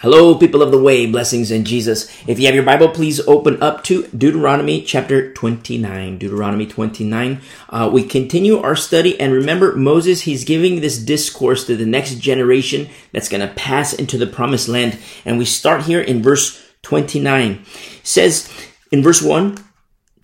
Hello, 0.00 0.36
people 0.36 0.62
of 0.62 0.70
the 0.70 0.80
way, 0.80 1.06
blessings 1.06 1.50
in 1.50 1.64
Jesus. 1.64 2.08
If 2.28 2.38
you 2.38 2.46
have 2.46 2.54
your 2.54 2.62
Bible, 2.62 2.90
please 2.90 3.18
open 3.26 3.60
up 3.60 3.82
to 3.82 4.06
Deuteronomy 4.16 4.80
chapter 4.80 5.34
29. 5.34 6.18
Deuteronomy 6.18 6.66
29. 6.66 7.40
Uh, 7.68 7.90
we 7.92 8.04
continue 8.04 8.58
our 8.60 8.76
study, 8.76 9.18
and 9.18 9.32
remember, 9.32 9.74
Moses, 9.74 10.20
he's 10.20 10.44
giving 10.44 10.80
this 10.80 10.98
discourse 10.98 11.66
to 11.66 11.74
the 11.74 11.84
next 11.84 12.20
generation 12.20 12.88
that's 13.10 13.28
going 13.28 13.40
to 13.40 13.52
pass 13.54 13.92
into 13.92 14.16
the 14.16 14.28
promised 14.28 14.68
land. 14.68 15.00
And 15.24 15.36
we 15.36 15.44
start 15.44 15.82
here 15.82 16.00
in 16.00 16.22
verse 16.22 16.64
29. 16.82 17.50
It 17.50 18.06
says 18.06 18.48
in 18.92 19.02
verse 19.02 19.20
1, 19.20 19.58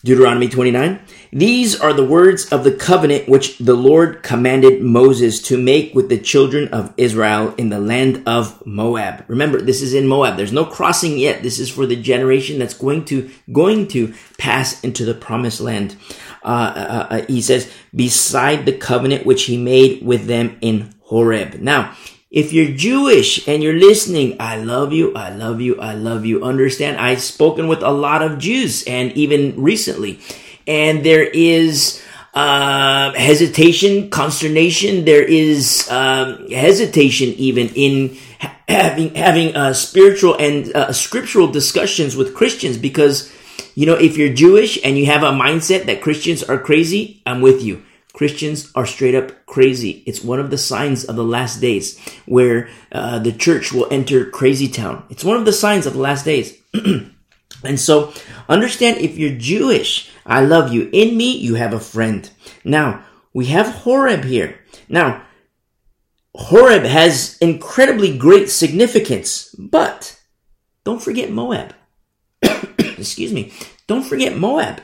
Deuteronomy 0.04 0.46
29. 0.46 1.00
These 1.35 1.80
are 1.80 1.93
the 1.93 2.05
words 2.05 2.53
of 2.53 2.62
the 2.62 2.71
covenant 2.71 3.29
which 3.29 3.59
the 3.59 3.75
Lord 3.75 4.23
commanded 4.23 4.80
Moses 4.80 5.43
to 5.43 5.59
make 5.59 5.93
with 5.93 6.09
the 6.09 6.16
children 6.16 6.69
of 6.69 6.95
Israel 6.96 7.53
in 7.59 7.71
the 7.71 7.80
land 7.80 8.23
of 8.25 8.64
Moab. 8.64 9.25
Remember, 9.27 9.61
this 9.61 9.83
is 9.83 9.95
in 9.95 10.07
Moab. 10.07 10.37
There's 10.37 10.52
no 10.52 10.65
crossing 10.65 11.19
yet. 11.19 11.42
This 11.42 11.59
is 11.59 11.69
for 11.69 11.87
the 11.87 11.97
generation 11.97 12.61
that's 12.61 12.75
going 12.75 13.05
to, 13.06 13.28
going 13.52 13.89
to 13.89 14.15
pass 14.39 14.80
into 14.84 15.05
the 15.05 15.12
promised 15.12 15.61
land. 15.61 15.97
Uh, 16.45 16.47
uh, 16.77 17.06
uh, 17.11 17.27
he 17.27 17.42
says, 17.42 17.69
beside 17.92 18.64
the 18.64 18.78
covenant 18.78 19.27
which 19.27 19.47
he 19.47 19.56
made 19.56 20.06
with 20.06 20.27
them 20.27 20.56
in 20.61 20.95
Horeb. 21.01 21.55
Now, 21.55 21.97
if 22.30 22.53
you're 22.53 22.77
Jewish 22.77 23.48
and 23.48 23.61
you're 23.61 23.75
listening, 23.75 24.37
I 24.39 24.59
love 24.59 24.92
you, 24.92 25.12
I 25.14 25.30
love 25.30 25.61
you, 25.61 25.80
I 25.80 25.95
love 25.95 26.25
you. 26.25 26.45
Understand, 26.45 26.98
I've 26.98 27.23
spoken 27.23 27.66
with 27.66 27.83
a 27.83 27.91
lot 27.91 28.23
of 28.23 28.39
Jews 28.39 28.84
and 28.87 29.11
even 29.14 29.61
recently, 29.61 30.20
and 30.66 31.04
there 31.04 31.24
is 31.24 32.02
uh, 32.34 33.12
hesitation, 33.14 34.10
consternation. 34.10 35.05
There 35.05 35.22
is 35.22 35.88
um, 35.91 36.50
hesitation 36.50 37.28
even 37.36 37.68
in 37.74 38.16
ha- 38.41 38.56
having 38.69 39.14
having 39.14 39.56
uh, 39.56 39.72
spiritual 39.72 40.34
and 40.34 40.74
uh, 40.74 40.92
scriptural 40.92 41.48
discussions 41.48 42.16
with 42.16 42.34
Christians 42.34 42.77
because 42.77 43.33
you 43.74 43.86
know 43.86 43.94
if 43.94 44.16
you're 44.16 44.33
Jewish 44.33 44.78
and 44.84 44.98
you 44.98 45.06
have 45.06 45.22
a 45.22 45.30
mindset 45.30 45.86
that 45.86 46.02
Christians 46.02 46.42
are 46.42 46.58
crazy, 46.58 47.22
I'm 47.24 47.41
with 47.41 47.62
you. 47.62 47.84
Christians 48.14 48.70
are 48.77 48.86
straight 48.86 49.17
up 49.17 49.44
crazy. 49.46 50.02
It's 50.06 50.22
one 50.22 50.39
of 50.39 50.50
the 50.50 50.58
signs 50.58 51.05
of 51.05 51.17
the 51.17 51.24
last 51.24 51.61
days 51.61 51.98
where 52.27 52.69
uh, 52.92 53.19
the 53.19 53.33
church 53.33 53.72
will 53.72 53.89
enter 53.91 54.24
crazy 54.30 54.69
town. 54.69 55.05
It's 55.11 55.24
one 55.24 55.36
of 55.36 55.44
the 55.44 55.52
signs 55.52 55.84
of 55.84 55.94
the 55.94 56.00
last 56.00 56.24
days. 56.24 56.56
and 57.64 57.80
so 57.80 58.12
understand 58.48 58.98
if 58.98 59.19
you're 59.19 59.36
Jewish, 59.36 60.14
I 60.27 60.42
love 60.42 60.72
you. 60.72 60.89
In 60.92 61.17
me, 61.17 61.36
you 61.36 61.55
have 61.56 61.72
a 61.72 61.80
friend. 61.80 62.28
Now, 62.64 63.05
we 63.33 63.47
have 63.47 63.83
Horeb 63.83 64.25
here. 64.25 64.61
Now, 64.89 65.22
Horeb 66.34 66.84
has 66.84 67.39
incredibly 67.39 68.17
great 68.17 68.50
significance, 68.50 69.55
but 69.58 70.20
don't 70.84 71.02
forget 71.02 71.30
Moab. 71.30 71.75
Excuse 72.42 73.33
me. 73.33 73.52
Don't 73.86 74.05
forget 74.05 74.36
Moab. 74.36 74.80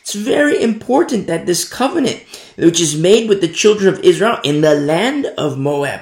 It's 0.00 0.14
very 0.14 0.62
important 0.62 1.26
that 1.26 1.46
this 1.46 1.68
covenant, 1.68 2.22
which 2.56 2.80
is 2.80 2.96
made 2.96 3.28
with 3.28 3.40
the 3.40 3.48
children 3.48 3.92
of 3.92 4.00
Israel 4.00 4.38
in 4.44 4.60
the 4.60 4.74
land 4.74 5.26
of 5.36 5.58
Moab, 5.58 6.00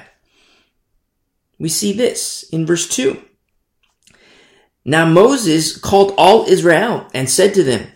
we 1.59 1.69
see 1.69 1.93
this 1.93 2.43
in 2.53 2.67
verse 2.67 2.89
2. 2.89 3.23
Now 4.85 5.07
Moses 5.07 5.77
called 5.79 6.15
all 6.19 6.45
Israel 6.45 7.09
and 7.15 7.31
said 7.31 7.55
to 7.55 7.63
them, 7.63 7.87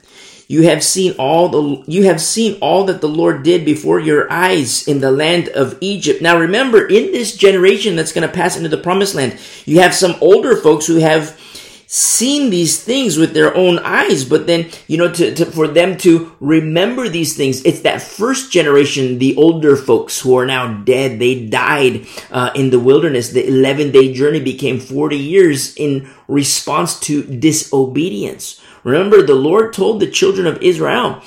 you 0.49 0.63
have 0.63 0.83
seen 0.83 1.15
all 1.19 1.49
the 1.51 1.85
you 1.87 2.05
have 2.05 2.21
seen 2.21 2.59
all 2.61 2.85
that 2.85 3.03
the 3.03 3.09
Lord 3.09 3.43
did 3.43 3.67
before 3.67 4.01
your 4.01 4.33
eyes 4.33 4.89
in 4.89 5.01
the 5.01 5.13
land 5.13 5.49
of 5.49 5.77
Egypt. 5.83 6.23
Now 6.23 6.39
remember, 6.39 6.87
in 6.87 7.13
this 7.13 7.37
generation 7.37 7.97
that's 7.97 8.13
going 8.13 8.27
to 8.27 8.35
pass 8.35 8.57
into 8.57 8.71
the 8.71 8.79
promised 8.79 9.15
land, 9.15 9.39
you 9.67 9.81
have 9.81 9.95
some 9.95 10.17
older 10.23 10.57
folks 10.57 10.87
who 10.87 10.97
have 10.97 11.39
seen 11.91 12.51
these 12.51 12.83
things 12.83 13.17
with 13.17 13.33
their 13.33 13.55
own 13.57 13.79
eyes, 13.79 14.23
but 14.23 14.47
then, 14.47 14.69
you 14.89 14.99
know, 14.99 15.11
to, 15.11 15.35
to, 15.35 15.47
for 15.47 15.67
them 15.67 15.97
to 15.97 16.31
remember 16.39 17.09
these 17.09 17.35
things, 17.35 17.65
it's 17.65 17.81
that 17.81 18.03
first 18.03 18.53
generation, 18.53 19.19
the 19.19 19.35
older 19.37 19.75
folks 19.75 20.21
who 20.21 20.37
are 20.37 20.45
now 20.45 20.83
dead. 20.83 21.19
They 21.19 21.47
died 21.47 22.07
uh, 22.31 22.51
in 22.55 22.69
the 22.69 22.79
wilderness. 22.79 23.31
The 23.31 23.47
11 23.47 23.93
day 23.93 24.13
journey 24.13 24.41
became 24.41 24.81
40 24.81 25.17
years 25.17 25.75
in 25.77 26.11
response 26.29 27.01
to 27.01 27.23
disobedience. 27.23 28.61
Remember, 28.85 29.23
the 29.23 29.35
Lord 29.35 29.73
told 29.73 30.01
the 30.01 30.11
children 30.11 30.47
of 30.47 30.63
Israel, 30.63 31.23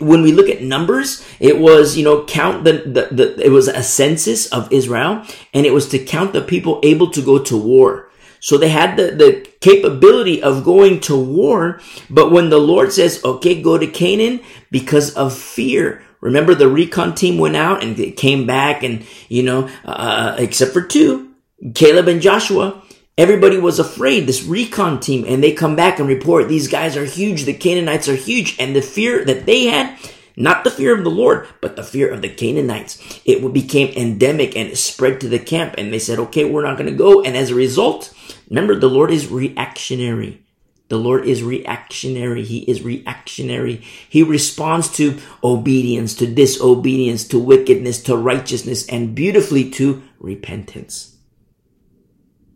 when 0.00 0.22
we 0.22 0.32
look 0.32 0.48
at 0.48 0.62
numbers, 0.62 1.24
it 1.38 1.58
was, 1.58 1.96
you 1.96 2.04
know, 2.04 2.24
count 2.24 2.64
the, 2.64 2.72
the, 2.72 3.14
the, 3.14 3.46
it 3.46 3.50
was 3.50 3.68
a 3.68 3.82
census 3.82 4.46
of 4.46 4.72
Israel 4.72 5.24
and 5.54 5.64
it 5.64 5.72
was 5.72 5.88
to 5.90 5.98
count 5.98 6.32
the 6.32 6.40
people 6.40 6.80
able 6.82 7.10
to 7.10 7.22
go 7.22 7.38
to 7.38 7.56
war. 7.56 8.10
So 8.40 8.56
they 8.56 8.70
had 8.70 8.96
the, 8.96 9.10
the 9.12 9.48
capability 9.60 10.42
of 10.42 10.64
going 10.64 11.00
to 11.00 11.22
war. 11.22 11.80
But 12.08 12.32
when 12.32 12.50
the 12.50 12.58
Lord 12.58 12.92
says, 12.92 13.22
okay, 13.24 13.60
go 13.60 13.78
to 13.78 13.86
Canaan 13.86 14.40
because 14.70 15.14
of 15.14 15.36
fear, 15.36 16.02
remember 16.20 16.54
the 16.54 16.68
recon 16.68 17.14
team 17.14 17.38
went 17.38 17.56
out 17.56 17.84
and 17.84 17.96
they 17.96 18.10
came 18.10 18.46
back 18.46 18.82
and, 18.82 19.06
you 19.28 19.42
know, 19.42 19.68
uh, 19.84 20.36
except 20.38 20.72
for 20.72 20.82
two, 20.82 21.32
Caleb 21.74 22.08
and 22.08 22.22
Joshua, 22.22 22.82
everybody 23.20 23.58
was 23.58 23.78
afraid, 23.78 24.26
this 24.26 24.42
recon 24.42 25.00
team, 25.00 25.24
and 25.26 25.42
they 25.42 25.52
come 25.52 25.76
back 25.76 25.98
and 25.98 26.08
report 26.08 26.48
these 26.48 26.68
guys 26.68 26.96
are 26.96 27.04
huge, 27.04 27.44
the 27.44 27.54
Canaanites 27.54 28.08
are 28.08 28.16
huge, 28.16 28.56
and 28.58 28.74
the 28.74 28.82
fear 28.82 29.24
that 29.24 29.46
they 29.46 29.66
had, 29.66 29.96
not 30.36 30.64
the 30.64 30.70
fear 30.70 30.96
of 30.96 31.04
the 31.04 31.10
Lord, 31.10 31.46
but 31.60 31.76
the 31.76 31.84
fear 31.84 32.10
of 32.10 32.22
the 32.22 32.28
Canaanites. 32.28 33.20
It 33.24 33.52
became 33.52 33.94
endemic 33.96 34.56
and 34.56 34.76
spread 34.76 35.20
to 35.20 35.28
the 35.28 35.38
camp, 35.38 35.74
and 35.78 35.92
they 35.92 35.98
said, 35.98 36.18
okay, 36.18 36.44
we're 36.44 36.64
not 36.64 36.78
going 36.78 36.90
to 36.90 36.96
go. 36.96 37.22
And 37.22 37.36
as 37.36 37.50
a 37.50 37.54
result, 37.54 38.14
Remember, 38.50 38.74
the 38.74 38.88
Lord 38.88 39.12
is 39.12 39.30
reactionary. 39.30 40.42
The 40.88 40.98
Lord 40.98 41.24
is 41.24 41.44
reactionary. 41.44 42.44
He 42.44 42.58
is 42.68 42.82
reactionary. 42.82 43.76
He 44.08 44.24
responds 44.24 44.88
to 44.96 45.20
obedience, 45.42 46.14
to 46.16 46.26
disobedience, 46.26 47.26
to 47.28 47.38
wickedness, 47.38 48.02
to 48.02 48.16
righteousness, 48.16 48.88
and 48.88 49.14
beautifully 49.14 49.70
to 49.70 50.02
repentance. 50.18 51.16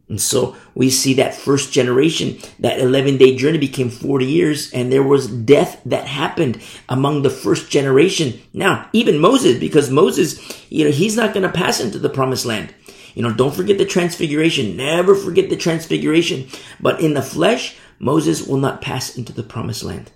And 0.09 0.21
so 0.21 0.55
we 0.75 0.91
see 0.91 1.15
that 1.15 1.35
first 1.35 1.73
generation, 1.73 2.39
that 2.59 2.79
11 2.79 3.17
day 3.17 3.37
journey 3.37 3.59
became 3.59 3.89
40 3.89 4.27
years 4.27 4.71
and 4.73 4.93
there 4.93 5.03
was 5.03 5.29
death 5.29 5.81
that 5.87 6.07
happened 6.07 6.61
among 6.89 7.23
the 7.23 7.31
first 7.31 7.71
generation. 7.71 8.39
Now, 8.53 8.89
even 8.93 9.19
Moses, 9.19 9.59
because 9.59 9.91
Moses, 9.91 10.39
you 10.71 10.85
know, 10.85 10.91
he's 10.91 11.17
not 11.17 11.33
going 11.33 11.45
to 11.45 11.59
pass 11.59 11.81
into 11.81 11.99
the 11.99 12.11
promised 12.11 12.45
land. 12.45 12.75
You 13.15 13.23
know, 13.23 13.33
don't 13.33 13.55
forget 13.55 13.79
the 13.79 13.87
transfiguration. 13.87 14.77
Never 14.77 15.15
forget 15.15 15.49
the 15.49 15.57
transfiguration. 15.57 16.49
But 16.81 17.01
in 17.01 17.15
the 17.15 17.23
flesh, 17.23 17.77
Moses 17.99 18.47
will 18.47 18.59
not 18.59 18.83
pass 18.83 19.17
into 19.17 19.33
the 19.33 19.43
promised 19.43 19.85
land. 19.85 20.11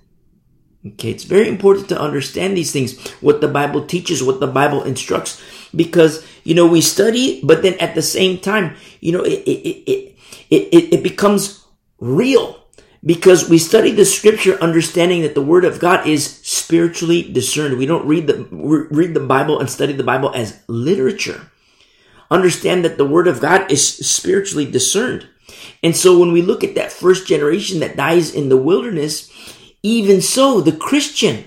Okay, 0.86 1.10
it's 1.10 1.24
very 1.24 1.48
important 1.48 1.88
to 1.88 2.00
understand 2.00 2.56
these 2.56 2.72
things, 2.72 2.98
what 3.20 3.40
the 3.40 3.48
Bible 3.48 3.84
teaches, 3.84 4.22
what 4.22 4.38
the 4.38 4.46
Bible 4.46 4.84
instructs, 4.84 5.42
because, 5.74 6.24
you 6.48 6.54
know, 6.54 6.66
we 6.66 6.80
study, 6.80 7.40
but 7.44 7.62
then 7.62 7.74
at 7.74 7.94
the 7.94 8.02
same 8.02 8.38
time, 8.38 8.74
you 9.00 9.12
know, 9.12 9.22
it, 9.22 9.40
it, 9.44 9.90
it, 9.90 10.18
it, 10.50 10.94
it 10.94 11.02
becomes 11.02 11.64
real 12.00 12.56
because 13.04 13.48
we 13.48 13.58
study 13.58 13.92
the 13.92 14.04
scripture 14.04 14.58
understanding 14.60 15.22
that 15.22 15.34
the 15.34 15.42
word 15.42 15.64
of 15.64 15.78
God 15.78 16.06
is 16.06 16.24
spiritually 16.42 17.22
discerned. 17.22 17.76
We 17.76 17.86
don't 17.86 18.06
read 18.06 18.26
the, 18.26 18.48
read 18.50 19.12
the 19.12 19.20
Bible 19.20 19.60
and 19.60 19.68
study 19.68 19.92
the 19.92 20.02
Bible 20.02 20.32
as 20.34 20.62
literature 20.68 21.50
understand 22.30 22.84
that 22.84 22.98
the 22.98 23.06
word 23.06 23.26
of 23.26 23.40
God 23.40 23.70
is 23.70 23.86
spiritually 23.86 24.70
discerned. 24.70 25.26
And 25.82 25.96
so 25.96 26.18
when 26.18 26.32
we 26.32 26.42
look 26.42 26.62
at 26.62 26.74
that 26.74 26.92
first 26.92 27.26
generation 27.26 27.80
that 27.80 27.96
dies 27.96 28.34
in 28.34 28.48
the 28.48 28.56
wilderness, 28.56 29.30
even 29.82 30.20
so, 30.20 30.60
the 30.60 30.76
Christian 30.76 31.44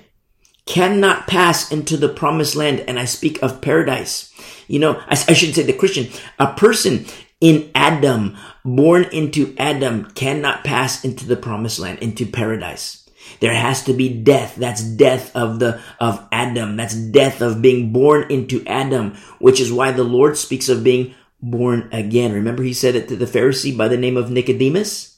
cannot 0.66 1.28
pass 1.28 1.72
into 1.72 1.98
the 1.98 2.10
promised 2.10 2.56
land. 2.56 2.82
And 2.88 3.00
I 3.00 3.06
speak 3.06 3.42
of 3.42 3.62
paradise. 3.62 4.32
You 4.68 4.80
know, 4.80 5.02
I, 5.08 5.12
I 5.28 5.34
should 5.34 5.54
say 5.56 5.64
the 5.64 5.74
Christian, 5.74 6.08
a 6.40 6.54
person 6.54 7.06
in 7.40 7.72
Adam, 7.74 8.38
born 8.64 9.06
into 9.06 9.56
Adam, 9.58 10.06
cannot 10.12 10.64
pass 10.64 11.04
into 11.04 11.26
the 11.26 11.36
promised 11.36 11.80
land, 11.80 12.00
into 12.00 12.26
paradise. 12.26 13.02
There 13.40 13.54
has 13.54 13.84
to 13.86 13.94
be 13.94 14.10
death. 14.10 14.56
That's 14.56 14.84
death 14.84 15.36
of 15.36 15.60
the, 15.60 15.82
of 16.00 16.28
Adam. 16.32 16.78
That's 16.78 16.96
death 16.96 17.42
of 17.42 17.62
being 17.62 17.92
born 17.92 18.30
into 18.30 18.64
Adam, 18.68 19.16
which 19.40 19.60
is 19.60 19.74
why 19.74 19.92
the 19.92 20.04
Lord 20.04 20.38
speaks 20.38 20.70
of 20.70 20.84
being 20.84 21.16
born 21.42 21.90
again. 21.92 22.34
Remember 22.34 22.64
he 22.64 22.74
said 22.74 22.96
it 22.96 23.08
to 23.08 23.16
the 23.16 23.26
Pharisee 23.26 23.76
by 23.76 23.88
the 23.88 23.98
name 23.98 24.18
of 24.18 24.30
Nicodemus? 24.30 25.18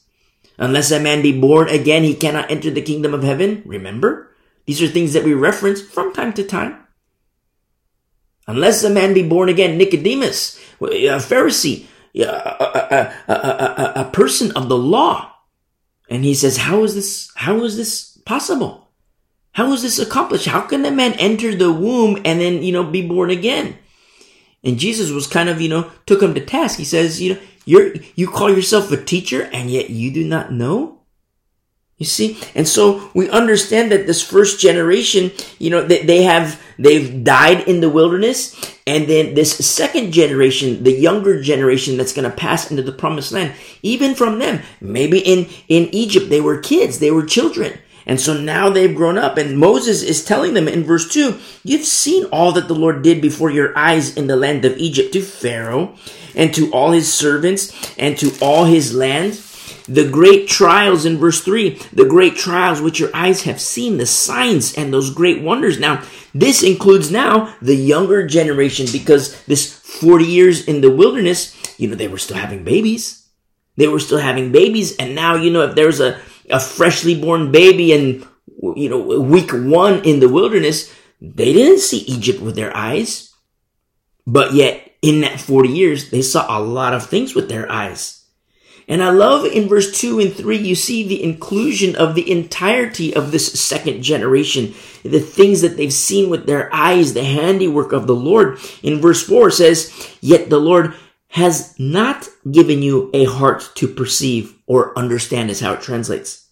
Unless 0.56 0.90
a 0.90 1.00
man 1.00 1.20
be 1.20 1.38
born 1.38 1.68
again, 1.68 2.04
he 2.04 2.14
cannot 2.14 2.50
enter 2.50 2.70
the 2.70 2.80
kingdom 2.80 3.12
of 3.12 3.24
heaven. 3.24 3.62
Remember? 3.66 4.30
These 4.66 4.82
are 4.82 4.88
things 4.88 5.12
that 5.12 5.24
we 5.24 5.34
reference 5.34 5.80
from 5.80 6.12
time 6.12 6.32
to 6.34 6.44
time. 6.44 6.78
Unless 8.46 8.84
a 8.84 8.90
man 8.90 9.14
be 9.14 9.26
born 9.26 9.48
again, 9.48 9.78
Nicodemus, 9.78 10.58
a 10.80 11.16
Pharisee, 11.18 11.86
a, 12.14 12.22
a, 12.22 13.32
a, 13.32 13.92
a, 14.02 14.10
person 14.12 14.52
of 14.52 14.68
the 14.68 14.76
law. 14.76 15.32
And 16.10 16.24
he 16.24 16.34
says, 16.34 16.58
how 16.58 16.84
is 16.84 16.94
this, 16.94 17.30
how 17.34 17.64
is 17.64 17.76
this 17.76 18.18
possible? 18.26 18.90
How 19.52 19.72
is 19.72 19.82
this 19.82 19.98
accomplished? 19.98 20.46
How 20.46 20.60
can 20.60 20.84
a 20.84 20.90
man 20.90 21.14
enter 21.14 21.54
the 21.54 21.72
womb 21.72 22.16
and 22.24 22.40
then, 22.40 22.62
you 22.62 22.72
know, 22.72 22.84
be 22.84 23.06
born 23.06 23.30
again? 23.30 23.78
And 24.62 24.78
Jesus 24.78 25.10
was 25.10 25.26
kind 25.26 25.48
of, 25.48 25.60
you 25.60 25.68
know, 25.68 25.90
took 26.06 26.22
him 26.22 26.34
to 26.34 26.44
task. 26.44 26.78
He 26.78 26.84
says, 26.84 27.22
you 27.22 27.34
know, 27.34 27.40
You're, 27.64 27.94
you 28.14 28.28
call 28.28 28.50
yourself 28.50 28.90
a 28.92 29.02
teacher 29.02 29.48
and 29.52 29.70
yet 29.70 29.90
you 29.90 30.12
do 30.12 30.24
not 30.24 30.52
know? 30.52 31.00
You 31.96 32.06
see? 32.06 32.38
And 32.56 32.66
so 32.66 33.10
we 33.14 33.30
understand 33.30 33.92
that 33.92 34.06
this 34.06 34.22
first 34.22 34.60
generation, 34.60 35.30
you 35.60 35.70
know, 35.70 35.82
they, 35.82 36.02
they 36.02 36.22
have, 36.24 36.60
they've 36.76 37.22
died 37.22 37.68
in 37.68 37.80
the 37.80 37.88
wilderness. 37.88 38.52
And 38.84 39.06
then 39.06 39.34
this 39.34 39.56
second 39.64 40.12
generation, 40.12 40.82
the 40.82 40.92
younger 40.92 41.40
generation 41.40 41.96
that's 41.96 42.12
going 42.12 42.28
to 42.28 42.36
pass 42.36 42.68
into 42.68 42.82
the 42.82 42.92
promised 42.92 43.30
land, 43.30 43.54
even 43.82 44.16
from 44.16 44.40
them, 44.40 44.60
maybe 44.80 45.20
in, 45.20 45.46
in 45.68 45.88
Egypt, 45.94 46.30
they 46.30 46.40
were 46.40 46.58
kids, 46.58 46.98
they 46.98 47.12
were 47.12 47.24
children. 47.24 47.78
And 48.06 48.20
so 48.20 48.34
now 48.36 48.68
they've 48.68 48.94
grown 48.94 49.16
up 49.16 49.38
and 49.38 49.58
Moses 49.58 50.02
is 50.02 50.24
telling 50.24 50.54
them 50.54 50.68
in 50.68 50.84
verse 50.84 51.08
2, 51.08 51.38
you've 51.62 51.84
seen 51.84 52.24
all 52.26 52.52
that 52.52 52.68
the 52.68 52.74
Lord 52.74 53.02
did 53.02 53.22
before 53.22 53.50
your 53.50 53.76
eyes 53.78 54.16
in 54.16 54.26
the 54.26 54.36
land 54.36 54.64
of 54.64 54.76
Egypt 54.76 55.12
to 55.14 55.22
Pharaoh 55.22 55.94
and 56.34 56.52
to 56.54 56.70
all 56.72 56.90
his 56.90 57.10
servants 57.10 57.72
and 57.96 58.18
to 58.18 58.32
all 58.42 58.64
his 58.64 58.92
land 58.92 59.40
the 59.86 60.08
great 60.08 60.48
trials 60.48 61.04
in 61.04 61.18
verse 61.18 61.42
3, 61.42 61.78
the 61.92 62.06
great 62.06 62.36
trials 62.36 62.80
which 62.80 62.98
your 62.98 63.14
eyes 63.14 63.42
have 63.42 63.60
seen, 63.60 63.98
the 63.98 64.06
signs 64.06 64.74
and 64.74 64.92
those 64.92 65.12
great 65.12 65.42
wonders. 65.42 65.78
Now, 65.78 66.02
this 66.34 66.62
includes 66.62 67.10
now 67.10 67.54
the 67.60 67.76
younger 67.76 68.26
generation 68.26 68.86
because 68.90 69.42
this 69.44 69.72
40 69.72 70.24
years 70.24 70.66
in 70.66 70.80
the 70.80 70.90
wilderness, 70.90 71.54
you 71.78 71.88
know, 71.88 71.94
they 71.94 72.08
were 72.08 72.18
still 72.18 72.36
having 72.36 72.64
babies. 72.64 73.28
They 73.76 73.88
were 73.88 74.00
still 74.00 74.18
having 74.18 74.52
babies. 74.52 74.96
And 74.96 75.14
now, 75.14 75.34
you 75.34 75.50
know, 75.50 75.62
if 75.62 75.74
there's 75.74 76.00
a, 76.00 76.18
a 76.48 76.60
freshly 76.60 77.20
born 77.20 77.52
baby 77.52 77.92
and, 77.92 78.26
you 78.76 78.88
know, 78.88 79.20
week 79.20 79.50
one 79.52 80.04
in 80.04 80.20
the 80.20 80.28
wilderness, 80.28 80.92
they 81.20 81.52
didn't 81.52 81.80
see 81.80 81.98
Egypt 81.98 82.40
with 82.40 82.56
their 82.56 82.74
eyes. 82.74 83.34
But 84.26 84.54
yet, 84.54 84.92
in 85.02 85.20
that 85.20 85.40
40 85.40 85.68
years, 85.68 86.10
they 86.10 86.22
saw 86.22 86.58
a 86.58 86.60
lot 86.60 86.94
of 86.94 87.06
things 87.06 87.34
with 87.34 87.50
their 87.50 87.70
eyes. 87.70 88.23
And 88.86 89.02
I 89.02 89.10
love 89.10 89.46
in 89.46 89.68
verse 89.68 89.98
2 89.98 90.20
and 90.20 90.34
3, 90.34 90.58
you 90.58 90.74
see 90.74 91.06
the 91.06 91.22
inclusion 91.22 91.96
of 91.96 92.14
the 92.14 92.30
entirety 92.30 93.14
of 93.14 93.30
this 93.30 93.58
second 93.58 94.02
generation, 94.02 94.74
the 95.02 95.20
things 95.20 95.62
that 95.62 95.76
they've 95.76 95.92
seen 95.92 96.28
with 96.28 96.46
their 96.46 96.72
eyes, 96.74 97.14
the 97.14 97.24
handiwork 97.24 97.92
of 97.92 98.06
the 98.06 98.14
Lord. 98.14 98.58
In 98.82 99.00
verse 99.00 99.22
4 99.22 99.50
says, 99.50 100.16
Yet 100.20 100.50
the 100.50 100.60
Lord 100.60 100.94
has 101.28 101.74
not 101.78 102.28
given 102.50 102.82
you 102.82 103.10
a 103.14 103.24
heart 103.24 103.70
to 103.76 103.88
perceive 103.88 104.54
or 104.66 104.96
understand, 104.98 105.50
is 105.50 105.60
how 105.60 105.72
it 105.72 105.80
translates. 105.80 106.46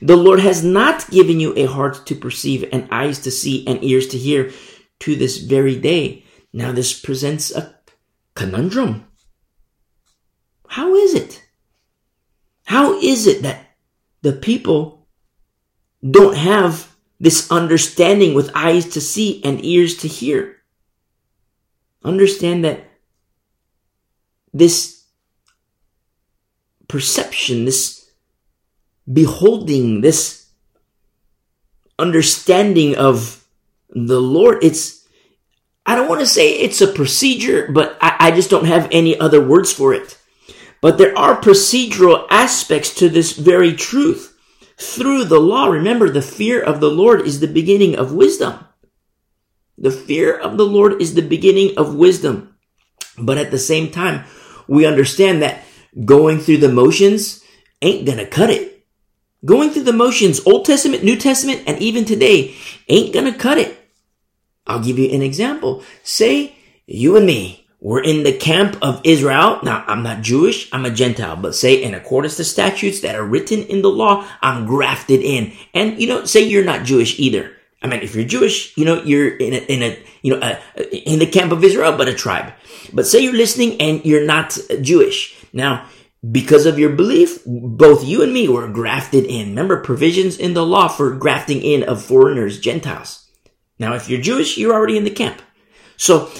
The 0.00 0.16
Lord 0.16 0.40
has 0.40 0.62
not 0.62 1.10
given 1.10 1.40
you 1.40 1.54
a 1.56 1.64
heart 1.64 2.06
to 2.06 2.14
perceive 2.14 2.68
and 2.72 2.88
eyes 2.90 3.18
to 3.20 3.30
see 3.30 3.66
and 3.66 3.82
ears 3.82 4.06
to 4.08 4.18
hear 4.18 4.52
to 5.00 5.16
this 5.16 5.38
very 5.38 5.76
day. 5.76 6.24
Now, 6.52 6.72
this 6.72 6.98
presents 6.98 7.50
a 7.50 7.74
conundrum. 8.34 9.06
How 10.72 10.94
is 10.94 11.12
it? 11.12 11.44
How 12.64 12.98
is 12.98 13.26
it 13.26 13.42
that 13.42 13.76
the 14.22 14.32
people 14.32 15.06
don't 16.00 16.34
have 16.34 16.90
this 17.20 17.50
understanding 17.50 18.32
with 18.32 18.50
eyes 18.54 18.88
to 18.94 19.00
see 19.02 19.44
and 19.44 19.62
ears 19.62 19.98
to 19.98 20.08
hear? 20.08 20.56
Understand 22.02 22.64
that 22.64 22.84
this 24.54 25.04
perception, 26.88 27.66
this 27.66 28.08
beholding, 29.12 30.00
this 30.00 30.46
understanding 31.98 32.96
of 32.96 33.44
the 33.90 34.22
Lord, 34.22 34.64
it's, 34.64 35.06
I 35.84 35.96
don't 35.96 36.08
want 36.08 36.22
to 36.22 36.26
say 36.26 36.54
it's 36.54 36.80
a 36.80 36.86
procedure, 36.86 37.70
but 37.70 37.98
I, 38.00 38.16
I 38.18 38.30
just 38.30 38.48
don't 38.48 38.64
have 38.64 38.88
any 38.90 39.20
other 39.20 39.46
words 39.46 39.70
for 39.70 39.92
it. 39.92 40.16
But 40.82 40.98
there 40.98 41.16
are 41.16 41.40
procedural 41.40 42.26
aspects 42.28 42.92
to 42.96 43.08
this 43.08 43.32
very 43.32 43.72
truth. 43.72 44.36
Through 44.76 45.24
the 45.26 45.38
law, 45.38 45.68
remember 45.68 46.10
the 46.10 46.20
fear 46.20 46.60
of 46.60 46.80
the 46.80 46.90
Lord 46.90 47.22
is 47.22 47.38
the 47.38 47.46
beginning 47.46 47.96
of 47.96 48.12
wisdom. 48.12 48.58
The 49.78 49.92
fear 49.92 50.36
of 50.36 50.58
the 50.58 50.66
Lord 50.66 51.00
is 51.00 51.14
the 51.14 51.22
beginning 51.22 51.78
of 51.78 51.94
wisdom. 51.94 52.56
But 53.16 53.38
at 53.38 53.52
the 53.52 53.58
same 53.58 53.92
time, 53.92 54.24
we 54.66 54.84
understand 54.84 55.40
that 55.42 55.62
going 56.04 56.40
through 56.40 56.58
the 56.58 56.68
motions 56.68 57.44
ain't 57.80 58.04
gonna 58.04 58.26
cut 58.26 58.50
it. 58.50 58.84
Going 59.44 59.70
through 59.70 59.84
the 59.84 59.92
motions, 59.92 60.44
Old 60.44 60.64
Testament, 60.64 61.04
New 61.04 61.16
Testament, 61.16 61.62
and 61.66 61.78
even 61.78 62.04
today, 62.04 62.54
ain't 62.88 63.14
gonna 63.14 63.34
cut 63.34 63.58
it. 63.58 63.78
I'll 64.66 64.82
give 64.82 64.98
you 64.98 65.10
an 65.10 65.22
example. 65.22 65.84
Say 66.02 66.56
you 66.86 67.16
and 67.16 67.26
me, 67.26 67.61
we're 67.82 68.02
in 68.02 68.22
the 68.22 68.32
camp 68.32 68.78
of 68.80 69.00
Israel. 69.02 69.58
Now, 69.64 69.82
I'm 69.88 70.04
not 70.04 70.22
Jewish, 70.22 70.68
I'm 70.72 70.86
a 70.86 70.90
Gentile, 70.90 71.34
but 71.34 71.56
say 71.56 71.82
in 71.82 71.94
accordance 71.94 72.36
to 72.36 72.44
statutes 72.44 73.00
that 73.00 73.16
are 73.16 73.24
written 73.24 73.64
in 73.64 73.82
the 73.82 73.90
law, 73.90 74.24
I'm 74.40 74.66
grafted 74.66 75.20
in. 75.20 75.52
And, 75.74 76.00
you 76.00 76.06
know, 76.06 76.24
say 76.24 76.42
you're 76.42 76.64
not 76.64 76.86
Jewish 76.86 77.18
either. 77.18 77.50
I 77.82 77.88
mean, 77.88 78.00
if 78.00 78.14
you're 78.14 78.24
Jewish, 78.24 78.76
you 78.78 78.84
know, 78.84 79.02
you're 79.02 79.36
in 79.36 79.54
a, 79.54 79.56
in 79.56 79.82
a, 79.82 79.98
you 80.22 80.32
know, 80.32 80.40
a, 80.76 81.10
in 81.10 81.18
the 81.18 81.26
camp 81.26 81.50
of 81.50 81.64
Israel, 81.64 81.96
but 81.96 82.08
a 82.08 82.14
tribe. 82.14 82.52
But 82.92 83.08
say 83.08 83.18
you're 83.18 83.32
listening 83.32 83.80
and 83.80 84.04
you're 84.04 84.24
not 84.24 84.56
Jewish. 84.80 85.34
Now, 85.52 85.88
because 86.30 86.66
of 86.66 86.78
your 86.78 86.90
belief, 86.90 87.40
both 87.44 88.04
you 88.04 88.22
and 88.22 88.32
me 88.32 88.48
were 88.48 88.68
grafted 88.68 89.24
in. 89.24 89.48
Remember 89.48 89.82
provisions 89.82 90.38
in 90.38 90.54
the 90.54 90.64
law 90.64 90.86
for 90.86 91.16
grafting 91.16 91.60
in 91.60 91.82
of 91.82 92.04
foreigners, 92.04 92.60
Gentiles. 92.60 93.28
Now, 93.80 93.94
if 93.94 94.08
you're 94.08 94.20
Jewish, 94.20 94.56
you're 94.56 94.72
already 94.72 94.96
in 94.96 95.02
the 95.02 95.10
camp. 95.10 95.42
So, 95.96 96.30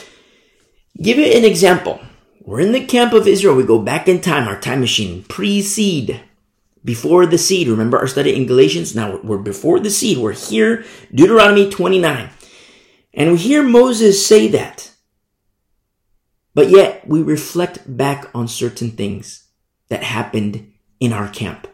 Give 1.00 1.18
you 1.18 1.24
an 1.24 1.44
example. 1.44 2.00
We're 2.44 2.60
in 2.60 2.72
the 2.72 2.84
camp 2.84 3.12
of 3.12 3.26
Israel. 3.26 3.54
We 3.54 3.64
go 3.64 3.78
back 3.78 4.08
in 4.08 4.20
time, 4.20 4.48
our 4.48 4.60
time 4.60 4.80
machine, 4.80 5.24
pre-seed, 5.24 6.20
before 6.84 7.26
the 7.26 7.38
seed. 7.38 7.68
Remember 7.68 7.98
our 7.98 8.06
study 8.06 8.34
in 8.34 8.46
Galatians? 8.46 8.94
Now 8.94 9.20
we're 9.22 9.38
before 9.38 9.80
the 9.80 9.90
seed. 9.90 10.18
We're 10.18 10.32
here, 10.32 10.84
Deuteronomy 11.14 11.70
29. 11.70 12.30
And 13.14 13.32
we 13.32 13.38
hear 13.38 13.62
Moses 13.62 14.26
say 14.26 14.48
that. 14.48 14.90
But 16.54 16.68
yet 16.68 17.06
we 17.06 17.22
reflect 17.22 17.96
back 17.96 18.26
on 18.34 18.48
certain 18.48 18.90
things 18.90 19.46
that 19.88 20.02
happened 20.02 20.72
in 21.00 21.12
our 21.12 21.28
camp. 21.28 21.68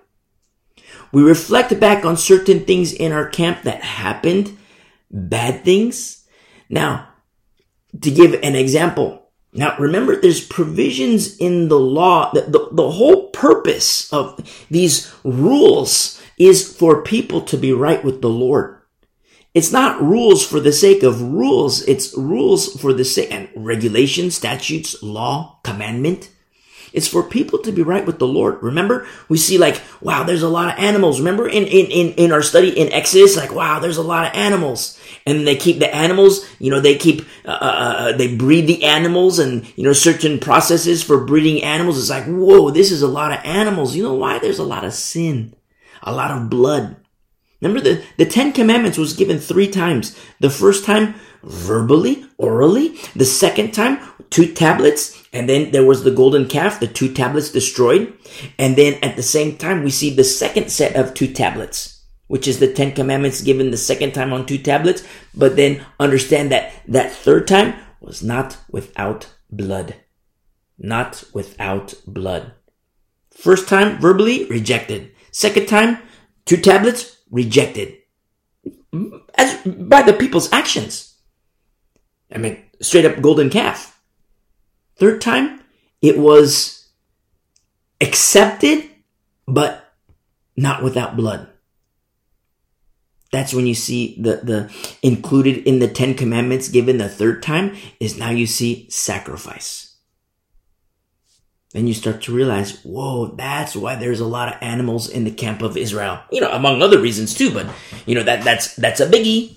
We 1.12 1.22
reflect 1.22 1.78
back 1.80 2.04
on 2.04 2.16
certain 2.16 2.64
things 2.64 2.92
in 2.92 3.12
our 3.12 3.28
camp 3.28 3.62
that 3.62 3.82
happened, 3.82 4.56
bad 5.10 5.64
things. 5.64 6.26
Now, 6.68 7.08
to 8.00 8.10
give 8.10 8.34
an 8.42 8.54
example. 8.54 9.30
Now, 9.52 9.76
remember, 9.78 10.16
there's 10.16 10.44
provisions 10.44 11.36
in 11.38 11.68
the 11.68 11.78
law 11.78 12.30
that 12.32 12.52
the, 12.52 12.68
the 12.70 12.90
whole 12.90 13.28
purpose 13.30 14.12
of 14.12 14.38
these 14.70 15.12
rules 15.24 16.20
is 16.38 16.76
for 16.76 17.02
people 17.02 17.40
to 17.42 17.56
be 17.56 17.72
right 17.72 18.04
with 18.04 18.20
the 18.20 18.28
Lord. 18.28 18.78
It's 19.54 19.72
not 19.72 20.00
rules 20.02 20.46
for 20.46 20.60
the 20.60 20.72
sake 20.72 21.02
of 21.02 21.22
rules. 21.22 21.82
It's 21.88 22.16
rules 22.16 22.80
for 22.80 22.92
the 22.92 23.04
sake 23.04 23.32
and 23.32 23.48
regulation, 23.56 24.30
statutes, 24.30 25.02
law, 25.02 25.58
commandment. 25.64 26.30
It's 26.92 27.08
for 27.08 27.22
people 27.22 27.58
to 27.60 27.72
be 27.72 27.82
right 27.82 28.06
with 28.06 28.18
the 28.18 28.26
Lord. 28.26 28.62
Remember, 28.62 29.06
we 29.28 29.36
see 29.36 29.58
like, 29.58 29.82
wow, 30.00 30.22
there's 30.22 30.42
a 30.42 30.48
lot 30.48 30.72
of 30.72 30.78
animals. 30.78 31.18
Remember 31.18 31.48
in, 31.48 31.64
in, 31.64 31.86
in, 31.86 32.12
in 32.14 32.32
our 32.32 32.42
study 32.42 32.70
in 32.70 32.92
Exodus, 32.92 33.36
like, 33.36 33.54
wow, 33.54 33.78
there's 33.78 33.96
a 33.98 34.02
lot 34.02 34.26
of 34.26 34.34
animals. 34.34 34.98
And 35.28 35.46
they 35.46 35.56
keep 35.56 35.78
the 35.78 35.94
animals, 35.94 36.48
you 36.58 36.70
know, 36.70 36.80
they 36.80 36.96
keep, 36.96 37.26
uh, 37.44 37.50
uh, 37.50 37.94
uh, 37.98 38.16
they 38.16 38.34
breed 38.34 38.66
the 38.66 38.84
animals 38.84 39.38
and, 39.38 39.70
you 39.76 39.84
know, 39.84 39.92
certain 39.92 40.38
processes 40.38 41.02
for 41.02 41.24
breeding 41.24 41.62
animals. 41.62 41.98
It's 41.98 42.10
like, 42.10 42.24
whoa, 42.24 42.70
this 42.70 42.90
is 42.90 43.02
a 43.02 43.08
lot 43.08 43.32
of 43.32 43.44
animals. 43.44 43.94
You 43.94 44.04
know 44.04 44.14
why? 44.14 44.38
There's 44.38 44.58
a 44.58 44.64
lot 44.64 44.84
of 44.84 44.94
sin, 44.94 45.54
a 46.02 46.12
lot 46.12 46.30
of 46.30 46.48
blood. 46.48 46.96
Remember 47.60 47.80
the, 47.80 48.04
the 48.16 48.26
Ten 48.26 48.52
Commandments 48.52 48.98
was 48.98 49.14
given 49.14 49.38
three 49.38 49.68
times. 49.68 50.16
The 50.40 50.50
first 50.50 50.84
time, 50.84 51.14
verbally, 51.42 52.24
orally. 52.38 52.96
The 53.16 53.24
second 53.24 53.72
time, 53.74 53.98
two 54.30 54.54
tablets. 54.54 55.20
And 55.32 55.48
then 55.48 55.72
there 55.72 55.84
was 55.84 56.04
the 56.04 56.10
golden 56.10 56.48
calf, 56.48 56.80
the 56.80 56.86
two 56.86 57.12
tablets 57.12 57.50
destroyed. 57.50 58.14
And 58.58 58.76
then 58.76 58.98
at 59.02 59.16
the 59.16 59.22
same 59.22 59.56
time, 59.56 59.82
we 59.82 59.90
see 59.90 60.14
the 60.14 60.24
second 60.24 60.70
set 60.70 60.96
of 60.96 61.14
two 61.14 61.32
tablets, 61.32 61.97
which 62.28 62.46
is 62.46 62.60
the 62.60 62.72
Ten 62.72 62.92
Commandments 62.92 63.42
given 63.42 63.70
the 63.70 63.76
second 63.76 64.12
time 64.12 64.32
on 64.32 64.46
two 64.46 64.58
tablets. 64.58 65.02
But 65.34 65.56
then 65.56 65.84
understand 65.98 66.52
that 66.52 66.72
that 66.86 67.10
third 67.10 67.48
time 67.48 67.74
was 68.00 68.22
not 68.22 68.56
without 68.70 69.34
blood. 69.50 69.96
Not 70.78 71.24
without 71.34 71.94
blood. 72.06 72.52
First 73.32 73.68
time, 73.68 73.98
verbally 73.98 74.44
rejected. 74.46 75.12
Second 75.32 75.66
time, 75.66 75.98
two 76.44 76.56
tablets 76.56 77.18
rejected. 77.30 77.98
As 79.34 79.56
by 79.64 80.02
the 80.02 80.12
people's 80.12 80.52
actions. 80.52 81.16
I 82.32 82.38
mean, 82.38 82.62
straight 82.80 83.04
up 83.04 83.20
golden 83.20 83.50
calf. 83.50 84.00
Third 84.96 85.20
time, 85.20 85.60
it 86.02 86.18
was 86.18 86.88
accepted, 88.00 88.84
but 89.46 89.94
not 90.56 90.82
without 90.82 91.16
blood. 91.16 91.48
That's 93.30 93.52
when 93.52 93.66
you 93.66 93.74
see 93.74 94.16
the, 94.20 94.36
the 94.36 94.72
included 95.02 95.66
in 95.68 95.80
the 95.80 95.88
Ten 95.88 96.14
Commandments 96.14 96.68
given 96.68 96.98
the 96.98 97.08
third 97.08 97.42
time 97.42 97.76
is 98.00 98.18
now 98.18 98.30
you 98.30 98.46
see 98.46 98.88
sacrifice. 98.90 99.96
then 101.72 101.86
you 101.86 101.92
start 101.92 102.22
to 102.22 102.32
realize, 102.34 102.80
whoa, 102.82 103.26
that's 103.36 103.76
why 103.76 103.94
there's 103.96 104.20
a 104.20 104.26
lot 104.26 104.48
of 104.48 104.62
animals 104.62 105.08
in 105.10 105.24
the 105.24 105.30
camp 105.30 105.60
of 105.60 105.76
Israel. 105.76 106.20
You 106.30 106.40
know, 106.40 106.50
among 106.50 106.80
other 106.80 106.98
reasons 106.98 107.34
too, 107.34 107.52
but 107.52 107.66
you 108.06 108.14
know, 108.14 108.22
that, 108.22 108.44
that's, 108.44 108.74
that's 108.76 109.00
a 109.00 109.06
biggie. 109.06 109.56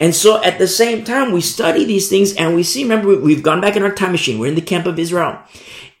And 0.00 0.12
so 0.12 0.42
at 0.42 0.58
the 0.58 0.66
same 0.66 1.04
time, 1.04 1.30
we 1.30 1.40
study 1.40 1.84
these 1.84 2.08
things 2.08 2.34
and 2.34 2.56
we 2.56 2.64
see, 2.64 2.82
remember, 2.82 3.16
we've 3.16 3.44
gone 3.44 3.60
back 3.60 3.76
in 3.76 3.84
our 3.84 3.94
time 3.94 4.10
machine. 4.10 4.40
We're 4.40 4.48
in 4.48 4.56
the 4.56 4.60
camp 4.60 4.86
of 4.86 4.98
Israel 4.98 5.38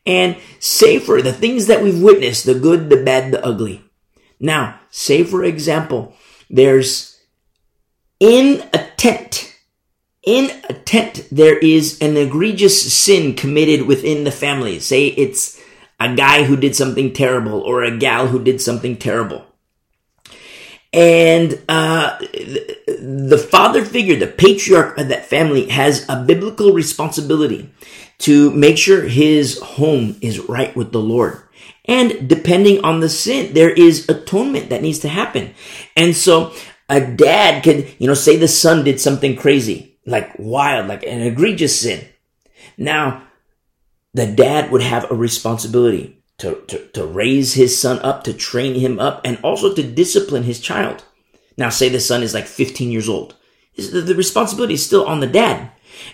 and 0.04 0.36
say 0.58 0.98
for 0.98 1.22
the 1.22 1.32
things 1.32 1.68
that 1.68 1.82
we've 1.82 2.02
witnessed, 2.02 2.46
the 2.46 2.58
good, 2.58 2.90
the 2.90 2.96
bad, 2.96 3.30
the 3.30 3.44
ugly. 3.44 3.84
Now, 4.40 4.80
say 4.90 5.22
for 5.22 5.44
example, 5.44 6.16
there's 6.50 7.18
in 8.18 8.62
a 8.74 8.86
tent, 8.96 9.56
in 10.22 10.50
a 10.68 10.74
tent, 10.74 11.26
there 11.32 11.58
is 11.58 12.00
an 12.02 12.16
egregious 12.16 12.92
sin 12.92 13.34
committed 13.34 13.86
within 13.86 14.24
the 14.24 14.30
family. 14.30 14.78
Say 14.78 15.06
it's 15.06 15.58
a 15.98 16.14
guy 16.14 16.42
who 16.44 16.56
did 16.56 16.76
something 16.76 17.12
terrible 17.12 17.60
or 17.60 17.82
a 17.82 17.96
gal 17.96 18.26
who 18.26 18.42
did 18.42 18.60
something 18.60 18.96
terrible. 18.96 19.46
And 20.92 21.62
uh, 21.68 22.18
the 22.18 23.38
father 23.50 23.84
figure, 23.84 24.16
the 24.16 24.26
patriarch 24.26 24.98
of 24.98 25.08
that 25.08 25.26
family, 25.26 25.68
has 25.68 26.04
a 26.08 26.22
biblical 26.22 26.72
responsibility 26.72 27.72
to 28.18 28.50
make 28.50 28.76
sure 28.76 29.02
his 29.02 29.60
home 29.60 30.16
is 30.20 30.40
right 30.40 30.74
with 30.74 30.90
the 30.90 31.00
Lord. 31.00 31.42
And 31.86 32.28
depending 32.28 32.84
on 32.84 33.00
the 33.00 33.08
sin, 33.08 33.54
there 33.54 33.70
is 33.70 34.08
atonement 34.08 34.70
that 34.70 34.82
needs 34.82 34.98
to 35.00 35.08
happen. 35.08 35.54
And 35.96 36.14
so 36.14 36.52
a 36.88 37.00
dad 37.00 37.62
could, 37.62 37.94
you 37.98 38.06
know, 38.06 38.14
say 38.14 38.36
the 38.36 38.48
son 38.48 38.84
did 38.84 39.00
something 39.00 39.36
crazy, 39.36 39.98
like 40.06 40.32
wild, 40.38 40.88
like 40.88 41.04
an 41.04 41.22
egregious 41.22 41.80
sin. 41.80 42.04
Now, 42.76 43.26
the 44.12 44.26
dad 44.26 44.70
would 44.70 44.82
have 44.82 45.10
a 45.10 45.14
responsibility 45.14 46.22
to, 46.38 46.62
to, 46.66 46.86
to 46.88 47.06
raise 47.06 47.54
his 47.54 47.78
son 47.78 47.98
up, 48.00 48.24
to 48.24 48.32
train 48.32 48.74
him 48.74 48.98
up, 48.98 49.20
and 49.24 49.38
also 49.42 49.74
to 49.74 49.82
discipline 49.82 50.42
his 50.42 50.60
child. 50.60 51.04
Now, 51.56 51.68
say 51.68 51.88
the 51.88 52.00
son 52.00 52.22
is 52.22 52.34
like 52.34 52.46
15 52.46 52.90
years 52.90 53.08
old. 53.08 53.36
The 53.76 54.14
responsibility 54.16 54.74
is 54.74 54.84
still 54.84 55.04
on 55.04 55.20
the 55.20 55.26
dad. 55.26 55.70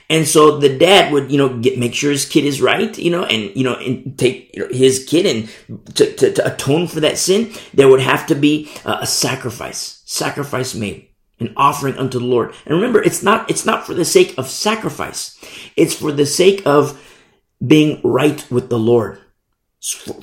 And 0.09 0.27
so 0.27 0.59
the 0.59 0.79
dad 0.79 1.13
would, 1.13 1.33
you 1.33 1.39
know, 1.39 1.59
get, 1.59 1.79
make 1.79 1.95
sure 1.95 2.13
his 2.13 2.27
kid 2.27 2.45
is 2.45 2.63
right, 2.63 2.97
you 2.97 3.11
know, 3.11 3.25
and, 3.25 3.55
you 3.57 3.65
know, 3.65 3.75
and 3.75 4.17
take 4.17 4.55
his 4.55 5.05
kid 5.05 5.27
and 5.27 5.95
to, 5.97 6.13
to, 6.15 6.33
to, 6.33 6.55
atone 6.55 6.87
for 6.87 7.01
that 7.01 7.19
sin, 7.19 7.53
there 7.75 7.89
would 7.89 8.01
have 8.01 8.27
to 8.29 8.37
be 8.37 8.71
a, 8.85 8.99
a 9.03 9.07
sacrifice, 9.07 10.03
sacrifice 10.05 10.75
made, 10.75 11.09
an 11.41 11.53
offering 11.57 11.97
unto 11.99 12.21
the 12.21 12.25
Lord. 12.25 12.55
And 12.65 12.77
remember, 12.77 13.03
it's 13.03 13.23
not, 13.23 13.51
it's 13.51 13.67
not 13.67 13.85
for 13.85 13.95
the 13.95 14.05
sake 14.05 14.37
of 14.39 14.49
sacrifice. 14.49 15.37
It's 15.75 15.95
for 15.95 16.13
the 16.13 16.27
sake 16.27 16.63
of 16.65 17.03
being 17.65 18.01
right 18.05 18.49
with 18.49 18.69
the 18.69 18.79
Lord. 18.79 19.21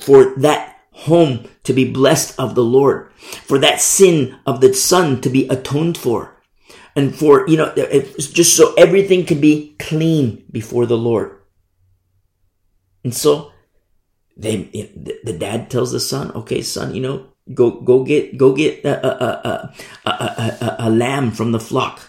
For 0.00 0.34
that 0.36 0.78
home 0.92 1.48
to 1.64 1.74
be 1.74 1.90
blessed 1.90 2.38
of 2.38 2.54
the 2.54 2.64
Lord. 2.64 3.12
For 3.12 3.58
that 3.58 3.82
sin 3.82 4.38
of 4.46 4.62
the 4.62 4.72
son 4.72 5.20
to 5.20 5.28
be 5.28 5.46
atoned 5.48 5.98
for 5.98 6.33
and 6.96 7.14
for, 7.14 7.48
you 7.48 7.56
know, 7.56 7.74
just 7.74 8.56
so 8.56 8.74
everything 8.74 9.24
can 9.26 9.40
be 9.40 9.74
clean 9.78 10.44
before 10.50 10.86
the 10.86 10.96
Lord. 10.96 11.40
And 13.02 13.14
so 13.14 13.52
they, 14.36 14.64
the 15.24 15.32
dad 15.32 15.70
tells 15.70 15.92
the 15.92 16.00
son, 16.00 16.30
okay, 16.32 16.62
son, 16.62 16.94
you 16.94 17.02
know, 17.02 17.26
go, 17.52 17.70
go 17.70 18.04
get, 18.04 18.38
go 18.38 18.54
get 18.54 18.84
a, 18.84 19.06
a, 19.06 19.74
a, 20.04 20.10
a, 20.10 20.76
a 20.80 20.90
lamb 20.90 21.32
from 21.32 21.52
the 21.52 21.60
flock. 21.60 22.00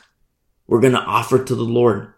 We're 0.67 0.81
going 0.81 0.93
to 0.93 0.99
offer 0.99 1.43
to 1.43 1.55
the 1.55 1.63
Lord. 1.63 2.13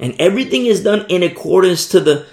And 0.00 0.14
everything 0.18 0.66
is 0.66 0.82
done 0.82 1.06
in 1.08 1.22
accordance 1.22 1.88
to 1.88 2.00
the, 2.00 2.26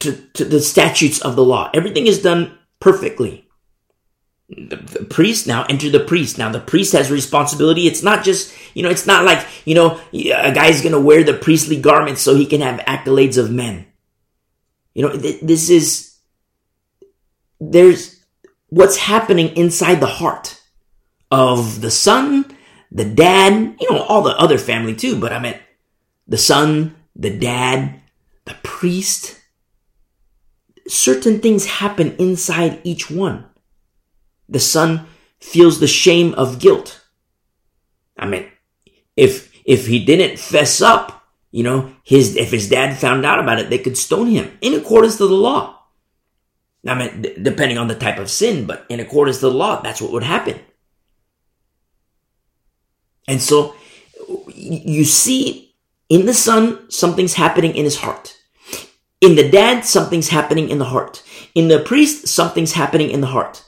to, 0.00 0.12
to 0.34 0.44
the 0.44 0.60
statutes 0.60 1.20
of 1.20 1.36
the 1.36 1.44
law. 1.44 1.70
Everything 1.72 2.06
is 2.06 2.22
done 2.22 2.58
perfectly 2.80 3.47
the, 4.48 4.76
the, 4.76 5.04
priest 5.04 5.46
now 5.46 5.64
enter 5.64 5.90
the 5.90 6.00
priest. 6.00 6.38
Now 6.38 6.50
the 6.50 6.60
priest 6.60 6.92
has 6.92 7.10
responsibility. 7.10 7.86
It's 7.86 8.02
not 8.02 8.24
just 8.24 8.54
you 8.74 8.82
know 8.82 8.88
it's 8.88 9.06
not 9.06 9.24
like 9.24 9.46
you 9.64 9.74
know 9.74 10.00
a 10.12 10.52
guy's 10.52 10.82
gonna 10.82 11.00
wear 11.00 11.22
the 11.22 11.34
priestly 11.34 11.80
garments 11.80 12.22
so 12.22 12.34
he 12.34 12.46
can 12.46 12.60
have 12.60 12.80
accolades 12.80 13.36
of 13.36 13.50
men. 13.50 13.86
You 14.94 15.02
know 15.02 15.16
th- 15.16 15.42
this 15.42 15.68
is 15.68 16.16
there's 17.60 18.24
what's 18.68 18.96
happening 18.96 19.56
inside 19.56 20.00
the 20.00 20.06
heart 20.06 20.60
of 21.30 21.80
the 21.82 21.90
son 21.90 22.44
the 22.90 23.04
dad 23.04 23.76
you 23.80 23.90
know 23.90 24.00
all 24.02 24.22
the 24.22 24.34
other 24.36 24.56
family 24.56 24.94
too 24.94 25.20
but 25.20 25.30
i 25.30 25.38
mean 25.38 25.54
the 26.26 26.38
son 26.38 26.96
the 27.14 27.28
dad 27.28 28.00
the 28.48 28.56
priest. 28.62 29.38
Certain 30.88 31.40
things 31.40 31.66
happen 31.66 32.16
inside 32.16 32.80
each 32.82 33.10
one 33.10 33.44
the 34.48 34.60
son 34.60 35.06
feels 35.40 35.78
the 35.78 35.86
shame 35.86 36.34
of 36.34 36.58
guilt. 36.58 37.04
I 38.16 38.26
mean, 38.26 38.46
if, 39.16 39.52
if 39.64 39.86
he 39.86 40.04
didn't 40.04 40.38
fess 40.38 40.80
up, 40.80 41.26
you 41.50 41.62
know, 41.62 41.92
his, 42.02 42.36
if 42.36 42.50
his 42.50 42.68
dad 42.68 42.96
found 42.96 43.24
out 43.24 43.38
about 43.38 43.58
it, 43.58 43.70
they 43.70 43.78
could 43.78 43.96
stone 43.96 44.28
him 44.28 44.58
in 44.60 44.74
accordance 44.74 45.16
to 45.16 45.26
the 45.26 45.34
law. 45.34 45.78
I 46.86 46.94
mean, 46.94 47.22
d- 47.22 47.34
depending 47.40 47.78
on 47.78 47.88
the 47.88 47.94
type 47.94 48.18
of 48.18 48.30
sin, 48.30 48.66
but 48.66 48.86
in 48.88 49.00
accordance 49.00 49.38
to 49.40 49.46
the 49.46 49.54
law, 49.54 49.80
that's 49.80 50.00
what 50.00 50.12
would 50.12 50.22
happen. 50.22 50.58
And 53.26 53.42
so 53.42 53.74
you 54.54 55.04
see 55.04 55.74
in 56.08 56.26
the 56.26 56.34
son, 56.34 56.90
something's 56.90 57.34
happening 57.34 57.74
in 57.74 57.84
his 57.84 57.98
heart. 57.98 58.36
In 59.20 59.34
the 59.34 59.50
dad, 59.50 59.84
something's 59.84 60.28
happening 60.28 60.70
in 60.70 60.78
the 60.78 60.86
heart. 60.86 61.22
In 61.54 61.68
the 61.68 61.80
priest, 61.80 62.28
something's 62.28 62.72
happening 62.72 63.10
in 63.10 63.20
the 63.20 63.26
heart 63.26 63.67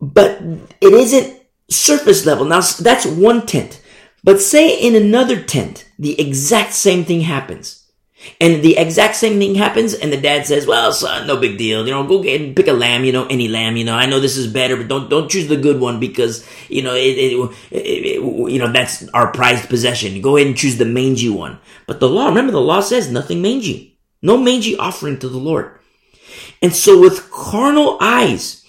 but 0.00 0.40
it 0.80 0.92
isn't 0.92 1.40
surface 1.68 2.26
level. 2.26 2.44
Now 2.44 2.60
that's 2.60 3.06
one 3.06 3.46
tent. 3.46 3.80
But 4.22 4.40
say 4.40 4.78
in 4.78 4.94
another 4.94 5.40
tent, 5.42 5.88
the 5.98 6.20
exact 6.20 6.74
same 6.74 7.04
thing 7.04 7.22
happens. 7.22 7.80
And 8.38 8.62
the 8.62 8.76
exact 8.76 9.16
same 9.16 9.38
thing 9.38 9.54
happens, 9.54 9.94
and 9.94 10.12
the 10.12 10.20
dad 10.20 10.46
says, 10.46 10.66
"Well, 10.66 10.92
son, 10.92 11.26
no 11.26 11.38
big 11.38 11.56
deal. 11.56 11.86
You 11.86 11.92
know, 11.92 12.06
go 12.06 12.22
get 12.22 12.38
and 12.38 12.54
pick 12.54 12.68
a 12.68 12.74
lamb. 12.74 13.04
You 13.04 13.12
know, 13.12 13.26
any 13.26 13.48
lamb. 13.48 13.78
You 13.78 13.84
know, 13.84 13.94
I 13.94 14.04
know 14.04 14.20
this 14.20 14.36
is 14.36 14.46
better, 14.46 14.76
but 14.76 14.88
don't 14.88 15.08
don't 15.08 15.30
choose 15.30 15.48
the 15.48 15.56
good 15.56 15.80
one 15.80 15.98
because 15.98 16.46
you 16.68 16.82
know 16.82 16.94
it, 16.94 17.16
it, 17.16 17.50
it, 17.70 18.52
you 18.52 18.58
know 18.58 18.70
that's 18.70 19.08
our 19.14 19.32
prized 19.32 19.70
possession. 19.70 20.20
Go 20.20 20.36
ahead 20.36 20.48
and 20.48 20.56
choose 20.56 20.76
the 20.76 20.84
mangy 20.84 21.30
one." 21.30 21.58
But 21.86 22.00
the 22.00 22.10
law, 22.10 22.26
remember, 22.26 22.52
the 22.52 22.60
law 22.60 22.80
says 22.80 23.10
nothing 23.10 23.40
mangy, 23.40 23.98
no 24.20 24.36
mangy 24.36 24.76
offering 24.76 25.18
to 25.20 25.28
the 25.28 25.38
Lord. 25.38 25.80
And 26.60 26.74
so, 26.74 27.00
with 27.00 27.30
carnal 27.30 27.96
eyes, 28.02 28.59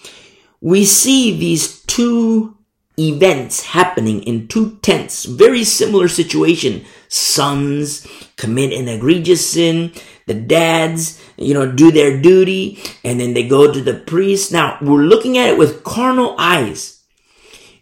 we 0.62 0.84
see 0.84 1.36
these 1.36 1.82
two 1.82 2.56
events 2.96 3.64
happening 3.64 4.22
in 4.22 4.46
two 4.46 4.78
tents, 4.80 5.24
very 5.24 5.64
similar 5.64 6.06
situation. 6.06 6.84
Sons 7.08 8.06
commit 8.36 8.72
an 8.72 8.88
egregious 8.88 9.50
sin. 9.50 9.92
The 10.26 10.34
dads, 10.34 11.20
you 11.36 11.52
know, 11.52 11.70
do 11.70 11.90
their 11.90 12.20
duty 12.20 12.78
and 13.02 13.18
then 13.18 13.34
they 13.34 13.48
go 13.48 13.72
to 13.72 13.80
the 13.80 13.94
priest. 13.94 14.52
Now 14.52 14.78
we're 14.80 15.02
looking 15.02 15.36
at 15.36 15.48
it 15.48 15.58
with 15.58 15.82
carnal 15.82 16.36
eyes 16.38 17.02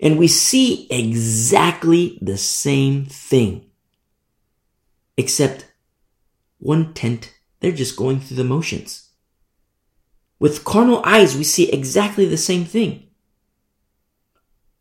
and 0.01 0.19
we 0.19 0.27
see 0.27 0.87
exactly 0.91 2.19
the 2.23 2.39
same 2.39 3.05
thing. 3.05 3.67
Except 5.19 5.71
one 6.59 6.95
tent, 6.95 7.35
they're 7.61 7.73
just 7.73 7.97
going 7.97 8.21
through 8.21 8.39
the 8.39 8.45
motions. 8.45 9.10
With 10.41 10.65
carnal 10.65 11.03
eyes, 11.05 11.37
we 11.37 11.45
see 11.45 11.71
exactly 11.71 12.27
the 12.27 12.37
same 12.37 12.65
thing. 12.65 13.07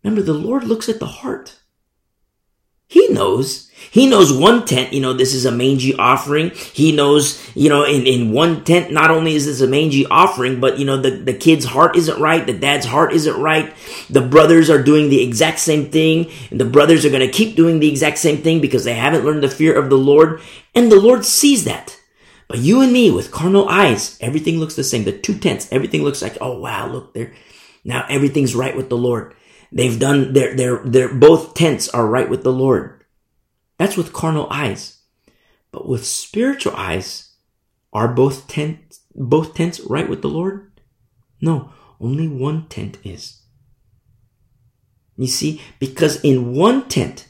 Remember, 0.04 0.24
the 0.24 0.34
Lord 0.34 0.64
looks 0.64 0.88
at 0.88 1.00
the 1.00 1.06
heart. 1.06 1.58
He 2.88 3.10
knows. 3.10 3.70
He 3.92 4.08
knows 4.08 4.34
one 4.34 4.66
tent, 4.66 4.94
you 4.94 5.00
know, 5.00 5.14
this 5.14 5.36
is 5.36 5.46
a 5.46 5.52
mangy 5.52 5.94
offering. 5.94 6.50
He 6.50 6.92
knows, 6.92 7.40
you 7.56 7.70
know, 7.70 7.84
in, 7.84 8.08
in 8.08 8.32
one 8.32 8.64
tent, 8.64 8.92
not 8.92 9.12
only 9.12 9.36
is 9.36 9.46
this 9.46 9.62
a 9.62 9.68
mangy 9.68 10.08
offering, 10.08 10.60
but, 10.60 10.80
you 10.80 10.86
know, 10.86 11.00
the, 11.00 11.12
the 11.12 11.34
kid's 11.34 11.66
heart 11.66 11.96
isn't 11.96 12.20
right. 12.20 12.46
The 12.46 12.58
dad's 12.58 12.88
heart 12.88 13.14
isn't 13.14 13.40
right. 13.40 13.74
The 14.10 14.22
brothers 14.22 14.70
are 14.72 14.82
doing 14.82 15.10
the 15.10 15.22
exact 15.22 15.60
same 15.60 15.92
thing. 15.92 16.32
And 16.50 16.60
the 16.60 16.66
brothers 16.66 17.06
are 17.06 17.10
going 17.10 17.26
to 17.26 17.32
keep 17.32 17.56
doing 17.56 17.80
the 17.80 17.90
exact 17.90 18.18
same 18.18 18.38
thing 18.38 18.60
because 18.60 18.86
they 18.86 18.96
haven't 18.96 19.26
learned 19.26 19.44
the 19.44 19.50
fear 19.50 19.78
of 19.78 19.90
the 19.90 19.98
Lord. 19.98 20.42
And 20.74 20.92
the 20.92 21.00
Lord 21.00 21.26
sees 21.26 21.66
that. 21.66 21.99
But 22.50 22.60
you 22.60 22.82
and 22.82 22.92
me 22.92 23.12
with 23.12 23.32
carnal 23.32 23.70
eyes, 23.70 24.18
everything 24.20 24.58
looks 24.58 24.76
the 24.76 24.84
same. 24.84 25.04
The 25.04 25.18
two 25.18 25.38
tents, 25.38 25.72
everything 25.72 26.04
looks 26.04 26.22
like, 26.22 26.36
oh 26.42 26.60
wow, 26.60 26.88
look 26.88 27.14
there. 27.14 27.32
Now 27.86 28.06
everything's 28.10 28.56
right 28.56 28.76
with 28.76 28.90
the 28.90 28.98
Lord. 28.98 29.36
They've 29.72 30.00
done 30.00 30.34
their, 30.34 30.56
their, 30.56 30.80
their, 30.84 31.14
both 31.14 31.54
tents 31.54 31.88
are 31.90 32.08
right 32.08 32.28
with 32.28 32.44
the 32.44 32.52
Lord. 32.52 33.06
That's 33.78 33.96
with 33.96 34.14
carnal 34.14 34.48
eyes. 34.50 34.98
But 35.72 35.88
with 35.88 36.08
spiritual 36.08 36.76
eyes, 36.76 37.36
are 37.94 38.08
both 38.08 38.48
tents, 38.48 39.02
both 39.14 39.54
tents 39.54 39.80
right 39.82 40.10
with 40.10 40.24
the 40.24 40.28
Lord? 40.30 40.82
No, 41.40 41.72
only 42.00 42.28
one 42.28 42.68
tent 42.68 42.98
is. 43.04 43.44
You 45.18 45.28
see, 45.28 45.62
because 45.78 46.20
in 46.22 46.54
one 46.56 46.88
tent, 46.90 47.28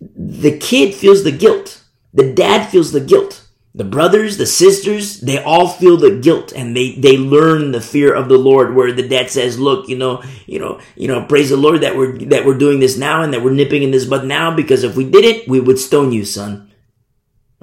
the 0.00 0.56
kid 0.56 0.94
feels 0.94 1.22
the 1.22 1.32
guilt. 1.32 1.84
The 2.14 2.32
dad 2.32 2.70
feels 2.70 2.92
the 2.92 3.00
guilt. 3.00 3.47
The 3.78 3.84
brothers, 3.84 4.38
the 4.38 4.44
sisters, 4.44 5.20
they 5.20 5.40
all 5.40 5.68
feel 5.68 5.96
the 5.96 6.18
guilt 6.18 6.50
and 6.50 6.76
they, 6.76 6.96
they 6.96 7.16
learn 7.16 7.70
the 7.70 7.80
fear 7.80 8.12
of 8.12 8.28
the 8.28 8.36
Lord 8.36 8.74
where 8.74 8.92
the 8.92 9.06
dad 9.06 9.30
says, 9.30 9.56
look, 9.56 9.88
you 9.88 9.96
know, 9.96 10.20
you 10.46 10.58
know, 10.58 10.80
you 10.96 11.06
know, 11.06 11.24
praise 11.24 11.50
the 11.50 11.56
Lord 11.56 11.82
that 11.82 11.96
we're, 11.96 12.18
that 12.26 12.44
we're 12.44 12.58
doing 12.58 12.80
this 12.80 12.98
now 12.98 13.22
and 13.22 13.32
that 13.32 13.40
we're 13.40 13.52
nipping 13.52 13.84
in 13.84 13.92
this 13.92 14.04
bud 14.04 14.24
now 14.24 14.52
because 14.52 14.82
if 14.82 14.96
we 14.96 15.08
did 15.08 15.24
it, 15.24 15.46
we 15.48 15.60
would 15.60 15.78
stone 15.78 16.10
you, 16.10 16.24
son. 16.24 16.72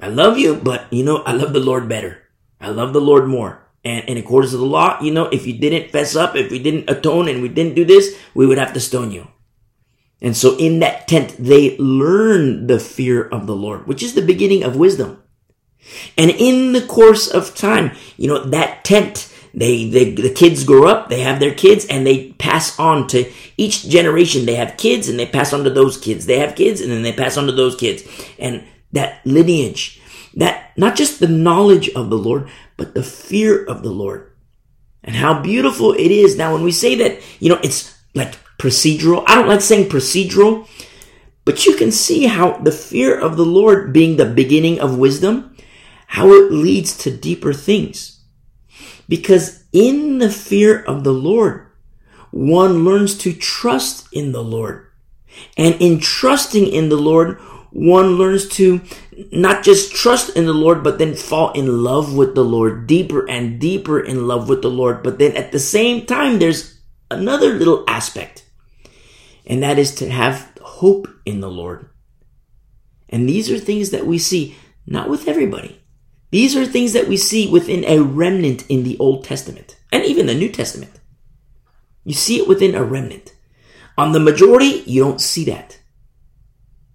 I 0.00 0.08
love 0.08 0.38
you, 0.38 0.54
but 0.54 0.90
you 0.90 1.04
know, 1.04 1.18
I 1.18 1.32
love 1.32 1.52
the 1.52 1.60
Lord 1.60 1.86
better. 1.86 2.22
I 2.62 2.70
love 2.70 2.94
the 2.94 3.00
Lord 3.00 3.28
more. 3.28 3.68
And 3.84 4.08
in 4.08 4.16
accordance 4.16 4.52
to 4.52 4.56
the 4.56 4.64
law, 4.64 4.98
you 5.02 5.12
know, 5.12 5.26
if 5.26 5.46
you 5.46 5.58
didn't 5.58 5.90
fess 5.90 6.16
up, 6.16 6.34
if 6.34 6.50
we 6.50 6.58
didn't 6.58 6.88
atone 6.88 7.28
and 7.28 7.42
we 7.42 7.50
didn't 7.50 7.74
do 7.74 7.84
this, 7.84 8.16
we 8.32 8.46
would 8.46 8.56
have 8.56 8.72
to 8.72 8.80
stone 8.80 9.10
you. 9.10 9.28
And 10.22 10.34
so 10.34 10.56
in 10.56 10.78
that 10.78 11.08
tent, 11.08 11.36
they 11.38 11.76
learn 11.76 12.68
the 12.68 12.80
fear 12.80 13.22
of 13.22 13.46
the 13.46 13.54
Lord, 13.54 13.86
which 13.86 14.02
is 14.02 14.14
the 14.14 14.24
beginning 14.24 14.64
of 14.64 14.76
wisdom. 14.76 15.22
And 16.16 16.30
in 16.30 16.72
the 16.72 16.86
course 16.86 17.28
of 17.28 17.54
time, 17.54 17.92
you 18.16 18.28
know, 18.28 18.44
that 18.44 18.84
tent, 18.84 19.32
they, 19.54 19.88
they, 19.88 20.12
the 20.12 20.32
kids 20.32 20.64
grow 20.64 20.86
up, 20.86 21.08
they 21.08 21.20
have 21.20 21.40
their 21.40 21.54
kids, 21.54 21.86
and 21.86 22.06
they 22.06 22.32
pass 22.32 22.78
on 22.78 23.06
to 23.08 23.30
each 23.56 23.88
generation. 23.88 24.46
They 24.46 24.56
have 24.56 24.76
kids 24.76 25.08
and 25.08 25.18
they 25.18 25.26
pass 25.26 25.52
on 25.52 25.64
to 25.64 25.70
those 25.70 25.96
kids. 25.96 26.26
They 26.26 26.38
have 26.38 26.56
kids 26.56 26.80
and 26.80 26.90
then 26.90 27.02
they 27.02 27.12
pass 27.12 27.36
on 27.36 27.46
to 27.46 27.52
those 27.52 27.76
kids. 27.76 28.02
And 28.38 28.64
that 28.92 29.24
lineage, 29.24 30.00
that 30.34 30.72
not 30.76 30.96
just 30.96 31.20
the 31.20 31.28
knowledge 31.28 31.88
of 31.90 32.10
the 32.10 32.18
Lord, 32.18 32.48
but 32.76 32.94
the 32.94 33.02
fear 33.02 33.64
of 33.64 33.82
the 33.82 33.90
Lord. 33.90 34.32
And 35.02 35.14
how 35.14 35.40
beautiful 35.40 35.92
it 35.92 36.10
is. 36.10 36.36
Now, 36.36 36.52
when 36.52 36.64
we 36.64 36.72
say 36.72 36.96
that, 36.96 37.20
you 37.40 37.48
know, 37.48 37.60
it's 37.62 37.96
like 38.14 38.36
procedural, 38.58 39.24
I 39.26 39.36
don't 39.36 39.48
like 39.48 39.60
saying 39.60 39.88
procedural, 39.88 40.68
but 41.44 41.64
you 41.64 41.76
can 41.76 41.92
see 41.92 42.26
how 42.26 42.58
the 42.58 42.72
fear 42.72 43.18
of 43.18 43.36
the 43.36 43.44
Lord 43.44 43.92
being 43.92 44.16
the 44.16 44.26
beginning 44.26 44.80
of 44.80 44.98
wisdom, 44.98 45.55
how 46.06 46.28
it 46.30 46.52
leads 46.52 46.96
to 46.98 47.16
deeper 47.16 47.52
things. 47.52 48.20
Because 49.08 49.64
in 49.72 50.18
the 50.18 50.30
fear 50.30 50.82
of 50.82 51.04
the 51.04 51.12
Lord, 51.12 51.66
one 52.30 52.84
learns 52.84 53.16
to 53.18 53.32
trust 53.32 54.08
in 54.12 54.32
the 54.32 54.42
Lord. 54.42 54.86
And 55.56 55.74
in 55.80 56.00
trusting 56.00 56.66
in 56.66 56.88
the 56.88 56.96
Lord, 56.96 57.38
one 57.70 58.16
learns 58.16 58.48
to 58.56 58.80
not 59.32 59.62
just 59.62 59.94
trust 59.94 60.34
in 60.36 60.46
the 60.46 60.54
Lord, 60.54 60.82
but 60.82 60.98
then 60.98 61.14
fall 61.14 61.52
in 61.52 61.82
love 61.82 62.16
with 62.16 62.34
the 62.34 62.44
Lord, 62.44 62.86
deeper 62.86 63.28
and 63.28 63.60
deeper 63.60 64.00
in 64.00 64.26
love 64.26 64.48
with 64.48 64.62
the 64.62 64.70
Lord. 64.70 65.02
But 65.02 65.18
then 65.18 65.36
at 65.36 65.52
the 65.52 65.58
same 65.58 66.06
time, 66.06 66.38
there's 66.38 66.80
another 67.10 67.52
little 67.54 67.84
aspect, 67.86 68.44
and 69.46 69.62
that 69.62 69.78
is 69.78 69.94
to 69.96 70.08
have 70.08 70.52
hope 70.62 71.06
in 71.26 71.40
the 71.40 71.50
Lord. 71.50 71.88
And 73.08 73.28
these 73.28 73.50
are 73.50 73.58
things 73.58 73.90
that 73.90 74.06
we 74.06 74.18
see 74.18 74.56
not 74.86 75.10
with 75.10 75.28
everybody, 75.28 75.80
these 76.30 76.56
are 76.56 76.66
things 76.66 76.92
that 76.92 77.08
we 77.08 77.16
see 77.16 77.48
within 77.48 77.84
a 77.84 78.02
remnant 78.02 78.66
in 78.68 78.82
the 78.82 78.98
Old 78.98 79.24
Testament 79.24 79.76
and 79.92 80.04
even 80.04 80.26
the 80.26 80.34
New 80.34 80.50
Testament. 80.50 80.92
You 82.04 82.14
see 82.14 82.38
it 82.38 82.48
within 82.48 82.74
a 82.74 82.84
remnant. 82.84 83.34
On 83.98 84.12
the 84.12 84.20
majority, 84.20 84.82
you 84.86 85.02
don't 85.02 85.20
see 85.20 85.44
that. 85.46 85.80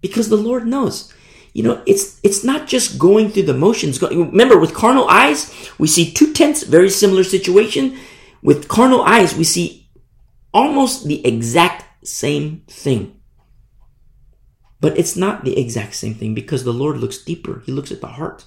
Because 0.02 0.30
the 0.30 0.38
Lord 0.38 0.66
knows. 0.66 1.14
You 1.54 1.64
know, 1.64 1.84
it's 1.86 2.20
it's 2.24 2.44
not 2.44 2.68
just 2.68 2.98
going 2.98 3.30
through 3.30 3.44
the 3.44 3.54
motions. 3.54 4.02
Remember, 4.02 4.58
with 4.58 4.74
carnal 4.74 5.08
eyes, 5.10 5.70
we 5.78 5.88
see 5.88 6.12
two 6.12 6.34
tenths, 6.34 6.64
very 6.64 6.90
similar 6.90 7.24
situation. 7.24 7.98
With 8.42 8.70
carnal 8.70 9.02
eyes, 9.02 9.36
we 9.36 9.44
see 9.44 9.90
almost 10.54 11.08
the 11.08 11.26
exact 11.26 12.08
same 12.08 12.64
thing. 12.68 13.20
But 14.80 14.98
it's 14.98 15.16
not 15.16 15.44
the 15.44 15.60
exact 15.60 15.96
same 15.96 16.16
thing 16.16 16.34
because 16.34 16.64
the 16.64 16.74
Lord 16.74 16.98
looks 16.98 17.18
deeper. 17.18 17.62
He 17.66 17.72
looks 17.72 17.92
at 17.92 18.02
the 18.02 18.08
heart. 18.08 18.46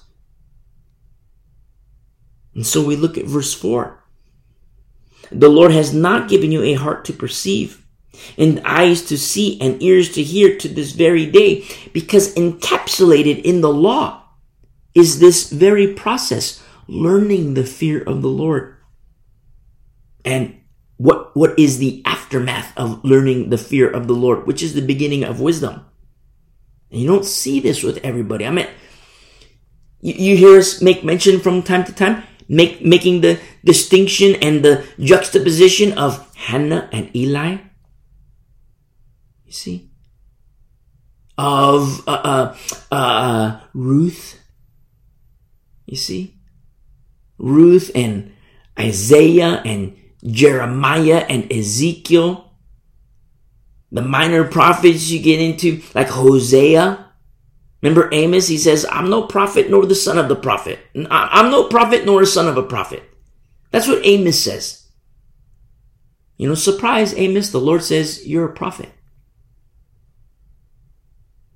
And 2.55 2.65
so 2.65 2.83
we 2.83 2.95
look 2.95 3.17
at 3.17 3.25
verse 3.25 3.53
4. 3.53 4.01
The 5.31 5.49
Lord 5.49 5.71
has 5.71 5.93
not 5.93 6.29
given 6.29 6.51
you 6.51 6.63
a 6.63 6.73
heart 6.73 7.03
to 7.05 7.13
perceive, 7.13 7.85
and 8.37 8.61
eyes 8.63 9.01
to 9.03 9.17
see, 9.17 9.59
and 9.59 9.81
ears 9.83 10.11
to 10.13 10.23
hear 10.23 10.57
to 10.57 10.69
this 10.69 10.93
very 10.93 11.25
day, 11.25 11.65
because 11.93 12.33
encapsulated 12.35 13.41
in 13.43 13.61
the 13.61 13.73
law 13.73 14.23
is 14.93 15.19
this 15.19 15.51
very 15.51 15.93
process, 15.93 16.63
learning 16.87 17.53
the 17.53 17.65
fear 17.65 18.01
of 18.03 18.21
the 18.21 18.29
Lord. 18.29 18.77
And 20.23 20.61
what, 20.97 21.35
what 21.35 21.59
is 21.59 21.79
the 21.79 22.01
aftermath 22.05 22.71
of 22.77 23.03
learning 23.03 23.49
the 23.49 23.57
fear 23.57 23.89
of 23.89 24.07
the 24.07 24.13
Lord, 24.13 24.47
which 24.47 24.63
is 24.63 24.73
the 24.73 24.81
beginning 24.81 25.23
of 25.23 25.41
wisdom? 25.41 25.85
And 26.89 27.01
you 27.01 27.07
don't 27.07 27.25
see 27.25 27.59
this 27.59 27.83
with 27.83 27.97
everybody. 27.97 28.45
I 28.45 28.51
mean, 28.51 28.67
you, 29.99 30.13
you 30.13 30.37
hear 30.37 30.57
us 30.57 30.81
make 30.81 31.03
mention 31.03 31.41
from 31.41 31.61
time 31.61 31.83
to 31.83 31.91
time 31.91 32.23
make, 32.47 32.83
making 32.83 33.21
the 33.21 33.39
distinction 33.63 34.35
and 34.35 34.63
the 34.63 34.85
juxtaposition 34.99 35.97
of 35.97 36.35
Hannah 36.35 36.89
and 36.91 37.15
Eli. 37.15 37.57
You 39.45 39.51
see? 39.51 39.89
Of 41.37 42.07
uh, 42.07 42.55
uh, 42.91 42.95
uh, 42.95 43.59
Ruth. 43.73 44.39
You 45.85 45.97
see? 45.97 46.37
Ruth 47.37 47.91
and 47.93 48.33
Isaiah 48.79 49.61
and 49.65 49.97
Jeremiah 50.23 51.25
and 51.29 51.51
Ezekiel. 51.51 52.51
The 53.91 54.01
minor 54.01 54.43
prophets 54.45 55.09
you 55.09 55.21
get 55.21 55.39
into, 55.39 55.81
like 55.93 56.09
Hosea. 56.09 57.04
Remember 57.81 58.09
Amos? 58.11 58.47
He 58.47 58.57
says, 58.57 58.85
I'm 58.91 59.09
no 59.09 59.23
prophet 59.23 59.69
nor 59.69 59.85
the 59.85 59.95
son 59.95 60.17
of 60.17 60.27
the 60.27 60.35
prophet. 60.35 60.79
I'm 61.09 61.51
no 61.51 61.67
prophet 61.67 62.05
nor 62.05 62.21
a 62.21 62.25
son 62.25 62.47
of 62.47 62.57
a 62.57 62.63
prophet. 62.63 63.03
That's 63.71 63.87
what 63.87 64.05
Amos 64.05 64.41
says. 64.41 64.87
You 66.37 66.49
know, 66.49 66.55
surprise 66.55 67.13
Amos, 67.15 67.49
the 67.49 67.59
Lord 67.59 67.83
says, 67.83 68.27
You're 68.27 68.49
a 68.49 68.53
prophet. 68.53 68.89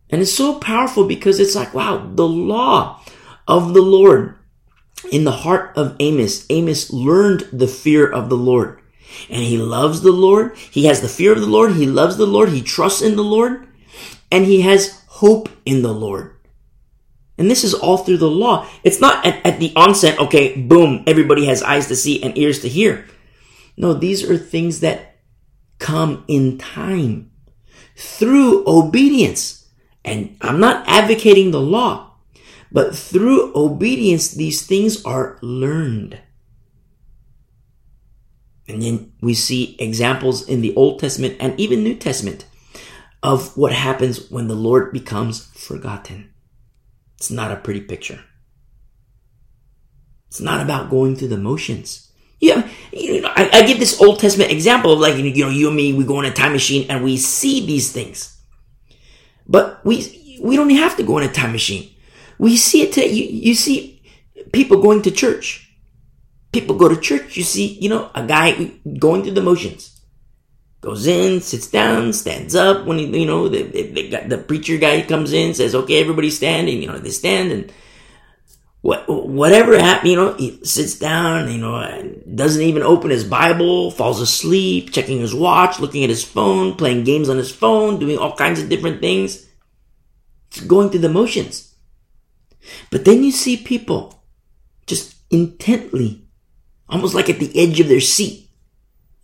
And 0.09 0.21
it's 0.21 0.33
so 0.33 0.59
powerful 0.59 1.05
because 1.05 1.39
it's 1.39 1.55
like, 1.55 1.73
wow, 1.73 2.09
the 2.13 2.27
law 2.27 3.01
of 3.47 3.73
the 3.73 3.81
Lord 3.81 4.35
in 5.11 5.23
the 5.23 5.31
heart 5.31 5.77
of 5.77 5.95
Amos. 5.99 6.45
Amos 6.49 6.91
learned 6.91 7.47
the 7.53 7.67
fear 7.67 8.09
of 8.09 8.29
the 8.29 8.37
Lord. 8.37 8.81
And 9.29 9.43
he 9.43 9.57
loves 9.57 10.01
the 10.01 10.11
Lord. 10.11 10.57
He 10.57 10.85
has 10.85 11.01
the 11.01 11.07
fear 11.07 11.33
of 11.33 11.41
the 11.41 11.47
Lord. 11.47 11.73
He 11.73 11.85
loves 11.85 12.17
the 12.17 12.27
Lord. 12.27 12.49
He 12.49 12.61
trusts 12.61 13.01
in 13.01 13.15
the 13.15 13.23
Lord. 13.23 13.67
And 14.31 14.45
he 14.45 14.61
has 14.61 14.98
hope 15.19 15.49
in 15.65 15.81
the 15.81 15.93
Lord. 15.93 16.35
And 17.37 17.51
this 17.51 17.63
is 17.63 17.73
all 17.73 17.97
through 17.97 18.17
the 18.17 18.29
law. 18.29 18.67
It's 18.83 19.01
not 19.01 19.25
at, 19.25 19.45
at, 19.45 19.59
the 19.59 19.73
onset, 19.75 20.17
okay, 20.17 20.55
boom, 20.55 21.03
everybody 21.07 21.45
has 21.45 21.61
eyes 21.61 21.87
to 21.87 21.95
see 21.95 22.23
and 22.23 22.37
ears 22.37 22.59
to 22.61 22.69
hear. 22.69 23.05
No, 23.75 23.93
these 23.93 24.29
are 24.29 24.37
things 24.37 24.79
that 24.79 25.19
come 25.77 26.23
in 26.27 26.57
time 26.57 27.31
through 27.95 28.63
obedience. 28.65 29.67
And 30.05 30.37
I'm 30.41 30.61
not 30.61 30.87
advocating 30.87 31.51
the 31.51 31.61
law, 31.61 32.15
but 32.71 32.95
through 32.95 33.51
obedience, 33.55 34.31
these 34.31 34.65
things 34.65 35.03
are 35.03 35.37
learned. 35.41 36.19
And 38.69 38.81
then 38.81 39.11
we 39.19 39.33
see 39.33 39.75
examples 39.79 40.47
in 40.47 40.61
the 40.61 40.75
Old 40.75 40.99
Testament 40.99 41.35
and 41.41 41.59
even 41.59 41.83
New 41.83 41.95
Testament 41.95 42.45
of 43.21 43.55
what 43.57 43.73
happens 43.73 44.29
when 44.29 44.47
the 44.47 44.55
Lord 44.55 44.93
becomes 44.93 45.45
forgotten. 45.47 46.33
It's 47.17 47.31
not 47.31 47.51
a 47.51 47.57
pretty 47.57 47.81
picture. 47.81 48.23
It's 50.27 50.39
not 50.39 50.61
about 50.61 50.89
going 50.89 51.15
through 51.15 51.29
the 51.29 51.37
motions. 51.37 52.11
Yeah, 52.39 52.69
you 52.93 53.21
know, 53.21 53.31
I, 53.35 53.49
I 53.51 53.63
give 53.63 53.79
this 53.79 53.99
Old 54.01 54.19
Testament 54.19 54.51
example 54.51 54.93
of 54.93 54.99
like, 54.99 55.17
you 55.17 55.43
know, 55.43 55.49
you 55.49 55.67
and 55.67 55.75
me, 55.75 55.93
we 55.93 56.05
go 56.05 56.19
in 56.19 56.25
a 56.25 56.31
time 56.31 56.53
machine 56.53 56.89
and 56.89 57.03
we 57.03 57.17
see 57.17 57.65
these 57.65 57.91
things. 57.91 58.41
But 59.45 59.83
we, 59.83 60.39
we 60.41 60.55
don't 60.55 60.69
have 60.69 60.95
to 60.97 61.03
go 61.03 61.17
in 61.17 61.29
a 61.29 61.33
time 61.33 61.51
machine. 61.51 61.93
We 62.37 62.55
see 62.55 62.83
it 62.83 62.93
today. 62.93 63.09
You, 63.09 63.25
you 63.25 63.55
see 63.55 64.01
people 64.53 64.81
going 64.81 65.01
to 65.01 65.11
church. 65.11 65.65
People 66.53 66.77
go 66.77 66.87
to 66.87 66.95
church. 66.95 67.35
You 67.35 67.43
see, 67.43 67.77
you 67.79 67.89
know, 67.89 68.09
a 68.15 68.25
guy 68.25 68.71
going 68.97 69.23
through 69.23 69.33
the 69.33 69.41
motions 69.41 69.98
goes 70.81 71.07
in, 71.07 71.41
sits 71.41 71.67
down, 71.67 72.13
stands 72.13 72.55
up 72.55 72.85
when 72.85 72.97
he, 72.97 73.19
you 73.19 73.25
know, 73.25 73.49
the, 73.49 73.63
the, 73.63 74.23
the 74.27 74.37
preacher 74.37 74.77
guy 74.77 75.01
comes 75.01 75.33
in, 75.33 75.53
says, 75.53 75.75
okay, 75.75 75.99
everybody 75.99 76.29
standing." 76.29 76.81
you 76.81 76.87
know, 76.87 76.97
they 76.97 77.09
stand, 77.09 77.51
and 77.51 77.73
what, 78.81 79.09
whatever 79.09 79.77
happened, 79.77 80.11
you 80.11 80.15
know, 80.15 80.33
he 80.35 80.63
sits 80.63 80.97
down, 80.97 81.51
you 81.51 81.57
know, 81.57 82.15
doesn't 82.33 82.61
even 82.61 82.81
open 82.81 83.09
his 83.09 83.25
Bible, 83.25 83.91
falls 83.91 84.21
asleep, 84.21 84.93
checking 84.93 85.19
his 85.19 85.35
watch, 85.35 85.79
looking 85.79 86.03
at 86.03 86.09
his 86.09 86.23
phone, 86.23 86.75
playing 86.75 87.03
games 87.03 87.27
on 87.27 87.37
his 87.37 87.51
phone, 87.51 87.99
doing 87.99 88.17
all 88.17 88.35
kinds 88.35 88.61
of 88.61 88.69
different 88.69 89.01
things. 89.01 89.45
It's 90.51 90.61
going 90.61 90.89
through 90.89 91.01
the 91.01 91.09
motions. 91.09 91.75
But 92.89 93.03
then 93.03 93.23
you 93.23 93.31
see 93.31 93.57
people 93.57 94.23
just 94.87 95.15
intently, 95.29 96.25
almost 96.87 97.15
like 97.15 97.29
at 97.29 97.39
the 97.39 97.51
edge 97.59 97.81
of 97.81 97.89
their 97.89 97.99
seat, 97.99 98.49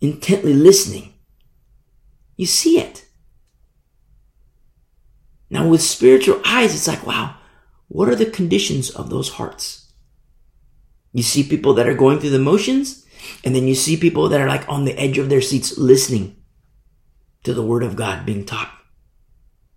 intently 0.02 0.52
listening 0.52 1.14
you 2.36 2.46
see 2.46 2.78
it. 2.78 3.04
Now, 5.48 5.68
with 5.68 5.82
spiritual 5.82 6.40
eyes, 6.44 6.74
it's 6.74 6.88
like, 6.88 7.06
wow, 7.06 7.36
what 7.88 8.08
are 8.08 8.16
the 8.16 8.26
conditions 8.26 8.90
of 8.90 9.10
those 9.10 9.30
hearts? 9.30 9.92
You 11.12 11.22
see 11.22 11.42
people 11.42 11.74
that 11.74 11.88
are 11.88 11.94
going 11.94 12.18
through 12.18 12.30
the 12.30 12.38
motions, 12.38 13.06
and 13.44 13.54
then 13.54 13.68
you 13.68 13.74
see 13.74 13.96
people 13.96 14.28
that 14.28 14.40
are 14.40 14.48
like 14.48 14.68
on 14.68 14.84
the 14.84 14.98
edge 14.98 15.18
of 15.18 15.28
their 15.28 15.40
seats 15.40 15.78
listening 15.78 16.36
to 17.44 17.54
the 17.54 17.62
word 17.62 17.82
of 17.82 17.96
God 17.96 18.26
being 18.26 18.44
taught. 18.44 18.72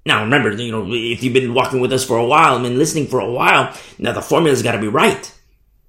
Now 0.05 0.23
remember, 0.23 0.51
you 0.51 0.71
know, 0.71 0.85
if 0.91 1.23
you've 1.23 1.33
been 1.33 1.53
walking 1.53 1.79
with 1.79 1.93
us 1.93 2.03
for 2.03 2.17
a 2.17 2.25
while 2.25 2.55
and 2.55 2.63
been 2.63 2.79
listening 2.79 3.07
for 3.07 3.19
a 3.19 3.31
while, 3.31 3.75
now 3.99 4.11
the 4.11 4.21
formula's 4.21 4.63
got 4.63 4.71
to 4.71 4.79
be 4.79 4.87
right. 4.87 5.35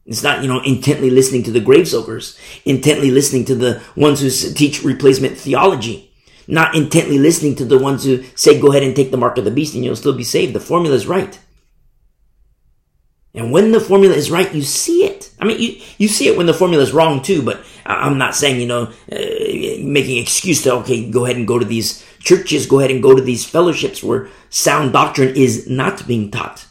It's 0.04 0.22
not, 0.22 0.42
you 0.42 0.48
know, 0.48 0.60
intently 0.60 1.10
listening 1.10 1.42
to 1.44 1.50
the 1.50 1.60
grave 1.60 1.88
soakers, 1.88 2.38
intently 2.64 3.10
listening 3.10 3.44
to 3.46 3.54
the 3.54 3.82
ones 3.96 4.20
who 4.20 4.52
teach 4.52 4.82
replacement 4.82 5.38
theology, 5.38 6.09
not 6.50 6.74
intently 6.74 7.18
listening 7.18 7.54
to 7.56 7.64
the 7.64 7.78
ones 7.78 8.04
who 8.04 8.22
say, 8.34 8.60
go 8.60 8.70
ahead 8.70 8.82
and 8.82 8.94
take 8.94 9.10
the 9.10 9.16
mark 9.16 9.38
of 9.38 9.44
the 9.44 9.50
beast 9.50 9.74
and 9.74 9.84
you'll 9.84 9.96
still 9.96 10.16
be 10.16 10.24
saved. 10.24 10.52
The 10.52 10.60
formula 10.60 10.94
is 10.96 11.06
right. 11.06 11.38
And 13.32 13.52
when 13.52 13.70
the 13.70 13.80
formula 13.80 14.14
is 14.14 14.30
right, 14.30 14.52
you 14.52 14.62
see 14.62 15.04
it. 15.04 15.32
I 15.38 15.44
mean, 15.44 15.60
you, 15.60 15.80
you 15.98 16.08
see 16.08 16.26
it 16.26 16.36
when 16.36 16.46
the 16.46 16.54
formula 16.54 16.82
is 16.82 16.92
wrong 16.92 17.22
too, 17.22 17.42
but 17.42 17.64
I'm 17.86 18.18
not 18.18 18.34
saying, 18.34 18.60
you 18.60 18.66
know, 18.66 18.92
uh, 19.10 19.82
making 19.82 20.18
excuse 20.18 20.62
to, 20.62 20.74
okay, 20.76 21.08
go 21.08 21.24
ahead 21.24 21.36
and 21.36 21.46
go 21.46 21.58
to 21.58 21.64
these 21.64 22.04
churches, 22.18 22.66
go 22.66 22.80
ahead 22.80 22.90
and 22.90 23.02
go 23.02 23.14
to 23.14 23.22
these 23.22 23.46
fellowships 23.46 24.02
where 24.02 24.28
sound 24.48 24.92
doctrine 24.92 25.36
is 25.36 25.68
not 25.68 26.06
being 26.06 26.30
taught. 26.30 26.66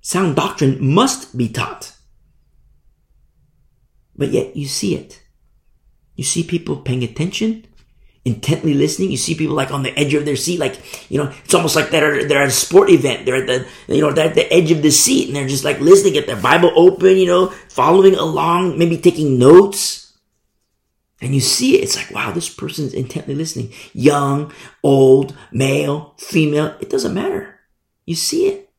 Sound 0.00 0.36
doctrine 0.36 0.78
must 0.80 1.36
be 1.36 1.50
taught. 1.50 1.92
But 4.16 4.30
yet 4.30 4.56
you 4.56 4.66
see 4.66 4.96
it. 4.96 5.22
You 6.16 6.24
see 6.24 6.42
people 6.42 6.76
paying 6.76 7.04
attention, 7.04 7.66
intently 8.28 8.74
listening. 8.74 9.10
You 9.10 9.16
see 9.16 9.34
people 9.34 9.56
like 9.56 9.70
on 9.70 9.82
the 9.82 9.98
edge 9.98 10.14
of 10.14 10.24
their 10.24 10.36
seat, 10.36 10.60
like, 10.60 11.10
you 11.10 11.18
know, 11.18 11.32
it's 11.44 11.54
almost 11.54 11.76
like 11.76 11.90
they're, 11.90 12.26
they're 12.26 12.42
at 12.42 12.48
a 12.48 12.52
sport 12.52 12.90
event. 12.90 13.26
They're 13.26 13.42
at 13.42 13.46
the, 13.46 13.94
you 13.94 14.02
know, 14.02 14.12
they're 14.12 14.28
at 14.28 14.34
the 14.34 14.52
edge 14.52 14.70
of 14.70 14.82
the 14.82 14.90
seat 14.90 15.28
and 15.28 15.36
they're 15.36 15.48
just 15.48 15.64
like 15.64 15.80
listening, 15.80 16.12
get 16.12 16.26
their 16.26 16.40
Bible 16.40 16.72
open, 16.76 17.16
you 17.16 17.26
know, 17.26 17.48
following 17.68 18.14
along, 18.14 18.78
maybe 18.78 18.98
taking 18.98 19.38
notes. 19.38 20.16
And 21.20 21.34
you 21.34 21.40
see 21.40 21.76
it. 21.76 21.82
It's 21.82 21.96
like, 21.96 22.12
wow, 22.12 22.30
this 22.30 22.48
person's 22.48 22.94
intently 22.94 23.34
listening. 23.34 23.72
Young, 23.92 24.52
old, 24.84 25.36
male, 25.50 26.14
female. 26.18 26.76
It 26.80 26.90
doesn't 26.90 27.14
matter. 27.14 27.58
You 28.06 28.14
see 28.14 28.46
it. 28.46 28.70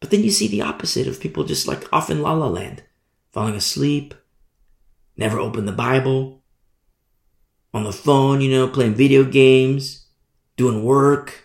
But 0.00 0.10
then 0.10 0.24
you 0.24 0.30
see 0.30 0.48
the 0.48 0.62
opposite 0.62 1.06
of 1.06 1.20
people 1.20 1.44
just 1.44 1.68
like 1.68 1.92
off 1.92 2.10
in 2.10 2.22
la 2.22 2.32
la 2.32 2.48
land, 2.48 2.82
falling 3.30 3.54
asleep, 3.54 4.14
never 5.16 5.38
open 5.38 5.66
the 5.66 5.72
Bible, 5.72 6.41
on 7.74 7.84
the 7.84 7.92
phone, 7.92 8.40
you 8.40 8.50
know, 8.50 8.68
playing 8.68 8.94
video 8.94 9.24
games, 9.24 10.06
doing 10.56 10.84
work, 10.84 11.44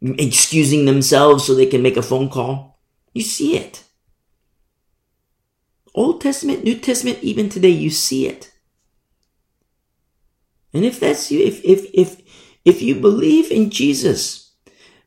excusing 0.00 0.84
themselves 0.84 1.44
so 1.44 1.54
they 1.54 1.66
can 1.66 1.82
make 1.82 1.96
a 1.96 2.02
phone 2.02 2.28
call. 2.28 2.80
You 3.12 3.22
see 3.22 3.56
it. 3.56 3.84
Old 5.94 6.20
Testament, 6.20 6.64
New 6.64 6.78
Testament, 6.78 7.18
even 7.22 7.48
today, 7.48 7.70
you 7.70 7.90
see 7.90 8.26
it. 8.26 8.52
And 10.72 10.84
if 10.84 11.00
that's 11.00 11.30
you, 11.30 11.40
if, 11.40 11.62
if, 11.64 11.86
if, 11.92 12.22
if 12.64 12.80
you 12.80 12.94
believe 12.94 13.50
in 13.50 13.70
Jesus, 13.70 14.54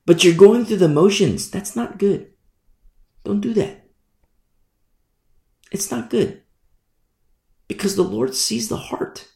but 0.05 0.23
you're 0.23 0.35
going 0.35 0.65
through 0.65 0.77
the 0.77 0.89
motions, 0.89 1.49
that's 1.49 1.75
not 1.75 1.97
good. 1.97 2.31
Don't 3.23 3.39
do 3.39 3.53
that. 3.53 3.85
It's 5.71 5.89
not 5.89 6.09
good. 6.09 6.41
Because 7.69 7.95
the 7.95 8.03
Lord 8.03 8.35
sees 8.35 8.67
the 8.67 8.77
heart. 8.77 9.32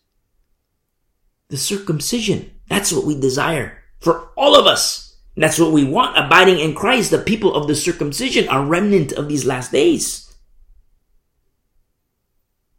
The 1.50 1.58
circumcision. 1.58 2.52
That's 2.68 2.92
what 2.92 3.06
we 3.06 3.20
desire 3.20 3.84
for 4.00 4.30
all 4.36 4.56
of 4.56 4.66
us. 4.66 5.16
And 5.36 5.44
that's 5.44 5.60
what 5.60 5.72
we 5.72 5.84
want. 5.84 6.18
Abiding 6.18 6.60
in 6.60 6.74
Christ, 6.74 7.12
the 7.12 7.20
people 7.20 7.56
of 7.56 7.68
the 7.68 7.76
circumcision 7.76 8.50
are 8.50 8.66
remnant 8.66 9.12
of 9.12 9.30
these 9.30 9.46
last 9.46 9.72
days. 9.72 10.36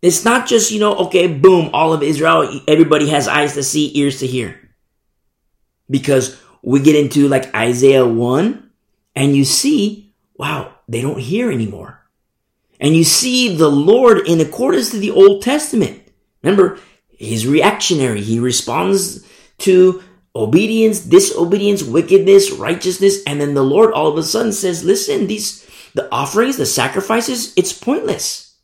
It's 0.02 0.24
not 0.24 0.46
just, 0.46 0.70
you 0.70 0.80
know, 0.80 0.94
okay, 1.06 1.26
boom, 1.26 1.70
all 1.72 1.92
of 1.92 2.02
Israel, 2.02 2.60
everybody 2.68 3.08
has 3.08 3.26
eyes 3.26 3.54
to 3.54 3.62
see, 3.62 3.96
ears 3.98 4.20
to 4.20 4.26
hear. 4.26 4.70
Because 5.90 6.36
we 6.62 6.80
get 6.80 6.96
into 6.96 7.28
like 7.28 7.54
Isaiah 7.54 8.06
1 8.06 8.70
and 9.16 9.36
you 9.36 9.44
see, 9.44 10.14
wow, 10.36 10.74
they 10.88 11.00
don't 11.00 11.18
hear 11.18 11.50
anymore. 11.50 12.06
And 12.80 12.94
you 12.94 13.02
see 13.02 13.56
the 13.56 13.70
Lord 13.70 14.28
in 14.28 14.40
accordance 14.40 14.90
to 14.90 14.98
the 14.98 15.10
Old 15.10 15.42
Testament. 15.42 16.02
Remember, 16.42 16.78
he's 17.18 17.46
reactionary. 17.46 18.22
He 18.22 18.40
responds 18.40 19.26
to 19.58 20.02
obedience, 20.34 21.00
disobedience, 21.00 21.82
wickedness, 21.82 22.50
righteousness. 22.52 23.22
And 23.26 23.40
then 23.40 23.54
the 23.54 23.62
Lord 23.62 23.92
all 23.92 24.06
of 24.08 24.16
a 24.16 24.22
sudden 24.22 24.52
says, 24.52 24.84
listen, 24.84 25.26
these, 25.26 25.66
the 25.94 26.10
offerings, 26.12 26.56
the 26.56 26.66
sacrifices, 26.66 27.52
it's 27.56 27.72
pointless. 27.72 28.56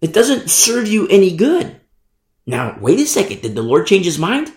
It 0.00 0.12
doesn't 0.12 0.50
serve 0.50 0.88
you 0.88 1.06
any 1.08 1.36
good. 1.36 1.80
Now, 2.46 2.76
wait 2.80 2.98
a 2.98 3.06
second. 3.06 3.42
Did 3.42 3.54
the 3.54 3.62
Lord 3.62 3.86
change 3.86 4.06
his 4.06 4.18
mind? 4.18 4.52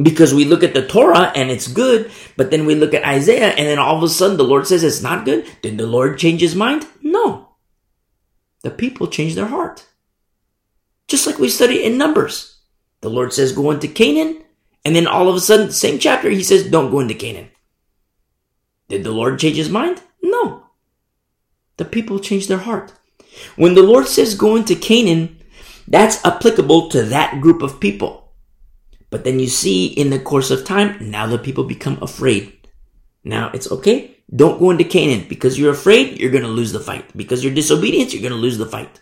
Because 0.00 0.32
we 0.32 0.44
look 0.44 0.62
at 0.62 0.74
the 0.74 0.86
Torah 0.86 1.32
and 1.34 1.50
it's 1.50 1.68
good, 1.68 2.10
but 2.36 2.50
then 2.50 2.66
we 2.66 2.74
look 2.74 2.94
at 2.94 3.04
Isaiah 3.04 3.48
and 3.48 3.66
then 3.66 3.78
all 3.78 3.96
of 3.96 4.02
a 4.02 4.08
sudden 4.08 4.36
the 4.36 4.44
Lord 4.44 4.66
says 4.66 4.84
it's 4.84 5.02
not 5.02 5.24
good. 5.24 5.46
Did 5.62 5.78
the 5.78 5.86
Lord 5.86 6.18
change 6.18 6.40
his 6.40 6.54
mind? 6.54 6.86
No. 7.02 7.56
The 8.62 8.70
people 8.70 9.06
change 9.06 9.34
their 9.34 9.46
heart. 9.46 9.86
Just 11.08 11.26
like 11.26 11.38
we 11.38 11.48
study 11.48 11.84
in 11.84 11.98
Numbers. 11.98 12.58
The 13.00 13.10
Lord 13.10 13.32
says 13.32 13.52
go 13.52 13.70
into 13.70 13.88
Canaan, 13.88 14.42
and 14.84 14.96
then 14.96 15.06
all 15.06 15.28
of 15.28 15.36
a 15.36 15.40
sudden, 15.40 15.70
same 15.70 15.98
chapter, 15.98 16.30
he 16.30 16.42
says 16.42 16.70
don't 16.70 16.90
go 16.90 17.00
into 17.00 17.14
Canaan. 17.14 17.50
Did 18.88 19.04
the 19.04 19.12
Lord 19.12 19.38
change 19.38 19.56
his 19.56 19.70
mind? 19.70 20.02
No. 20.22 20.64
The 21.76 21.84
people 21.84 22.18
change 22.18 22.48
their 22.48 22.58
heart. 22.58 22.92
When 23.56 23.74
the 23.74 23.82
Lord 23.82 24.06
says 24.06 24.34
go 24.34 24.56
into 24.56 24.74
Canaan, 24.74 25.42
that's 25.86 26.24
applicable 26.24 26.88
to 26.90 27.02
that 27.02 27.40
group 27.40 27.62
of 27.62 27.80
people. 27.80 28.32
But 29.10 29.24
then 29.24 29.38
you 29.38 29.46
see 29.46 29.86
in 29.86 30.10
the 30.10 30.18
course 30.18 30.50
of 30.50 30.64
time, 30.64 31.10
now 31.10 31.26
the 31.26 31.38
people 31.38 31.64
become 31.64 31.98
afraid. 32.02 32.68
Now 33.24 33.50
it's 33.54 33.70
okay. 33.70 34.16
Don't 34.34 34.58
go 34.58 34.70
into 34.70 34.84
Canaan 34.84 35.26
because 35.28 35.58
you're 35.58 35.72
afraid 35.72 36.18
you're 36.18 36.32
going 36.32 36.42
to 36.42 36.48
lose 36.48 36.72
the 36.72 36.80
fight. 36.80 37.16
Because 37.16 37.44
you're 37.44 37.54
disobedient, 37.54 38.12
you're 38.12 38.22
going 38.22 38.32
to 38.32 38.38
lose 38.38 38.58
the 38.58 38.66
fight. 38.66 39.00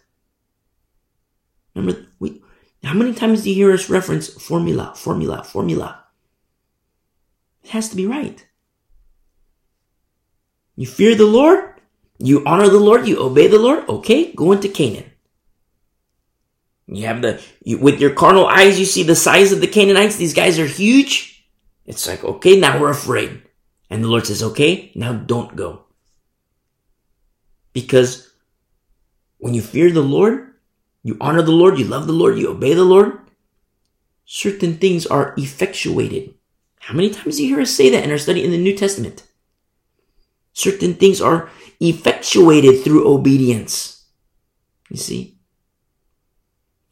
Remember, 1.75 2.07
we, 2.19 2.43
how 2.83 2.95
many 2.95 3.15
times 3.15 3.43
do 3.43 3.51
you 3.51 3.57
hear 3.57 3.73
us 3.73 3.91
reference 3.91 4.29
formula, 4.29 4.93
formula, 4.97 5.43
formula? 5.43 6.05
It 7.63 7.71
has 7.71 7.89
to 7.89 7.97
be 7.97 8.07
right. 8.07 8.47
You 10.77 10.87
fear 10.87 11.15
the 11.15 11.27
Lord, 11.27 11.81
you 12.19 12.43
honor 12.45 12.69
the 12.69 12.81
Lord, 12.81 13.07
you 13.07 13.19
obey 13.21 13.47
the 13.47 13.59
Lord, 13.59 13.89
okay, 13.89 14.33
go 14.33 14.53
into 14.53 14.69
Canaan. 14.69 15.11
You 16.87 17.07
have 17.07 17.23
the, 17.23 17.43
you, 17.63 17.79
with 17.79 18.01
your 18.01 18.11
carnal 18.11 18.47
eyes, 18.47 18.79
you 18.79 18.85
see 18.85 19.03
the 19.03 19.17
size 19.17 19.53
of 19.53 19.61
the 19.61 19.67
Canaanites. 19.67 20.17
These 20.17 20.35
guys 20.35 20.59
are 20.59 20.67
huge. 20.67 21.49
It's 21.87 22.07
like, 22.07 22.23
okay, 22.23 22.59
now 22.59 22.79
we're 22.81 22.91
afraid. 22.91 23.43
And 23.89 24.05
the 24.05 24.09
Lord 24.09 24.27
says, 24.27 24.43
okay, 24.43 24.93
now 24.95 25.13
don't 25.13 25.57
go. 25.57 25.85
Because 27.73 28.31
when 29.39 29.55
you 29.55 29.63
fear 29.63 29.91
the 29.91 30.03
Lord, 30.03 30.54
you 31.05 31.17
honor 31.21 31.43
the 31.43 31.53
Lord, 31.53 31.79
you 31.79 31.85
love 31.85 32.09
the 32.09 32.13
Lord, 32.13 32.37
you 32.37 32.49
obey 32.49 32.75
the 32.75 32.83
Lord, 32.83 33.21
certain 34.25 34.79
things 34.79 35.07
are 35.07 35.35
effectuated. 35.37 36.35
How 36.81 36.95
many 36.95 37.11
times 37.11 37.37
do 37.37 37.45
you 37.45 37.55
hear 37.55 37.63
us 37.63 37.71
say 37.71 37.91
that 37.91 38.03
in 38.03 38.11
our 38.11 38.19
study 38.19 38.45
in 38.45 38.51
the 38.51 38.59
New 38.59 38.77
Testament? 38.77 39.23
Certain 40.53 40.95
things 40.95 41.21
are 41.21 41.49
effectuated 41.79 42.83
through 42.83 43.07
obedience. 43.07 44.07
You 44.91 44.97
see? 44.97 45.35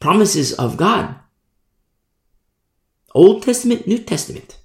promises 0.03 0.51
of 0.51 0.75
God. 0.75 1.15
Old 3.15 3.41
Testament, 3.41 3.87
New 3.87 3.99
Testament. 3.99 4.59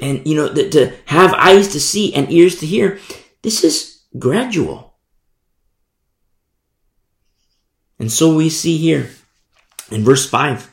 And, 0.00 0.26
you 0.26 0.34
know, 0.34 0.48
the, 0.48 0.68
to 0.70 0.92
have 1.06 1.32
eyes 1.34 1.68
to 1.68 1.80
see 1.80 2.12
and 2.12 2.30
ears 2.32 2.58
to 2.58 2.66
hear, 2.66 2.98
this 3.42 3.62
is 3.62 4.02
gradual. 4.18 4.95
And 7.98 8.12
so 8.12 8.34
we 8.34 8.50
see 8.50 8.76
here 8.76 9.10
in 9.90 10.04
verse 10.04 10.28
5. 10.28 10.70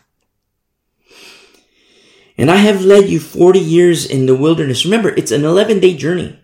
And 2.37 2.49
I 2.49 2.57
have 2.57 2.83
led 2.83 3.09
you 3.09 3.19
40 3.19 3.59
years 3.59 4.05
in 4.05 4.25
the 4.25 4.35
wilderness. 4.35 4.85
Remember, 4.85 5.09
it's 5.09 5.31
an 5.31 5.45
11 5.45 5.79
day 5.79 5.95
journey. 5.95 6.39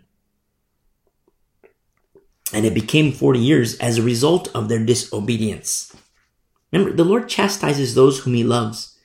And 2.54 2.66
it 2.66 2.74
became 2.74 3.12
40 3.12 3.40
years 3.40 3.78
as 3.78 3.98
a 3.98 4.04
result 4.04 4.48
of 4.56 4.70
their 4.70 4.84
disobedience. 4.84 5.96
Remember, 6.72 6.96
the 6.96 7.04
Lord 7.04 7.30
chastises 7.30 7.96
those 7.96 8.20
whom 8.20 8.34
he 8.34 8.44
loves. 8.44 8.98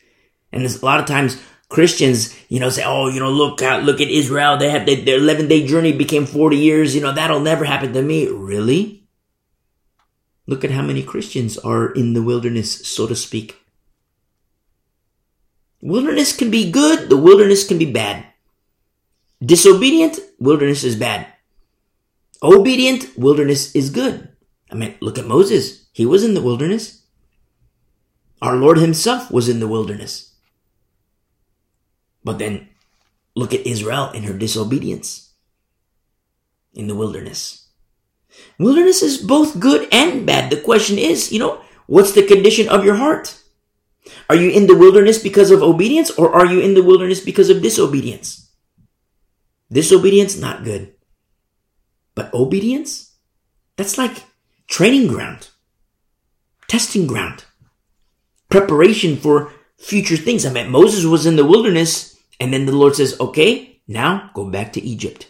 And 0.53 0.65
a 0.65 0.85
lot 0.85 1.01
of 1.01 1.07
times 1.07 1.43
Christians, 1.69 2.39
you 2.49 2.61
know, 2.61 2.71
say, 2.71 2.85
oh, 2.85 3.09
you 3.09 3.21
know, 3.21 3.31
look 3.31 3.61
out, 3.61 3.83
look 3.83 4.01
at 4.01 4.09
Israel. 4.09 4.57
They 4.57 4.71
have 4.71 4.87
their 4.87 5.19
11 5.19 5.49
day 5.49 5.67
journey 5.67 5.93
became 5.93 6.27
40 6.27 6.57
years. 6.57 6.95
You 6.95 7.01
know, 7.01 7.13
that'll 7.13 7.41
never 7.41 7.65
happen 7.65 7.93
to 7.95 8.03
me. 8.03 8.29
Really? 8.29 9.04
Look 10.46 10.64
at 10.64 10.70
how 10.70 10.83
many 10.83 11.02
Christians 11.02 11.57
are 11.59 11.90
in 11.90 12.12
the 12.12 12.22
wilderness, 12.22 12.87
so 12.87 13.07
to 13.07 13.16
speak. 13.16 13.57
Wilderness 15.80 16.37
can 16.37 16.50
be 16.50 16.70
good. 16.70 17.09
The 17.09 17.16
wilderness 17.16 17.66
can 17.66 17.78
be 17.78 17.90
bad. 17.90 18.26
Disobedient, 19.44 20.18
wilderness 20.38 20.85
is 20.85 20.96
bad. 20.96 21.26
obedient, 22.42 23.16
wilderness 23.16 23.74
is 23.74 23.90
good. 23.90 24.28
I 24.70 24.74
mean, 24.74 24.96
look 25.00 25.18
at 25.18 25.26
Moses. 25.26 25.87
He 25.92 26.04
was 26.04 26.24
in 26.24 26.35
the 26.35 26.42
wilderness. 26.42 27.04
Our 28.42 28.57
Lord 28.57 28.78
himself 28.78 29.30
was 29.30 29.48
in 29.48 29.61
the 29.61 29.68
wilderness. 29.68 30.35
But 32.22 32.38
then 32.38 32.68
look 33.35 33.54
at 33.54 33.66
Israel 33.66 34.11
in 34.12 34.24
her 34.24 34.35
disobedience 34.35 35.33
in 36.74 36.87
the 36.87 36.94
wilderness. 36.94 37.63
Wilderness 38.59 39.03
is 39.03 39.18
both 39.18 39.59
good 39.59 39.88
and 39.92 40.27
bad. 40.27 40.51
The 40.51 40.61
question 40.61 40.99
is, 40.99 41.33
you 41.33 41.38
know, 41.38 41.61
what's 41.87 42.12
the 42.12 42.23
condition 42.23 42.68
of 42.68 42.85
your 42.85 42.94
heart? 42.94 43.40
Are 44.29 44.37
you 44.37 44.51
in 44.51 44.66
the 44.66 44.77
wilderness 44.77 45.18
because 45.18 45.51
of 45.51 45.62
obedience 45.62 46.11
or 46.11 46.35
are 46.35 46.47
you 46.47 46.61
in 46.61 46.75
the 46.75 46.83
wilderness 46.83 47.20
because 47.20 47.51
of 47.51 47.62
disobedience? 47.62 48.51
Disobedience, 49.73 50.37
not 50.37 50.64
good. 50.64 50.94
But 52.14 52.33
obedience? 52.33 53.16
That's 53.77 53.99
like 53.99 54.23
training 54.68 55.09
ground, 55.09 55.49
testing 56.68 57.07
ground, 57.07 57.44
preparation 58.49 59.16
for 59.16 59.53
future 59.79 60.16
things. 60.16 60.47
I 60.47 60.53
mean, 60.53 60.70
Moses 60.70 61.05
was 61.05 61.27
in 61.27 61.37
the 61.37 61.44
wilderness 61.44 62.16
and 62.38 62.53
then 62.53 62.66
the 62.66 62.73
Lord 62.77 62.94
says, 62.94 63.18
okay, 63.18 63.81
now 63.88 64.31
go 64.35 64.49
back 64.49 64.73
to 64.75 64.83
Egypt. 64.83 65.29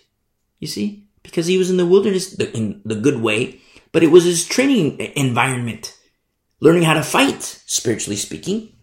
You 0.58 0.68
see? 0.68 1.03
Because 1.24 1.46
he 1.46 1.58
was 1.58 1.70
in 1.70 1.76
the 1.76 1.86
wilderness 1.86 2.34
in 2.34 2.80
the 2.84 2.94
good 2.94 3.20
way, 3.20 3.60
but 3.90 4.04
it 4.04 4.12
was 4.12 4.24
his 4.24 4.46
training 4.46 5.00
environment, 5.16 5.98
learning 6.60 6.84
how 6.84 6.94
to 6.94 7.02
fight, 7.02 7.42
spiritually 7.42 8.16
speaking. 8.16 8.74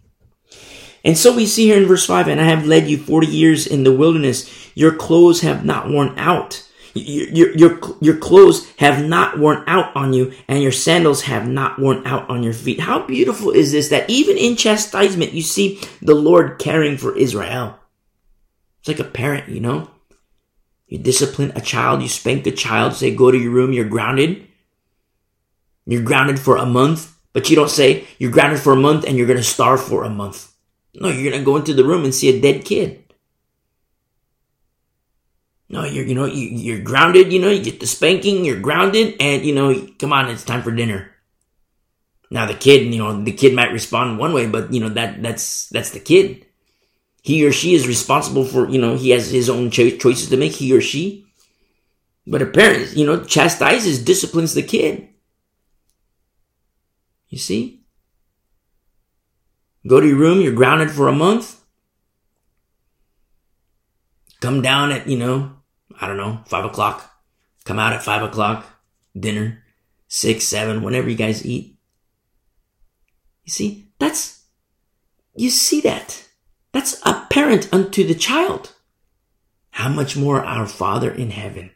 And 1.04 1.18
so 1.18 1.34
we 1.34 1.46
see 1.46 1.66
here 1.66 1.80
in 1.80 1.88
verse 1.88 2.06
5, 2.06 2.28
and 2.28 2.40
I 2.40 2.44
have 2.44 2.66
led 2.66 2.88
you 2.88 2.98
40 2.98 3.26
years 3.26 3.66
in 3.66 3.84
the 3.84 3.92
wilderness. 3.92 4.70
Your 4.74 4.94
clothes 4.94 5.40
have 5.40 5.64
not 5.64 5.90
worn 5.90 6.18
out. 6.18 6.68
Your, 6.94 7.28
your, 7.28 7.56
your, 7.56 7.80
your 8.00 8.16
clothes 8.18 8.70
have 8.76 9.04
not 9.04 9.38
worn 9.38 9.64
out 9.66 9.94
on 9.96 10.12
you, 10.12 10.32
and 10.46 10.62
your 10.62 10.72
sandals 10.72 11.22
have 11.22 11.48
not 11.48 11.78
worn 11.78 12.06
out 12.06 12.28
on 12.28 12.42
your 12.42 12.52
feet. 12.52 12.80
How 12.80 13.04
beautiful 13.06 13.50
is 13.50 13.72
this 13.72 13.88
that 13.88 14.08
even 14.08 14.36
in 14.36 14.56
chastisement, 14.56 15.32
you 15.32 15.42
see 15.42 15.80
the 16.00 16.14
Lord 16.14 16.58
caring 16.58 16.98
for 16.98 17.16
Israel. 17.16 17.78
It's 18.80 18.88
like 18.88 19.00
a 19.00 19.04
parent, 19.04 19.48
you 19.48 19.60
know? 19.60 19.90
You 20.92 20.98
discipline 20.98 21.52
a 21.56 21.62
child, 21.62 22.02
you 22.02 22.08
spank 22.08 22.44
the 22.44 22.52
child, 22.52 22.92
say, 22.92 23.14
go 23.14 23.30
to 23.30 23.38
your 23.38 23.50
room, 23.50 23.72
you're 23.72 23.88
grounded. 23.88 24.46
You're 25.86 26.02
grounded 26.02 26.38
for 26.38 26.58
a 26.58 26.66
month, 26.66 27.16
but 27.32 27.48
you 27.48 27.56
don't 27.56 27.70
say, 27.70 28.06
you're 28.18 28.30
grounded 28.30 28.60
for 28.60 28.74
a 28.74 28.76
month 28.76 29.06
and 29.06 29.16
you're 29.16 29.26
going 29.26 29.38
to 29.38 29.42
starve 29.42 29.82
for 29.82 30.04
a 30.04 30.10
month. 30.10 30.52
No, 30.94 31.08
you're 31.08 31.32
gonna 31.32 31.42
go 31.42 31.56
into 31.56 31.72
the 31.72 31.82
room 31.82 32.04
and 32.04 32.14
see 32.14 32.28
a 32.28 32.42
dead 32.42 32.66
kid. 32.66 33.04
No, 35.70 35.84
you're, 35.84 36.04
you 36.04 36.14
know, 36.14 36.26
you, 36.26 36.48
you're 36.48 36.84
grounded, 36.84 37.32
you 37.32 37.40
know, 37.40 37.48
you 37.48 37.64
get 37.64 37.80
the 37.80 37.86
spanking, 37.86 38.44
you're 38.44 38.60
grounded, 38.60 39.16
and, 39.18 39.46
you 39.46 39.54
know, 39.54 39.88
come 39.98 40.12
on, 40.12 40.28
it's 40.28 40.44
time 40.44 40.62
for 40.62 40.72
dinner. 40.72 41.10
Now 42.30 42.44
the 42.44 42.52
kid, 42.52 42.92
you 42.92 42.98
know, 42.98 43.24
the 43.24 43.32
kid 43.32 43.54
might 43.54 43.72
respond 43.72 44.18
one 44.18 44.34
way, 44.34 44.46
but, 44.46 44.70
you 44.70 44.80
know, 44.80 44.90
that, 44.90 45.22
that's, 45.22 45.70
that's 45.70 45.92
the 45.92 46.00
kid. 46.00 46.44
He 47.22 47.46
or 47.46 47.52
she 47.52 47.74
is 47.74 47.86
responsible 47.86 48.44
for, 48.44 48.68
you 48.68 48.80
know, 48.80 48.96
he 48.96 49.10
has 49.10 49.30
his 49.30 49.48
own 49.48 49.70
cho- 49.70 49.96
choices 49.96 50.28
to 50.30 50.36
make, 50.36 50.52
he 50.52 50.76
or 50.76 50.80
she. 50.80 51.24
But 52.26 52.42
a 52.42 52.46
parent, 52.46 52.96
you 52.96 53.06
know, 53.06 53.24
chastises, 53.24 54.04
disciplines 54.04 54.54
the 54.54 54.62
kid. 54.62 55.08
You 57.28 57.38
see? 57.38 57.84
Go 59.86 60.00
to 60.00 60.06
your 60.06 60.16
room, 60.16 60.40
you're 60.40 60.52
grounded 60.52 60.90
for 60.90 61.06
a 61.06 61.12
month. 61.12 61.60
Come 64.40 64.60
down 64.60 64.90
at, 64.90 65.08
you 65.08 65.16
know, 65.16 65.52
I 66.00 66.08
don't 66.08 66.16
know, 66.16 66.40
five 66.46 66.64
o'clock. 66.64 67.08
Come 67.64 67.78
out 67.78 67.92
at 67.92 68.02
five 68.02 68.22
o'clock, 68.22 68.66
dinner, 69.18 69.62
six, 70.08 70.44
seven, 70.44 70.82
whenever 70.82 71.08
you 71.08 71.16
guys 71.16 71.46
eat. 71.46 71.78
You 73.44 73.52
see, 73.52 73.92
that's, 74.00 74.44
you 75.36 75.50
see 75.50 75.80
that. 75.82 76.28
That's 76.72 77.00
apparent 77.04 77.72
unto 77.72 78.06
the 78.06 78.14
child. 78.14 78.72
How 79.70 79.88
much 79.88 80.16
more 80.16 80.44
our 80.44 80.66
Father 80.66 81.10
in 81.10 81.30
heaven 81.30 81.70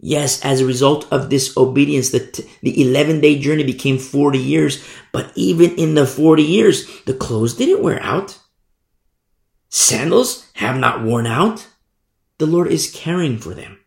Yes, 0.00 0.44
as 0.44 0.60
a 0.60 0.66
result 0.66 1.08
of 1.12 1.28
disobedience, 1.28 2.10
the, 2.10 2.20
t- 2.20 2.48
the 2.62 2.82
11 2.82 3.20
day 3.20 3.38
journey 3.38 3.64
became 3.64 3.98
40 3.98 4.38
years, 4.38 4.84
but 5.10 5.32
even 5.34 5.72
in 5.72 5.94
the 5.94 6.06
40 6.06 6.42
years, 6.42 6.86
the 7.02 7.14
clothes 7.14 7.54
didn't 7.54 7.82
wear 7.82 8.00
out. 8.02 8.38
Sandals 9.70 10.48
have 10.54 10.76
not 10.76 11.02
worn 11.02 11.26
out. 11.26 11.66
The 12.38 12.46
Lord 12.46 12.68
is 12.68 12.92
caring 12.92 13.38
for 13.38 13.54
them. 13.54 13.80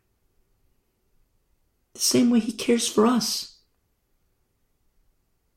The 1.93 2.01
same 2.01 2.29
way 2.29 2.39
He 2.39 2.51
cares 2.51 2.87
for 2.89 3.05
us. 3.05 3.59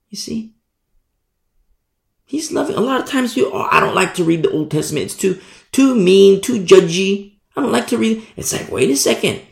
You 0.08 0.16
see? 0.16 0.53
He's 2.24 2.52
loving. 2.52 2.76
A 2.76 2.80
lot 2.80 3.00
of 3.00 3.08
times 3.08 3.37
we, 3.37 3.44
oh, 3.44 3.68
I 3.70 3.80
don't 3.80 3.94
like 3.94 4.14
to 4.14 4.24
read 4.24 4.42
the 4.42 4.50
Old 4.50 4.70
Testament. 4.70 5.06
It's 5.06 5.16
too, 5.16 5.40
too 5.72 5.94
mean, 5.94 6.40
too 6.40 6.64
judgy. 6.64 7.37
I 7.54 7.60
don't 7.60 7.72
like 7.72 7.88
to 7.88 7.98
read. 7.98 8.26
It's 8.37 8.52
like, 8.52 8.70
wait 8.70 8.90
a 8.90 8.96
second. 8.96 9.42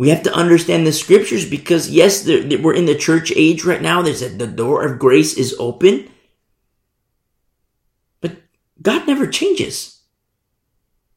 We 0.00 0.08
have 0.08 0.22
to 0.22 0.32
understand 0.34 0.86
the 0.86 0.92
scriptures 0.92 1.48
because 1.48 1.90
yes, 1.90 2.26
we're 2.26 2.72
in 2.72 2.86
the 2.86 2.94
church 2.94 3.32
age 3.36 3.64
right 3.64 3.82
now. 3.82 4.00
There's 4.00 4.22
a, 4.22 4.30
the 4.30 4.46
door 4.46 4.82
of 4.82 4.98
grace 4.98 5.34
is 5.34 5.54
open, 5.58 6.08
but 8.22 8.32
God 8.80 9.06
never 9.06 9.26
changes. 9.26 10.00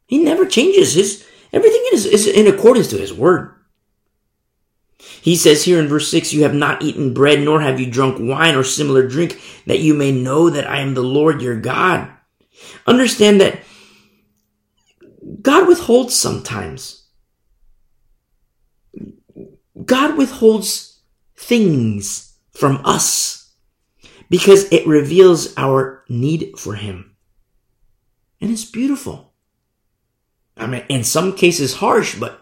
He 0.05 0.21
never 0.21 0.45
changes. 0.45 0.95
His 0.95 1.25
everything 1.53 1.81
is, 1.93 2.05
is 2.05 2.27
in 2.27 2.53
accordance 2.53 2.89
to 2.89 2.97
His 2.97 3.13
word. 3.13 3.55
He 5.23 5.37
says 5.37 5.63
here 5.63 5.79
in 5.79 5.87
verse 5.87 6.11
6, 6.11 6.33
You 6.33 6.43
have 6.43 6.53
not 6.53 6.83
eaten 6.83 7.13
bread, 7.13 7.39
nor 7.39 7.61
have 7.61 7.79
you 7.79 7.89
drunk 7.89 8.17
wine 8.19 8.55
or 8.55 8.63
similar 8.65 9.07
drink, 9.07 9.39
that 9.65 9.79
you 9.79 9.93
may 9.93 10.11
know 10.11 10.49
that 10.49 10.69
I 10.69 10.79
am 10.79 10.95
the 10.95 11.01
Lord 11.01 11.41
your 11.41 11.57
God. 11.57 12.09
Understand 12.85 13.39
that 13.39 13.61
God 15.41 15.69
withholds 15.69 16.13
sometimes. 16.13 17.05
God 19.85 20.17
withholds 20.17 20.99
things 21.37 22.37
from 22.51 22.81
us 22.83 23.53
because 24.29 24.69
it 24.73 24.85
reveals 24.85 25.53
our 25.55 26.03
need 26.09 26.51
for 26.57 26.75
Him. 26.75 27.15
And 28.41 28.51
it's 28.51 28.65
beautiful. 28.65 29.31
I 30.57 30.67
mean, 30.67 30.83
in 30.89 31.05
some 31.05 31.33
cases 31.33 31.75
harsh, 31.75 32.19
but 32.19 32.41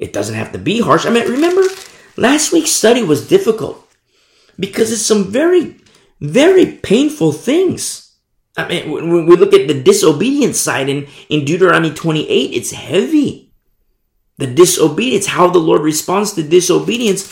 it 0.00 0.12
doesn't 0.12 0.34
have 0.34 0.50
to 0.50 0.58
be 0.58 0.80
harsh. 0.80 1.06
I 1.06 1.10
mean, 1.10 1.30
remember 1.30 1.62
last 2.20 2.52
week's 2.52 2.70
study 2.70 3.02
was 3.02 3.26
difficult 3.26 3.84
because 4.58 4.92
it's 4.92 5.06
some 5.06 5.24
very, 5.32 5.76
very 6.20 6.66
painful 6.66 7.32
things. 7.32 8.14
I 8.56 8.68
mean, 8.68 8.90
when 8.90 9.26
we 9.26 9.36
look 9.36 9.54
at 9.54 9.68
the 9.68 9.82
disobedience 9.82 10.60
side 10.60 10.88
in, 10.88 11.08
in 11.28 11.44
Deuteronomy 11.44 11.94
28, 11.94 12.52
it's 12.52 12.72
heavy 12.72 13.50
the 14.40 14.46
disobedience, 14.46 15.26
how 15.26 15.48
the 15.48 15.58
Lord 15.58 15.82
responds 15.82 16.32
to 16.32 16.42
disobedience. 16.42 17.28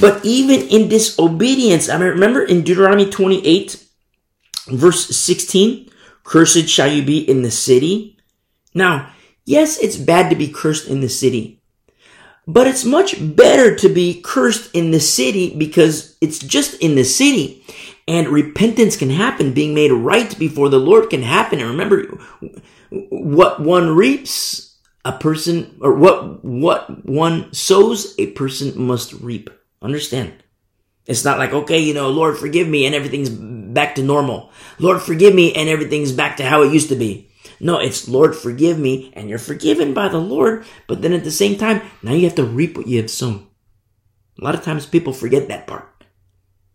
But 0.00 0.24
even 0.24 0.60
in 0.68 0.88
disobedience, 0.88 1.88
I 1.88 1.96
mean, 1.96 2.08
remember 2.08 2.42
in 2.42 2.62
Deuteronomy 2.62 3.08
28, 3.08 3.82
verse 4.68 5.06
16, 5.16 5.88
cursed 6.24 6.68
shall 6.68 6.92
you 6.92 7.04
be 7.04 7.18
in 7.18 7.42
the 7.42 7.50
city. 7.52 8.18
Now, 8.74 9.12
yes, 9.44 9.78
it's 9.78 9.96
bad 9.96 10.28
to 10.30 10.36
be 10.36 10.48
cursed 10.48 10.88
in 10.88 11.00
the 11.00 11.08
city, 11.08 11.55
but 12.46 12.66
it's 12.66 12.84
much 12.84 13.16
better 13.36 13.74
to 13.76 13.88
be 13.88 14.20
cursed 14.20 14.74
in 14.74 14.92
the 14.92 15.00
city 15.00 15.54
because 15.56 16.16
it's 16.20 16.38
just 16.38 16.74
in 16.80 16.94
the 16.94 17.04
city. 17.04 17.64
And 18.08 18.28
repentance 18.28 18.96
can 18.96 19.10
happen. 19.10 19.52
Being 19.52 19.74
made 19.74 19.90
right 19.90 20.38
before 20.38 20.68
the 20.68 20.78
Lord 20.78 21.10
can 21.10 21.22
happen. 21.22 21.58
And 21.58 21.70
remember, 21.70 22.04
what 22.90 23.60
one 23.60 23.96
reaps, 23.96 24.76
a 25.04 25.12
person 25.12 25.76
or 25.80 25.94
what 25.94 26.44
what 26.44 27.06
one 27.06 27.52
sows 27.52 28.14
a 28.18 28.30
person 28.32 28.80
must 28.80 29.12
reap. 29.14 29.50
Understand? 29.82 30.32
It's 31.06 31.24
not 31.24 31.38
like 31.38 31.52
okay 31.52 31.78
you 31.78 31.94
know 31.94 32.10
lord 32.10 32.36
forgive 32.36 32.66
me 32.66 32.86
and 32.86 32.94
everything's 32.94 33.30
back 33.30 33.94
to 33.96 34.02
normal. 34.02 34.50
Lord 34.78 35.00
forgive 35.00 35.34
me 35.34 35.54
and 35.54 35.68
everything's 35.68 36.10
back 36.10 36.36
to 36.38 36.44
how 36.44 36.62
it 36.62 36.72
used 36.72 36.88
to 36.88 36.96
be 36.96 37.25
no 37.60 37.78
it's 37.78 38.08
lord 38.08 38.34
forgive 38.34 38.78
me 38.78 39.12
and 39.14 39.28
you're 39.28 39.38
forgiven 39.38 39.94
by 39.94 40.08
the 40.08 40.18
lord 40.18 40.64
but 40.86 41.02
then 41.02 41.12
at 41.12 41.24
the 41.24 41.30
same 41.30 41.56
time 41.56 41.80
now 42.02 42.12
you 42.12 42.24
have 42.24 42.34
to 42.34 42.44
reap 42.44 42.76
what 42.76 42.86
you 42.86 43.00
have 43.00 43.10
sown 43.10 43.46
a 44.40 44.44
lot 44.44 44.54
of 44.54 44.62
times 44.62 44.86
people 44.86 45.12
forget 45.12 45.48
that 45.48 45.66
part 45.66 45.96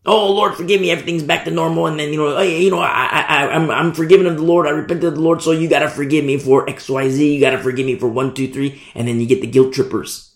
Oh 0.03 0.33
Lord, 0.33 0.55
forgive 0.55 0.81
me. 0.81 0.89
Everything's 0.89 1.21
back 1.21 1.45
to 1.45 1.51
normal, 1.51 1.85
and 1.85 1.99
then 1.99 2.09
you 2.11 2.17
know, 2.17 2.35
oh, 2.35 2.41
you 2.41 2.71
know, 2.71 2.79
I, 2.79 3.23
I, 3.27 3.47
I'm, 3.51 3.69
I'm 3.69 3.93
forgiven 3.93 4.25
of 4.25 4.35
the 4.35 4.41
Lord. 4.41 4.65
I 4.65 4.71
repented 4.71 5.05
of 5.05 5.15
the 5.15 5.21
Lord, 5.21 5.43
so 5.43 5.51
you 5.51 5.69
gotta 5.69 5.89
forgive 5.89 6.25
me 6.25 6.37
for 6.37 6.67
X, 6.67 6.89
Y, 6.89 7.09
Z. 7.09 7.35
You 7.35 7.39
gotta 7.39 7.59
forgive 7.59 7.85
me 7.85 7.99
for 7.99 8.07
one, 8.07 8.33
two, 8.33 8.51
three, 8.51 8.81
and 8.95 9.07
then 9.07 9.19
you 9.19 9.27
get 9.27 9.41
the 9.41 9.47
guilt 9.47 9.73
trippers. 9.73 10.35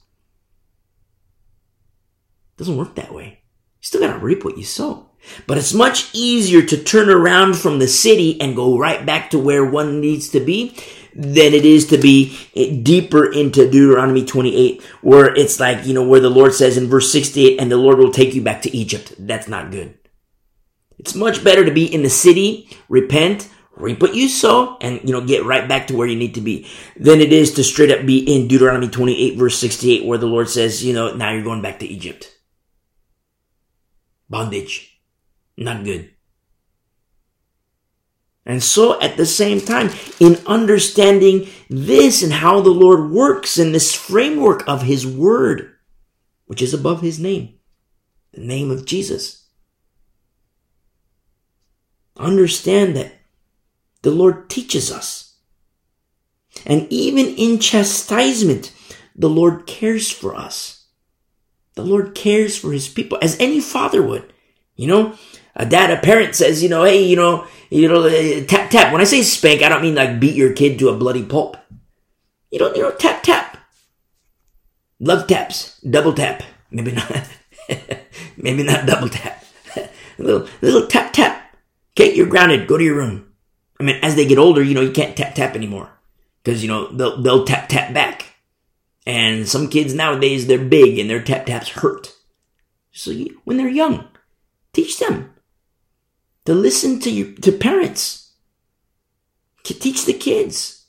Doesn't 2.58 2.77
work 2.77 2.93
that 2.95 3.13
way. 3.13 3.25
You 3.25 3.81
still 3.81 4.01
gotta 4.01 4.19
reap 4.19 4.45
what 4.45 4.58
you 4.58 4.63
sow. 4.63 5.10
But 5.48 5.58
it's 5.58 5.74
much 5.74 6.10
easier 6.14 6.62
to 6.62 6.84
turn 6.84 7.10
around 7.10 7.56
from 7.56 7.80
the 7.80 7.88
city 7.88 8.40
and 8.40 8.56
go 8.56 8.78
right 8.78 9.06
back 9.06 9.30
to 9.32 9.40
where 9.40 9.66
one 9.66 10.02
needs 10.02 10.30
to 10.30 10.40
be 10.40 10.78
than 11.14 11.54
it 11.54 11.66
is 11.66 11.88
to 11.88 11.98
be 11.98 12.38
deeper 12.84 13.32
into 13.32 13.70
Deuteronomy 13.70 14.26
28, 14.26 14.84
where 15.02 15.34
it's 15.34 15.60
like, 15.60 15.86
you 15.86 15.94
know, 15.94 16.06
where 16.06 16.20
the 16.20 16.30
Lord 16.30 16.54
says 16.54 16.76
in 16.78 16.88
verse 16.88 17.10
68, 17.12 17.60
and 17.60 17.72
the 17.72 17.78
Lord 17.78 18.00
will 18.00 18.12
take 18.12 18.34
you 18.34 18.42
back 18.42 18.62
to 18.64 18.76
Egypt. 18.76 19.14
That's 19.18 19.48
not 19.48 19.72
good. 19.72 19.98
It's 20.98 21.16
much 21.16 21.44
better 21.44 21.64
to 21.64 21.72
be 21.72 21.86
in 21.86 22.04
the 22.04 22.10
city, 22.10 22.70
repent, 22.90 23.50
reap 23.78 24.02
what 24.02 24.16
you 24.16 24.28
sow, 24.28 24.78
and, 24.82 25.00
you 25.04 25.14
know, 25.14 25.26
get 25.26 25.46
right 25.46 25.68
back 25.70 25.88
to 25.88 25.96
where 25.96 26.08
you 26.08 26.18
need 26.18 26.36
to 26.36 26.42
be, 26.42 26.68
than 26.98 27.22
it 27.22 27.32
is 27.32 27.54
to 27.54 27.64
straight 27.64 27.92
up 27.92 28.06
be 28.06 28.20
in 28.20 28.48
Deuteronomy 28.48 28.90
28, 28.90 29.38
verse 29.38 29.58
68, 29.58 30.06
where 30.06 30.18
the 30.18 30.26
Lord 30.26 30.50
says, 30.50 30.84
you 30.84 30.94
know, 30.94 31.14
now 31.14 31.32
you're 31.32 31.44
going 31.44 31.62
back 31.62 31.80
to 31.80 31.88
Egypt. 31.88 32.34
Bondage. 34.30 34.94
Not 35.58 35.84
good. 35.84 36.12
And 38.46 38.62
so 38.62 39.02
at 39.02 39.18
the 39.18 39.26
same 39.26 39.60
time, 39.60 39.89
in 40.20 40.38
understanding 40.46 41.50
this 41.70 42.22
and 42.22 42.32
how 42.32 42.62
the 42.62 42.70
Lord 42.70 43.10
works 43.10 43.58
in 43.58 43.72
this 43.72 43.96
framework 43.96 44.68
of 44.68 44.84
His 44.84 45.06
Word, 45.06 45.74
which 46.46 46.62
is 46.62 46.74
above 46.74 47.02
His 47.02 47.20
name, 47.20 47.56
the 48.34 48.41
name 48.41 48.70
of 48.70 48.86
Jesus, 48.86 49.48
understand 52.18 52.96
that 52.96 53.13
the 54.04 54.12
Lord 54.12 54.48
teaches 54.50 54.91
us. 54.91 55.38
And 56.65 56.88
even 56.91 57.26
in 57.36 57.60
chastisement, 57.60 58.72
the 59.15 59.30
Lord 59.30 59.65
cares 59.65 60.12
for 60.12 60.36
us. 60.36 60.86
The 61.74 61.84
Lord 61.84 62.13
cares 62.13 62.56
for 62.56 62.72
His 62.72 62.88
people 62.88 63.18
as 63.22 63.39
any 63.39 63.60
father 63.60 64.04
would. 64.04 64.32
You 64.76 64.88
know, 64.88 65.18
a 65.56 65.65
dad, 65.65 65.91
a 65.91 65.98
parent 65.98 66.36
says, 66.36 66.62
you 66.62 66.70
know, 66.70 66.84
hey, 66.84 67.04
you 67.04 67.15
know, 67.15 67.48
you 67.70 67.88
know, 67.88 68.10
tap 68.46 68.70
tap. 68.70 68.91
When 68.91 69.02
I 69.02 69.06
say 69.06 69.22
spank, 69.24 69.62
I 69.62 69.70
don't 69.70 69.82
mean 69.82 69.96
like 69.96 70.20
beat 70.20 70.36
your 70.36 70.54
kid 70.54 70.78
to 70.80 70.89
a 70.89 70.98
bloody 70.98 71.24
pulp. 71.24 71.58
You 72.52 72.60
know, 72.60 72.74
you 72.74 72.82
know, 72.82 72.91
tap 72.91 73.24
tap. 73.24 73.58
Love 75.00 75.28
taps, 75.28 75.80
double 75.82 76.13
tap. 76.13 76.44
Maybe 76.72 76.91
not. 76.91 77.30
maybe 78.38 78.63
not 78.63 78.86
double 78.86 79.10
tap. 79.10 79.44
a 79.76 79.89
little, 80.18 80.48
little 80.62 80.88
tap 80.88 81.13
tap. 81.13 81.56
Okay, 81.98 82.13
you're 82.13 82.28
grounded. 82.28 82.68
Go 82.68 82.78
to 82.78 82.84
your 82.84 82.96
room. 82.96 83.32
I 83.80 83.84
mean, 83.84 84.00
as 84.02 84.15
they 84.15 84.26
get 84.26 84.38
older, 84.38 84.62
you 84.62 84.74
know, 84.74 84.82
you 84.82 84.91
can't 84.91 85.15
tap 85.15 85.36
tap 85.36 85.56
anymore 85.56 85.89
because 86.44 86.62
you 86.63 86.70
know 86.70 86.88
they'll 86.91 87.22
they'll 87.22 87.46
tap 87.46 87.70
tap 87.70 87.94
back. 87.94 88.34
And 89.06 89.48
some 89.48 89.70
kids 89.70 89.94
nowadays 89.94 90.48
they're 90.48 90.58
big 90.58 90.98
and 90.98 91.10
their 91.10 91.22
tap 91.22 91.46
taps 91.46 91.70
hurt. 91.70 92.13
So 92.91 93.12
you, 93.12 93.41
when 93.44 93.58
they're 93.58 93.70
young, 93.70 94.08
teach 94.74 94.98
them 95.00 95.35
to 96.45 96.53
listen 96.53 96.99
to 97.01 97.10
your, 97.10 97.34
to 97.38 97.51
parents. 97.51 98.34
To 99.63 99.73
teach 99.73 100.05
the 100.05 100.13
kids. 100.13 100.86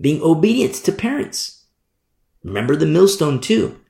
Being 0.00 0.22
obedient 0.22 0.74
to 0.74 0.92
parents. 0.92 1.64
Remember 2.42 2.76
the 2.76 2.86
millstone 2.86 3.40
too. 3.40 3.80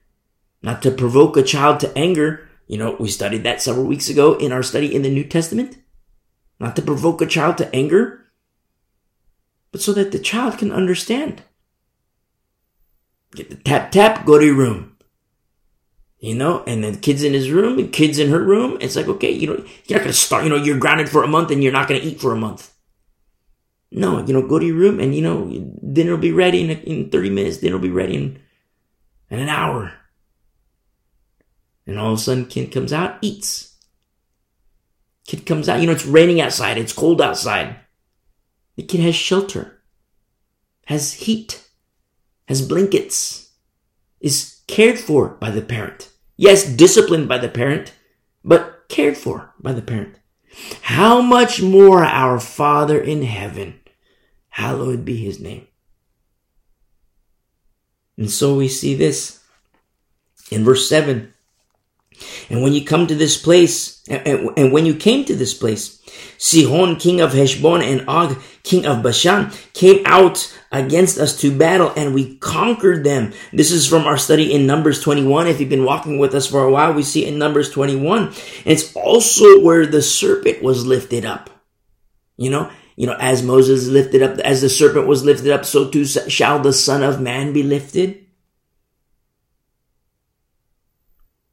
Not 0.63 0.83
to 0.83 0.91
provoke 0.91 1.37
a 1.37 1.43
child 1.43 1.81
to 1.81 1.97
anger. 1.97 2.49
You 2.67 2.79
know, 2.79 2.97
we 2.99 3.09
studied 3.09 3.45
that 3.45 3.63
several 3.63 3.87
weeks 3.87 4.09
ago 4.09 4.35
in 4.35 4.53
our 4.53 4.63
study 4.63 4.95
in 4.95 5.03
the 5.03 5.11
New 5.11 5.25
Testament. 5.25 5.79
Not 6.59 6.75
to 6.77 6.83
provoke 6.83 7.21
a 7.21 7.27
child 7.27 7.59
to 7.59 7.75
anger, 7.75 8.27
but 9.71 9.81
so 9.81 9.93
that 9.93 10.11
the 10.11 10.19
child 10.19 10.59
can 10.59 10.73
understand. 10.73 11.43
Get 13.33 13.51
the 13.51 13.57
tap 13.57 13.91
tap, 13.91 14.25
go 14.25 14.39
to 14.39 14.47
your 14.47 14.55
room 14.55 14.96
you 16.19 16.35
know, 16.35 16.65
and 16.67 16.83
then 16.83 17.01
kids 17.01 17.23
in 17.23 17.35
his 17.35 17.51
room 17.51 17.91
kids 17.91 18.19
in 18.19 18.31
her 18.31 18.43
room. 18.43 18.79
It's 18.81 18.97
like, 18.97 19.09
okay, 19.09 19.31
you 19.31 19.47
know, 19.47 19.65
you're 19.85 19.99
not 19.99 20.07
to 20.07 20.13
start, 20.13 20.45
you 20.45 20.51
know, 20.51 20.57
you're 20.57 20.79
grounded 20.79 21.09
for 21.09 21.23
a 21.23 21.29
month 21.29 21.51
and 21.51 21.63
you're 21.63 21.73
not 21.73 21.89
to 21.89 21.95
eat 21.95 22.21
for 22.21 22.33
a 22.33 22.37
month. 22.37 22.73
No, 23.91 24.25
you 24.25 24.33
know, 24.33 24.47
go 24.47 24.59
to 24.59 24.67
your 24.67 24.77
room 24.77 24.99
and, 24.99 25.15
you 25.15 25.23
know, 25.23 25.49
dinner 25.93 26.13
will 26.13 26.19
be 26.19 26.33
ready 26.33 26.61
in, 26.63 26.71
in 26.71 27.11
30 27.11 27.31
minutes. 27.31 27.59
Dinner 27.59 27.77
will 27.77 27.83
be 27.83 27.91
ready 27.91 28.17
in, 28.17 28.41
in 29.31 29.39
an 29.39 29.49
hour. 29.49 29.93
And 31.87 31.99
all 31.99 32.13
of 32.13 32.19
a 32.19 32.23
sudden, 32.23 32.47
kid 32.47 32.73
comes 32.73 32.93
out, 32.93 33.19
eats. 33.23 33.77
Kid 35.27 35.47
comes 35.47 35.69
out, 35.69 35.81
you 35.81 35.87
know, 35.87 35.93
it's 35.93 36.07
raining 36.07 36.41
outside, 36.41 36.79
it's 36.79 36.93
cold 36.93 37.21
outside. 37.21 37.77
The 38.77 38.83
kid 38.83 39.01
has 39.01 39.15
shelter, 39.15 39.83
has 40.87 41.15
heat, 41.15 41.69
has 42.47 42.67
blankets, 42.67 43.46
is 44.21 44.61
cared 44.67 44.99
for 44.99 45.29
by 45.29 45.51
the 45.51 45.63
parent. 45.63 46.11
Yes, 46.37 46.67
disciplined 46.67 47.29
by 47.29 47.39
the 47.39 47.49
parent, 47.49 47.93
but 48.45 48.89
cared 48.89 49.17
for 49.17 49.55
by 49.61 49.73
the 49.73 49.83
parent. 49.83 50.17
How 50.83 51.21
much 51.21 51.63
more 51.63 52.05
our 52.05 52.41
Father 52.41 53.01
in 53.01 53.23
heaven, 53.23 53.81
hallowed 54.49 55.05
be 55.05 55.17
his 55.17 55.41
name. 55.41 55.67
And 58.17 58.31
so 58.31 58.57
we 58.57 58.69
see 58.69 58.95
this 58.95 59.43
in 60.51 60.65
verse 60.65 60.89
7. 60.89 61.33
And 62.49 62.63
when 62.63 62.73
you 62.73 62.85
come 62.85 63.07
to 63.07 63.15
this 63.15 63.37
place, 63.37 64.03
and, 64.09 64.73
when 64.73 64.87
you 64.87 64.95
came 64.95 65.25
to 65.27 65.35
this 65.35 65.53
place, 65.53 66.01
Sihon, 66.39 66.97
king 66.97 67.21
of 67.21 67.35
Heshbon, 67.35 67.83
and 67.83 68.09
Og, 68.09 68.41
king 68.63 68.87
of 68.87 69.03
Bashan, 69.03 69.53
came 69.75 70.03
out 70.07 70.56
against 70.73 71.19
us 71.19 71.39
to 71.41 71.57
battle, 71.57 71.93
and 71.97 72.15
we 72.15 72.37
conquered 72.39 73.05
them. 73.05 73.33
This 73.53 73.71
is 73.71 73.87
from 73.87 74.05
our 74.05 74.19
study 74.19 74.53
in 74.53 74.67
Numbers 74.67 75.01
21. 75.01 75.47
If 75.47 75.61
you've 75.61 75.69
been 75.69 75.85
walking 75.85 76.19
with 76.19 76.35
us 76.35 76.47
for 76.47 76.65
a 76.65 76.71
while, 76.71 76.93
we 76.93 77.03
see 77.03 77.25
in 77.25 77.39
Numbers 77.39 77.71
21. 77.71 78.27
And 78.27 78.35
it's 78.65 78.95
also 78.95 79.63
where 79.63 79.87
the 79.87 80.03
serpent 80.03 80.63
was 80.63 80.87
lifted 80.87 81.25
up. 81.25 81.51
You 82.37 82.51
know, 82.51 82.71
you 82.97 83.07
know, 83.07 83.17
as 83.19 83.43
Moses 83.43 83.87
lifted 83.87 84.23
up, 84.23 84.39
as 84.41 84.61
the 84.61 84.69
serpent 84.69 85.07
was 85.07 85.25
lifted 85.25 85.51
up, 85.51 85.65
so 85.65 85.89
too 85.89 86.05
shall 86.05 86.59
the 86.59 86.73
Son 86.73 87.03
of 87.03 87.21
Man 87.21 87.53
be 87.53 87.63
lifted. 87.63 88.27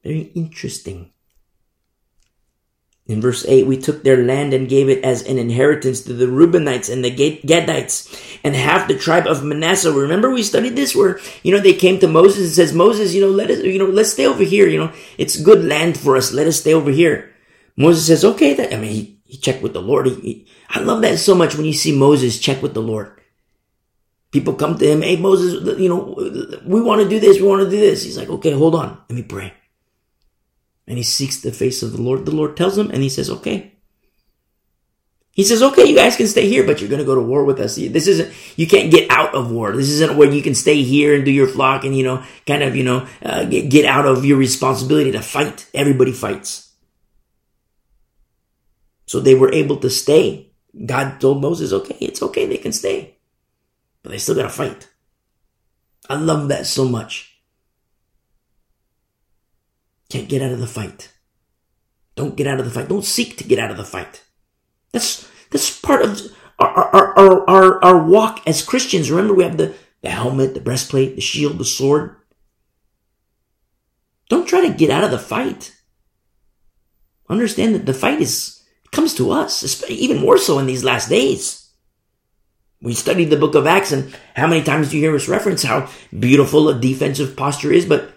Very 0.02 0.30
interesting. 0.34 1.13
In 3.06 3.20
verse 3.20 3.44
8, 3.46 3.66
we 3.66 3.76
took 3.76 4.02
their 4.02 4.24
land 4.24 4.54
and 4.54 4.66
gave 4.68 4.88
it 4.88 5.04
as 5.04 5.22
an 5.22 5.36
inheritance 5.36 6.00
to 6.02 6.14
the 6.14 6.24
Reubenites 6.24 6.90
and 6.90 7.04
the 7.04 7.14
Gadites 7.14 8.38
and 8.42 8.56
half 8.56 8.88
the 8.88 8.96
tribe 8.96 9.26
of 9.26 9.44
Manasseh. 9.44 9.92
Remember 9.92 10.30
we 10.30 10.42
studied 10.42 10.74
this 10.74 10.96
where, 10.96 11.20
you 11.42 11.52
know, 11.52 11.60
they 11.60 11.74
came 11.74 11.98
to 11.98 12.08
Moses 12.08 12.46
and 12.46 12.52
says, 12.52 12.72
Moses, 12.72 13.12
you 13.12 13.20
know, 13.20 13.28
let 13.28 13.50
us, 13.50 13.58
you 13.62 13.78
know, 13.78 13.84
let's 13.84 14.14
stay 14.14 14.26
over 14.26 14.42
here. 14.42 14.68
You 14.68 14.78
know, 14.78 14.92
it's 15.18 15.38
good 15.38 15.62
land 15.62 15.98
for 15.98 16.16
us. 16.16 16.32
Let 16.32 16.46
us 16.46 16.60
stay 16.60 16.72
over 16.72 16.90
here. 16.90 17.30
Moses 17.76 18.06
says, 18.06 18.24
okay. 18.24 18.54
That, 18.54 18.72
I 18.72 18.78
mean, 18.78 18.92
he, 18.92 19.20
he 19.24 19.36
checked 19.36 19.62
with 19.62 19.74
the 19.74 19.82
Lord. 19.82 20.06
He, 20.06 20.14
he, 20.14 20.46
I 20.70 20.80
love 20.80 21.02
that 21.02 21.18
so 21.18 21.34
much 21.34 21.56
when 21.56 21.66
you 21.66 21.74
see 21.74 21.94
Moses 21.94 22.40
check 22.40 22.62
with 22.62 22.72
the 22.72 22.80
Lord. 22.80 23.20
People 24.32 24.54
come 24.54 24.78
to 24.78 24.90
him, 24.90 25.02
hey, 25.02 25.16
Moses, 25.16 25.78
you 25.78 25.90
know, 25.90 26.16
we 26.64 26.80
want 26.80 27.02
to 27.02 27.08
do 27.08 27.20
this. 27.20 27.36
We 27.36 27.46
want 27.46 27.62
to 27.64 27.70
do 27.70 27.78
this. 27.78 28.02
He's 28.02 28.16
like, 28.16 28.30
okay, 28.30 28.52
hold 28.52 28.74
on. 28.74 28.98
Let 29.10 29.14
me 29.14 29.22
pray 29.24 29.52
and 30.86 30.98
he 30.98 31.04
seeks 31.04 31.40
the 31.40 31.52
face 31.52 31.82
of 31.82 31.92
the 31.92 32.02
Lord. 32.02 32.26
The 32.26 32.34
Lord 32.34 32.56
tells 32.56 32.76
him, 32.76 32.90
and 32.90 33.02
he 33.02 33.08
says, 33.08 33.30
okay. 33.30 33.72
He 35.32 35.42
says, 35.42 35.62
okay, 35.62 35.84
you 35.84 35.96
guys 35.96 36.16
can 36.16 36.28
stay 36.28 36.48
here, 36.48 36.64
but 36.64 36.80
you're 36.80 36.88
going 36.88 37.00
to 37.00 37.06
go 37.06 37.16
to 37.16 37.20
war 37.20 37.44
with 37.44 37.58
us. 37.58 37.74
This 37.74 38.06
isn't, 38.06 38.32
you 38.56 38.68
can't 38.68 38.92
get 38.92 39.10
out 39.10 39.34
of 39.34 39.50
war. 39.50 39.72
This 39.72 39.88
isn't 39.88 40.16
where 40.16 40.30
you 40.30 40.42
can 40.42 40.54
stay 40.54 40.82
here 40.82 41.12
and 41.12 41.24
do 41.24 41.32
your 41.32 41.48
flock 41.48 41.82
and, 41.82 41.96
you 41.96 42.04
know, 42.04 42.22
kind 42.46 42.62
of, 42.62 42.76
you 42.76 42.84
know, 42.84 43.08
uh, 43.20 43.44
get, 43.44 43.68
get 43.68 43.84
out 43.84 44.06
of 44.06 44.24
your 44.24 44.38
responsibility 44.38 45.10
to 45.10 45.20
fight. 45.20 45.68
Everybody 45.74 46.12
fights. 46.12 46.72
So 49.06 49.18
they 49.18 49.34
were 49.34 49.52
able 49.52 49.78
to 49.78 49.90
stay. 49.90 50.52
God 50.86 51.20
told 51.20 51.42
Moses, 51.42 51.72
okay, 51.72 51.96
it's 52.00 52.22
okay. 52.22 52.46
They 52.46 52.58
can 52.58 52.72
stay, 52.72 53.16
but 54.04 54.10
they 54.10 54.18
still 54.18 54.36
got 54.36 54.42
to 54.42 54.48
fight. 54.50 54.88
I 56.08 56.14
love 56.14 56.48
that 56.48 56.66
so 56.66 56.84
much. 56.84 57.33
Can't 60.10 60.28
get 60.28 60.42
out 60.42 60.52
of 60.52 60.60
the 60.60 60.66
fight. 60.66 61.12
Don't 62.14 62.36
get 62.36 62.46
out 62.46 62.60
of 62.60 62.64
the 62.64 62.70
fight. 62.70 62.88
Don't 62.88 63.04
seek 63.04 63.36
to 63.38 63.44
get 63.44 63.58
out 63.58 63.70
of 63.70 63.76
the 63.76 63.84
fight. 63.84 64.22
That's 64.92 65.28
that's 65.50 65.78
part 65.80 66.02
of 66.02 66.20
our 66.58 66.68
our, 66.68 67.18
our, 67.18 67.50
our, 67.50 67.84
our 67.84 68.06
walk 68.06 68.42
as 68.46 68.64
Christians. 68.64 69.10
Remember, 69.10 69.34
we 69.34 69.44
have 69.44 69.56
the, 69.56 69.74
the 70.02 70.10
helmet, 70.10 70.54
the 70.54 70.60
breastplate, 70.60 71.16
the 71.16 71.20
shield, 71.20 71.58
the 71.58 71.64
sword. 71.64 72.16
Don't 74.28 74.46
try 74.46 74.66
to 74.66 74.72
get 74.72 74.90
out 74.90 75.04
of 75.04 75.10
the 75.10 75.18
fight. 75.18 75.74
Understand 77.28 77.74
that 77.74 77.86
the 77.86 77.94
fight 77.94 78.20
is 78.20 78.62
comes 78.92 79.14
to 79.14 79.30
us, 79.30 79.82
even 79.90 80.20
more 80.20 80.38
so 80.38 80.58
in 80.58 80.66
these 80.66 80.84
last 80.84 81.08
days. 81.08 81.68
We 82.80 82.94
studied 82.94 83.30
the 83.30 83.36
book 83.36 83.54
of 83.54 83.66
Acts, 83.66 83.92
and 83.92 84.14
how 84.36 84.46
many 84.46 84.62
times 84.62 84.90
do 84.90 84.96
you 84.96 85.02
hear 85.02 85.16
us 85.16 85.26
reference 85.26 85.62
how 85.62 85.88
beautiful 86.16 86.68
a 86.68 86.78
defensive 86.78 87.34
posture 87.34 87.72
is? 87.72 87.86
But 87.86 88.13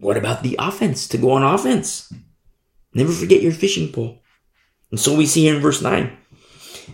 what 0.00 0.16
about 0.16 0.42
the 0.42 0.56
offense? 0.58 1.08
To 1.08 1.18
go 1.18 1.32
on 1.32 1.42
offense. 1.42 2.12
Never 2.94 3.12
forget 3.12 3.42
your 3.42 3.52
fishing 3.52 3.92
pole. 3.92 4.20
And 4.90 4.98
so 4.98 5.16
we 5.16 5.26
see 5.26 5.42
here 5.42 5.56
in 5.56 5.60
verse 5.60 5.82
9. 5.82 6.16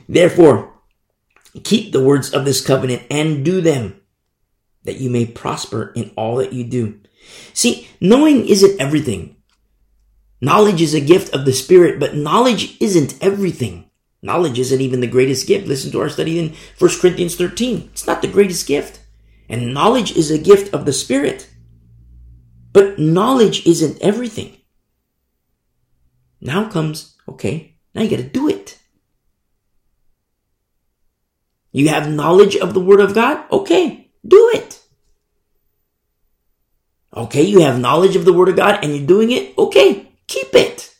Therefore, 0.08 0.72
keep 1.62 1.92
the 1.92 2.02
words 2.02 2.32
of 2.32 2.44
this 2.44 2.64
covenant 2.64 3.02
and 3.10 3.44
do 3.44 3.60
them, 3.60 4.00
that 4.82 5.00
you 5.00 5.08
may 5.08 5.26
prosper 5.26 5.92
in 5.94 6.10
all 6.16 6.36
that 6.36 6.52
you 6.52 6.64
do. 6.64 7.00
See, 7.52 7.88
knowing 8.00 8.46
isn't 8.48 8.80
everything. 8.80 9.36
Knowledge 10.40 10.82
is 10.82 10.94
a 10.94 11.00
gift 11.00 11.32
of 11.34 11.44
the 11.44 11.52
Spirit, 11.52 12.00
but 12.00 12.16
knowledge 12.16 12.76
isn't 12.80 13.16
everything. 13.22 13.88
Knowledge 14.20 14.58
isn't 14.58 14.80
even 14.80 15.00
the 15.00 15.06
greatest 15.06 15.46
gift. 15.46 15.66
Listen 15.66 15.90
to 15.92 16.00
our 16.00 16.08
study 16.08 16.38
in 16.38 16.54
1 16.78 16.90
Corinthians 17.00 17.36
13. 17.36 17.90
It's 17.92 18.06
not 18.06 18.20
the 18.20 18.28
greatest 18.28 18.66
gift. 18.66 19.00
And 19.48 19.72
knowledge 19.72 20.16
is 20.16 20.30
a 20.30 20.38
gift 20.38 20.74
of 20.74 20.86
the 20.86 20.92
Spirit. 20.92 21.48
But 22.74 22.98
knowledge 22.98 23.64
isn't 23.66 24.02
everything. 24.02 24.58
Now 26.40 26.68
comes, 26.68 27.16
okay, 27.28 27.76
now 27.94 28.02
you 28.02 28.10
gotta 28.10 28.24
do 28.24 28.48
it. 28.48 28.78
You 31.70 31.88
have 31.88 32.10
knowledge 32.10 32.56
of 32.56 32.74
the 32.74 32.80
Word 32.80 32.98
of 32.98 33.14
God? 33.14 33.44
Okay, 33.50 34.10
do 34.26 34.50
it. 34.54 34.82
Okay, 37.16 37.42
you 37.42 37.60
have 37.60 37.78
knowledge 37.78 38.16
of 38.16 38.24
the 38.24 38.32
Word 38.32 38.48
of 38.48 38.56
God 38.56 38.82
and 38.82 38.94
you're 38.94 39.06
doing 39.06 39.30
it? 39.30 39.56
Okay, 39.56 40.10
keep 40.26 40.52
it. 40.52 40.96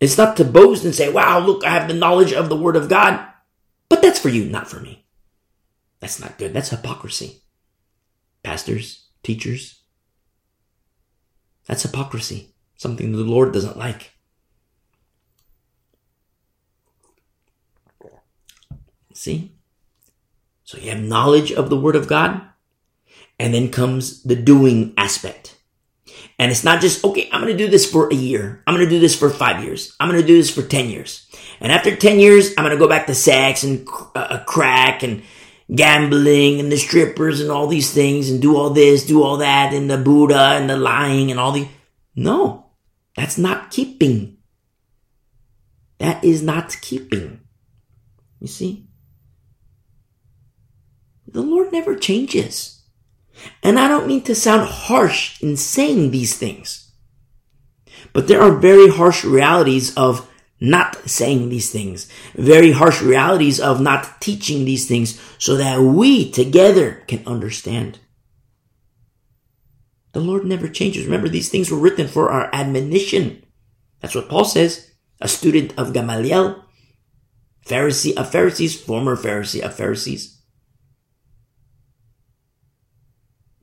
It's 0.00 0.18
not 0.18 0.36
to 0.38 0.44
boast 0.44 0.84
and 0.84 0.92
say, 0.92 1.12
wow, 1.12 1.38
look, 1.38 1.64
I 1.64 1.70
have 1.70 1.86
the 1.86 1.94
knowledge 1.94 2.32
of 2.32 2.48
the 2.48 2.56
Word 2.56 2.74
of 2.74 2.88
God. 2.88 3.24
But 3.88 4.02
that's 4.02 4.18
for 4.18 4.30
you, 4.30 4.46
not 4.46 4.68
for 4.68 4.80
me. 4.80 5.06
That's 6.00 6.18
not 6.18 6.38
good. 6.38 6.52
That's 6.52 6.70
hypocrisy. 6.70 7.41
Pastors, 8.42 9.06
teachers, 9.22 9.82
that's 11.66 11.82
hypocrisy. 11.82 12.54
Something 12.76 13.12
the 13.12 13.18
Lord 13.18 13.52
doesn't 13.52 13.78
like. 13.78 14.12
See? 19.14 19.52
So 20.64 20.78
you 20.78 20.90
have 20.90 21.00
knowledge 21.00 21.52
of 21.52 21.70
the 21.70 21.76
Word 21.76 21.96
of 21.96 22.08
God, 22.08 22.40
and 23.38 23.52
then 23.52 23.70
comes 23.70 24.22
the 24.22 24.36
doing 24.36 24.94
aspect. 24.96 25.58
And 26.38 26.50
it's 26.50 26.64
not 26.64 26.80
just, 26.80 27.04
okay, 27.04 27.28
I'm 27.32 27.40
going 27.40 27.56
to 27.56 27.64
do 27.64 27.70
this 27.70 27.90
for 27.90 28.08
a 28.08 28.14
year. 28.14 28.62
I'm 28.66 28.74
going 28.74 28.86
to 28.86 28.90
do 28.90 29.00
this 29.00 29.16
for 29.16 29.30
five 29.30 29.62
years. 29.62 29.94
I'm 30.00 30.08
going 30.08 30.20
to 30.20 30.26
do 30.26 30.36
this 30.36 30.50
for 30.50 30.62
10 30.62 30.88
years. 30.88 31.28
And 31.60 31.70
after 31.70 31.94
10 31.94 32.18
years, 32.18 32.54
I'm 32.56 32.64
going 32.64 32.76
to 32.76 32.82
go 32.82 32.88
back 32.88 33.06
to 33.06 33.14
sex 33.14 33.62
and 33.62 33.86
uh, 34.14 34.42
crack 34.44 35.02
and 35.02 35.22
gambling 35.74 36.60
and 36.60 36.70
the 36.70 36.76
strippers 36.76 37.40
and 37.40 37.50
all 37.50 37.66
these 37.66 37.92
things 37.92 38.30
and 38.30 38.42
do 38.42 38.56
all 38.56 38.70
this, 38.70 39.06
do 39.06 39.22
all 39.22 39.38
that 39.38 39.72
and 39.72 39.90
the 39.90 39.98
Buddha 39.98 40.52
and 40.54 40.68
the 40.68 40.76
lying 40.76 41.30
and 41.30 41.40
all 41.40 41.52
the. 41.52 41.68
No, 42.14 42.66
that's 43.16 43.38
not 43.38 43.70
keeping. 43.70 44.38
That 45.98 46.22
is 46.24 46.42
not 46.42 46.76
keeping. 46.80 47.40
You 48.40 48.48
see? 48.48 48.86
The 51.26 51.42
Lord 51.42 51.72
never 51.72 51.94
changes. 51.94 52.82
And 53.62 53.78
I 53.78 53.88
don't 53.88 54.06
mean 54.06 54.22
to 54.24 54.34
sound 54.34 54.68
harsh 54.68 55.42
in 55.42 55.56
saying 55.56 56.10
these 56.10 56.36
things. 56.36 56.92
But 58.12 58.28
there 58.28 58.42
are 58.42 58.58
very 58.58 58.90
harsh 58.90 59.24
realities 59.24 59.96
of 59.96 60.28
not 60.62 61.10
saying 61.10 61.48
these 61.48 61.72
things, 61.72 62.08
very 62.34 62.70
harsh 62.70 63.02
realities 63.02 63.58
of 63.58 63.80
not 63.80 64.20
teaching 64.20 64.64
these 64.64 64.86
things 64.86 65.20
so 65.36 65.56
that 65.56 65.80
we 65.80 66.30
together 66.30 67.02
can 67.08 67.26
understand. 67.26 67.98
The 70.12 70.20
Lord 70.20 70.44
never 70.44 70.68
changes. 70.68 71.04
Remember, 71.04 71.28
these 71.28 71.48
things 71.48 71.68
were 71.68 71.78
written 71.78 72.06
for 72.06 72.30
our 72.30 72.48
admonition. 72.52 73.44
That's 74.00 74.14
what 74.14 74.28
Paul 74.28 74.44
says. 74.44 74.92
A 75.20 75.26
student 75.26 75.74
of 75.76 75.92
Gamaliel, 75.92 76.64
Pharisee 77.66 78.14
of 78.14 78.30
Pharisees, 78.30 78.80
former 78.80 79.16
Pharisee 79.16 79.62
of 79.62 79.74
Pharisees. 79.74 80.31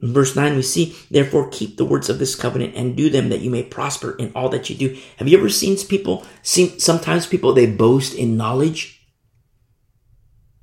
In 0.01 0.13
verse 0.13 0.35
9, 0.35 0.55
we 0.55 0.61
see, 0.61 0.95
therefore 1.11 1.49
keep 1.49 1.75
the 1.75 1.85
words 1.85 2.09
of 2.09 2.19
this 2.19 2.35
covenant 2.35 2.75
and 2.75 2.95
do 2.95 3.09
them 3.09 3.29
that 3.29 3.41
you 3.41 3.49
may 3.49 3.63
prosper 3.63 4.15
in 4.15 4.31
all 4.33 4.47
that 4.49 4.69
you 4.69 4.75
do. 4.75 4.97
Have 5.17 5.27
you 5.27 5.37
ever 5.37 5.49
seen 5.49 5.75
people, 5.87 6.25
seen, 6.41 6.79
sometimes 6.79 7.27
people, 7.27 7.53
they 7.53 7.65
boast 7.65 8.13
in 8.13 8.37
knowledge? 8.37 9.05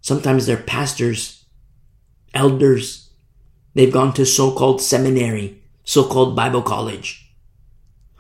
Sometimes 0.01 0.47
they're 0.47 0.57
pastors, 0.57 1.45
elders. 2.32 3.11
They've 3.74 3.93
gone 3.93 4.14
to 4.14 4.24
so-called 4.24 4.80
seminary, 4.80 5.62
so-called 5.84 6.34
Bible 6.34 6.62
college. 6.62 7.22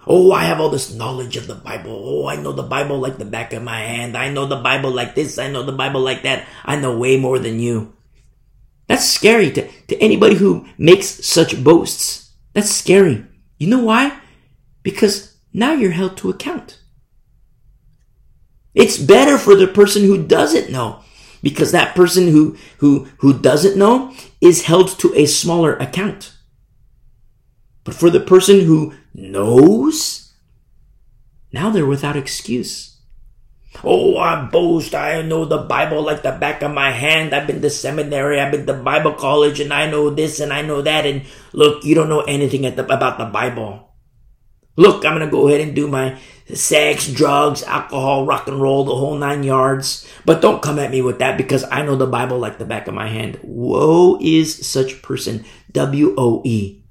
Oh, 0.06 0.32
I 0.32 0.44
have 0.44 0.60
all 0.60 0.68
this 0.68 0.92
knowledge 0.92 1.36
of 1.36 1.46
the 1.46 1.54
Bible. 1.54 1.92
Oh, 2.04 2.28
I 2.28 2.36
know 2.36 2.52
the 2.52 2.62
Bible 2.62 2.98
like 2.98 3.16
the 3.16 3.24
back 3.24 3.52
of 3.52 3.62
my 3.62 3.80
hand. 3.80 4.16
I 4.16 4.30
know 4.30 4.46
the 4.46 4.60
Bible 4.60 4.90
like 4.90 5.14
this. 5.14 5.38
I 5.38 5.50
know 5.50 5.64
the 5.64 5.72
Bible 5.72 6.00
like 6.00 6.22
that. 6.22 6.46
I 6.64 6.76
know 6.76 6.96
way 6.96 7.18
more 7.18 7.38
than 7.38 7.58
you. 7.58 7.95
That's 8.86 9.08
scary 9.08 9.50
to, 9.52 9.68
to 9.88 9.98
anybody 9.98 10.36
who 10.36 10.66
makes 10.78 11.26
such 11.26 11.62
boasts. 11.62 12.32
That's 12.52 12.70
scary. 12.70 13.24
You 13.58 13.68
know 13.68 13.84
why? 13.84 14.20
Because 14.82 15.36
now 15.52 15.72
you're 15.72 15.90
held 15.90 16.16
to 16.18 16.30
account. 16.30 16.80
It's 18.74 18.98
better 18.98 19.38
for 19.38 19.56
the 19.56 19.66
person 19.66 20.02
who 20.02 20.26
doesn't 20.26 20.70
know 20.70 21.00
because 21.42 21.72
that 21.72 21.94
person 21.94 22.28
who, 22.28 22.56
who, 22.78 23.08
who 23.18 23.38
doesn't 23.38 23.76
know 23.76 24.12
is 24.40 24.64
held 24.64 24.98
to 24.98 25.14
a 25.14 25.26
smaller 25.26 25.74
account. 25.76 26.36
But 27.84 27.94
for 27.94 28.10
the 28.10 28.20
person 28.20 28.60
who 28.60 28.94
knows, 29.14 30.34
now 31.52 31.70
they're 31.70 31.86
without 31.86 32.16
excuse. 32.16 32.95
Oh, 33.84 34.16
I 34.18 34.44
boast. 34.44 34.94
I 34.94 35.22
know 35.22 35.44
the 35.44 35.58
Bible 35.58 36.02
like 36.02 36.22
the 36.22 36.32
back 36.32 36.62
of 36.62 36.72
my 36.72 36.90
hand. 36.90 37.34
I've 37.34 37.46
been 37.46 37.62
to 37.62 37.70
seminary. 37.70 38.40
I've 38.40 38.52
been 38.52 38.66
to 38.66 38.74
Bible 38.74 39.12
college 39.12 39.60
and 39.60 39.72
I 39.72 39.90
know 39.90 40.10
this 40.10 40.40
and 40.40 40.52
I 40.52 40.62
know 40.62 40.82
that. 40.82 41.06
And 41.06 41.22
look, 41.52 41.84
you 41.84 41.94
don't 41.94 42.08
know 42.08 42.22
anything 42.22 42.62
the, 42.62 42.84
about 42.92 43.18
the 43.18 43.26
Bible. 43.26 43.86
Look, 44.76 45.06
I'm 45.06 45.16
going 45.16 45.24
to 45.24 45.30
go 45.30 45.48
ahead 45.48 45.62
and 45.62 45.74
do 45.74 45.88
my 45.88 46.18
sex, 46.52 47.10
drugs, 47.10 47.62
alcohol, 47.62 48.26
rock 48.26 48.46
and 48.46 48.60
roll, 48.60 48.84
the 48.84 48.94
whole 48.94 49.16
nine 49.16 49.42
yards. 49.42 50.06
But 50.24 50.42
don't 50.42 50.62
come 50.62 50.78
at 50.78 50.90
me 50.90 51.00
with 51.00 51.18
that 51.18 51.38
because 51.38 51.64
I 51.64 51.82
know 51.82 51.96
the 51.96 52.06
Bible 52.06 52.38
like 52.38 52.58
the 52.58 52.66
back 52.66 52.86
of 52.86 52.94
my 52.94 53.08
hand. 53.08 53.40
Woe 53.42 54.18
is 54.20 54.66
such 54.66 55.00
person. 55.02 55.44
W-O-E. 55.72 56.84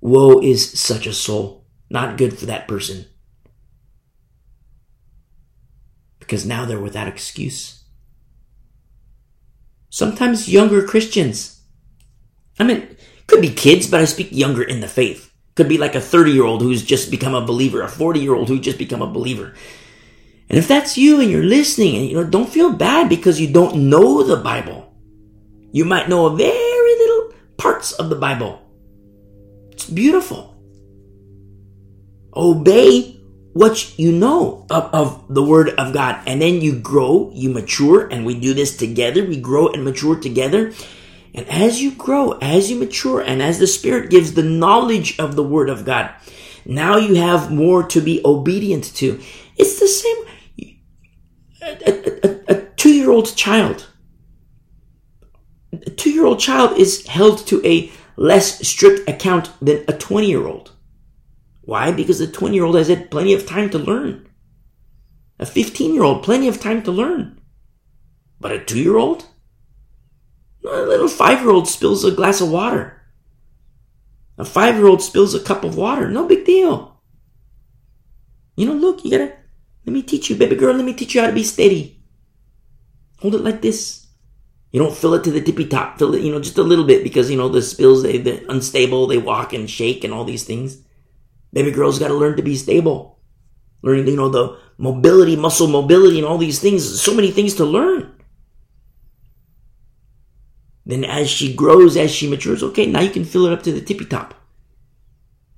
Woe 0.00 0.40
is 0.40 0.80
such 0.80 1.06
a 1.06 1.12
soul. 1.12 1.66
Not 1.90 2.16
good 2.16 2.38
for 2.38 2.46
that 2.46 2.68
person. 2.68 3.06
Because 6.30 6.46
now 6.46 6.64
they're 6.64 6.78
without 6.78 7.08
excuse. 7.08 7.82
Sometimes 9.88 10.48
younger 10.48 10.86
Christians, 10.86 11.60
I 12.56 12.62
mean, 12.62 12.96
could 13.26 13.42
be 13.42 13.50
kids, 13.50 13.90
but 13.90 14.00
I 14.00 14.04
speak 14.04 14.28
younger 14.30 14.62
in 14.62 14.78
the 14.78 14.86
faith. 14.86 15.34
Could 15.56 15.68
be 15.68 15.76
like 15.76 15.96
a 15.96 16.00
30 16.00 16.30
year 16.30 16.44
old 16.44 16.62
who's 16.62 16.84
just 16.84 17.10
become 17.10 17.34
a 17.34 17.44
believer, 17.44 17.82
a 17.82 17.88
40 17.88 18.20
year 18.20 18.36
old 18.36 18.46
who 18.46 18.60
just 18.60 18.78
become 18.78 19.02
a 19.02 19.10
believer. 19.10 19.54
And 20.48 20.56
if 20.56 20.68
that's 20.68 20.96
you 20.96 21.20
and 21.20 21.28
you're 21.28 21.42
listening 21.42 21.96
and 21.96 22.06
you 22.06 22.14
know, 22.14 22.22
don't 22.22 22.48
feel 22.48 22.72
bad 22.72 23.08
because 23.08 23.40
you 23.40 23.52
don't 23.52 23.90
know 23.90 24.22
the 24.22 24.36
Bible. 24.36 24.94
You 25.72 25.84
might 25.84 26.08
know 26.08 26.26
a 26.26 26.36
very 26.36 26.98
little 26.98 27.34
parts 27.56 27.90
of 27.90 28.08
the 28.08 28.14
Bible. 28.14 28.62
It's 29.72 29.90
beautiful. 29.90 30.54
Obey 32.36 33.19
what 33.52 33.98
you 33.98 34.12
know 34.12 34.66
of, 34.70 34.94
of 34.94 35.34
the 35.34 35.42
word 35.42 35.70
of 35.70 35.92
God. 35.92 36.20
And 36.26 36.40
then 36.40 36.60
you 36.60 36.78
grow, 36.78 37.30
you 37.34 37.50
mature, 37.50 38.06
and 38.08 38.24
we 38.24 38.38
do 38.38 38.54
this 38.54 38.76
together. 38.76 39.24
We 39.24 39.40
grow 39.40 39.68
and 39.68 39.84
mature 39.84 40.18
together. 40.18 40.72
And 41.34 41.48
as 41.48 41.82
you 41.82 41.92
grow, 41.92 42.32
as 42.38 42.70
you 42.70 42.78
mature, 42.78 43.20
and 43.20 43.42
as 43.42 43.58
the 43.58 43.66
Spirit 43.66 44.10
gives 44.10 44.34
the 44.34 44.42
knowledge 44.42 45.18
of 45.18 45.36
the 45.36 45.44
Word 45.44 45.68
of 45.68 45.84
God, 45.84 46.10
now 46.64 46.96
you 46.96 47.16
have 47.16 47.50
more 47.50 47.82
to 47.84 48.00
be 48.00 48.20
obedient 48.24 48.84
to. 48.96 49.20
It's 49.56 49.80
the 49.80 49.88
same. 49.88 50.16
A, 51.62 52.24
a, 52.48 52.54
a 52.54 52.62
two 52.76 52.92
year 52.92 53.10
old 53.10 53.34
child. 53.36 53.86
A 55.72 55.90
two 55.90 56.10
year 56.10 56.24
old 56.24 56.40
child 56.40 56.78
is 56.78 57.06
held 57.06 57.46
to 57.46 57.64
a 57.66 57.90
less 58.16 58.66
strict 58.66 59.08
account 59.08 59.50
than 59.60 59.84
a 59.88 59.92
20 59.92 60.26
year 60.26 60.46
old. 60.46 60.69
Why? 61.70 61.92
Because 61.92 62.18
the 62.18 62.26
20 62.26 62.56
year 62.56 62.64
old 62.64 62.74
has 62.74 62.88
had 62.88 63.12
plenty 63.12 63.32
of 63.32 63.46
time 63.46 63.70
to 63.70 63.78
learn. 63.78 64.28
A 65.38 65.46
15 65.46 65.94
year 65.94 66.02
old, 66.02 66.24
plenty 66.24 66.48
of 66.48 66.60
time 66.60 66.82
to 66.82 66.90
learn. 66.90 67.40
But 68.40 68.50
a 68.50 68.58
two 68.58 68.80
year 68.80 68.96
old? 68.96 69.26
A 70.64 70.82
little 70.82 71.06
five 71.06 71.42
year 71.42 71.50
old 71.50 71.68
spills 71.68 72.04
a 72.04 72.10
glass 72.10 72.40
of 72.40 72.50
water. 72.50 73.00
A 74.36 74.44
five 74.44 74.78
year 74.78 74.88
old 74.88 75.00
spills 75.00 75.32
a 75.32 75.38
cup 75.38 75.62
of 75.62 75.76
water. 75.76 76.10
No 76.10 76.26
big 76.26 76.44
deal. 76.44 77.00
You 78.56 78.66
know, 78.66 78.74
look, 78.74 79.04
you 79.04 79.12
gotta, 79.12 79.32
let 79.86 79.92
me 79.92 80.02
teach 80.02 80.28
you, 80.28 80.34
baby 80.34 80.56
girl, 80.56 80.74
let 80.74 80.84
me 80.84 80.92
teach 80.92 81.14
you 81.14 81.20
how 81.20 81.28
to 81.28 81.32
be 81.32 81.44
steady. 81.44 82.02
Hold 83.20 83.36
it 83.36 83.42
like 83.42 83.62
this. 83.62 84.08
You 84.72 84.80
don't 84.80 84.96
fill 84.96 85.14
it 85.14 85.22
to 85.22 85.30
the 85.30 85.40
tippy 85.40 85.66
top. 85.66 86.00
Fill 86.00 86.16
it, 86.16 86.22
you 86.22 86.32
know, 86.32 86.40
just 86.40 86.58
a 86.58 86.64
little 86.64 86.84
bit 86.84 87.04
because, 87.04 87.30
you 87.30 87.36
know, 87.36 87.48
the 87.48 87.62
spills, 87.62 88.02
they, 88.02 88.18
they're 88.18 88.42
unstable, 88.48 89.06
they 89.06 89.18
walk 89.18 89.52
and 89.52 89.70
shake 89.70 90.02
and 90.02 90.12
all 90.12 90.24
these 90.24 90.42
things. 90.42 90.82
Baby 91.52 91.70
girls 91.70 91.98
got 91.98 92.08
to 92.08 92.14
learn 92.14 92.36
to 92.36 92.42
be 92.42 92.56
stable. 92.56 93.18
Learning, 93.82 94.06
you 94.06 94.16
know, 94.16 94.28
the 94.28 94.58
mobility, 94.78 95.36
muscle 95.36 95.66
mobility, 95.66 96.18
and 96.18 96.26
all 96.26 96.38
these 96.38 96.60
things. 96.60 97.00
So 97.00 97.14
many 97.14 97.30
things 97.30 97.54
to 97.54 97.64
learn. 97.64 98.14
Then 100.86 101.04
as 101.04 101.30
she 101.30 101.54
grows, 101.54 101.96
as 101.96 102.10
she 102.10 102.28
matures, 102.28 102.62
okay, 102.62 102.86
now 102.86 103.00
you 103.00 103.10
can 103.10 103.24
fill 103.24 103.46
it 103.46 103.52
up 103.52 103.62
to 103.64 103.72
the 103.72 103.80
tippy 103.80 104.04
top. 104.04 104.34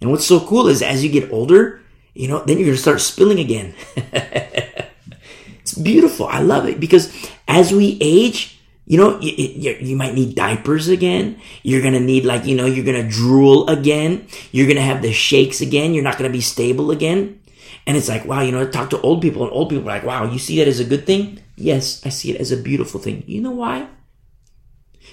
And 0.00 0.10
what's 0.10 0.26
so 0.26 0.40
cool 0.40 0.68
is 0.68 0.82
as 0.82 1.04
you 1.04 1.10
get 1.10 1.32
older 1.32 1.82
you 2.14 2.28
know, 2.28 2.40
then 2.44 2.58
you're 2.58 2.66
going 2.66 2.76
to 2.76 2.82
start 2.82 3.00
spilling 3.00 3.38
again. 3.38 3.74
it's 3.96 5.74
beautiful. 5.74 6.26
I 6.26 6.40
love 6.40 6.68
it 6.68 6.78
because 6.78 7.14
as 7.48 7.72
we 7.72 7.98
age, 8.00 8.60
you 8.84 8.98
know, 8.98 9.20
you, 9.20 9.32
you, 9.32 9.76
you, 9.80 9.96
might 9.96 10.14
need 10.14 10.34
diapers 10.34 10.88
again. 10.88 11.40
You're 11.62 11.82
to 11.94 12.00
need 12.00 12.24
like, 12.24 12.44
you 12.44 12.56
know, 12.56 12.66
you're 12.66 12.84
to 13.02 13.08
drool 13.08 13.68
again. 13.68 14.26
You're 14.50 14.66
to 14.76 14.82
have 14.82 15.02
the 15.02 15.12
shakes 15.12 15.60
again. 15.60 15.94
You're 15.94 16.02
not 16.02 16.18
to 16.18 16.28
be 16.30 16.40
stable 16.40 16.90
again. 16.90 17.40
And 17.86 17.96
it's 17.96 18.08
like, 18.08 18.24
wow, 18.24 18.42
you 18.42 18.52
know, 18.52 18.66
talk 18.66 18.90
to 18.90 19.00
old 19.00 19.22
people 19.22 19.42
and 19.42 19.52
old 19.52 19.70
people 19.70 19.84
are 19.84 19.94
like, 19.94 20.04
wow, 20.04 20.24
you 20.30 20.38
see 20.38 20.58
that 20.58 20.68
as 20.68 20.80
a 20.80 20.84
good 20.84 21.06
thing? 21.06 21.40
Yes, 21.56 22.04
I 22.04 22.08
see 22.08 22.32
it 22.32 22.40
as 22.40 22.52
a 22.52 22.56
beautiful 22.56 23.00
thing. 23.00 23.22
You 23.26 23.40
know 23.40 23.52
why? 23.52 23.88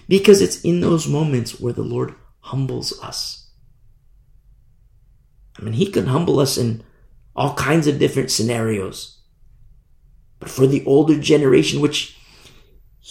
Because 0.07 0.41
it's 0.41 0.61
in 0.61 0.81
those 0.81 1.07
moments 1.07 1.59
where 1.59 1.73
the 1.73 1.83
Lord 1.83 2.15
humbles 2.41 2.99
us. 3.01 3.49
I 5.59 5.63
mean, 5.63 5.73
He 5.73 5.91
can 5.91 6.07
humble 6.07 6.39
us 6.39 6.57
in 6.57 6.83
all 7.35 7.53
kinds 7.55 7.87
of 7.87 7.99
different 7.99 8.31
scenarios. 8.31 9.19
But 10.39 10.49
for 10.49 10.67
the 10.67 10.83
older 10.85 11.19
generation, 11.19 11.81
which 11.81 12.18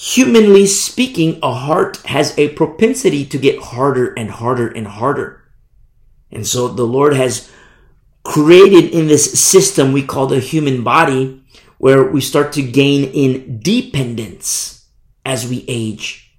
humanly 0.00 0.64
speaking, 0.64 1.40
a 1.42 1.52
heart 1.52 1.96
has 2.06 2.38
a 2.38 2.50
propensity 2.50 3.26
to 3.26 3.36
get 3.36 3.60
harder 3.60 4.14
and 4.14 4.30
harder 4.30 4.68
and 4.68 4.86
harder. 4.86 5.42
And 6.30 6.46
so 6.46 6.68
the 6.68 6.84
Lord 6.84 7.14
has 7.14 7.50
created 8.22 8.92
in 8.92 9.08
this 9.08 9.40
system 9.40 9.92
we 9.92 10.04
call 10.04 10.28
the 10.28 10.38
human 10.38 10.84
body 10.84 11.42
where 11.78 12.04
we 12.04 12.20
start 12.20 12.52
to 12.52 12.62
gain 12.62 13.10
in 13.10 13.58
dependence 13.58 14.86
as 15.26 15.48
we 15.48 15.64
age. 15.66 16.32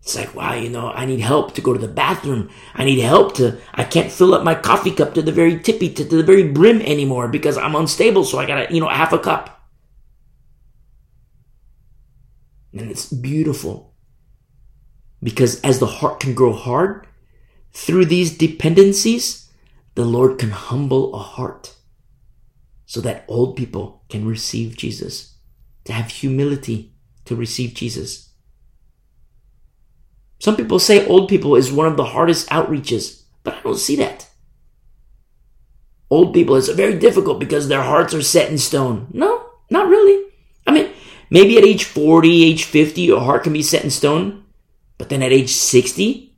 It's 0.00 0.16
like, 0.16 0.34
wow, 0.34 0.54
you 0.54 0.70
know, 0.70 0.90
I 0.90 1.04
need 1.04 1.20
help 1.20 1.54
to 1.54 1.60
go 1.60 1.74
to 1.74 1.78
the 1.78 1.88
bathroom. 1.88 2.50
I 2.74 2.84
need 2.86 3.00
help 3.00 3.34
to, 3.34 3.58
I 3.74 3.84
can't 3.84 4.10
fill 4.10 4.32
up 4.32 4.42
my 4.42 4.54
coffee 4.54 4.90
cup 4.90 5.12
to 5.14 5.22
the 5.22 5.32
very 5.32 5.58
tippy, 5.60 5.90
to, 5.90 6.04
to 6.08 6.16
the 6.16 6.22
very 6.22 6.48
brim 6.48 6.80
anymore 6.80 7.28
because 7.28 7.58
I'm 7.58 7.76
unstable. 7.76 8.24
So 8.24 8.38
I 8.38 8.46
gotta, 8.46 8.72
you 8.72 8.80
know, 8.80 8.88
half 8.88 9.12
a 9.12 9.18
cup. 9.18 9.61
And 12.72 12.90
it's 12.90 13.12
beautiful 13.12 13.94
because 15.22 15.60
as 15.60 15.78
the 15.78 15.86
heart 15.86 16.20
can 16.20 16.34
grow 16.34 16.52
hard 16.52 17.06
through 17.72 18.06
these 18.06 18.36
dependencies, 18.36 19.50
the 19.94 20.04
Lord 20.04 20.38
can 20.38 20.50
humble 20.50 21.14
a 21.14 21.18
heart 21.18 21.76
so 22.86 23.00
that 23.00 23.24
old 23.28 23.56
people 23.56 24.04
can 24.08 24.26
receive 24.26 24.76
Jesus, 24.76 25.36
to 25.84 25.92
have 25.92 26.10
humility 26.10 26.94
to 27.24 27.34
receive 27.34 27.74
Jesus. 27.74 28.30
Some 30.40 30.56
people 30.56 30.78
say 30.78 31.06
old 31.06 31.28
people 31.28 31.56
is 31.56 31.72
one 31.72 31.86
of 31.86 31.96
the 31.96 32.04
hardest 32.04 32.48
outreaches, 32.50 33.22
but 33.44 33.54
I 33.54 33.62
don't 33.62 33.78
see 33.78 33.96
that. 33.96 34.28
Old 36.10 36.34
people, 36.34 36.56
is 36.56 36.68
very 36.68 36.98
difficult 36.98 37.40
because 37.40 37.68
their 37.68 37.82
hearts 37.82 38.12
are 38.12 38.22
set 38.22 38.50
in 38.50 38.58
stone. 38.58 39.06
No, 39.12 39.46
not 39.70 39.88
really. 39.88 40.31
Maybe 41.32 41.56
at 41.56 41.64
age 41.64 41.84
40, 41.84 42.44
age 42.44 42.64
50, 42.64 43.00
your 43.00 43.20
heart 43.20 43.44
can 43.44 43.54
be 43.54 43.62
set 43.62 43.84
in 43.84 43.90
stone, 43.90 44.44
but 44.98 45.08
then 45.08 45.22
at 45.22 45.32
age 45.32 45.48
60, 45.48 46.32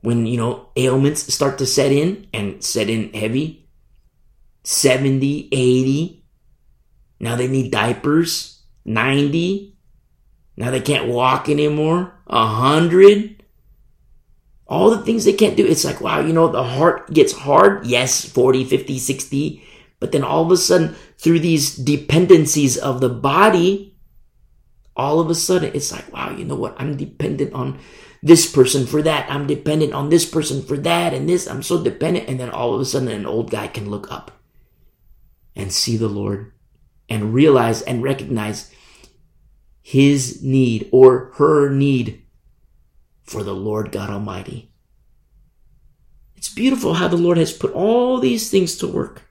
when 0.00 0.24
you 0.24 0.38
know 0.38 0.70
ailments 0.74 1.32
start 1.32 1.58
to 1.58 1.66
set 1.66 1.92
in 1.92 2.26
and 2.32 2.64
set 2.64 2.88
in 2.88 3.12
heavy 3.12 3.68
70 4.64 5.48
80 5.52 6.24
now 7.20 7.36
they 7.36 7.48
need 7.48 7.72
diapers 7.72 8.62
90 8.84 9.76
now 10.56 10.70
they 10.70 10.80
can't 10.80 11.08
walk 11.08 11.48
anymore 11.48 12.14
100 12.26 13.42
all 14.66 14.90
the 14.90 15.02
things 15.02 15.24
they 15.24 15.32
can't 15.32 15.56
do 15.56 15.66
it's 15.66 15.84
like 15.84 16.00
wow 16.00 16.20
you 16.20 16.32
know 16.32 16.48
the 16.48 16.62
heart 16.62 17.12
gets 17.12 17.32
hard 17.32 17.84
yes 17.86 18.24
40 18.24 18.64
50 18.64 18.98
60 18.98 19.62
but 20.00 20.12
then 20.12 20.22
all 20.22 20.44
of 20.44 20.50
a 20.52 20.56
sudden 20.56 20.94
through 21.18 21.40
these 21.40 21.74
dependencies 21.74 22.78
of 22.78 23.00
the 23.00 23.08
body 23.08 23.97
all 24.98 25.20
of 25.20 25.30
a 25.30 25.34
sudden 25.34 25.70
it's 25.74 25.92
like 25.92 26.12
wow 26.12 26.30
you 26.30 26.44
know 26.44 26.56
what 26.56 26.74
i'm 26.78 26.96
dependent 26.96 27.54
on 27.54 27.78
this 28.22 28.50
person 28.50 28.86
for 28.86 29.02
that. 29.02 29.30
I'm 29.30 29.46
dependent 29.46 29.92
on 29.92 30.08
this 30.08 30.24
person 30.28 30.62
for 30.62 30.76
that 30.78 31.14
and 31.14 31.28
this. 31.28 31.46
I'm 31.46 31.62
so 31.62 31.82
dependent. 31.82 32.28
And 32.28 32.38
then 32.38 32.50
all 32.50 32.74
of 32.74 32.80
a 32.80 32.84
sudden, 32.84 33.08
an 33.08 33.26
old 33.26 33.50
guy 33.50 33.68
can 33.68 33.90
look 33.90 34.10
up 34.10 34.32
and 35.54 35.72
see 35.72 35.96
the 35.96 36.08
Lord 36.08 36.52
and 37.08 37.32
realize 37.32 37.82
and 37.82 38.02
recognize 38.02 38.72
his 39.80 40.42
need 40.42 40.88
or 40.92 41.32
her 41.36 41.70
need 41.70 42.22
for 43.22 43.42
the 43.42 43.54
Lord 43.54 43.92
God 43.92 44.10
Almighty. 44.10 44.72
It's 46.36 46.48
beautiful 46.48 46.94
how 46.94 47.08
the 47.08 47.16
Lord 47.16 47.38
has 47.38 47.52
put 47.52 47.72
all 47.72 48.18
these 48.18 48.50
things 48.50 48.76
to 48.78 48.86
work. 48.86 49.22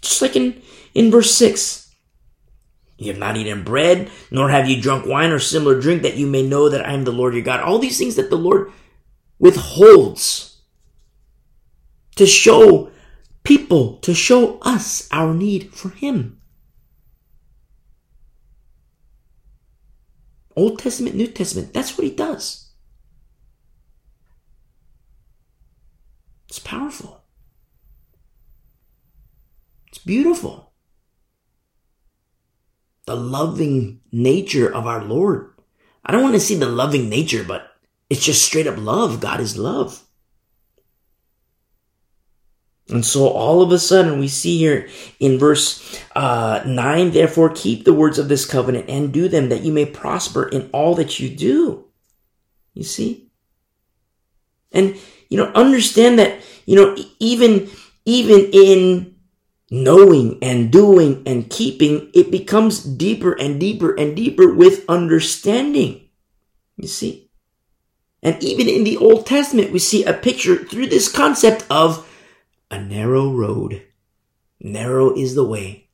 Just 0.00 0.20
like 0.20 0.36
in, 0.36 0.60
in 0.94 1.10
verse 1.10 1.34
6. 1.34 1.81
You 3.02 3.12
have 3.12 3.18
not 3.18 3.36
eaten 3.36 3.64
bread, 3.64 4.10
nor 4.30 4.50
have 4.50 4.68
you 4.68 4.80
drunk 4.80 5.06
wine 5.06 5.30
or 5.30 5.38
similar 5.38 5.80
drink, 5.80 6.02
that 6.02 6.16
you 6.16 6.26
may 6.26 6.42
know 6.42 6.68
that 6.68 6.86
I 6.86 6.92
am 6.92 7.04
the 7.04 7.12
Lord 7.12 7.34
your 7.34 7.42
God. 7.42 7.60
All 7.60 7.78
these 7.78 7.98
things 7.98 8.16
that 8.16 8.30
the 8.30 8.36
Lord 8.36 8.72
withholds 9.38 10.62
to 12.16 12.26
show 12.26 12.90
people, 13.44 13.98
to 13.98 14.14
show 14.14 14.58
us 14.60 15.08
our 15.10 15.34
need 15.34 15.74
for 15.74 15.90
Him. 15.90 16.40
Old 20.54 20.78
Testament, 20.78 21.16
New 21.16 21.26
Testament, 21.26 21.72
that's 21.72 21.96
what 21.96 22.06
He 22.06 22.14
does. 22.14 22.70
It's 26.48 26.58
powerful. 26.58 27.24
It's 29.88 29.98
beautiful 29.98 30.71
the 33.06 33.16
loving 33.16 34.00
nature 34.10 34.72
of 34.72 34.86
our 34.86 35.04
Lord. 35.04 35.52
I 36.04 36.12
don't 36.12 36.22
want 36.22 36.34
to 36.34 36.40
see 36.40 36.56
the 36.56 36.66
loving 36.66 37.08
nature, 37.08 37.44
but 37.44 37.72
it's 38.10 38.24
just 38.24 38.44
straight 38.44 38.66
up 38.66 38.76
love. 38.78 39.20
God 39.20 39.40
is 39.40 39.56
love. 39.56 40.04
And 42.88 43.06
so 43.06 43.28
all 43.28 43.62
of 43.62 43.72
a 43.72 43.78
sudden 43.78 44.18
we 44.18 44.28
see 44.28 44.58
here 44.58 44.88
in 45.18 45.38
verse 45.38 45.98
uh, 46.14 46.62
9, 46.66 47.12
therefore 47.12 47.50
keep 47.50 47.84
the 47.84 47.94
words 47.94 48.18
of 48.18 48.28
this 48.28 48.44
covenant 48.44 48.86
and 48.88 49.12
do 49.12 49.28
them 49.28 49.48
that 49.48 49.62
you 49.62 49.72
may 49.72 49.86
prosper 49.86 50.48
in 50.48 50.68
all 50.72 50.94
that 50.96 51.18
you 51.18 51.28
do. 51.28 51.86
You 52.74 52.82
see? 52.82 53.30
And, 54.72 54.96
you 55.28 55.38
know, 55.38 55.52
understand 55.54 56.18
that, 56.18 56.40
you 56.66 56.76
know, 56.76 56.96
even, 57.18 57.70
even 58.04 58.50
in 58.52 59.11
knowing 59.72 60.38
and 60.42 60.70
doing 60.70 61.22
and 61.24 61.48
keeping, 61.48 62.10
it 62.12 62.30
becomes 62.30 62.84
deeper 62.84 63.32
and 63.32 63.58
deeper 63.58 63.94
and 63.94 64.14
deeper 64.14 64.52
with 64.52 64.84
understanding. 64.86 66.10
You 66.76 66.88
see? 66.88 67.30
And 68.22 68.40
even 68.44 68.68
in 68.68 68.84
the 68.84 68.98
Old 68.98 69.26
Testament, 69.26 69.72
we 69.72 69.78
see 69.78 70.04
a 70.04 70.12
picture 70.12 70.56
through 70.56 70.88
this 70.88 71.10
concept 71.10 71.64
of 71.70 72.06
a 72.70 72.78
narrow 72.78 73.32
road. 73.32 73.82
Narrow 74.60 75.16
is 75.16 75.34
the 75.34 75.42
way. 75.44 75.88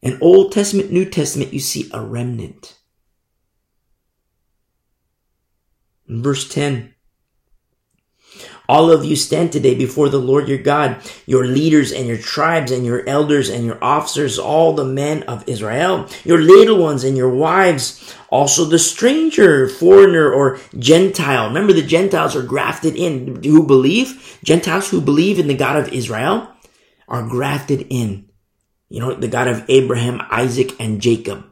In 0.00 0.16
Old 0.20 0.52
Testament, 0.52 0.92
New 0.92 1.04
Testament, 1.04 1.52
you 1.52 1.58
see 1.58 1.90
a 1.92 2.00
remnant. 2.00 2.78
In 6.08 6.22
verse 6.22 6.48
10, 6.48 6.94
all 8.68 8.90
of 8.90 9.04
you 9.04 9.16
stand 9.16 9.52
today 9.52 9.74
before 9.74 10.08
the 10.08 10.18
Lord 10.18 10.48
your 10.48 10.58
God, 10.58 10.96
your 11.26 11.46
leaders 11.46 11.92
and 11.92 12.06
your 12.06 12.18
tribes 12.18 12.70
and 12.70 12.84
your 12.84 13.08
elders 13.08 13.48
and 13.48 13.64
your 13.64 13.82
officers, 13.82 14.38
all 14.38 14.72
the 14.72 14.84
men 14.84 15.22
of 15.24 15.48
Israel, 15.48 16.08
your 16.24 16.38
little 16.38 16.78
ones 16.78 17.04
and 17.04 17.16
your 17.16 17.30
wives, 17.30 18.14
also 18.28 18.64
the 18.64 18.78
stranger, 18.78 19.68
foreigner, 19.68 20.30
or 20.30 20.58
Gentile. 20.78 21.48
Remember 21.48 21.72
the 21.72 21.82
Gentiles 21.82 22.34
are 22.34 22.42
grafted 22.42 22.96
in 22.96 23.42
who 23.42 23.66
believe, 23.66 24.38
Gentiles 24.42 24.90
who 24.90 25.00
believe 25.00 25.38
in 25.38 25.46
the 25.46 25.54
God 25.54 25.76
of 25.76 25.92
Israel 25.92 26.48
are 27.08 27.26
grafted 27.26 27.86
in. 27.90 28.28
You 28.88 29.00
know, 29.00 29.14
the 29.14 29.28
God 29.28 29.48
of 29.48 29.64
Abraham, 29.68 30.20
Isaac, 30.30 30.78
and 30.80 31.00
Jacob 31.00 31.44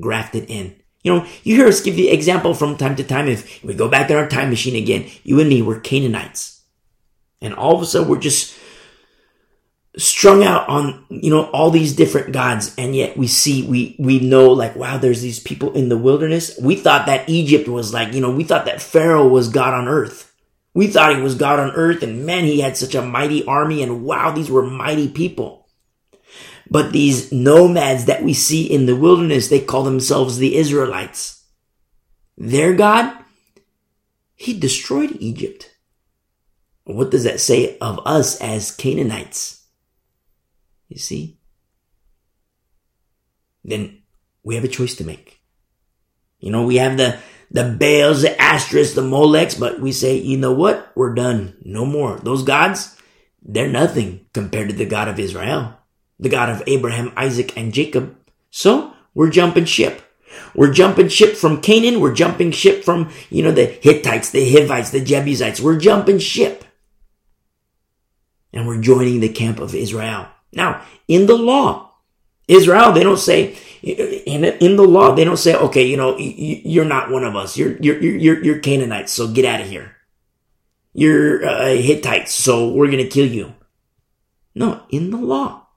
grafted 0.00 0.48
in. 0.48 0.77
You 1.02 1.14
know, 1.14 1.26
you 1.44 1.56
hear 1.56 1.68
us 1.68 1.80
give 1.80 1.96
the 1.96 2.10
example 2.10 2.54
from 2.54 2.76
time 2.76 2.96
to 2.96 3.04
time. 3.04 3.28
If 3.28 3.62
we 3.62 3.74
go 3.74 3.88
back 3.88 4.10
in 4.10 4.16
our 4.16 4.28
time 4.28 4.50
machine 4.50 4.76
again, 4.76 5.08
you 5.22 5.40
and 5.40 5.48
me 5.48 5.62
were 5.62 5.80
Canaanites. 5.80 6.62
And 7.40 7.54
all 7.54 7.76
of 7.76 7.82
a 7.82 7.86
sudden 7.86 8.08
we're 8.08 8.18
just 8.18 8.58
strung 9.96 10.44
out 10.44 10.68
on, 10.68 11.04
you 11.08 11.30
know, 11.30 11.44
all 11.50 11.70
these 11.70 11.94
different 11.94 12.32
gods. 12.32 12.74
And 12.76 12.94
yet 12.94 13.16
we 13.16 13.26
see, 13.26 13.66
we, 13.66 13.96
we 13.98 14.20
know 14.20 14.50
like, 14.50 14.76
wow, 14.76 14.98
there's 14.98 15.22
these 15.22 15.40
people 15.40 15.72
in 15.72 15.88
the 15.88 15.98
wilderness. 15.98 16.58
We 16.60 16.76
thought 16.76 17.06
that 17.06 17.28
Egypt 17.28 17.68
was 17.68 17.92
like, 17.92 18.12
you 18.12 18.20
know, 18.20 18.30
we 18.30 18.44
thought 18.44 18.64
that 18.66 18.82
Pharaoh 18.82 19.28
was 19.28 19.48
God 19.48 19.74
on 19.74 19.88
earth. 19.88 20.34
We 20.74 20.88
thought 20.88 21.16
he 21.16 21.22
was 21.22 21.34
God 21.34 21.58
on 21.58 21.72
earth 21.72 22.02
and 22.02 22.26
man, 22.26 22.44
he 22.44 22.60
had 22.60 22.76
such 22.76 22.94
a 22.94 23.02
mighty 23.02 23.44
army 23.44 23.82
and 23.82 24.04
wow, 24.04 24.30
these 24.30 24.50
were 24.50 24.62
mighty 24.62 25.08
people. 25.08 25.67
But 26.70 26.92
these 26.92 27.32
nomads 27.32 28.04
that 28.06 28.22
we 28.22 28.34
see 28.34 28.66
in 28.66 28.86
the 28.86 28.96
wilderness, 28.96 29.48
they 29.48 29.60
call 29.60 29.84
themselves 29.84 30.38
the 30.38 30.56
Israelites. 30.56 31.44
Their 32.36 32.74
God, 32.74 33.16
he 34.34 34.58
destroyed 34.58 35.16
Egypt. 35.18 35.74
What 36.84 37.10
does 37.10 37.24
that 37.24 37.40
say 37.40 37.76
of 37.78 38.00
us 38.06 38.40
as 38.40 38.70
Canaanites? 38.70 39.66
You 40.88 40.98
see? 40.98 41.38
Then 43.64 44.02
we 44.42 44.54
have 44.54 44.64
a 44.64 44.68
choice 44.68 44.94
to 44.96 45.04
make. 45.04 45.40
You 46.38 46.50
know, 46.52 46.64
we 46.64 46.76
have 46.76 46.96
the, 46.96 47.18
the 47.50 47.64
Baals, 47.64 48.22
the 48.22 48.28
Astros, 48.28 48.94
the 48.94 49.02
Molechs, 49.02 49.58
but 49.58 49.80
we 49.80 49.92
say, 49.92 50.16
you 50.16 50.38
know 50.38 50.52
what? 50.52 50.92
We're 50.94 51.14
done. 51.14 51.56
No 51.62 51.84
more. 51.84 52.18
Those 52.18 52.42
gods, 52.42 52.96
they're 53.42 53.68
nothing 53.68 54.26
compared 54.32 54.70
to 54.70 54.74
the 54.74 54.86
God 54.86 55.08
of 55.08 55.18
Israel, 55.18 55.77
the 56.18 56.28
God 56.28 56.48
of 56.48 56.62
Abraham, 56.66 57.12
Isaac, 57.16 57.56
and 57.56 57.72
Jacob. 57.72 58.16
So 58.50 58.92
we're 59.14 59.30
jumping 59.30 59.64
ship. 59.64 60.02
We're 60.54 60.72
jumping 60.72 61.08
ship 61.08 61.36
from 61.36 61.60
Canaan. 61.60 62.00
We're 62.00 62.14
jumping 62.14 62.52
ship 62.52 62.84
from, 62.84 63.10
you 63.30 63.42
know, 63.42 63.52
the 63.52 63.66
Hittites, 63.66 64.30
the 64.30 64.50
Hivites, 64.50 64.90
the 64.90 65.00
Jebusites. 65.00 65.60
We're 65.60 65.78
jumping 65.78 66.18
ship. 66.18 66.64
And 68.52 68.66
we're 68.66 68.80
joining 68.80 69.20
the 69.20 69.28
camp 69.28 69.60
of 69.60 69.74
Israel. 69.74 70.28
Now, 70.52 70.82
in 71.06 71.26
the 71.26 71.36
law, 71.36 71.92
Israel, 72.46 72.92
they 72.92 73.02
don't 73.02 73.18
say, 73.18 73.56
in, 73.82 74.44
in 74.44 74.76
the 74.76 74.84
law, 74.84 75.14
they 75.14 75.24
don't 75.24 75.36
say, 75.36 75.54
okay, 75.54 75.86
you 75.86 75.96
know, 75.96 76.16
you're 76.18 76.84
not 76.84 77.10
one 77.10 77.24
of 77.24 77.36
us. 77.36 77.56
You're, 77.56 77.76
you're, 77.76 78.00
you're, 78.00 78.42
you're 78.42 78.58
Canaanites, 78.60 79.12
so 79.12 79.28
get 79.28 79.44
out 79.44 79.60
of 79.60 79.68
here. 79.68 79.96
You're 80.94 81.46
uh, 81.46 81.74
Hittites, 81.74 82.32
so 82.32 82.72
we're 82.72 82.90
going 82.90 83.04
to 83.04 83.08
kill 83.08 83.26
you. 83.26 83.54
No, 84.54 84.82
in 84.88 85.10
the 85.10 85.18
law, 85.18 85.67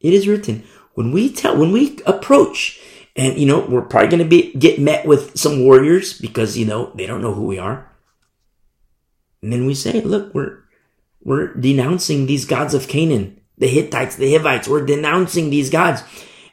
it 0.00 0.12
is 0.12 0.28
written, 0.28 0.64
when 0.94 1.12
we 1.12 1.32
tell, 1.32 1.56
when 1.56 1.72
we 1.72 1.98
approach 2.06 2.80
and, 3.14 3.38
you 3.38 3.46
know, 3.46 3.60
we're 3.60 3.82
probably 3.82 4.08
going 4.08 4.22
to 4.22 4.28
be, 4.28 4.52
get 4.52 4.80
met 4.80 5.06
with 5.06 5.38
some 5.38 5.64
warriors 5.64 6.18
because, 6.18 6.56
you 6.56 6.66
know, 6.66 6.90
they 6.94 7.06
don't 7.06 7.22
know 7.22 7.34
who 7.34 7.44
we 7.44 7.58
are. 7.58 7.90
And 9.42 9.52
then 9.52 9.66
we 9.66 9.74
say, 9.74 10.00
look, 10.00 10.34
we're, 10.34 10.64
we're 11.22 11.54
denouncing 11.54 12.26
these 12.26 12.44
gods 12.44 12.74
of 12.74 12.88
Canaan, 12.88 13.40
the 13.58 13.68
Hittites, 13.68 14.16
the 14.16 14.32
Hivites. 14.32 14.68
We're 14.68 14.84
denouncing 14.84 15.50
these 15.50 15.70
gods 15.70 16.02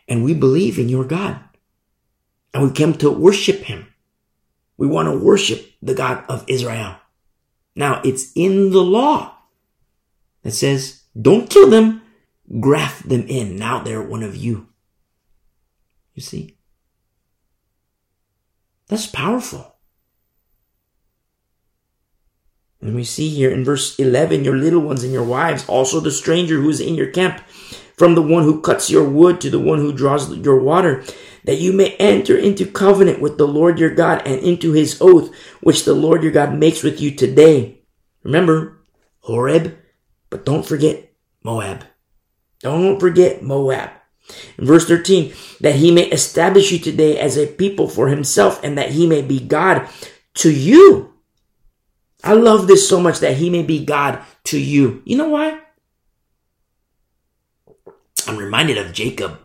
and 0.08 0.24
we 0.24 0.34
believe 0.34 0.78
in 0.78 0.89
your 0.89 1.06
God. 1.06 1.39
And 2.54 2.64
we 2.64 2.72
came 2.72 2.94
to 2.96 3.10
worship 3.10 3.62
him. 3.62 3.88
We 4.78 4.88
want 4.88 5.08
to 5.08 5.18
worship 5.18 5.66
the 5.82 5.94
God 5.94 6.24
of 6.30 6.46
Israel. 6.48 6.98
Now 7.76 8.02
it's 8.04 8.32
in 8.36 8.72
the 8.72 8.84
law 8.84 9.36
that 10.44 10.52
says, 10.52 11.04
don't 11.20 11.50
kill 11.50 11.70
them, 11.70 12.03
graft 12.60 13.08
them 13.08 13.26
in. 13.28 13.56
Now 13.56 13.80
they're 13.80 14.01
one 14.01 14.24
of 14.24 14.36
you. 14.36 14.68
You 16.14 16.22
see? 16.22 16.58
That's 18.88 19.08
powerful. 19.08 19.76
And 22.82 22.95
we 22.95 23.06
see 23.06 23.30
here 23.30 23.49
in 23.49 23.64
verse 23.64 23.97
11, 23.97 24.43
your 24.43 24.58
little 24.58 24.82
ones 24.82 25.04
and 25.04 25.14
your 25.14 25.24
wives, 25.24 25.68
also 25.70 25.99
the 25.99 26.12
stranger 26.12 26.60
who 26.60 26.70
is 26.70 26.82
in 26.82 26.95
your 26.95 27.12
camp, 27.12 27.41
from 27.95 28.16
the 28.16 28.22
one 28.22 28.43
who 28.43 28.62
cuts 28.62 28.89
your 28.89 29.08
wood 29.08 29.39
to 29.39 29.49
the 29.49 29.60
one 29.60 29.80
who 29.80 29.93
draws 29.93 30.36
your 30.36 30.60
water, 30.60 31.04
that 31.45 31.60
you 31.60 31.72
may 31.72 31.95
enter 31.95 32.38
into 32.38 32.66
covenant 32.66 33.22
with 33.22 33.38
the 33.38 33.47
Lord 33.47 33.80
your 33.80 33.93
God 33.93 34.22
and 34.26 34.39
into 34.41 34.74
his 34.74 34.97
oath, 35.01 35.34
which 35.62 35.86
the 35.86 35.93
Lord 35.93 36.24
your 36.24 36.32
God 36.32 36.56
makes 36.56 36.84
with 36.84 36.99
you 36.99 37.16
today. 37.16 37.82
Remember, 38.24 38.82
Horeb, 39.20 39.78
but 40.30 40.45
don't 40.45 40.66
forget 40.66 41.14
Moab. 41.43 41.86
Don't 42.64 42.99
forget 42.99 43.43
Moab. 43.43 43.91
In 44.57 44.66
verse 44.66 44.88
13, 44.88 45.34
that 45.59 45.76
he 45.76 45.91
may 45.91 46.05
establish 46.05 46.72
you 46.72 46.80
today 46.80 47.20
as 47.20 47.38
a 47.38 47.45
people 47.45 47.89
for 47.89 48.07
himself 48.07 48.64
and 48.64 48.78
that 48.78 48.91
he 48.91 49.05
may 49.05 49.22
be 49.22 49.39
God 49.39 49.88
to 50.36 50.51
you. 50.51 51.14
I 52.24 52.34
love 52.34 52.68
this 52.68 52.88
so 52.88 53.01
much 53.01 53.20
that 53.20 53.36
he 53.36 53.49
may 53.49 53.64
be 53.64 53.84
God 53.86 54.22
to 54.45 54.57
you. 54.57 55.01
You 55.05 55.18
know 55.18 55.30
why? 55.30 55.59
I'm 58.26 58.38
reminded 58.38 58.78
of 58.78 58.93
Jacob. 58.93 59.39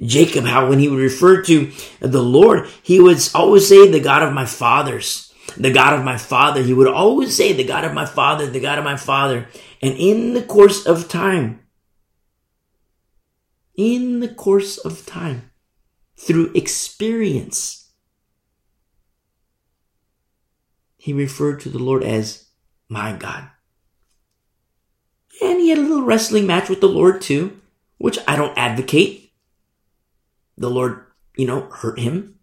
Jacob, 0.00 0.44
how 0.44 0.68
when 0.68 0.78
he 0.78 0.88
would 0.88 1.00
refer 1.00 1.42
to 1.42 1.72
the 1.98 2.22
Lord, 2.22 2.68
he 2.82 3.00
would 3.00 3.18
always 3.34 3.68
say, 3.68 3.90
the 3.90 4.00
God 4.00 4.22
of 4.22 4.32
my 4.32 4.46
fathers, 4.46 5.34
the 5.56 5.72
God 5.72 5.94
of 5.94 6.04
my 6.04 6.16
father. 6.16 6.62
He 6.62 6.72
would 6.72 6.86
always 6.86 7.36
say, 7.36 7.52
the 7.52 7.64
God 7.64 7.84
of 7.84 7.92
my 7.92 8.06
father, 8.06 8.46
the 8.46 8.60
God 8.60 8.78
of 8.78 8.84
my 8.84 8.96
father. 8.96 9.48
And 9.82 9.96
in 9.96 10.32
the 10.34 10.42
course 10.42 10.86
of 10.86 11.08
time, 11.08 11.59
in 13.80 14.20
the 14.20 14.28
course 14.28 14.76
of 14.76 15.06
time, 15.06 15.50
through 16.14 16.52
experience, 16.54 17.92
he 20.98 21.14
referred 21.14 21.60
to 21.60 21.70
the 21.70 21.78
Lord 21.78 22.04
as 22.04 22.50
my 22.90 23.16
God. 23.16 23.48
And 25.40 25.60
he 25.60 25.70
had 25.70 25.78
a 25.78 25.80
little 25.80 26.02
wrestling 26.02 26.46
match 26.46 26.68
with 26.68 26.82
the 26.82 26.90
Lord 26.90 27.22
too, 27.22 27.58
which 27.96 28.18
I 28.28 28.36
don't 28.36 28.56
advocate. 28.58 29.32
The 30.58 30.68
Lord, 30.68 31.06
you 31.34 31.46
know, 31.46 31.62
hurt 31.70 31.98
him. 31.98 32.38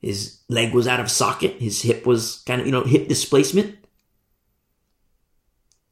His 0.00 0.40
leg 0.48 0.72
was 0.72 0.88
out 0.88 1.00
of 1.00 1.10
socket. 1.10 1.60
His 1.60 1.82
hip 1.82 2.06
was 2.06 2.42
kind 2.46 2.62
of, 2.62 2.66
you 2.66 2.72
know, 2.72 2.84
hip 2.84 3.08
displacement. 3.08 3.76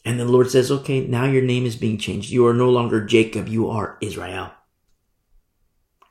And 0.05 0.18
the 0.18 0.24
Lord 0.24 0.50
says, 0.50 0.70
okay, 0.70 1.07
now 1.07 1.26
your 1.26 1.42
name 1.42 1.64
is 1.64 1.76
being 1.76 1.98
changed. 1.98 2.30
You 2.30 2.46
are 2.46 2.55
no 2.55 2.70
longer 2.70 3.05
Jacob. 3.05 3.48
You 3.48 3.70
are 3.70 3.98
Israel. 4.00 4.53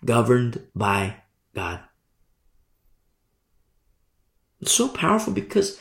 Governed 0.06 0.66
by 0.74 1.18
God. 1.54 1.82
It's 4.62 4.72
so 4.72 4.88
powerful 4.88 5.34
because, 5.34 5.80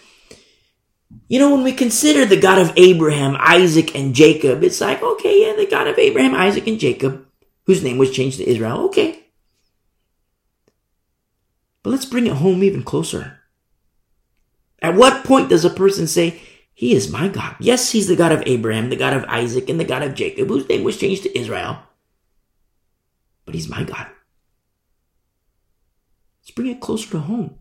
you 1.29 1.39
know, 1.39 1.55
when 1.55 1.63
we 1.63 1.73
consider 1.73 2.25
the 2.25 2.41
God 2.41 2.59
of 2.59 2.73
Abraham, 2.77 3.37
Isaac, 3.39 3.95
and 3.95 4.15
Jacob, 4.15 4.65
it's 4.65 4.81
like, 4.81 5.03
okay, 5.03 5.47
yeah, 5.47 5.55
the 5.55 5.67
God 5.67 5.87
of 5.87 5.99
Abraham, 5.99 6.35
Isaac, 6.35 6.67
and 6.67 6.81
Jacob, 6.81 7.27
whose 7.67 7.85
name 7.85 7.99
was 7.99 8.11
changed 8.11 8.39
to 8.39 8.49
Israel. 8.49 8.87
Okay. 8.87 9.27
But 11.83 11.91
let's 11.91 12.07
bring 12.07 12.27
it 12.27 12.35
home 12.35 12.65
even 12.65 12.83
closer. 12.83 13.39
At 14.83 14.97
what 14.97 15.25
point 15.25 15.51
does 15.51 15.65
a 15.65 15.71
person 15.71 16.07
say, 16.07 16.41
he 16.81 16.95
is 16.95 17.13
my 17.13 17.29
God. 17.29 17.57
Yes, 17.61 17.91
he's 17.91 18.09
the 18.09 18.17
God 18.17 18.33
of 18.33 18.43
Abraham, 18.47 18.89
the 18.89 18.97
God 18.97 19.13
of 19.13 19.25
Isaac, 19.25 19.69
and 19.69 19.79
the 19.79 19.85
God 19.85 20.03
of 20.03 20.15
Jacob, 20.15 20.49
whose 20.49 20.67
name 20.67 20.83
was 20.83 20.97
changed 20.97 21.25
to 21.25 21.39
Israel. 21.39 21.79
But 23.45 23.55
he's 23.55 23.69
my 23.69 23.85
God. 23.85 24.07
Let's 26.41 26.53
bring 26.53 26.69
it 26.69 26.81
closer 26.81 27.11
to 27.11 27.19
home. 27.19 27.59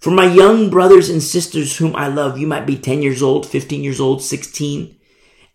For 0.00 0.10
my 0.10 0.24
young 0.24 0.70
brothers 0.70 1.10
and 1.10 1.22
sisters 1.22 1.76
whom 1.76 1.94
I 1.94 2.06
love, 2.06 2.38
you 2.38 2.46
might 2.46 2.64
be 2.64 2.78
10 2.78 3.02
years 3.02 3.22
old, 3.22 3.44
15 3.44 3.84
years 3.84 4.00
old, 4.00 4.22
16, 4.22 4.96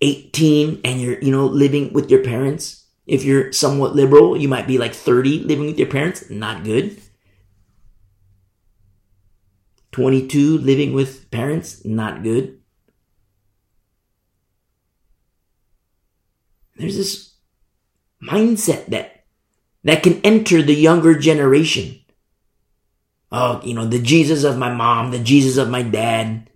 18, 0.02 0.82
and 0.86 1.02
you're, 1.02 1.20
you 1.22 1.32
know, 1.32 1.48
living 1.48 1.94
with 1.94 2.12
your 2.12 2.24
parents. 2.24 2.86
If 3.08 3.24
you're 3.24 3.52
somewhat 3.52 3.96
liberal, 3.96 4.38
you 4.38 4.48
might 4.48 4.68
be 4.68 4.78
like 4.78 4.94
30 4.94 5.40
living 5.46 5.66
with 5.66 5.80
your 5.80 5.90
parents. 5.90 6.30
Not 6.30 6.64
good. 6.64 7.02
22 9.92 10.60
living 10.60 10.94
with 10.94 11.32
parents. 11.32 11.84
Not 11.84 12.22
good. 12.22 12.61
There's 16.76 16.98
this 16.98 17.34
mindset 18.22 18.88
that, 18.88 19.26
that 19.84 20.04
can 20.04 20.22
enter 20.22 20.62
the 20.62 20.76
younger 20.76 21.18
generation. 21.18 22.00
Oh, 23.32 23.62
you 23.64 23.74
know, 23.74 23.86
the 23.86 24.02
Jesus 24.02 24.44
of 24.44 24.58
my 24.58 24.74
mom, 24.74 25.12
the 25.12 25.20
Jesus 25.20 25.58
of 25.58 25.70
my 25.70 25.82
dad. 25.82 26.50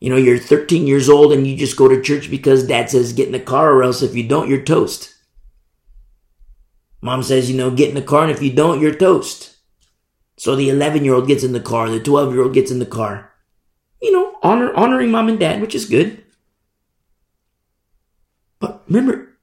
You 0.00 0.10
know, 0.10 0.16
you're 0.16 0.38
13 0.38 0.86
years 0.86 1.08
old 1.08 1.32
and 1.32 1.46
you 1.46 1.56
just 1.56 1.76
go 1.76 1.88
to 1.88 2.02
church 2.02 2.30
because 2.30 2.66
dad 2.66 2.90
says 2.90 3.12
get 3.12 3.26
in 3.26 3.32
the 3.32 3.40
car 3.40 3.72
or 3.72 3.82
else 3.82 4.02
if 4.02 4.14
you 4.14 4.26
don't, 4.26 4.48
you're 4.48 4.62
toast. 4.62 5.14
Mom 7.00 7.22
says, 7.22 7.50
you 7.50 7.56
know, 7.56 7.70
get 7.70 7.88
in 7.88 7.94
the 7.94 8.02
car 8.02 8.22
and 8.22 8.30
if 8.30 8.42
you 8.42 8.52
don't, 8.52 8.80
you're 8.80 8.94
toast. 8.94 9.56
So 10.36 10.56
the 10.56 10.70
11 10.70 11.04
year 11.04 11.14
old 11.14 11.28
gets 11.28 11.44
in 11.44 11.52
the 11.52 11.60
car, 11.60 11.88
the 11.88 12.00
12 12.00 12.32
year 12.32 12.42
old 12.42 12.54
gets 12.54 12.70
in 12.70 12.78
the 12.78 12.86
car. 12.86 13.32
You 14.00 14.12
know, 14.12 14.38
honor, 14.42 14.74
honoring 14.74 15.10
mom 15.10 15.28
and 15.28 15.38
dad, 15.38 15.60
which 15.60 15.74
is 15.74 15.84
good. 15.84 16.21
Remember, 18.92 19.38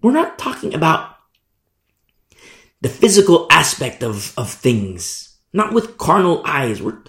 we're 0.00 0.12
not 0.12 0.38
talking 0.38 0.72
about 0.72 1.16
the 2.80 2.88
physical 2.88 3.46
aspect 3.50 4.02
of, 4.02 4.32
of 4.38 4.50
things, 4.50 5.36
not 5.52 5.74
with 5.74 5.98
carnal 5.98 6.40
eyes. 6.46 6.80
We're, 6.80 7.02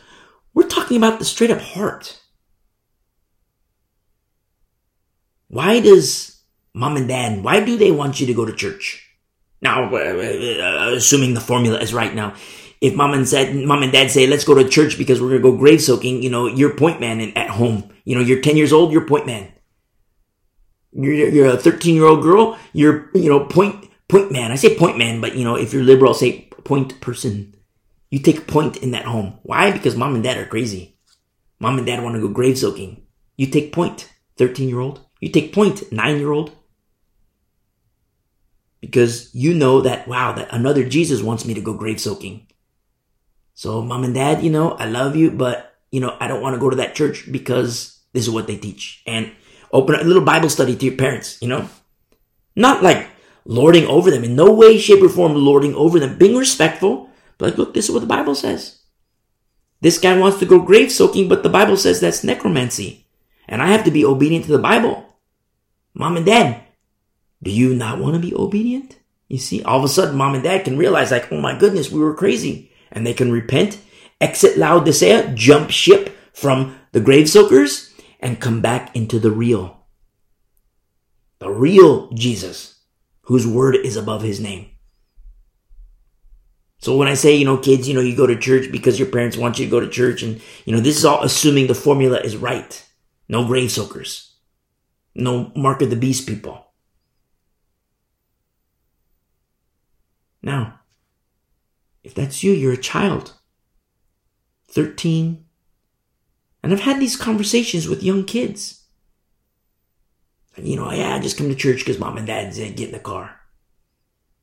we're 0.54 0.68
talking 0.68 0.98
about 0.98 1.20
the 1.20 1.26
straight 1.26 1.52
up 1.52 1.62
heart. 1.62 2.22
Why 5.48 5.80
does 5.80 6.41
mom 6.74 6.98
and 6.98 7.08
dad, 7.08 7.41
why 7.41 7.64
do 7.64 7.78
they 7.78 7.91
want 7.91 8.20
you 8.20 8.28
to 8.28 8.34
go 8.34 8.43
to 8.43 8.54
church? 8.54 9.10
Now, 9.62 9.86
uh, 9.86 9.96
uh, 9.96 10.91
assuming 10.96 11.34
the 11.34 11.39
formula 11.39 11.80
is 11.80 11.93
right 11.93 12.14
now, 12.14 12.36
if 12.82 12.93
mom 12.93 13.14
and 13.14 13.30
dad, 13.30 13.56
mom 13.56 13.84
and 13.84 13.91
dad 13.93 14.12
say, 14.12 14.28
let's 14.28 14.43
go 14.43 14.54
to 14.54 14.68
church 14.68 14.98
because 14.98 15.22
we're 15.22 15.30
going 15.30 15.41
to 15.41 15.52
go 15.52 15.58
grave 15.58 15.82
soaking, 15.82 16.22
you 16.22 16.30
know, 16.30 16.48
you're 16.48 16.76
point 16.76 17.00
man 17.00 17.22
at 17.38 17.50
home. 17.50 17.89
You 18.04 18.16
know, 18.16 18.22
you're 18.22 18.41
10 18.41 18.58
years 18.58 18.74
old, 18.74 18.91
you're 18.91 19.08
point 19.08 19.26
man. 19.26 19.54
You're, 20.96 21.30
you're 21.30 21.48
a 21.48 21.58
13 21.58 21.93
year 21.96 22.06
old 22.06 22.24
girl. 22.24 22.58
You're, 22.74 23.10
you 23.14 23.30
know, 23.30 23.46
point, 23.46 23.89
point 24.08 24.32
man. 24.32 24.52
I 24.52 24.56
say 24.56 24.78
point 24.78 24.98
man, 24.98 25.22
but 25.22 25.36
you 25.36 25.43
know, 25.43 25.56
if 25.56 25.74
you're 25.74 25.84
liberal, 25.84 26.14
say 26.14 26.50
point 26.64 27.00
person. 27.02 27.56
You 28.10 28.20
take 28.20 28.48
point 28.48 28.78
in 28.78 28.91
that 28.91 29.06
home. 29.06 29.39
Why? 29.43 29.72
Because 29.72 29.96
mom 29.96 30.16
and 30.16 30.24
dad 30.24 30.38
are 30.38 30.46
crazy. 30.46 30.98
Mom 31.60 31.78
and 31.78 31.86
dad 31.86 32.04
want 32.04 32.16
to 32.16 32.22
go 32.22 32.30
grave 32.30 32.58
soaking. 32.58 33.04
You 33.36 33.48
take 33.48 33.74
point, 33.74 34.10
13 34.38 34.70
year 34.70 34.80
old. 34.80 35.02
You 35.20 35.30
take 35.30 35.54
point, 35.54 35.91
9 35.91 36.18
year 36.18 36.32
old. 36.32 36.52
Because 38.80 39.34
you 39.34 39.54
know 39.54 39.82
that, 39.82 40.08
wow, 40.08 40.32
that 40.34 40.54
another 40.54 40.88
Jesus 40.88 41.22
wants 41.22 41.46
me 41.46 41.54
to 41.56 41.62
go 41.62 41.74
grave 41.74 42.00
soaking. 42.00 42.48
So 43.54 43.82
mom 43.82 44.04
and 44.04 44.14
dad, 44.14 44.43
you 44.43 44.52
know, 44.52 44.72
I 44.72 44.86
love 44.86 45.16
you, 45.16 45.32
but 45.32 45.76
you 45.91 46.00
know, 46.00 46.16
I 46.20 46.28
don't 46.28 46.41
want 46.41 46.56
to 46.56 46.60
go 46.60 46.70
to 46.70 46.76
that 46.78 46.93
church 46.93 47.32
because 47.32 48.02
this 48.14 48.28
is 48.28 48.30
what 48.30 48.48
they 48.48 48.58
teach. 48.58 49.02
And 49.08 49.32
open 49.76 49.95
a 49.95 50.03
little 50.03 50.23
Bible 50.23 50.49
study 50.49 50.76
to 50.76 50.86
your 50.86 50.95
parents, 50.95 51.38
you 51.41 51.47
know? 51.47 51.69
Not 52.55 52.82
like 52.82 53.07
lording 53.45 53.86
over 53.86 54.09
them. 54.09 54.23
In 54.23 54.36
no 54.36 54.53
way, 54.53 54.78
shape, 54.78 55.03
or 55.03 55.09
form 55.09 55.36
lording 55.36 55.76
over 55.76 55.99
them. 55.99 56.17
Being 56.17 56.38
respectful. 56.38 57.09
But 57.38 57.49
like, 57.49 57.57
look, 57.57 57.73
this 57.73 57.86
is 57.86 57.91
what 57.91 57.99
the 57.99 58.07
Bible 58.07 58.36
says. 58.36 58.80
This 59.82 59.99
guy 59.99 60.17
wants 60.17 60.39
to 60.39 60.45
go 60.45 60.61
grave 60.61 60.91
soaking, 60.91 61.28
but 61.28 61.43
the 61.43 61.49
Bible 61.49 61.78
says 61.78 61.99
that's 61.99 62.23
necromancy. 62.23 63.05
And 63.47 63.61
I 63.61 63.67
have 63.67 63.84
to 63.84 63.91
be 63.91 64.05
obedient 64.05 64.45
to 64.45 64.51
the 64.51 64.57
Bible. 64.57 65.05
Mom 65.93 66.17
and 66.17 66.26
dad, 66.26 66.63
do 67.43 67.51
you 67.51 67.76
not 67.76 67.99
want 67.99 68.15
to 68.15 68.19
be 68.19 68.34
obedient? 68.34 68.97
You 69.28 69.38
see, 69.38 69.61
all 69.63 69.80
of 69.80 69.84
a 69.84 69.88
sudden, 69.88 70.15
mom 70.15 70.36
and 70.36 70.43
dad 70.43 70.63
can 70.63 70.78
realize, 70.78 71.11
like, 71.11 71.32
oh 71.32 71.41
my 71.41 71.57
goodness, 71.57 71.91
we 71.91 71.99
were 71.99 72.13
crazy. 72.13 72.71
And 72.91 73.05
they 73.05 73.13
can 73.13 73.32
repent, 73.32 73.80
exit 74.21 74.57
Laodicea, 74.57 75.34
jump 75.36 75.69
ship 75.69 76.15
from 76.34 76.78
the 76.91 76.99
grave 76.99 77.30
soakers, 77.30 77.93
and 78.20 78.39
come 78.39 78.61
back 78.61 78.95
into 78.95 79.20
the 79.20 79.32
real. 79.32 79.86
The 81.39 81.49
real 81.49 82.09
Jesus, 82.11 82.80
whose 83.22 83.45
word 83.45 83.76
is 83.76 83.97
above 83.97 84.22
his 84.22 84.39
name. 84.39 84.70
So 86.80 86.95
when 86.95 87.07
I 87.07 87.16
say, 87.16 87.36
you 87.36 87.45
know, 87.45 87.57
kids, 87.57 87.88
you 87.88 87.93
know, 87.93 88.01
you 88.01 88.16
go 88.16 88.28
to 88.28 88.38
church 88.38 88.72
because 88.72 88.99
your 88.99 89.09
parents 89.09 89.38
want 89.38 89.57
you 89.57 89.66
to 89.66 89.72
go 89.72 89.80
to 89.80 89.89
church 89.89 90.22
and, 90.22 90.41
you 90.66 90.74
know, 90.74 90.80
this 90.80 90.97
is 90.97 91.05
all 91.05 91.24
assuming 91.24 91.68
the 91.68 91.76
formula 91.76 92.20
is 92.20 92.38
right. 92.38 92.86
No 93.28 93.45
grave 93.45 93.72
soakers. 93.72 94.34
No 95.16 95.51
mark 95.55 95.82
of 95.82 95.89
the 95.89 95.95
beast 95.95 96.28
people. 96.28 96.66
Now, 100.43 100.80
if 102.03 102.13
that's 102.13 102.43
you, 102.43 102.51
you're 102.51 102.74
a 102.74 102.78
child. 102.78 103.34
13. 104.68 105.45
And 106.66 106.74
I've 106.74 106.80
had 106.80 106.99
these 106.99 107.16
conversations 107.16 107.88
with 107.88 108.01
young 108.01 108.26
kids. 108.26 108.86
And, 110.57 110.68
you 110.68 110.76
know, 110.76 110.91
yeah, 110.91 111.16
I 111.16 111.20
just 111.20 111.38
come 111.38 111.47
to 111.47 111.53
church 111.53 111.78
because 111.78 111.99
mom 111.99 112.18
and 112.18 112.26
dad 112.26 112.55
said 112.55 112.76
get 112.76 112.88
in 112.88 112.91
the 112.91 112.97
car. 112.97 113.39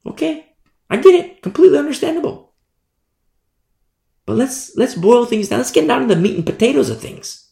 Okay. 0.06 0.46
I 0.88 0.98
get 0.98 1.16
it. 1.16 1.42
Completely 1.42 1.78
understandable. 1.78 2.52
But 4.24 4.36
let's, 4.36 4.76
let's 4.76 4.94
boil 4.94 5.26
things 5.26 5.48
down. 5.48 5.58
Let's 5.58 5.72
get 5.72 5.88
down 5.88 6.02
to 6.02 6.14
the 6.14 6.20
meat 6.20 6.36
and 6.36 6.46
potatoes 6.46 6.90
of 6.90 7.00
things. 7.00 7.50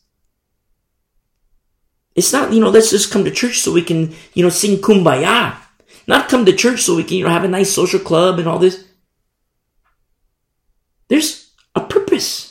It's 2.14 2.32
not, 2.32 2.52
you 2.52 2.60
know, 2.60 2.70
let's 2.70 2.90
just 2.90 3.10
come 3.10 3.24
to 3.24 3.32
church 3.32 3.58
so 3.58 3.72
we 3.72 3.82
can, 3.82 4.14
you 4.34 4.44
know, 4.44 4.50
sing 4.50 4.78
kumbaya. 4.78 5.56
Not 6.06 6.28
come 6.28 6.44
to 6.44 6.54
church 6.54 6.82
so 6.82 6.94
we 6.94 7.02
can, 7.02 7.16
you 7.16 7.24
know, 7.24 7.30
have 7.30 7.42
a 7.42 7.48
nice 7.48 7.72
social 7.72 7.98
club 7.98 8.38
and 8.38 8.46
all 8.46 8.60
this. 8.60 8.84
There's 11.08 11.50
a 11.74 11.80
purpose. 11.80 12.50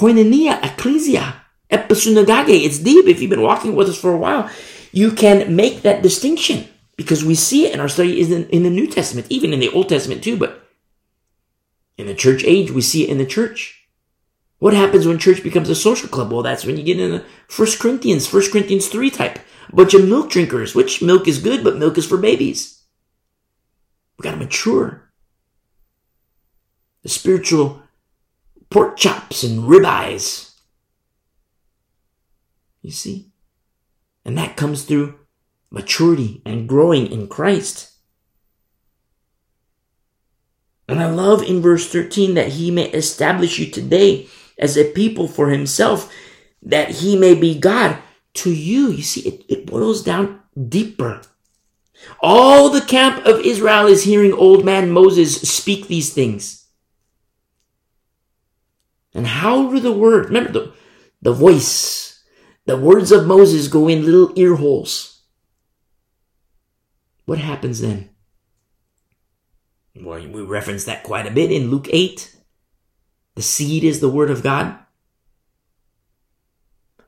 Koinonia, 0.00 0.64
ecclesia, 0.64 1.44
episunagage. 1.70 2.64
It's 2.64 2.78
deep. 2.78 3.06
If 3.06 3.20
you've 3.20 3.28
been 3.28 3.42
walking 3.42 3.76
with 3.76 3.90
us 3.90 4.00
for 4.00 4.14
a 4.14 4.16
while, 4.16 4.50
you 4.92 5.12
can 5.12 5.54
make 5.54 5.82
that 5.82 6.02
distinction 6.02 6.66
because 6.96 7.22
we 7.22 7.34
see 7.34 7.66
it 7.66 7.74
in 7.74 7.80
our 7.80 7.88
study 7.88 8.18
in 8.18 8.48
in 8.48 8.62
the 8.62 8.70
New 8.70 8.86
Testament, 8.86 9.26
even 9.28 9.52
in 9.52 9.60
the 9.60 9.68
Old 9.68 9.90
Testament 9.90 10.24
too, 10.24 10.38
but 10.38 10.66
in 11.98 12.06
the 12.06 12.14
church 12.14 12.42
age, 12.44 12.70
we 12.70 12.80
see 12.80 13.04
it 13.04 13.10
in 13.10 13.18
the 13.18 13.26
church. 13.26 13.88
What 14.58 14.72
happens 14.72 15.06
when 15.06 15.18
church 15.18 15.42
becomes 15.42 15.68
a 15.68 15.74
social 15.74 16.08
club? 16.08 16.32
Well, 16.32 16.42
that's 16.42 16.64
when 16.64 16.78
you 16.78 16.82
get 16.82 16.98
in 16.98 17.10
the 17.10 17.24
First 17.48 17.78
Corinthians, 17.78 18.26
First 18.26 18.52
Corinthians 18.52 18.88
3 18.88 19.10
type. 19.10 19.38
A 19.68 19.76
bunch 19.76 19.92
of 19.92 20.08
milk 20.08 20.30
drinkers, 20.30 20.74
which 20.74 21.02
milk 21.02 21.28
is 21.28 21.42
good, 21.42 21.62
but 21.62 21.76
milk 21.76 21.98
is 21.98 22.06
for 22.06 22.16
babies. 22.16 22.82
We 24.16 24.22
gotta 24.22 24.38
mature. 24.38 25.12
The 27.02 27.10
spiritual 27.10 27.82
pork 28.70 28.96
chops 28.96 29.42
and 29.42 29.60
ribeyes. 29.60 30.54
You 32.82 32.90
see? 32.90 33.30
And 34.24 34.38
that 34.38 34.56
comes 34.56 34.84
through 34.84 35.18
maturity 35.70 36.42
and 36.44 36.68
growing 36.68 37.10
in 37.10 37.28
Christ. 37.28 37.92
And 40.88 41.00
I 41.00 41.08
love 41.08 41.42
in 41.42 41.60
verse 41.60 41.88
13 41.88 42.34
that 42.34 42.48
he 42.48 42.70
may 42.70 42.90
establish 42.90 43.58
you 43.58 43.70
today 43.70 44.28
as 44.58 44.76
a 44.76 44.90
people 44.90 45.28
for 45.28 45.50
himself, 45.50 46.12
that 46.62 46.90
he 46.90 47.16
may 47.16 47.34
be 47.34 47.58
God 47.58 47.98
to 48.34 48.52
you. 48.52 48.90
You 48.90 49.02
see, 49.02 49.28
it, 49.28 49.44
it 49.48 49.66
boils 49.66 50.02
down 50.02 50.40
deeper. 50.68 51.22
All 52.20 52.70
the 52.70 52.80
camp 52.80 53.24
of 53.24 53.40
Israel 53.40 53.86
is 53.86 54.04
hearing 54.04 54.32
old 54.32 54.64
man 54.64 54.90
Moses 54.90 55.40
speak 55.48 55.86
these 55.86 56.12
things. 56.12 56.59
And 59.14 59.26
how 59.26 59.70
do 59.70 59.80
the 59.80 59.92
word, 59.92 60.26
remember 60.26 60.52
the, 60.52 60.72
the 61.22 61.32
voice, 61.32 62.22
the 62.66 62.76
words 62.76 63.10
of 63.10 63.26
Moses 63.26 63.68
go 63.68 63.88
in 63.88 64.04
little 64.04 64.32
ear 64.36 64.54
holes. 64.54 65.22
What 67.24 67.38
happens 67.38 67.80
then? 67.80 68.10
Well, 69.96 70.20
we 70.20 70.42
reference 70.42 70.84
that 70.84 71.02
quite 71.02 71.26
a 71.26 71.30
bit 71.30 71.50
in 71.50 71.70
Luke 71.70 71.88
8. 71.90 72.36
The 73.34 73.42
seed 73.42 73.84
is 73.84 74.00
the 74.00 74.08
word 74.08 74.30
of 74.30 74.42
God. 74.42 74.78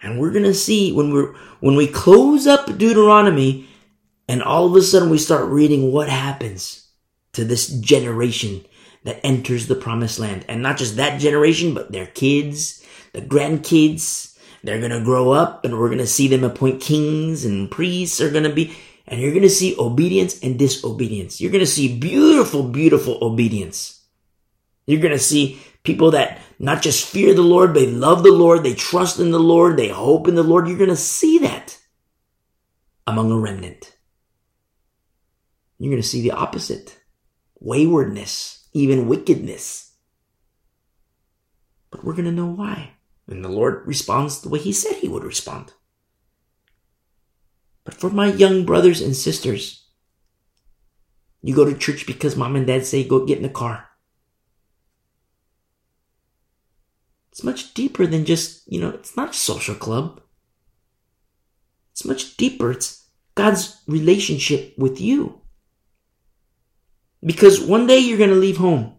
And 0.02 0.18
we're 0.18 0.32
going 0.32 0.44
to 0.44 0.54
see 0.54 0.92
when 0.92 1.12
we're, 1.12 1.34
when 1.60 1.76
we 1.76 1.86
close 1.86 2.46
up 2.46 2.66
Deuteronomy 2.66 3.68
and 4.28 4.42
all 4.42 4.66
of 4.66 4.74
a 4.74 4.82
sudden 4.82 5.10
we 5.10 5.18
start 5.18 5.46
reading 5.46 5.92
what 5.92 6.08
happens 6.08 6.88
to 7.34 7.44
this 7.44 7.68
generation 7.68 8.64
that 9.04 9.24
enters 9.24 9.66
the 9.66 9.74
promised 9.74 10.18
land. 10.18 10.44
And 10.48 10.62
not 10.62 10.76
just 10.76 10.96
that 10.96 11.20
generation, 11.20 11.74
but 11.74 11.92
their 11.92 12.06
kids, 12.06 12.84
the 13.12 13.22
grandkids. 13.22 14.36
They're 14.64 14.78
going 14.78 14.92
to 14.92 15.04
grow 15.04 15.32
up 15.32 15.64
and 15.64 15.78
we're 15.78 15.88
going 15.88 15.98
to 15.98 16.06
see 16.06 16.28
them 16.28 16.44
appoint 16.44 16.80
kings 16.80 17.44
and 17.44 17.70
priests 17.70 18.20
are 18.20 18.30
going 18.30 18.44
to 18.44 18.52
be, 18.52 18.76
and 19.08 19.20
you're 19.20 19.32
going 19.32 19.42
to 19.42 19.50
see 19.50 19.74
obedience 19.76 20.40
and 20.40 20.58
disobedience. 20.58 21.40
You're 21.40 21.50
going 21.50 21.64
to 21.64 21.66
see 21.66 21.98
beautiful, 21.98 22.62
beautiful 22.62 23.18
obedience. 23.22 24.00
You're 24.86 25.00
going 25.00 25.14
to 25.14 25.18
see 25.18 25.60
people 25.82 26.12
that 26.12 26.40
not 26.60 26.80
just 26.80 27.08
fear 27.08 27.34
the 27.34 27.42
Lord, 27.42 27.74
they 27.74 27.88
love 27.88 28.22
the 28.22 28.30
Lord, 28.30 28.62
they 28.62 28.74
trust 28.74 29.18
in 29.18 29.32
the 29.32 29.40
Lord, 29.40 29.76
they 29.76 29.88
hope 29.88 30.28
in 30.28 30.36
the 30.36 30.44
Lord. 30.44 30.68
You're 30.68 30.78
going 30.78 30.90
to 30.90 30.96
see 30.96 31.38
that 31.38 31.78
among 33.06 33.32
a 33.32 33.38
remnant. 33.38 33.96
You're 35.78 35.90
going 35.90 36.02
to 36.02 36.08
see 36.08 36.22
the 36.22 36.30
opposite 36.30 37.00
waywardness, 37.58 38.61
even 38.72 39.08
wickedness. 39.08 39.92
But 41.90 42.04
we're 42.04 42.14
going 42.14 42.24
to 42.24 42.32
know 42.32 42.46
why. 42.46 42.92
And 43.28 43.44
the 43.44 43.48
Lord 43.48 43.86
responds 43.86 44.40
the 44.40 44.48
way 44.48 44.58
He 44.58 44.72
said 44.72 44.96
He 44.96 45.08
would 45.08 45.24
respond. 45.24 45.72
But 47.84 47.94
for 47.94 48.10
my 48.10 48.26
young 48.26 48.64
brothers 48.64 49.00
and 49.00 49.16
sisters, 49.16 49.86
you 51.42 51.54
go 51.54 51.64
to 51.64 51.76
church 51.76 52.06
because 52.06 52.36
mom 52.36 52.56
and 52.56 52.66
dad 52.66 52.86
say 52.86 53.02
go 53.04 53.26
get 53.26 53.38
in 53.38 53.42
the 53.42 53.48
car. 53.48 53.88
It's 57.32 57.42
much 57.42 57.74
deeper 57.74 58.06
than 58.06 58.24
just, 58.24 58.70
you 58.70 58.80
know, 58.80 58.90
it's 58.90 59.16
not 59.16 59.30
a 59.30 59.34
social 59.34 59.74
club. 59.74 60.20
It's 61.92 62.04
much 62.04 62.36
deeper. 62.36 62.70
It's 62.70 63.08
God's 63.34 63.82
relationship 63.86 64.74
with 64.78 65.00
you. 65.00 65.41
Because 67.24 67.60
one 67.60 67.86
day 67.86 67.98
you're 67.98 68.18
going 68.18 68.30
to 68.30 68.36
leave 68.36 68.56
home. 68.56 68.96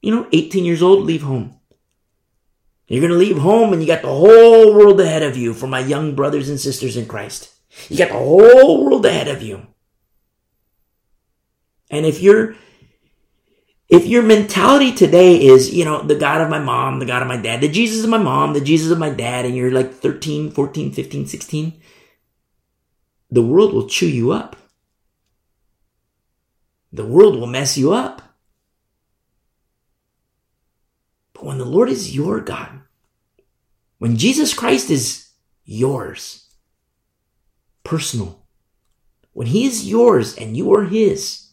You 0.00 0.14
know, 0.14 0.28
18 0.32 0.64
years 0.64 0.82
old, 0.82 1.04
leave 1.04 1.22
home. 1.22 1.58
You're 2.88 3.00
going 3.00 3.12
to 3.12 3.18
leave 3.18 3.38
home 3.38 3.72
and 3.72 3.80
you 3.80 3.86
got 3.86 4.02
the 4.02 4.08
whole 4.08 4.74
world 4.74 5.00
ahead 5.00 5.22
of 5.22 5.36
you 5.36 5.54
for 5.54 5.66
my 5.66 5.80
young 5.80 6.14
brothers 6.14 6.48
and 6.48 6.60
sisters 6.60 6.96
in 6.96 7.06
Christ. 7.06 7.50
You 7.88 7.96
got 7.96 8.08
the 8.08 8.18
whole 8.18 8.84
world 8.84 9.06
ahead 9.06 9.28
of 9.28 9.42
you. 9.42 9.66
And 11.90 12.04
if 12.04 12.20
you're 12.20 12.56
if 13.88 14.06
your 14.06 14.22
mentality 14.22 14.92
today 14.92 15.36
is, 15.36 15.74
you 15.74 15.84
know, 15.84 16.02
the 16.02 16.14
God 16.14 16.40
of 16.40 16.48
my 16.48 16.58
mom, 16.58 16.98
the 16.98 17.04
God 17.04 17.20
of 17.20 17.28
my 17.28 17.36
dad, 17.36 17.60
the 17.60 17.68
Jesus 17.68 18.04
of 18.04 18.08
my 18.08 18.16
mom, 18.16 18.54
the 18.54 18.60
Jesus 18.60 18.90
of 18.90 18.98
my 18.98 19.10
dad, 19.10 19.44
and 19.44 19.54
you're 19.54 19.70
like 19.70 19.92
13, 19.92 20.50
14, 20.50 20.92
15, 20.92 21.26
16, 21.26 21.82
the 23.30 23.42
world 23.42 23.74
will 23.74 23.86
chew 23.86 24.08
you 24.08 24.32
up. 24.32 24.56
The 26.92 27.06
world 27.06 27.36
will 27.36 27.46
mess 27.46 27.78
you 27.78 27.92
up. 27.92 28.22
But 31.32 31.44
when 31.44 31.58
the 31.58 31.64
Lord 31.64 31.88
is 31.88 32.14
your 32.14 32.40
God, 32.40 32.80
when 33.98 34.16
Jesus 34.16 34.52
Christ 34.52 34.90
is 34.90 35.30
yours, 35.64 36.48
personal. 37.84 38.42
When 39.32 39.46
he 39.46 39.66
is 39.66 39.88
yours 39.88 40.36
and 40.36 40.56
you 40.56 40.74
are 40.74 40.84
his, 40.84 41.48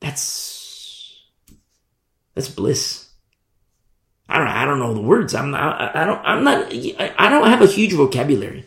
that's, 0.00 1.20
that's 2.34 2.48
bliss. 2.48 3.08
I 4.28 4.38
don't 4.38 4.48
I 4.48 4.64
don't 4.64 4.78
know 4.78 4.94
the 4.94 5.00
words. 5.02 5.34
I'm 5.34 5.50
not 5.50 5.94
I 5.94 6.06
don't 6.06 6.20
I'm 6.24 6.42
not 6.42 6.72
I 6.72 7.28
don't 7.28 7.48
have 7.48 7.60
a 7.60 7.66
huge 7.66 7.92
vocabulary. 7.92 8.64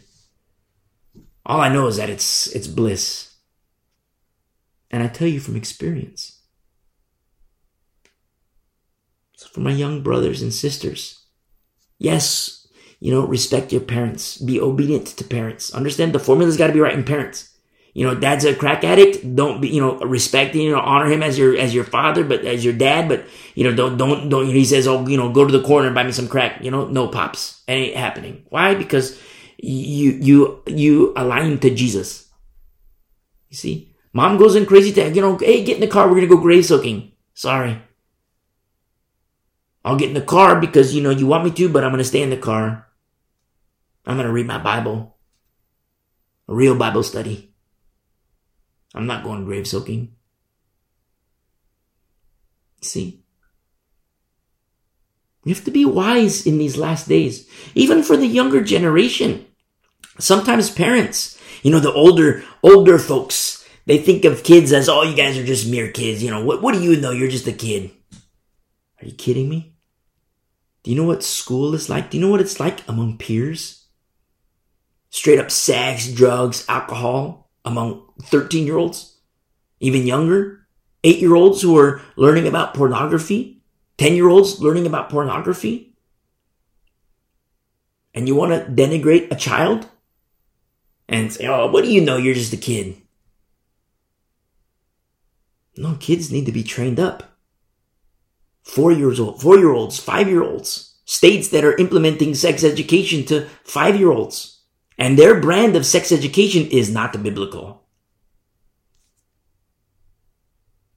All 1.43 1.59
I 1.59 1.69
know 1.69 1.87
is 1.87 1.97
that 1.97 2.09
it's 2.09 2.45
it's 2.47 2.67
bliss. 2.67 3.24
And 4.91 5.03
I 5.03 5.07
tell 5.07 5.27
you 5.27 5.39
from 5.39 5.55
experience. 5.55 6.41
So 9.35 9.47
for 9.49 9.59
my 9.59 9.71
young 9.71 10.01
brothers 10.01 10.41
and 10.41 10.53
sisters, 10.53 11.25
yes, 11.97 12.67
you 12.99 13.11
know, 13.11 13.25
respect 13.25 13.71
your 13.71 13.81
parents. 13.81 14.37
Be 14.37 14.59
obedient 14.59 15.07
to 15.07 15.23
parents. 15.23 15.73
Understand 15.73 16.13
the 16.13 16.19
formula's 16.19 16.57
got 16.57 16.67
to 16.67 16.73
be 16.73 16.79
right 16.79 16.93
in 16.93 17.03
parents. 17.03 17.51
You 17.93 18.05
know, 18.05 18.13
dad's 18.13 18.43
a 18.43 18.53
crack 18.53 18.83
addict. 18.83 19.35
Don't 19.35 19.61
be, 19.61 19.69
you 19.69 19.79
know, 19.79 19.97
respect, 19.99 20.53
you 20.53 20.71
know, 20.71 20.79
honor 20.79 21.05
him 21.05 21.23
as 21.23 21.37
your, 21.37 21.57
as 21.57 21.73
your 21.73 21.85
father, 21.85 22.25
but 22.25 22.43
as 22.43 22.63
your 22.63 22.73
dad, 22.73 23.07
but, 23.07 23.25
you 23.53 23.63
know, 23.63 23.73
don't, 23.73 23.97
don't, 23.97 24.27
don't, 24.27 24.47
he 24.47 24.65
says, 24.65 24.85
oh, 24.85 25.07
you 25.07 25.15
know, 25.15 25.31
go 25.31 25.45
to 25.45 25.57
the 25.57 25.63
corner 25.63 25.87
and 25.87 25.95
buy 25.95 26.03
me 26.03 26.11
some 26.11 26.27
crack. 26.27 26.61
You 26.61 26.71
know, 26.71 26.87
no 26.87 27.07
pops. 27.07 27.63
It 27.67 27.71
ain't 27.71 27.95
happening. 27.95 28.45
Why? 28.49 28.75
Because 28.75 29.21
you, 29.57 30.11
you, 30.11 30.63
you 30.67 31.13
align 31.15 31.59
to 31.59 31.73
Jesus. 31.73 32.29
You 33.49 33.55
see? 33.55 33.94
Mom 34.15 34.37
goes 34.37 34.55
in 34.55 34.65
crazy 34.65 34.93
tag, 34.93 35.13
you 35.13 35.21
know, 35.21 35.37
hey, 35.37 35.61
get 35.65 35.75
in 35.75 35.81
the 35.81 35.87
car. 35.87 36.07
We're 36.07 36.21
to 36.21 36.27
go 36.27 36.37
grave 36.37 36.65
soaking. 36.65 37.11
Sorry. 37.33 37.81
I'll 39.83 39.97
get 39.97 40.07
in 40.07 40.13
the 40.13 40.21
car 40.21 40.57
because, 40.57 40.95
you 40.95 41.03
know, 41.03 41.09
you 41.09 41.27
want 41.27 41.43
me 41.43 41.51
to, 41.51 41.67
but 41.67 41.83
I'm 41.83 41.91
to 41.97 42.05
stay 42.05 42.21
in 42.21 42.29
the 42.29 42.37
car. 42.37 42.87
I'm 44.05 44.15
to 44.15 44.31
read 44.31 44.47
my 44.47 44.57
Bible. 44.57 45.17
A 46.47 46.55
real 46.55 46.77
Bible 46.77 47.03
study. 47.03 47.53
I'm 48.93 49.05
not 49.05 49.25
going 49.25 49.43
grave 49.43 49.67
soaking. 49.67 50.15
See? 52.81 53.21
We 55.43 55.51
have 55.51 55.65
to 55.65 55.71
be 55.71 55.83
wise 55.83 56.47
in 56.47 56.57
these 56.57 56.77
last 56.77 57.09
days, 57.09 57.49
even 57.75 58.01
for 58.01 58.15
the 58.15 58.27
younger 58.27 58.63
generation. 58.63 59.45
Sometimes 60.19 60.71
parents, 60.71 61.37
you 61.63 61.69
know, 61.69 61.81
the 61.81 61.91
older, 61.91 62.45
older 62.63 62.97
folks, 62.97 63.64
they 63.85 63.99
think 63.99 64.25
of 64.25 64.43
kids 64.43 64.73
as, 64.73 64.89
oh, 64.89 65.03
you 65.03 65.15
guys 65.15 65.37
are 65.37 65.45
just 65.45 65.69
mere 65.69 65.91
kids. 65.91 66.23
You 66.23 66.31
know, 66.31 66.43
what, 66.43 66.61
what 66.61 66.73
do 66.73 66.81
you 66.81 66.99
know? 66.99 67.11
You're 67.11 67.29
just 67.29 67.47
a 67.47 67.51
kid. 67.51 67.91
Are 69.01 69.05
you 69.05 69.13
kidding 69.13 69.47
me? 69.47 69.75
Do 70.83 70.91
you 70.91 70.97
know 70.97 71.03
what 71.07 71.23
school 71.23 71.73
is 71.73 71.89
like? 71.89 72.09
Do 72.09 72.17
you 72.17 72.23
know 72.23 72.31
what 72.31 72.41
it's 72.41 72.59
like 72.59 72.87
among 72.87 73.17
peers? 73.17 73.85
Straight 75.09 75.39
up 75.39 75.51
sex, 75.51 76.11
drugs, 76.11 76.65
alcohol 76.67 77.49
among 77.63 78.03
13 78.21 78.65
year 78.65 78.77
olds, 78.77 79.17
even 79.79 80.05
younger, 80.05 80.67
eight 81.03 81.19
year 81.19 81.35
olds 81.35 81.61
who 81.61 81.77
are 81.77 82.01
learning 82.15 82.47
about 82.47 82.73
pornography, 82.73 83.63
10 83.97 84.13
year 84.13 84.29
olds 84.29 84.59
learning 84.59 84.85
about 84.85 85.09
pornography. 85.09 85.95
And 88.13 88.27
you 88.27 88.35
want 88.35 88.51
to 88.53 88.71
denigrate 88.71 89.31
a 89.31 89.35
child 89.35 89.87
and 91.07 91.31
say, 91.31 91.47
oh, 91.47 91.67
what 91.67 91.83
do 91.83 91.91
you 91.91 92.01
know? 92.01 92.17
You're 92.17 92.33
just 92.33 92.53
a 92.53 92.57
kid. 92.57 93.01
No, 95.77 95.95
kids 95.99 96.31
need 96.31 96.45
to 96.45 96.51
be 96.51 96.63
trained 96.63 96.99
up. 96.99 97.37
Four 98.63 98.91
years 98.91 99.19
old, 99.19 99.41
four 99.41 99.57
year 99.57 99.71
olds, 99.71 99.99
five 99.99 100.27
year 100.27 100.43
olds, 100.43 100.95
states 101.05 101.49
that 101.49 101.63
are 101.63 101.77
implementing 101.77 102.33
sex 102.33 102.63
education 102.63 103.25
to 103.25 103.47
five 103.63 103.97
year 103.97 104.11
olds. 104.11 104.61
And 104.97 105.19
their 105.19 105.39
brand 105.39 105.75
of 105.75 105.85
sex 105.85 106.11
education 106.11 106.67
is 106.67 106.91
not 106.91 107.11
the 107.13 107.19
biblical. 107.19 107.83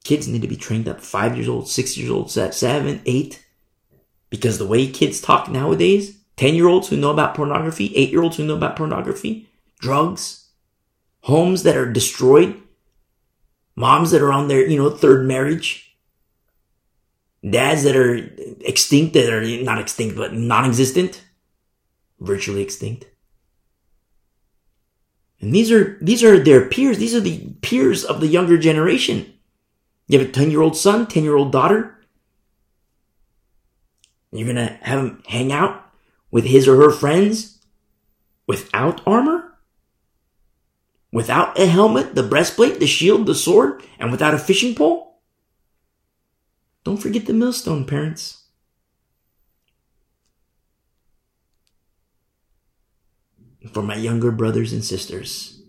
Kids 0.04 0.28
need 0.28 0.42
to 0.42 0.48
be 0.48 0.56
trained 0.56 0.88
up 0.88 1.00
five 1.00 1.36
years 1.36 1.48
old, 1.48 1.68
six 1.68 1.98
years 1.98 2.10
old, 2.10 2.30
seven, 2.30 3.02
eight. 3.04 3.44
Because 4.30 4.58
the 4.58 4.66
way 4.66 4.86
kids 4.86 5.20
talk 5.20 5.50
nowadays, 5.50 6.18
10 6.36 6.54
year 6.54 6.68
olds 6.68 6.88
who 6.88 6.96
know 6.96 7.10
about 7.10 7.34
pornography, 7.34 7.92
eight 7.94 8.10
year 8.10 8.22
olds 8.22 8.36
who 8.36 8.46
know 8.46 8.56
about 8.56 8.76
pornography, 8.76 9.48
drugs, 9.80 10.48
homes 11.22 11.64
that 11.64 11.76
are 11.76 11.92
destroyed, 11.92 12.58
moms 13.78 14.10
that 14.10 14.22
are 14.22 14.32
on 14.32 14.48
their, 14.48 14.66
you 14.66 14.76
know, 14.76 14.90
third 14.90 15.24
marriage, 15.24 15.96
dads 17.48 17.84
that 17.84 17.94
are 17.94 18.16
extinct, 18.60 19.14
that 19.14 19.32
are 19.32 19.62
not 19.62 19.78
extinct, 19.78 20.16
but 20.16 20.34
non-existent, 20.34 21.22
virtually 22.18 22.60
extinct. 22.60 23.06
And 25.40 25.54
these 25.54 25.70
are, 25.70 25.96
these 26.02 26.24
are 26.24 26.42
their 26.42 26.68
peers. 26.68 26.98
These 26.98 27.14
are 27.14 27.20
the 27.20 27.54
peers 27.62 28.04
of 28.04 28.20
the 28.20 28.26
younger 28.26 28.58
generation. 28.58 29.32
You 30.08 30.18
have 30.18 30.28
a 30.28 30.32
10 30.32 30.50
year 30.50 30.62
old 30.62 30.76
son, 30.76 31.06
10 31.06 31.22
year 31.22 31.36
old 31.36 31.52
daughter. 31.52 31.94
You're 34.32 34.52
going 34.52 34.56
to 34.56 34.76
have 34.82 34.98
him 34.98 35.22
hang 35.28 35.52
out 35.52 35.86
with 36.32 36.44
his 36.44 36.66
or 36.66 36.76
her 36.76 36.90
friends 36.90 37.58
without 38.48 39.00
armor, 39.06 39.47
without 41.12 41.58
a 41.58 41.66
helmet, 41.66 42.14
the 42.14 42.22
breastplate, 42.22 42.80
the 42.80 42.86
shield, 42.86 43.26
the 43.26 43.34
sword, 43.34 43.82
and 43.98 44.10
without 44.10 44.34
a 44.34 44.38
fishing 44.38 44.74
pole. 44.74 45.20
Don't 46.84 46.98
forget 46.98 47.26
the 47.26 47.32
millstone, 47.32 47.84
parents. 47.84 48.38
for 53.72 53.82
my 53.82 53.94
younger 53.94 54.30
brothers 54.30 54.72
and 54.72 54.84
sisters 54.84 55.60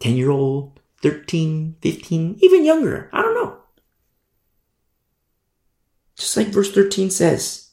10 0.00 0.16
year 0.16 0.30
old, 0.30 0.80
13, 1.02 1.76
15, 1.80 2.38
even 2.40 2.64
younger. 2.64 3.08
I 3.12 3.22
don't 3.22 3.34
know. 3.34 3.58
Just 6.16 6.36
like 6.36 6.48
verse 6.48 6.72
13 6.72 7.10
says, 7.10 7.70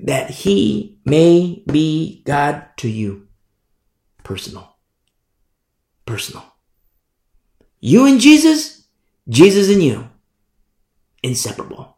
that 0.00 0.30
he 0.30 0.98
may 1.04 1.62
be 1.66 2.22
God 2.24 2.66
to 2.78 2.88
you. 2.88 3.28
Personal. 4.22 4.73
Personal. 6.06 6.44
You 7.80 8.06
and 8.06 8.20
Jesus, 8.20 8.86
Jesus 9.28 9.68
and 9.68 9.82
you. 9.82 10.08
Inseparable. 11.22 11.96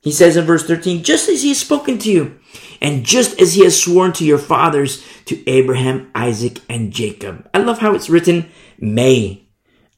He 0.00 0.10
says 0.10 0.36
in 0.36 0.44
verse 0.44 0.66
13, 0.66 1.04
just 1.04 1.28
as 1.28 1.42
he 1.42 1.50
has 1.50 1.60
spoken 1.60 1.98
to 1.98 2.10
you, 2.10 2.40
and 2.80 3.04
just 3.04 3.40
as 3.40 3.54
he 3.54 3.62
has 3.62 3.80
sworn 3.80 4.12
to 4.14 4.24
your 4.24 4.38
fathers, 4.38 5.06
to 5.26 5.48
Abraham, 5.48 6.10
Isaac, 6.14 6.58
and 6.68 6.92
Jacob. 6.92 7.48
I 7.54 7.58
love 7.58 7.78
how 7.78 7.94
it's 7.94 8.10
written, 8.10 8.50
may. 8.78 9.46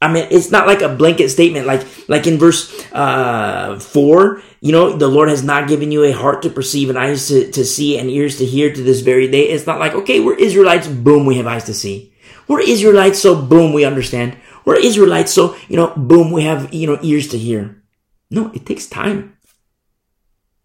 I 0.04 0.12
mean, 0.12 0.28
it's 0.30 0.50
not 0.50 0.66
like 0.66 0.82
a 0.82 0.94
blanket 0.94 1.30
statement, 1.30 1.66
like, 1.66 1.86
like 2.08 2.26
in 2.26 2.36
verse, 2.38 2.68
uh, 2.92 3.78
four, 3.80 4.42
you 4.60 4.70
know, 4.70 4.92
the 4.92 5.08
Lord 5.08 5.30
has 5.30 5.42
not 5.42 5.66
given 5.66 5.90
you 5.90 6.04
a 6.04 6.12
heart 6.12 6.42
to 6.42 6.50
perceive 6.50 6.90
and 6.90 6.98
eyes 6.98 7.28
to, 7.28 7.50
to 7.52 7.64
see 7.64 7.98
and 7.98 8.10
ears 8.10 8.36
to 8.38 8.44
hear 8.44 8.72
to 8.72 8.82
this 8.82 9.00
very 9.00 9.28
day. 9.28 9.44
It's 9.48 9.66
not 9.66 9.80
like, 9.80 9.94
okay, 9.94 10.20
we're 10.20 10.36
Israelites, 10.36 10.86
boom, 10.86 11.24
we 11.24 11.36
have 11.36 11.46
eyes 11.46 11.64
to 11.64 11.74
see. 11.74 12.12
We're 12.46 12.60
Israelites, 12.60 13.18
so 13.18 13.34
boom, 13.34 13.72
we 13.72 13.86
understand. 13.86 14.36
We're 14.66 14.76
Israelites, 14.76 15.32
so, 15.32 15.56
you 15.68 15.76
know, 15.76 15.94
boom, 15.96 16.30
we 16.30 16.44
have, 16.44 16.72
you 16.74 16.86
know, 16.86 16.98
ears 17.02 17.28
to 17.28 17.38
hear. 17.38 17.82
No, 18.30 18.52
it 18.52 18.66
takes 18.66 18.86
time. 18.86 19.36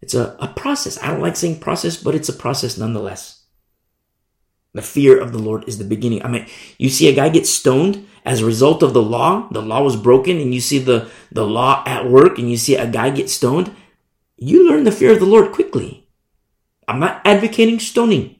It's 0.02 0.14
a, 0.14 0.36
a 0.38 0.48
process. 0.48 1.02
I 1.02 1.08
don't 1.08 1.22
like 1.22 1.36
saying 1.36 1.60
process, 1.60 1.96
but 1.96 2.14
it's 2.14 2.28
a 2.28 2.34
process 2.34 2.76
nonetheless. 2.76 3.44
The 4.72 4.82
fear 4.82 5.18
of 5.18 5.32
the 5.32 5.38
Lord 5.38 5.68
is 5.68 5.78
the 5.78 5.84
beginning. 5.84 6.22
I 6.22 6.28
mean, 6.28 6.46
you 6.78 6.90
see 6.90 7.08
a 7.08 7.14
guy 7.14 7.28
get 7.28 7.46
stoned 7.46 8.06
as 8.24 8.40
a 8.40 8.46
result 8.46 8.82
of 8.82 8.92
the 8.92 9.02
law. 9.02 9.48
The 9.50 9.62
law 9.62 9.82
was 9.82 9.96
broken 9.96 10.38
and 10.38 10.54
you 10.54 10.60
see 10.60 10.78
the, 10.78 11.10
the 11.32 11.46
law 11.46 11.82
at 11.86 12.08
work 12.08 12.38
and 12.38 12.50
you 12.50 12.56
see 12.56 12.76
a 12.76 12.86
guy 12.86 13.10
get 13.10 13.30
stoned. 13.30 13.74
You 14.36 14.68
learn 14.68 14.84
the 14.84 14.92
fear 14.92 15.12
of 15.12 15.20
the 15.20 15.26
Lord 15.26 15.52
quickly. 15.52 16.08
I'm 16.88 17.00
not 17.00 17.22
advocating 17.24 17.78
stoning. 17.80 18.36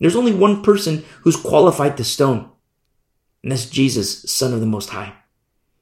There's 0.00 0.16
only 0.16 0.34
one 0.34 0.62
person 0.62 1.04
who's 1.22 1.36
qualified 1.36 1.96
to 1.96 2.04
stone. 2.04 2.50
And 3.42 3.52
that's 3.52 3.66
Jesus, 3.66 4.22
Son 4.30 4.52
of 4.52 4.60
the 4.60 4.66
Most 4.66 4.90
High. 4.90 5.14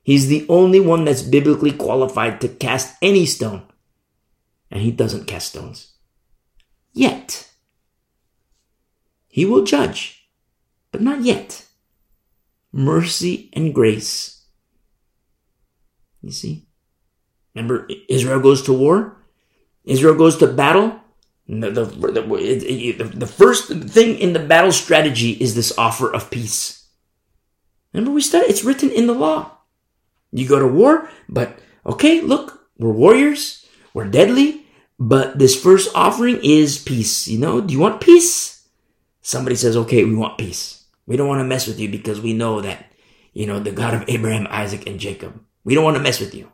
He's 0.03 0.29
the 0.29 0.47
only 0.49 0.81
one 0.81 1.05
that's 1.05 1.23
biblically 1.23 1.73
qualified 1.73 2.41
to 2.41 2.49
cast 2.49 2.97
any 3.03 3.27
stone 3.27 3.67
and 4.71 4.83
he 4.83 4.91
doesn't 4.91 5.27
cast 5.27 5.49
stones. 5.49 5.93
Yet. 6.93 7.51
He 9.29 9.45
will 9.45 9.65
judge, 9.65 10.29
but 10.91 11.03
not 11.03 11.23
yet. 11.23 11.66
Mercy 12.77 13.49
and 13.55 13.75
grace. 13.75 14.45
You 16.21 16.31
see? 16.31 16.67
Remember, 17.55 17.89
Israel 18.09 18.41
goes 18.41 18.63
to 18.65 18.73
war? 18.75 19.17
Israel 19.85 20.15
goes 20.15 20.37
to 20.39 20.47
battle? 20.47 21.01
The, 21.49 21.71
the, 21.71 21.85
the, 21.85 23.05
the, 23.15 23.27
first 23.27 23.69
thing 23.69 24.19
in 24.19 24.33
the 24.33 24.41
battle 24.41 24.73
strategy 24.73 25.31
is 25.31 25.55
this 25.55 25.73
offer 25.79 26.13
of 26.13 26.31
peace. 26.31 26.89
Remember, 27.95 28.11
we 28.11 28.21
studied, 28.21 28.51
it's 28.51 28.65
written 28.65 28.91
in 28.91 29.07
the 29.07 29.15
law. 29.15 29.53
You 30.33 30.47
go 30.47 30.59
to 30.59 30.67
war, 30.67 31.09
but 31.29 31.59
okay, 31.87 32.21
look, 32.21 32.67
we're 32.77 32.91
warriors. 32.91 33.65
We're 33.95 34.11
deadly, 34.11 34.67
but 34.99 35.39
this 35.39 35.59
first 35.59 35.89
offering 35.95 36.41
is 36.43 36.77
peace. 36.77 37.27
You 37.27 37.39
know, 37.39 37.63
do 37.63 37.73
you 37.73 37.81
want 37.81 38.03
peace? 38.03 38.69
Somebody 39.23 39.57
says, 39.57 39.77
okay, 39.77 40.05
we 40.05 40.15
want 40.15 40.37
peace. 40.37 40.76
We 41.07 41.17
don't 41.17 41.29
want 41.29 41.41
to 41.41 41.45
mess 41.45 41.67
with 41.67 41.79
you 41.79 41.89
because 41.89 42.21
we 42.21 42.33
know 42.33 42.61
that, 42.61 42.93
you 43.33 43.47
know, 43.47 43.61
the 43.61 43.71
God 43.71 43.95
of 43.95 44.05
Abraham, 44.09 44.47
Isaac, 44.51 44.87
and 44.87 44.99
Jacob. 44.99 45.41
We 45.65 45.75
don't 45.75 45.85
want 45.85 45.97
to 45.97 46.03
mess 46.03 46.21
with 46.21 46.35
you. 46.35 46.51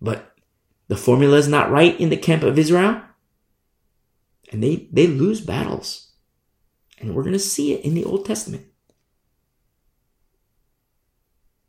But 0.00 0.34
the 0.88 0.96
formula 0.96 1.36
is 1.36 1.48
not 1.48 1.70
right 1.70 1.98
in 1.98 2.10
the 2.10 2.16
camp 2.16 2.42
of 2.42 2.58
Israel. 2.58 3.02
And 4.50 4.62
they, 4.62 4.88
they 4.92 5.06
lose 5.06 5.40
battles. 5.40 6.12
And 7.00 7.14
we're 7.14 7.22
going 7.22 7.32
to 7.32 7.38
see 7.38 7.72
it 7.72 7.84
in 7.84 7.94
the 7.94 8.04
Old 8.04 8.26
Testament. 8.26 8.66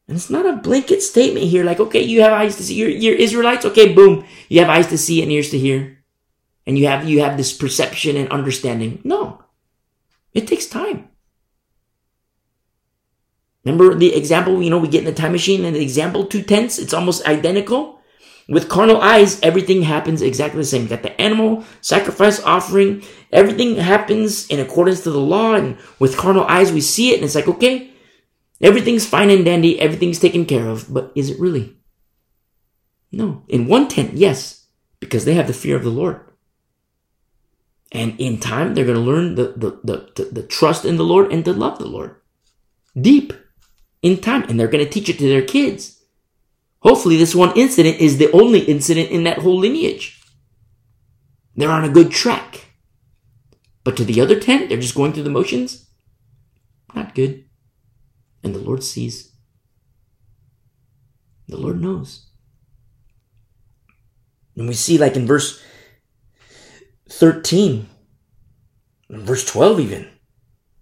And 0.07 0.17
it's 0.17 0.29
not 0.29 0.45
a 0.45 0.57
blanket 0.57 1.01
statement 1.01 1.47
here, 1.47 1.63
like, 1.63 1.79
okay, 1.79 2.01
you 2.01 2.21
have 2.21 2.33
eyes 2.33 2.57
to 2.57 2.63
see. 2.63 2.75
You're, 2.75 2.89
you're 2.89 3.15
Israelites. 3.15 3.65
Okay, 3.65 3.93
boom. 3.93 4.25
You 4.49 4.59
have 4.59 4.69
eyes 4.69 4.87
to 4.87 4.97
see 4.97 5.23
and 5.23 5.31
ears 5.31 5.49
to 5.51 5.57
hear. 5.57 6.02
And 6.65 6.77
you 6.77 6.87
have, 6.87 7.07
you 7.07 7.21
have 7.21 7.37
this 7.37 7.53
perception 7.53 8.15
and 8.15 8.29
understanding. 8.29 9.01
No. 9.03 9.43
It 10.33 10.47
takes 10.47 10.65
time. 10.65 11.09
Remember 13.63 13.95
the 13.95 14.15
example, 14.15 14.61
you 14.61 14.69
know, 14.69 14.77
we 14.77 14.87
get 14.87 14.99
in 14.99 15.05
the 15.05 15.13
time 15.13 15.31
machine 15.31 15.63
and 15.63 15.75
the 15.75 15.81
example 15.81 16.25
two 16.25 16.41
tenths, 16.41 16.79
it's 16.79 16.93
almost 16.93 17.25
identical. 17.25 17.99
With 18.49 18.67
carnal 18.67 18.99
eyes, 19.01 19.39
everything 19.39 19.83
happens 19.83 20.21
exactly 20.21 20.59
the 20.59 20.65
same. 20.65 20.83
You 20.83 20.89
got 20.89 21.01
the 21.01 21.19
animal 21.21 21.63
sacrifice 21.79 22.41
offering. 22.41 23.03
Everything 23.31 23.77
happens 23.77 24.47
in 24.47 24.59
accordance 24.59 25.01
to 25.03 25.11
the 25.11 25.19
law. 25.19 25.53
And 25.53 25.77
with 25.99 26.17
carnal 26.17 26.43
eyes, 26.45 26.73
we 26.73 26.81
see 26.81 27.11
it 27.11 27.15
and 27.15 27.23
it's 27.23 27.35
like, 27.35 27.47
okay, 27.47 27.93
everything's 28.59 29.05
fine 29.05 29.29
and 29.29 29.45
dandy. 29.45 29.79
Everything's 29.79 30.19
taken 30.19 30.45
care 30.45 30.67
of. 30.67 30.93
But 30.93 31.13
is 31.15 31.29
it 31.29 31.39
really? 31.39 31.77
No. 33.13 33.43
In 33.47 33.67
one 33.67 33.87
tent, 33.87 34.15
yes, 34.15 34.67
because 34.99 35.23
they 35.23 35.35
have 35.35 35.47
the 35.47 35.53
fear 35.53 35.77
of 35.77 35.83
the 35.85 35.89
Lord. 35.89 36.19
And 37.93 38.19
in 38.19 38.39
time, 38.39 38.73
they're 38.73 38.85
going 38.85 38.97
to 38.97 39.01
learn 39.01 39.35
the, 39.35 39.53
the, 39.55 39.79
the, 39.83 40.09
the, 40.15 40.29
the 40.31 40.43
trust 40.43 40.83
in 40.83 40.97
the 40.97 41.03
Lord 41.03 41.31
and 41.31 41.45
to 41.45 41.53
love 41.53 41.77
the 41.77 41.87
Lord. 41.87 42.15
Deep 42.99 43.33
in 44.01 44.19
time. 44.19 44.43
And 44.49 44.59
they're 44.59 44.67
going 44.67 44.83
to 44.83 44.89
teach 44.89 45.09
it 45.09 45.19
to 45.19 45.29
their 45.29 45.43
kids. 45.43 46.01
Hopefully, 46.79 47.17
this 47.17 47.35
one 47.35 47.55
incident 47.55 47.99
is 47.99 48.17
the 48.17 48.31
only 48.31 48.61
incident 48.61 49.11
in 49.11 49.23
that 49.23 49.37
whole 49.37 49.57
lineage. 49.57 50.21
They're 51.55 51.69
on 51.69 51.85
a 51.85 51.89
good 51.89 52.11
track. 52.11 52.65
But 53.83 53.95
to 53.97 54.03
the 54.03 54.19
other 54.21 54.39
10, 54.39 54.67
they're 54.67 54.77
just 54.79 54.95
going 54.95 55.13
through 55.13 55.23
the 55.23 55.29
motions. 55.29 55.87
Not 56.95 57.13
good. 57.13 57.45
And 58.43 58.55
the 58.55 58.59
Lord 58.59 58.83
sees. 58.83 59.31
The 61.47 61.57
Lord 61.57 61.79
knows. 61.79 62.25
And 64.55 64.67
we 64.67 64.73
see, 64.73 64.97
like 64.97 65.15
in 65.15 65.27
verse 65.27 65.63
13, 67.17 67.89
verse 69.09 69.45
12 69.45 69.79
even, 69.79 70.09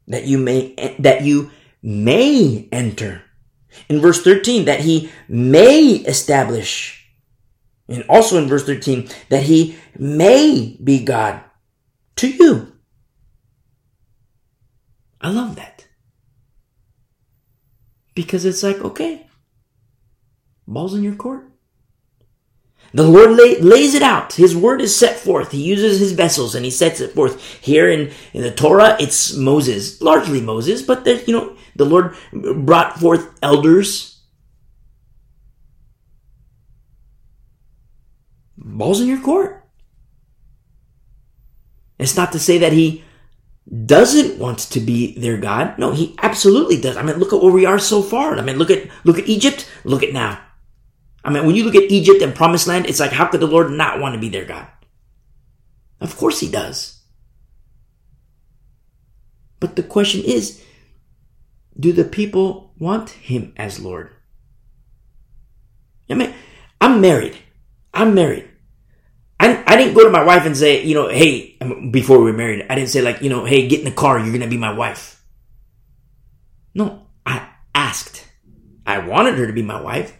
that 0.07 0.25
you 0.25 0.37
may, 0.37 0.95
that 0.99 1.23
you 1.23 1.51
may 1.81 2.67
enter 2.71 3.23
in 3.89 3.99
verse 4.01 4.23
13, 4.23 4.65
that 4.65 4.81
he 4.81 5.11
may 5.27 5.95
establish. 6.05 6.97
And 7.87 8.03
also 8.07 8.37
in 8.37 8.47
verse 8.47 8.65
13, 8.65 9.09
that 9.29 9.43
he 9.43 9.77
may 9.97 10.77
be 10.83 11.03
God 11.03 11.43
to 12.17 12.29
you. 12.29 12.73
I 15.19 15.29
love 15.29 15.55
that. 15.55 15.85
Because 18.15 18.45
it's 18.45 18.63
like, 18.63 18.77
okay, 18.77 19.27
ball's 20.67 20.93
in 20.93 21.03
your 21.03 21.15
court. 21.15 21.50
The 22.93 23.07
Lord 23.07 23.31
lay, 23.31 23.59
lays 23.59 23.93
it 23.93 24.01
out. 24.01 24.33
His 24.33 24.55
word 24.55 24.81
is 24.81 24.95
set 24.95 25.17
forth. 25.17 25.51
He 25.51 25.61
uses 25.61 25.99
his 25.99 26.11
vessels 26.11 26.55
and 26.55 26.65
he 26.65 26.71
sets 26.71 26.99
it 26.99 27.13
forth. 27.13 27.41
Here 27.61 27.89
in, 27.89 28.11
in 28.33 28.41
the 28.41 28.51
Torah, 28.51 28.97
it's 28.99 29.33
Moses, 29.33 30.01
largely 30.01 30.41
Moses, 30.41 30.81
but 30.81 31.05
there, 31.05 31.21
you 31.23 31.33
know, 31.33 31.55
the 31.75 31.85
Lord 31.85 32.15
brought 32.33 32.99
forth 32.99 33.27
elders. 33.41 34.19
Balls 38.57 38.99
in 38.99 39.07
your 39.07 39.21
court. 39.21 39.63
It's 41.97 42.17
not 42.17 42.31
to 42.33 42.39
say 42.39 42.57
that 42.57 42.73
he 42.73 43.03
doesn't 43.85 44.37
want 44.37 44.59
to 44.59 44.79
be 44.79 45.17
their 45.17 45.37
God. 45.37 45.77
No, 45.77 45.91
he 45.91 46.15
absolutely 46.21 46.81
does. 46.81 46.97
I 46.97 47.03
mean, 47.03 47.17
look 47.17 47.31
at 47.31 47.41
where 47.41 47.53
we 47.53 47.65
are 47.65 47.79
so 47.79 48.01
far. 48.01 48.35
I 48.35 48.41
mean, 48.41 48.57
look 48.57 48.71
at, 48.71 48.89
look 49.05 49.17
at 49.17 49.29
Egypt. 49.29 49.69
Look 49.83 50.03
at 50.03 50.11
now. 50.11 50.39
I 51.23 51.29
mean, 51.29 51.45
when 51.45 51.55
you 51.55 51.63
look 51.63 51.75
at 51.75 51.91
Egypt 51.91 52.21
and 52.21 52.33
Promised 52.33 52.67
Land, 52.67 52.87
it's 52.87 52.99
like, 52.99 53.11
how 53.11 53.27
could 53.27 53.41
the 53.41 53.47
Lord 53.47 53.71
not 53.71 53.99
want 53.99 54.15
to 54.15 54.19
be 54.19 54.29
their 54.29 54.45
God? 54.45 54.67
Of 55.99 56.17
course 56.17 56.39
he 56.39 56.49
does. 56.49 57.01
But 59.59 59.75
the 59.75 59.83
question 59.83 60.23
is, 60.23 60.63
do 61.79 61.93
the 61.93 62.03
people 62.03 62.73
want 62.79 63.11
him 63.11 63.53
as 63.55 63.79
Lord? 63.79 64.09
I 66.09 66.15
mean, 66.15 66.33
I'm 66.81 66.99
married. 66.99 67.37
I'm 67.93 68.15
married. 68.15 68.49
I, 69.39 69.63
I 69.65 69.75
didn't 69.75 69.93
go 69.93 70.03
to 70.03 70.09
my 70.09 70.23
wife 70.23 70.45
and 70.45 70.57
say, 70.57 70.83
you 70.83 70.93
know, 70.93 71.07
hey, 71.07 71.57
um, 71.61 71.91
before 71.91 72.19
we 72.19 72.31
were 72.31 72.37
married, 72.37 72.65
I 72.69 72.75
didn't 72.75 72.89
say 72.89 73.01
like, 73.01 73.21
you 73.21 73.29
know, 73.29 73.45
hey, 73.45 73.67
get 73.67 73.79
in 73.79 73.85
the 73.85 73.91
car, 73.91 74.19
you're 74.19 74.27
going 74.27 74.41
to 74.41 74.47
be 74.47 74.57
my 74.57 74.73
wife. 74.73 75.23
No, 76.73 77.07
I 77.25 77.47
asked. 77.73 78.27
I 78.85 78.99
wanted 78.99 79.35
her 79.35 79.47
to 79.47 79.53
be 79.53 79.61
my 79.61 79.79
wife. 79.79 80.17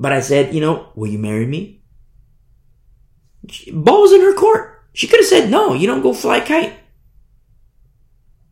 But 0.00 0.12
I 0.12 0.20
said, 0.20 0.54
you 0.54 0.62
know, 0.62 0.88
will 0.94 1.08
you 1.08 1.18
marry 1.18 1.44
me? 1.44 1.82
Balls 3.70 4.12
in 4.12 4.22
her 4.22 4.32
court. 4.32 4.82
She 4.94 5.06
could 5.06 5.20
have 5.20 5.28
said, 5.28 5.50
no, 5.50 5.74
you 5.74 5.86
don't 5.86 6.02
go 6.02 6.14
fly 6.14 6.40
kite. 6.40 6.72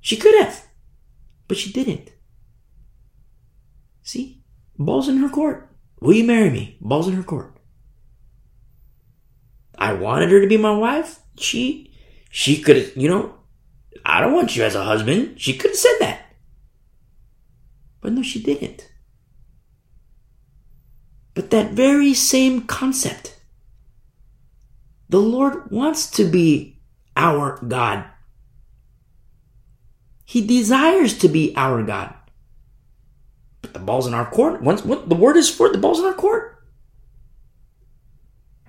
She 0.02 0.16
could 0.16 0.38
have. 0.38 0.66
But 1.48 1.56
she 1.56 1.72
didn't. 1.72 2.10
See? 4.02 4.42
Balls 4.78 5.08
in 5.08 5.16
her 5.16 5.30
court. 5.30 5.74
Will 6.00 6.12
you 6.12 6.24
marry 6.24 6.50
me? 6.50 6.76
Balls 6.82 7.08
in 7.08 7.14
her 7.14 7.22
court. 7.22 7.56
I 9.78 9.94
wanted 9.94 10.30
her 10.30 10.42
to 10.42 10.46
be 10.46 10.58
my 10.58 10.76
wife. 10.76 11.20
She, 11.38 11.94
she 12.30 12.60
could 12.60 12.76
have, 12.76 12.96
you 12.96 13.08
know, 13.08 13.34
I 14.04 14.20
don't 14.20 14.34
want 14.34 14.54
you 14.54 14.64
as 14.64 14.74
a 14.74 14.84
husband. 14.84 15.40
She 15.40 15.56
could 15.56 15.70
have 15.70 15.78
said 15.78 15.96
that. 16.00 16.26
But 18.02 18.12
no, 18.12 18.22
she 18.22 18.42
didn't. 18.42 18.87
But 21.38 21.50
that 21.50 21.70
very 21.70 22.14
same 22.14 22.62
concept, 22.62 23.38
the 25.08 25.20
Lord 25.20 25.70
wants 25.70 26.10
to 26.18 26.24
be 26.24 26.80
our 27.16 27.60
God. 27.64 28.06
He 30.24 30.44
desires 30.44 31.16
to 31.18 31.28
be 31.28 31.54
our 31.54 31.84
God. 31.84 32.12
But 33.62 33.72
the 33.72 33.78
ball's 33.78 34.08
in 34.08 34.14
our 34.14 34.28
court. 34.28 34.62
Once 34.62 34.82
the 34.82 35.14
word 35.14 35.36
is 35.36 35.48
for 35.48 35.68
the 35.68 35.78
ball's 35.78 36.00
in 36.00 36.06
our 36.06 36.12
court. 36.12 36.60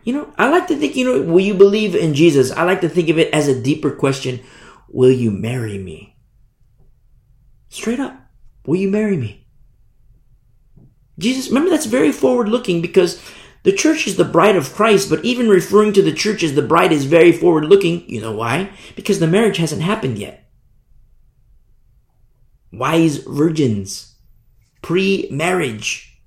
You 0.04 0.14
know, 0.14 0.32
I 0.38 0.50
like 0.50 0.68
to 0.68 0.76
think, 0.76 0.96
you 0.96 1.06
know, 1.06 1.24
will 1.24 1.40
you 1.40 1.56
believe 1.56 1.96
in 1.96 2.14
Jesus? 2.14 2.52
I 2.52 2.66
like 2.66 2.82
to 2.82 2.90
think 2.90 3.10
of 3.10 3.18
it 3.18 3.34
as 3.34 3.48
a 3.48 3.60
deeper 3.60 3.90
question. 3.90 4.42
Will 4.90 5.12
you 5.12 5.32
marry 5.32 5.80
me? 5.80 6.16
Straight 7.70 8.00
up. 8.00 8.16
Will 8.68 8.78
you 8.78 8.92
marry 8.92 9.18
me? 9.18 9.48
Jesus, 11.20 11.50
remember 11.50 11.70
that's 11.70 11.86
very 11.86 12.12
forward 12.12 12.50
looking 12.50 12.82
because 12.82 13.22
the 13.64 13.74
church 13.74 14.08
is 14.08 14.16
the 14.16 14.24
bride 14.24 14.56
of 14.56 14.74
Christ, 14.74 15.10
but 15.10 15.24
even 15.24 15.50
referring 15.50 15.94
to 15.94 16.02
the 16.02 16.14
church 16.14 16.44
as 16.44 16.56
the 16.56 16.62
bride 16.62 16.92
is 16.92 17.06
very 17.06 17.32
forward 17.32 17.66
looking. 17.66 18.10
You 18.10 18.22
know 18.22 18.32
why? 18.32 18.72
Because 18.96 19.20
the 19.20 19.28
marriage 19.28 19.58
hasn't 19.58 19.82
happened 19.82 20.18
yet. 20.18 20.50
Wise 22.72 23.18
virgins, 23.18 24.16
pre 24.82 25.28
marriage. 25.30 26.22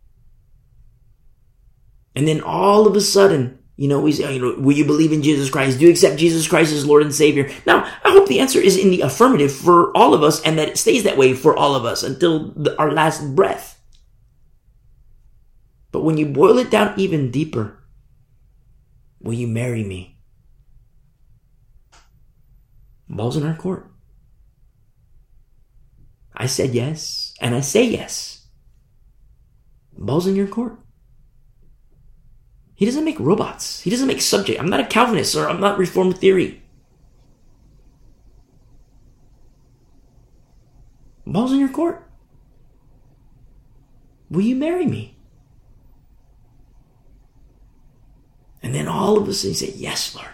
And 2.15 2.29
then 2.29 2.43
all 2.43 2.87
of 2.87 2.95
a 2.95 3.01
sudden, 3.01 3.59
you 3.77 3.89
know, 3.89 4.01
we 4.01 4.13
say, 4.13 4.35
you 4.35 4.41
know, 4.41 4.61
will 4.61 4.77
you 4.77 4.85
believe 4.85 5.13
in 5.13 5.23
Jesus 5.23 5.49
Christ? 5.49 5.79
Do 5.79 5.87
you 5.87 5.91
accept 5.91 6.19
Jesus 6.19 6.47
Christ 6.47 6.73
as 6.73 6.87
Lord 6.87 7.03
and 7.03 7.15
Savior? 7.15 7.51
Now, 7.67 7.85
I 8.05 8.11
hope 8.11 8.29
the 8.29 8.41
answer 8.41 8.61
is 8.61 8.77
in 8.77 8.91
the 8.91 9.01
affirmative 9.01 9.53
for 9.53 9.97
all 9.97 10.13
of 10.13 10.23
us 10.23 10.43
and 10.43 10.59
that 10.59 10.69
it 10.69 10.77
stays 10.77 11.05
that 11.05 11.17
way 11.17 11.33
for 11.33 11.57
all 11.57 11.75
of 11.75 11.87
us 11.87 12.03
until 12.03 12.51
the, 12.51 12.79
our 12.79 12.93
last 12.93 13.35
breath. 13.35 13.72
But 15.93 16.03
when 16.03 16.17
you 16.17 16.27
boil 16.27 16.59
it 16.59 16.71
down 16.71 16.99
even 16.99 17.31
deeper, 17.31 17.85
will 19.21 19.35
you 19.35 19.47
marry 19.47 19.85
me? 19.85 20.19
Ball's 23.09 23.37
in 23.37 23.47
our 23.47 23.55
court. 23.55 23.91
I 26.35 26.47
said 26.47 26.71
yes, 26.71 27.35
and 27.41 27.55
I 27.55 27.61
say 27.61 27.85
yes. 27.85 28.49
Ball's 29.93 30.27
in 30.27 30.35
your 30.35 30.47
court. 30.47 30.79
He 32.75 32.87
doesn't 32.87 33.05
make 33.05 33.21
robots. 33.21 33.83
He 33.83 33.91
doesn't 33.91 34.09
make 34.09 34.23
subject. 34.23 34.59
I'm 34.59 34.71
not 34.71 34.81
a 34.81 34.87
Calvinist 34.87 35.37
or 35.37 35.49
I'm 35.49 35.61
not 35.61 35.79
Reformed 35.79 36.19
theory. 36.19 36.63
Ball's 41.27 41.53
in 41.53 41.61
your 41.61 41.69
court. 41.69 42.09
Will 44.31 44.43
you 44.43 44.57
marry 44.57 44.87
me? 44.87 45.12
And 48.63 48.75
then 48.75 48.89
all 48.89 49.17
of 49.17 49.29
a 49.29 49.35
sudden 49.35 49.51
he 49.51 49.57
said, 49.57 49.75
Yes, 49.75 50.15
Lord. 50.15 50.29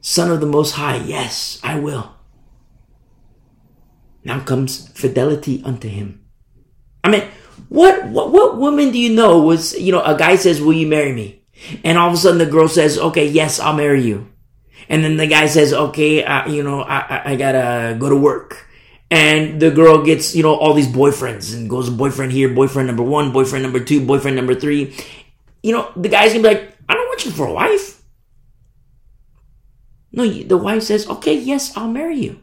Son 0.00 0.32
of 0.32 0.40
the 0.40 0.46
Most 0.46 0.72
High, 0.72 0.96
yes, 0.96 1.60
I 1.62 1.78
will. 1.78 2.12
Now 4.24 4.40
comes 4.40 4.88
fidelity 4.88 5.62
unto 5.64 5.88
him. 5.88 6.24
I 7.04 7.10
mean, 7.10 7.22
what, 7.68 8.06
what, 8.08 8.30
what 8.32 8.56
woman 8.58 8.90
do 8.90 8.98
you 8.98 9.14
know 9.14 9.40
was, 9.40 9.78
you 9.78 9.92
know, 9.92 10.02
a 10.02 10.16
guy 10.16 10.36
says, 10.36 10.60
will 10.60 10.72
you 10.72 10.86
marry 10.86 11.12
me? 11.12 11.44
And 11.84 11.98
all 11.98 12.08
of 12.08 12.14
a 12.14 12.16
sudden 12.16 12.38
the 12.38 12.46
girl 12.46 12.68
says, 12.68 12.98
okay, 12.98 13.28
yes, 13.28 13.60
I'll 13.60 13.74
marry 13.74 14.02
you. 14.02 14.28
And 14.88 15.04
then 15.04 15.16
the 15.16 15.26
guy 15.26 15.46
says, 15.46 15.72
okay, 15.72 16.24
uh, 16.24 16.48
you 16.48 16.62
know, 16.62 16.82
I, 16.82 16.98
I, 16.98 17.30
I 17.32 17.36
gotta 17.36 17.96
go 17.98 18.08
to 18.08 18.16
work. 18.16 18.66
And 19.10 19.60
the 19.60 19.70
girl 19.70 20.04
gets, 20.04 20.34
you 20.34 20.42
know, 20.42 20.54
all 20.54 20.74
these 20.74 20.88
boyfriends 20.88 21.54
and 21.54 21.68
goes 21.68 21.90
boyfriend 21.90 22.32
here, 22.32 22.48
boyfriend 22.48 22.86
number 22.86 23.02
one, 23.02 23.32
boyfriend 23.32 23.62
number 23.62 23.78
two, 23.78 24.04
boyfriend 24.04 24.36
number 24.36 24.54
three. 24.54 24.96
You 25.62 25.72
know, 25.72 25.92
the 25.96 26.08
guy's 26.08 26.32
gonna 26.32 26.48
be 26.48 26.54
like, 26.54 26.76
I 26.88 26.94
don't 26.94 27.06
want 27.06 27.24
you 27.24 27.30
for 27.30 27.46
a 27.46 27.52
wife. 27.52 28.02
No, 30.12 30.28
the 30.28 30.58
wife 30.58 30.82
says, 30.82 31.08
okay, 31.08 31.34
yes, 31.34 31.76
I'll 31.76 31.88
marry 31.88 32.18
you. 32.18 32.40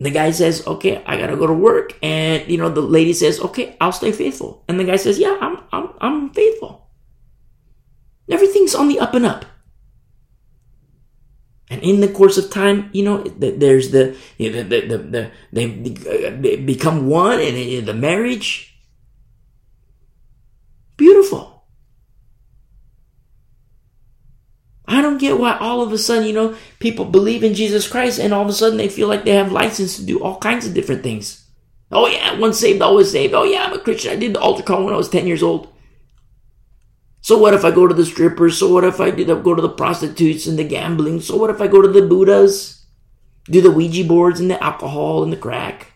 The 0.00 0.10
guy 0.10 0.32
says, 0.32 0.66
okay, 0.66 1.02
I 1.06 1.16
gotta 1.16 1.36
go 1.36 1.46
to 1.46 1.52
work. 1.52 1.96
And, 2.02 2.50
you 2.50 2.58
know, 2.58 2.68
the 2.68 2.80
lady 2.80 3.12
says, 3.12 3.40
okay, 3.40 3.76
I'll 3.80 3.92
stay 3.92 4.10
faithful. 4.10 4.64
And 4.68 4.78
the 4.78 4.84
guy 4.84 4.96
says, 4.96 5.18
yeah, 5.18 5.38
I'm, 5.40 5.58
I'm, 5.72 5.90
I'm 6.00 6.30
faithful. 6.30 6.90
Everything's 8.28 8.74
on 8.74 8.88
the 8.88 8.98
up 8.98 9.14
and 9.14 9.24
up. 9.24 9.44
And 11.70 11.82
in 11.82 12.00
the 12.00 12.08
course 12.08 12.36
of 12.36 12.50
time, 12.50 12.90
you 12.92 13.04
know, 13.04 13.22
there's 13.22 13.90
the, 13.90 14.16
you 14.36 14.50
know, 14.50 14.62
the, 14.62 14.80
the, 14.80 14.98
the, 14.98 15.30
they, 15.52 16.56
become 16.56 17.08
one 17.08 17.40
and 17.40 17.86
the 17.86 17.94
marriage. 17.94 18.73
Beautiful. 20.96 21.54
I 24.86 25.00
don't 25.00 25.18
get 25.18 25.38
why 25.38 25.56
all 25.56 25.80
of 25.80 25.92
a 25.92 25.98
sudden, 25.98 26.26
you 26.26 26.34
know, 26.34 26.56
people 26.78 27.06
believe 27.06 27.42
in 27.42 27.54
Jesus 27.54 27.88
Christ 27.88 28.20
and 28.20 28.34
all 28.34 28.42
of 28.42 28.48
a 28.48 28.52
sudden 28.52 28.76
they 28.76 28.88
feel 28.88 29.08
like 29.08 29.24
they 29.24 29.34
have 29.34 29.50
license 29.50 29.96
to 29.96 30.04
do 30.04 30.22
all 30.22 30.38
kinds 30.38 30.66
of 30.66 30.74
different 30.74 31.02
things. 31.02 31.48
Oh 31.90 32.06
yeah, 32.06 32.38
once 32.38 32.58
saved, 32.58 32.82
always 32.82 33.10
saved. 33.10 33.34
Oh 33.34 33.44
yeah, 33.44 33.64
I'm 33.64 33.72
a 33.72 33.78
Christian. 33.78 34.12
I 34.12 34.16
did 34.16 34.34
the 34.34 34.40
altar 34.40 34.62
call 34.62 34.84
when 34.84 34.92
I 34.92 34.98
was 34.98 35.08
10 35.08 35.26
years 35.26 35.42
old. 35.42 35.72
So 37.22 37.38
what 37.38 37.54
if 37.54 37.64
I 37.64 37.70
go 37.70 37.86
to 37.86 37.94
the 37.94 38.04
strippers? 38.04 38.58
So 38.58 38.70
what 38.70 38.84
if 38.84 39.00
I 39.00 39.10
do 39.10 39.24
go 39.40 39.54
to 39.54 39.62
the 39.62 39.70
prostitutes 39.70 40.46
and 40.46 40.58
the 40.58 40.64
gambling? 40.64 41.22
So 41.22 41.36
what 41.38 41.48
if 41.48 41.62
I 41.62 41.68
go 41.68 41.80
to 41.80 41.88
the 41.88 42.02
Buddhas? 42.06 42.84
Do 43.44 43.62
the 43.62 43.70
Ouija 43.70 44.04
boards 44.04 44.40
and 44.40 44.50
the 44.50 44.62
alcohol 44.62 45.22
and 45.22 45.32
the 45.32 45.38
crack? 45.38 45.92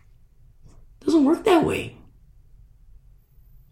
Doesn't 1.00 1.26
work 1.26 1.44
that 1.44 1.64
way. 1.64 1.97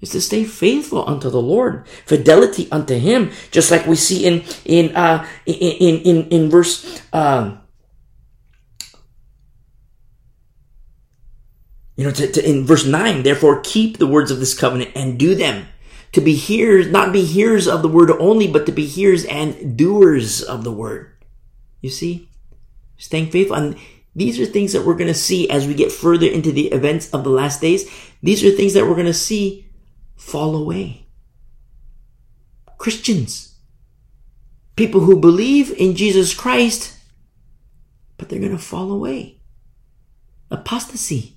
It's 0.00 0.12
to 0.12 0.20
stay 0.20 0.44
faithful 0.44 1.08
unto 1.08 1.30
the 1.30 1.40
Lord, 1.40 1.88
fidelity 2.04 2.68
unto 2.70 2.98
Him, 2.98 3.32
just 3.50 3.70
like 3.70 3.86
we 3.86 3.96
see 3.96 4.26
in 4.26 4.44
in 4.64 4.94
uh, 4.94 5.26
in, 5.46 5.54
in 5.54 6.00
in 6.02 6.28
in 6.28 6.50
verse. 6.50 7.02
Um, 7.12 7.60
you 11.96 12.04
know, 12.04 12.10
to, 12.10 12.30
to, 12.30 12.46
in 12.46 12.66
verse 12.66 12.84
9, 12.84 13.22
therefore 13.22 13.62
keep 13.62 13.96
the 13.96 14.06
words 14.06 14.30
of 14.30 14.38
this 14.38 14.52
covenant 14.52 14.90
and 14.94 15.18
do 15.18 15.34
them 15.34 15.66
to 16.12 16.20
be 16.20 16.34
hearers, 16.34 16.88
not 16.88 17.12
be 17.12 17.24
hearers 17.24 17.66
of 17.66 17.82
the 17.82 17.88
word 17.88 18.10
only, 18.10 18.46
but 18.46 18.66
to 18.66 18.72
be 18.72 18.86
hearers 18.86 19.24
and 19.24 19.76
doers 19.76 20.42
of 20.42 20.62
the 20.64 20.72
word. 20.72 21.12
You 21.80 21.90
see? 21.90 22.28
Staying 22.98 23.30
faithful. 23.30 23.56
And 23.56 23.76
these 24.14 24.40
are 24.40 24.46
things 24.46 24.72
that 24.72 24.84
we're 24.84 24.94
going 24.94 25.08
to 25.08 25.14
see 25.14 25.48
as 25.50 25.66
we 25.66 25.74
get 25.74 25.92
further 25.92 26.26
into 26.26 26.52
the 26.52 26.68
events 26.68 27.10
of 27.10 27.24
the 27.24 27.30
last 27.30 27.60
days. 27.60 27.90
These 28.22 28.44
are 28.44 28.50
things 28.50 28.74
that 28.74 28.86
we're 28.86 28.94
going 28.94 29.06
to 29.06 29.14
see 29.14 29.65
fall 30.16 30.56
away. 30.56 31.06
Christians. 32.78 33.54
People 34.74 35.00
who 35.00 35.18
believe 35.18 35.72
in 35.72 35.96
Jesus 35.96 36.34
Christ, 36.34 36.96
but 38.18 38.28
they're 38.28 38.40
going 38.40 38.52
to 38.52 38.58
fall 38.58 38.90
away. 38.90 39.40
Apostasy. 40.50 41.36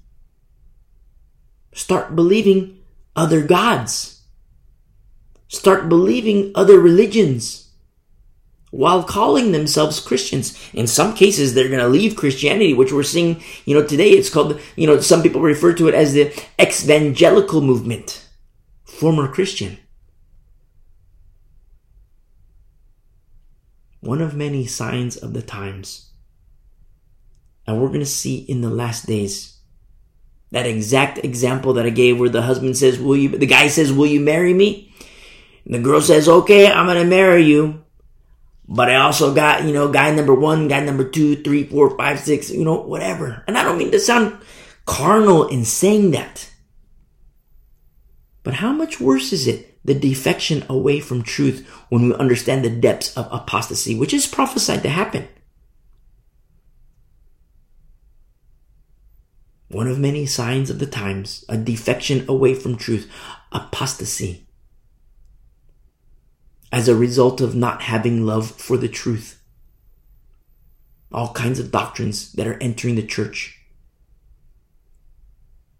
Start 1.74 2.16
believing 2.16 2.80
other 3.16 3.42
gods 3.42 4.20
start 5.50 5.90
believing 5.90 6.52
other 6.56 6.80
religions 6.80 7.72
while 8.72 9.04
calling 9.04 9.52
themselves 9.52 10.00
Christians. 10.00 10.58
In 10.74 10.88
some 10.88 11.16
cases, 11.16 11.54
they're 11.54 11.68
going 11.68 11.80
to 11.80 11.88
leave 11.88 12.16
Christianity, 12.16 12.74
which 12.74 12.94
we're 12.94 13.04
seeing, 13.04 13.44
you 13.66 13.76
know, 13.76 13.86
today 13.86 14.12
it's 14.12 14.30
called, 14.30 14.62
you 14.76 14.88
know, 14.88 15.00
some 15.00 15.24
people 15.24 15.42
refer 15.42 15.74
to 15.74 15.88
it 15.88 15.96
as 15.96 16.14
the 16.14 16.30
exvangelical 16.60 17.64
movement. 17.64 18.24
Former 19.00 19.30
Christian. 19.30 19.78
One 24.02 24.20
of 24.20 24.36
many 24.36 24.66
signs 24.66 25.16
of 25.16 25.32
the 25.32 25.42
times. 25.42 26.10
And 27.66 27.82
we're 27.82 27.88
going 27.88 28.02
to 28.02 28.06
see 28.06 28.40
in 28.40 28.60
the 28.60 28.70
last 28.70 29.08
days 29.08 29.58
that 30.52 30.66
exact 30.66 31.20
example 31.20 31.72
that 31.76 31.86
I 31.86 31.92
gave 31.92 32.20
where 32.20 32.28
the 32.28 32.42
husband 32.42 32.76
says, 32.76 33.00
will 33.00 33.16
you, 33.16 33.30
the 33.30 33.46
guy 33.46 33.70
says, 33.70 33.94
will 33.94 34.06
you 34.06 34.20
marry 34.20 34.54
me? 34.54 34.94
And 35.64 35.76
the 35.76 35.80
girl 35.80 36.02
says, 36.02 36.28
okay, 36.28 36.70
I'm 36.70 36.86
going 36.86 37.02
to 37.02 37.06
marry 37.06 37.44
you. 37.44 37.86
But 38.68 38.90
I 38.90 38.96
also 38.98 39.34
got, 39.34 39.64
you 39.64 39.72
know, 39.72 39.90
guy 39.90 40.14
number 40.14 40.36
one, 40.36 40.68
guy 40.68 40.82
number 40.82 41.06
two, 41.06 41.38
three, 41.38 41.64
four, 41.64 41.96
five, 41.96 42.20
six, 42.20 42.52
you 42.52 42.66
know, 42.66 42.82
whatever. 42.82 43.46
And 43.48 43.58
I 43.58 43.64
don't 43.64 43.78
mean 43.78 43.92
to 43.92 44.00
sound 44.02 44.42
carnal 44.86 45.48
in 45.48 45.64
saying 45.64 46.12
that. 46.12 46.49
But 48.50 48.58
how 48.58 48.74
much 48.74 49.00
worse 49.00 49.32
is 49.32 49.46
it, 49.46 49.78
the 49.86 49.94
defection 49.94 50.66
away 50.68 51.02
from 51.02 51.22
truth, 51.22 51.70
when 51.90 52.08
we 52.08 52.16
understand 52.16 52.66
the 52.66 52.72
depths 52.72 53.16
of 53.16 53.32
apostasy, 53.32 53.94
which 53.94 54.12
is 54.12 54.26
prophesied 54.26 54.82
to 54.82 54.90
happen? 54.90 55.28
One 59.68 59.86
of 59.86 60.00
many 60.00 60.26
signs 60.26 60.72
of 60.72 60.80
the 60.80 60.88
times, 60.88 61.46
a 61.48 61.58
defection 61.58 62.26
away 62.28 62.56
from 62.56 62.76
truth, 62.76 63.08
apostasy 63.52 64.48
as 66.72 66.88
a 66.88 66.96
result 66.96 67.40
of 67.40 67.54
not 67.54 67.84
having 67.84 68.26
love 68.26 68.50
for 68.50 68.78
the 68.78 68.90
truth. 68.90 69.44
All 71.12 71.34
kinds 71.34 71.60
of 71.60 71.70
doctrines 71.70 72.34
that 72.34 72.48
are 72.48 72.58
entering 72.58 72.96
the 72.96 73.06
church. 73.06 73.59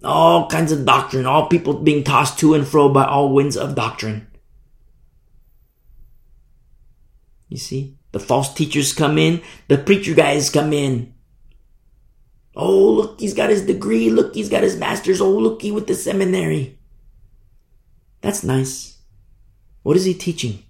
All 0.04 0.48
kinds 0.48 0.72
of 0.72 0.86
doctrine, 0.86 1.26
all 1.26 1.48
people 1.48 1.74
being 1.74 2.04
tossed 2.04 2.40
to 2.40 2.54
and 2.54 2.66
fro 2.66 2.88
by 2.90 3.06
all 3.06 3.34
winds 3.34 3.58
of 3.58 3.76
doctrine. 3.76 4.28
You 7.50 7.58
see, 7.58 7.98
the 8.12 8.20
false 8.20 8.54
teachers 8.54 8.94
come 8.94 9.18
in, 9.18 9.42
the 9.68 9.78
preacher 9.78 10.14
guys 10.14 10.50
come 10.50 10.72
in. 10.72 11.14
Oh, 12.56 12.92
look, 12.92 13.20
he's 13.20 13.34
got 13.34 13.50
his 13.50 13.66
degree. 13.66 14.10
Look, 14.10 14.36
he's 14.36 14.50
got 14.50 14.64
his 14.64 14.76
master's. 14.76 15.22
Oh, 15.22 15.32
look, 15.32 15.62
he 15.62 15.72
with 15.72 15.88
the 15.88 15.96
seminary. 15.96 16.80
That's 18.22 18.44
nice. 18.44 18.98
What 19.84 19.96
is 19.96 20.06
he 20.06 20.14
teaching? 20.14 20.64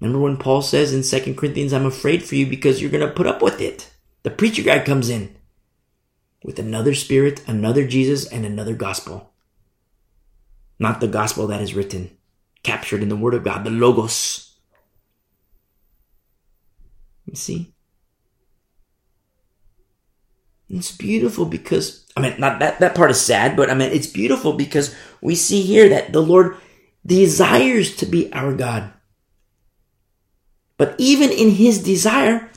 Remember 0.00 0.20
when 0.20 0.36
Paul 0.36 0.62
says 0.62 0.92
in 0.92 1.02
2 1.02 1.34
Corinthians, 1.34 1.72
I'm 1.72 1.86
afraid 1.86 2.22
for 2.22 2.34
you 2.34 2.46
because 2.46 2.80
you're 2.80 2.90
going 2.90 3.06
to 3.06 3.12
put 3.12 3.26
up 3.26 3.42
with 3.42 3.60
it. 3.60 3.90
The 4.22 4.30
preacher 4.30 4.62
guy 4.62 4.84
comes 4.84 5.08
in 5.08 5.36
with 6.42 6.58
another 6.58 6.94
spirit, 6.94 7.42
another 7.46 7.86
Jesus, 7.86 8.26
and 8.26 8.44
another 8.44 8.74
gospel. 8.74 9.32
Not 10.78 11.00
the 11.00 11.08
gospel 11.08 11.46
that 11.48 11.62
is 11.62 11.74
written, 11.74 12.16
captured 12.62 13.02
in 13.02 13.08
the 13.08 13.16
word 13.16 13.34
of 13.34 13.44
God, 13.44 13.64
the 13.64 13.70
logos. 13.70 14.54
You 17.24 17.36
see? 17.36 17.72
It's 20.68 20.96
beautiful 20.96 21.44
because, 21.44 22.06
I 22.16 22.20
mean, 22.20 22.34
not 22.38 22.58
that, 22.58 22.80
that 22.80 22.94
part 22.94 23.10
is 23.10 23.20
sad, 23.20 23.56
but 23.56 23.70
I 23.70 23.74
mean, 23.74 23.92
it's 23.92 24.06
beautiful 24.06 24.52
because 24.52 24.94
we 25.20 25.34
see 25.34 25.62
here 25.62 25.88
that 25.88 26.12
the 26.12 26.22
Lord 26.22 26.56
desires 27.04 27.96
to 27.96 28.06
be 28.06 28.32
our 28.32 28.52
God. 28.52 28.92
But 30.76 30.94
even 30.98 31.30
in 31.30 31.50
his 31.50 31.82
desire, 31.82 32.50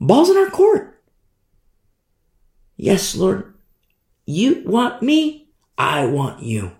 ball's 0.00 0.30
in 0.30 0.36
our 0.36 0.50
court. 0.50 0.95
Yes, 2.76 3.16
Lord, 3.16 3.54
you 4.26 4.62
want 4.66 5.02
me, 5.02 5.48
I 5.78 6.06
want 6.06 6.42
you. 6.42 6.72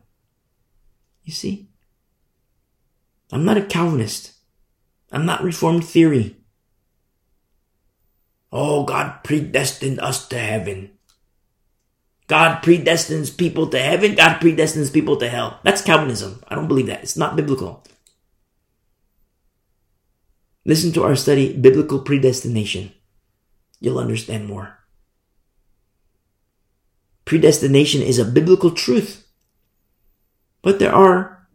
You 1.25 1.33
see? 1.33 1.69
I'm 3.33 3.45
not 3.45 3.57
a 3.57 3.65
Calvinist. 3.65 4.33
I'm 5.11 5.27
not 5.27 5.43
Reformed 5.43 5.85
theory. 5.85 6.37
Oh, 8.53 8.85
God 8.85 9.25
predestined 9.25 10.01
us 10.01 10.29
to 10.29 10.39
heaven. 10.39 10.93
God 12.27 12.63
predestines 12.63 13.37
people 13.37 13.69
to 13.69 13.79
heaven. 13.79 14.15
God 14.15 14.41
predestines 14.41 14.93
people 14.93 15.17
to 15.19 15.29
hell. 15.29 15.61
That's 15.63 15.83
Calvinism. 15.83 16.43
I 16.49 16.55
don't 16.55 16.69
believe 16.69 16.87
that. 16.87 17.03
It's 17.03 17.17
not 17.17 17.37
biblical. 17.37 17.85
Listen 20.65 20.93
to 20.93 21.05
our 21.05 21.15
study, 21.15 21.53
Biblical 21.57 22.01
Predestination. 22.01 22.93
You'll 23.79 24.01
understand 24.01 24.47
more. 24.47 24.76
Predestination 27.27 28.03
is 28.03 28.19
a 28.19 28.25
biblical 28.25 28.71
truth, 28.71 29.27
but 30.63 30.79
there 30.79 30.95
are 30.95 31.47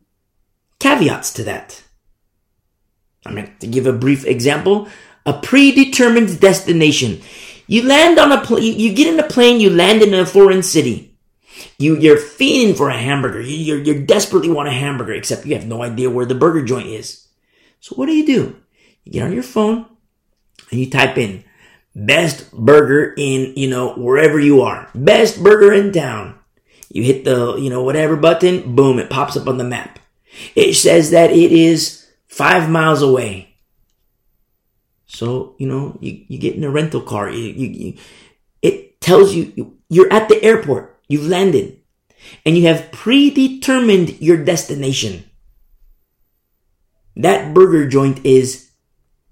caveats 0.80 1.34
to 1.34 1.43
that. 1.45 1.81
I 3.26 3.31
mean, 3.31 3.56
to 3.60 3.68
give 3.68 3.88
a 3.88 3.93
brief 3.93 4.26
example, 4.26 4.89
a 5.26 5.34
predetermined 5.34 6.39
destination. 6.41 7.22
You 7.68 7.88
land 7.88 8.19
on 8.19 8.34
a 8.34 8.41
plane, 8.41 8.77
you 8.77 8.93
get 8.93 9.14
in 9.14 9.19
a 9.19 9.27
plane, 9.27 9.61
you 9.61 9.69
land 9.69 10.02
in 10.02 10.14
a 10.14 10.26
foreign 10.26 10.61
city. 10.61 11.18
You, 11.77 11.95
you're 11.98 12.18
fiending 12.18 12.76
for 12.76 12.89
a 12.89 12.98
hamburger. 12.98 13.39
You, 13.39 13.56
you 13.56 13.76
you 13.77 14.06
desperately 14.06 14.49
want 14.49 14.68
a 14.68 14.73
hamburger, 14.73 15.14
except 15.14 15.45
you 15.45 15.56
have 15.56 15.68
no 15.68 15.84
idea 15.84 16.10
where 16.10 16.26
the 16.26 16.35
burger 16.35 16.65
joint 16.65 16.88
is. 16.88 17.27
So 17.80 17.95
what 17.95 18.07
do 18.07 18.14
you 18.14 18.26
do? 18.26 18.61
You 19.06 19.11
get 19.14 19.23
on 19.23 19.34
your 19.34 19.43
phone 19.43 19.85
and 20.69 20.80
you 20.80 20.89
type 20.89 21.18
in 21.18 21.45
best 21.95 22.51
burger 22.51 23.13
in, 23.18 23.53
you 23.55 23.69
know, 23.69 23.93
wherever 23.93 24.39
you 24.39 24.61
are. 24.61 24.89
Best 24.95 25.43
burger 25.43 25.73
in 25.73 25.91
town. 25.91 26.38
You 26.89 27.03
hit 27.03 27.23
the, 27.23 27.55
you 27.55 27.69
know, 27.69 27.84
whatever 27.84 28.15
button, 28.15 28.76
boom, 28.76 28.99
it 28.99 29.09
pops 29.09 29.38
up 29.38 29.47
on 29.47 29.57
the 29.57 29.63
map. 29.63 29.99
It 30.55 30.73
says 30.73 31.11
that 31.11 31.31
it 31.31 31.51
is 31.51 32.07
five 32.27 32.69
miles 32.69 33.01
away. 33.01 33.55
So, 35.05 35.55
you 35.57 35.68
know, 35.68 35.97
you, 36.01 36.23
you 36.27 36.38
get 36.38 36.55
in 36.55 36.63
a 36.63 36.69
rental 36.69 37.01
car. 37.01 37.30
You, 37.30 37.39
you, 37.39 37.68
you, 37.68 37.97
it 38.61 39.01
tells 39.01 39.34
you 39.34 39.77
you're 39.89 40.11
at 40.11 40.30
the 40.30 40.41
airport. 40.41 40.99
You've 41.07 41.27
landed 41.27 41.81
and 42.45 42.57
you 42.57 42.68
have 42.68 42.91
predetermined 42.91 44.22
your 44.22 44.43
destination. 44.43 45.26
That 47.15 47.53
burger 47.53 47.88
joint 47.88 48.26
is 48.26 48.72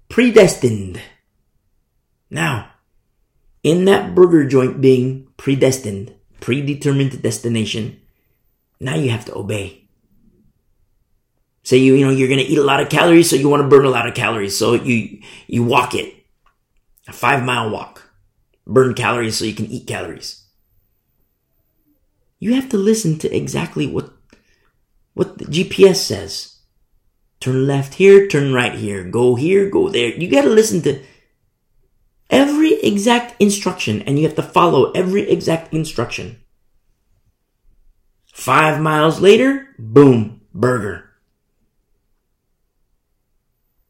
predestined. 0.08 1.00
Now, 2.30 2.70
in 3.62 3.84
that 3.86 4.14
burger 4.14 4.46
joint 4.46 4.80
being 4.80 5.28
predestined, 5.36 6.14
predetermined 6.40 7.20
destination, 7.20 8.00
now 8.78 8.94
you 8.94 9.10
have 9.10 9.24
to 9.26 9.36
obey. 9.36 9.88
Say 11.62 11.76
you, 11.78 11.94
you 11.94 12.06
know, 12.06 12.12
you're 12.12 12.28
going 12.28 12.40
to 12.40 12.46
eat 12.46 12.58
a 12.58 12.64
lot 12.64 12.80
of 12.80 12.88
calories, 12.88 13.28
so 13.28 13.36
you 13.36 13.48
want 13.48 13.62
to 13.62 13.68
burn 13.68 13.84
a 13.84 13.90
lot 13.90 14.08
of 14.08 14.14
calories. 14.14 14.56
So 14.56 14.74
you, 14.74 15.20
you 15.46 15.62
walk 15.62 15.94
it. 15.94 16.14
A 17.06 17.12
five 17.12 17.44
mile 17.44 17.68
walk. 17.70 18.10
Burn 18.66 18.94
calories 18.94 19.36
so 19.36 19.44
you 19.44 19.54
can 19.54 19.66
eat 19.66 19.86
calories. 19.86 20.44
You 22.38 22.54
have 22.54 22.70
to 22.70 22.78
listen 22.78 23.18
to 23.18 23.36
exactly 23.36 23.86
what, 23.86 24.10
what 25.12 25.36
the 25.36 25.44
GPS 25.44 25.96
says. 25.96 26.56
Turn 27.40 27.66
left 27.66 27.94
here, 27.94 28.26
turn 28.26 28.52
right 28.52 28.74
here, 28.74 29.04
go 29.04 29.34
here, 29.34 29.68
go 29.68 29.88
there. 29.88 30.14
You 30.14 30.30
got 30.30 30.42
to 30.42 30.50
listen 30.50 30.82
to 30.82 31.02
every 32.30 32.74
exact 32.74 33.40
instruction 33.40 34.02
and 34.02 34.18
you 34.18 34.26
have 34.26 34.36
to 34.36 34.42
follow 34.42 34.90
every 34.92 35.28
exact 35.28 35.72
instruction. 35.74 36.40
Five 38.32 38.80
miles 38.80 39.20
later, 39.20 39.68
boom, 39.78 40.40
burger. 40.54 41.10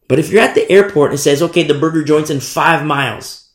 But 0.08 0.18
if 0.18 0.30
you're 0.30 0.42
at 0.42 0.56
the 0.56 0.70
airport 0.70 1.12
and 1.12 1.20
says, 1.20 1.40
okay, 1.42 1.62
the 1.62 1.78
burger 1.78 2.02
joint's 2.02 2.30
in 2.30 2.40
five 2.40 2.84
miles, 2.84 3.52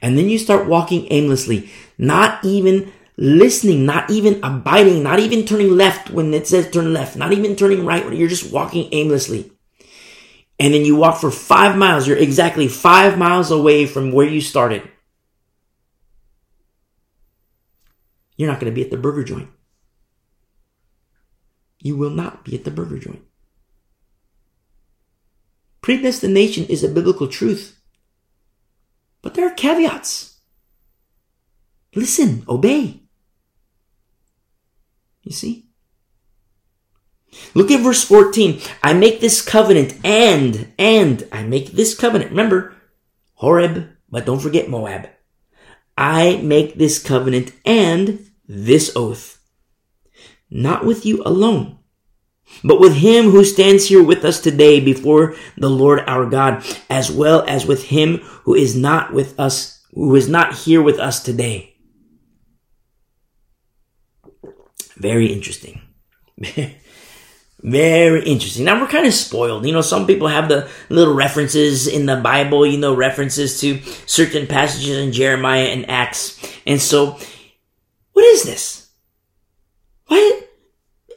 and 0.00 0.16
then 0.16 0.30
you 0.30 0.38
start 0.38 0.66
walking 0.66 1.06
aimlessly, 1.10 1.68
not 1.98 2.42
even 2.42 2.90
listening, 3.18 3.84
not 3.84 4.08
even 4.10 4.42
abiding, 4.42 5.02
not 5.02 5.18
even 5.18 5.44
turning 5.44 5.76
left 5.76 6.08
when 6.08 6.32
it 6.32 6.48
says 6.48 6.70
turn 6.70 6.94
left, 6.94 7.16
not 7.16 7.32
even 7.32 7.54
turning 7.54 7.84
right 7.84 8.02
when 8.04 8.16
you're 8.16 8.28
just 8.28 8.50
walking 8.50 8.88
aimlessly 8.92 9.52
and 10.60 10.74
then 10.74 10.84
you 10.84 10.94
walk 10.94 11.18
for 11.18 11.30
five 11.30 11.74
miles, 11.74 12.06
you're 12.06 12.18
exactly 12.18 12.68
five 12.68 13.16
miles 13.16 13.50
away 13.50 13.86
from 13.86 14.12
where 14.12 14.28
you 14.28 14.42
started. 14.42 14.82
You're 18.36 18.50
not 18.50 18.60
going 18.60 18.70
to 18.70 18.74
be 18.74 18.84
at 18.84 18.90
the 18.90 18.98
burger 18.98 19.24
joint. 19.24 19.48
You 21.78 21.96
will 21.96 22.10
not 22.10 22.44
be 22.44 22.54
at 22.54 22.64
the 22.64 22.70
burger 22.70 22.98
joint. 22.98 23.22
Predestination 25.80 26.66
is 26.66 26.84
a 26.84 26.88
biblical 26.88 27.26
truth, 27.26 27.80
but 29.22 29.32
there 29.32 29.46
are 29.46 29.54
caveats. 29.54 30.40
Listen, 31.94 32.44
obey. 32.46 33.00
You 35.22 35.32
see? 35.32 35.69
Look 37.54 37.70
at 37.70 37.80
verse 37.80 38.04
14. 38.04 38.60
I 38.82 38.92
make 38.92 39.20
this 39.20 39.42
covenant 39.42 39.94
and, 40.04 40.72
and 40.78 41.26
I 41.32 41.42
make 41.42 41.72
this 41.72 41.94
covenant. 41.94 42.30
Remember, 42.30 42.74
Horeb, 43.34 43.88
but 44.10 44.26
don't 44.26 44.40
forget 44.40 44.68
Moab. 44.68 45.08
I 45.96 46.36
make 46.42 46.76
this 46.76 47.02
covenant 47.02 47.52
and 47.64 48.30
this 48.48 48.92
oath. 48.96 49.40
Not 50.50 50.84
with 50.84 51.06
you 51.06 51.22
alone, 51.24 51.78
but 52.64 52.80
with 52.80 52.96
him 52.96 53.30
who 53.30 53.44
stands 53.44 53.86
here 53.86 54.02
with 54.02 54.24
us 54.24 54.40
today 54.40 54.80
before 54.80 55.36
the 55.56 55.70
Lord 55.70 56.00
our 56.06 56.26
God, 56.26 56.64
as 56.88 57.10
well 57.10 57.44
as 57.46 57.66
with 57.66 57.84
him 57.84 58.18
who 58.44 58.54
is 58.54 58.74
not 58.74 59.12
with 59.12 59.38
us, 59.38 59.86
who 59.94 60.14
is 60.16 60.28
not 60.28 60.54
here 60.54 60.82
with 60.82 60.98
us 60.98 61.22
today. 61.22 61.76
Very 64.96 65.32
interesting. 65.32 65.80
Very 67.62 68.24
interesting. 68.24 68.64
Now 68.64 68.80
we're 68.80 68.88
kind 68.88 69.06
of 69.06 69.12
spoiled. 69.12 69.66
You 69.66 69.72
know, 69.72 69.82
some 69.82 70.06
people 70.06 70.28
have 70.28 70.48
the 70.48 70.68
little 70.88 71.14
references 71.14 71.86
in 71.86 72.06
the 72.06 72.16
Bible, 72.16 72.66
you 72.66 72.78
know, 72.78 72.94
references 72.94 73.60
to 73.60 73.82
certain 74.06 74.46
passages 74.46 74.96
in 74.96 75.12
Jeremiah 75.12 75.66
and 75.66 75.88
Acts. 75.90 76.40
And 76.66 76.80
so, 76.80 77.18
what 78.12 78.24
is 78.24 78.44
this? 78.44 78.88
What? 80.06 80.48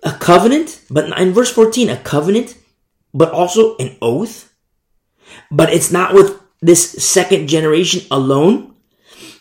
A 0.03 0.11
covenant? 0.11 0.81
But 0.89 1.17
in 1.17 1.31
verse 1.31 1.51
14, 1.51 1.89
a 1.89 1.97
covenant, 1.97 2.57
but 3.13 3.31
also 3.31 3.77
an 3.77 3.95
oath? 4.01 4.53
But 5.49 5.71
it's 5.71 5.91
not 5.91 6.13
with 6.13 6.41
this 6.61 6.91
second 6.91 7.47
generation 7.47 8.05
alone, 8.11 8.75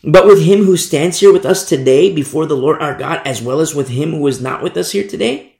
but 0.04 0.26
with 0.26 0.42
him 0.42 0.64
who 0.64 0.76
stands 0.76 1.18
here 1.18 1.32
with 1.32 1.44
us 1.44 1.68
today 1.68 2.12
before 2.14 2.46
the 2.46 2.56
Lord 2.56 2.80
our 2.80 2.96
God, 2.96 3.26
as 3.26 3.42
well 3.42 3.58
as 3.58 3.74
with 3.74 3.88
him 3.88 4.12
who 4.12 4.26
is 4.28 4.40
not 4.40 4.62
with 4.62 4.76
us 4.76 4.92
here 4.92 5.06
today? 5.06 5.51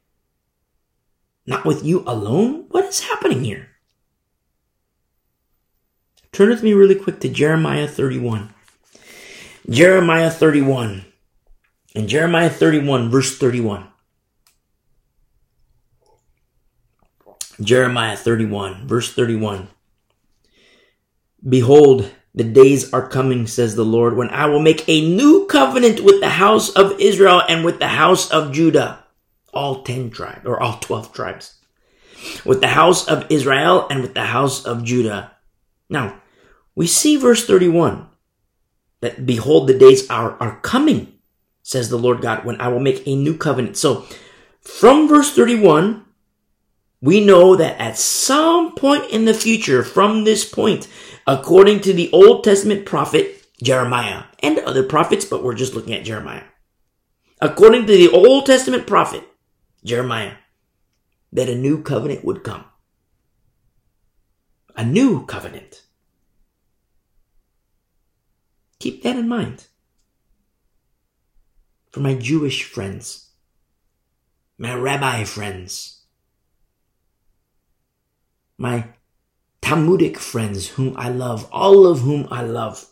Not 1.47 1.65
with 1.65 1.85
you 1.85 2.05
alone? 2.07 2.67
What 2.69 2.85
is 2.85 3.01
happening 3.01 3.45
here? 3.45 3.69
Turn 6.33 6.49
with 6.49 6.63
me 6.63 6.73
really 6.73 6.95
quick 6.95 7.21
to 7.21 7.29
Jeremiah 7.29 7.89
31. 7.89 8.55
Jeremiah 9.69 10.31
31. 10.31 11.05
In 11.95 12.09
Jeremiah 12.09 12.49
31, 12.49 13.11
verse 13.11 13.37
31. 13.37 13.89
Jeremiah 17.61 18.17
31, 18.17 18.89
verse 18.89 19.13
31. 19.13 19.69
Behold, 21.47 22.11
the 22.35 22.45
days 22.45 22.93
are 22.95 23.07
coming, 23.07 23.47
says 23.47 23.77
the 23.77 23.85
Lord, 23.85 24.17
when 24.17 24.31
I 24.31 24.47
will 24.47 24.63
make 24.63 24.89
a 24.89 25.07
new 25.07 25.47
covenant 25.47 26.01
with 26.01 26.21
the 26.21 26.31
house 26.31 26.71
of 26.71 26.99
Israel 26.99 27.43
and 27.47 27.65
with 27.65 27.79
the 27.79 27.89
house 27.89 28.31
of 28.31 28.53
Judah 28.53 29.02
all 29.53 29.83
10 29.83 30.11
tribes, 30.11 30.47
or 30.47 30.61
all 30.61 30.79
12 30.79 31.13
tribes, 31.13 31.59
with 32.45 32.61
the 32.61 32.69
house 32.69 33.07
of 33.09 33.27
Israel 33.31 33.87
and 33.91 34.03
with 34.03 34.15
the 34.15 34.27
house 34.27 34.65
of 34.65 34.85
Judah. 34.85 35.33
Now, 35.89 36.21
we 36.75 36.87
see 36.87 37.17
verse 37.17 37.47
31 37.47 38.09
that 39.01 39.27
behold, 39.27 39.69
the 39.69 39.79
days 39.79 40.09
are, 40.09 40.37
are 40.41 40.61
coming, 40.61 41.13
says 41.63 41.89
the 41.89 41.99
Lord 41.99 42.23
God, 42.23 42.45
when 42.45 42.61
I 42.61 42.69
will 42.69 42.81
make 42.81 43.07
a 43.07 43.17
new 43.17 43.37
covenant. 43.37 43.77
So, 43.77 44.07
from 44.61 45.09
verse 45.09 45.35
31, 45.35 46.05
we 47.01 47.25
know 47.25 47.57
that 47.57 47.81
at 47.81 47.99
some 47.99 48.77
point 48.77 49.11
in 49.11 49.25
the 49.25 49.35
future, 49.35 49.83
from 49.83 50.23
this 50.23 50.49
point, 50.49 50.87
according 51.27 51.81
to 51.81 51.93
the 51.93 52.11
Old 52.13 52.45
Testament 52.45 52.87
prophet 52.87 53.45
Jeremiah 53.61 54.25
and 54.41 54.59
other 54.61 54.85
prophets, 54.85 55.25
but 55.25 55.43
we're 55.43 55.55
just 55.55 55.75
looking 55.75 55.95
at 55.95 56.05
Jeremiah. 56.05 56.45
According 57.41 57.87
to 57.87 57.93
the 57.93 58.09
Old 58.09 58.47
Testament 58.47 58.87
prophet, 58.87 59.25
Jeremiah, 59.85 60.35
that 61.33 61.49
a 61.49 61.55
new 61.55 61.83
covenant 61.83 62.25
would 62.25 62.45
come. 62.45 62.65
A 64.77 64.85
new 64.85 65.27
covenant. 65.27 65.83
Keep 68.79 69.03
that 69.03 69.17
in 69.17 69.29
mind. 69.29 69.67
For 71.91 72.01
my 72.01 72.15
Jewish 72.15 72.65
friends, 72.65 73.31
my 74.59 74.75
rabbi 74.75 75.25
friends, 75.25 76.03
my 78.57 78.89
Talmudic 79.61 80.19
friends 80.19 80.69
whom 80.69 80.95
I 80.97 81.09
love, 81.09 81.49
all 81.53 81.87
of 81.87 82.01
whom 82.01 82.27
I 82.31 82.43
love. 82.43 82.87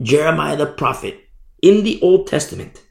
Jeremiah 0.00 0.56
the 0.56 0.66
prophet 0.66 1.20
in 1.62 1.84
the 1.84 2.00
Old 2.00 2.26
Testament 2.26 2.82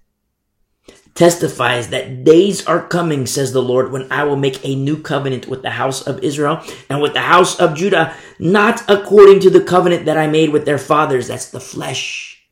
testifies 1.16 1.90
that 1.90 2.24
days 2.24 2.66
are 2.66 2.88
coming, 2.88 3.26
says 3.26 3.54
the 3.54 3.62
Lord, 3.62 3.92
when 3.92 4.12
I 4.12 4.24
will 4.24 4.36
make 4.36 4.64
a 4.66 4.76
new 4.76 5.02
covenant 5.02 5.48
with 5.48 5.62
the 5.62 5.72
house 5.72 6.02
of 6.08 6.24
Israel 6.24 6.62
and 6.90 7.02
with 7.02 7.14
the 7.14 7.22
house 7.22 7.60
of 7.60 7.76
Judah, 7.76 8.16
not 8.40 8.84
according 8.90 9.40
to 9.42 9.50
the 9.50 9.64
covenant 9.64 10.06
that 10.06 10.18
I 10.18 10.28
made 10.28 10.50
with 10.50 10.66
their 10.66 10.80
fathers. 10.80 11.28
That's 11.28 11.52
the 11.52 11.60
flesh. 11.60 12.44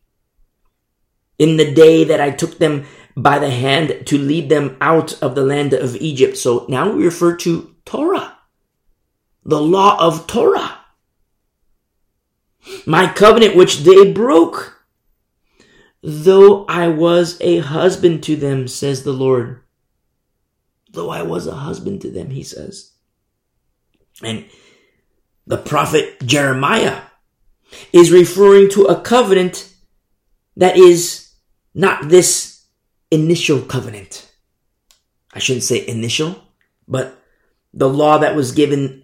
In 1.39 1.57
the 1.57 1.73
day 1.73 2.03
that 2.03 2.21
I 2.21 2.29
took 2.29 2.59
them 2.59 2.85
by 3.17 3.39
the 3.39 3.49
hand 3.49 4.03
to 4.05 4.17
lead 4.17 4.49
them 4.49 4.77
out 4.79 5.21
of 5.21 5.35
the 5.35 5.43
land 5.43 5.73
of 5.73 5.95
Egypt. 5.95 6.37
So 6.37 6.65
now 6.69 6.91
we 6.91 7.03
refer 7.03 7.35
to 7.37 7.75
Torah, 7.85 8.37
the 9.43 9.61
law 9.61 9.97
of 9.99 10.27
Torah. 10.27 10.77
My 12.85 13.07
covenant 13.07 13.55
which 13.55 13.79
they 13.79 14.11
broke 14.11 14.70
though 16.01 16.65
I 16.65 16.87
was 16.87 17.39
a 17.41 17.59
husband 17.59 18.23
to 18.23 18.35
them, 18.35 18.67
says 18.67 19.03
the 19.03 19.13
Lord. 19.13 19.61
Though 20.91 21.09
I 21.09 21.21
was 21.21 21.47
a 21.47 21.55
husband 21.55 22.01
to 22.01 22.11
them, 22.11 22.31
he 22.31 22.43
says. 22.43 22.91
And 24.23 24.45
the 25.47 25.57
prophet 25.57 26.25
Jeremiah 26.25 27.01
is 27.93 28.11
referring 28.11 28.69
to 28.71 28.85
a 28.85 28.99
covenant 29.01 29.73
that 30.57 30.77
is 30.77 31.31
not 31.73 32.09
this 32.09 32.65
initial 33.09 33.61
covenant. 33.61 34.29
I 35.33 35.39
shouldn't 35.39 35.63
say 35.63 35.87
initial, 35.87 36.35
but 36.87 37.17
the 37.73 37.89
law 37.89 38.17
that 38.17 38.35
was 38.35 38.51
given 38.51 39.03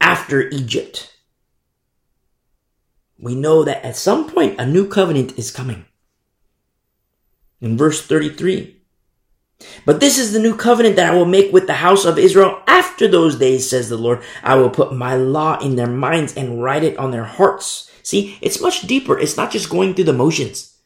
after 0.00 0.48
Egypt. 0.48 1.14
We 3.18 3.34
know 3.34 3.64
that 3.64 3.84
at 3.84 3.96
some 3.96 4.30
point 4.30 4.58
a 4.58 4.66
new 4.66 4.88
covenant 4.88 5.38
is 5.38 5.50
coming. 5.50 5.84
In 7.60 7.76
verse 7.76 8.06
33, 8.06 8.78
but 9.84 9.98
this 10.00 10.18
is 10.18 10.32
the 10.32 10.38
new 10.38 10.54
covenant 10.54 10.96
that 10.96 11.12
I 11.12 11.16
will 11.16 11.24
make 11.24 11.52
with 11.52 11.66
the 11.66 11.74
house 11.74 12.04
of 12.04 12.18
Israel 12.18 12.62
after 12.66 13.08
those 13.08 13.36
days, 13.36 13.68
says 13.68 13.88
the 13.88 13.96
Lord. 13.96 14.22
I 14.42 14.54
will 14.54 14.70
put 14.70 14.92
my 14.92 15.16
law 15.16 15.58
in 15.58 15.76
their 15.76 15.88
minds 15.88 16.36
and 16.36 16.62
write 16.62 16.84
it 16.84 16.96
on 16.96 17.10
their 17.10 17.24
hearts. 17.24 17.90
See, 18.02 18.38
it's 18.40 18.60
much 18.60 18.82
deeper. 18.82 19.18
It's 19.18 19.36
not 19.36 19.50
just 19.50 19.70
going 19.70 19.94
through 19.94 20.04
the 20.04 20.12
motions. 20.12 20.76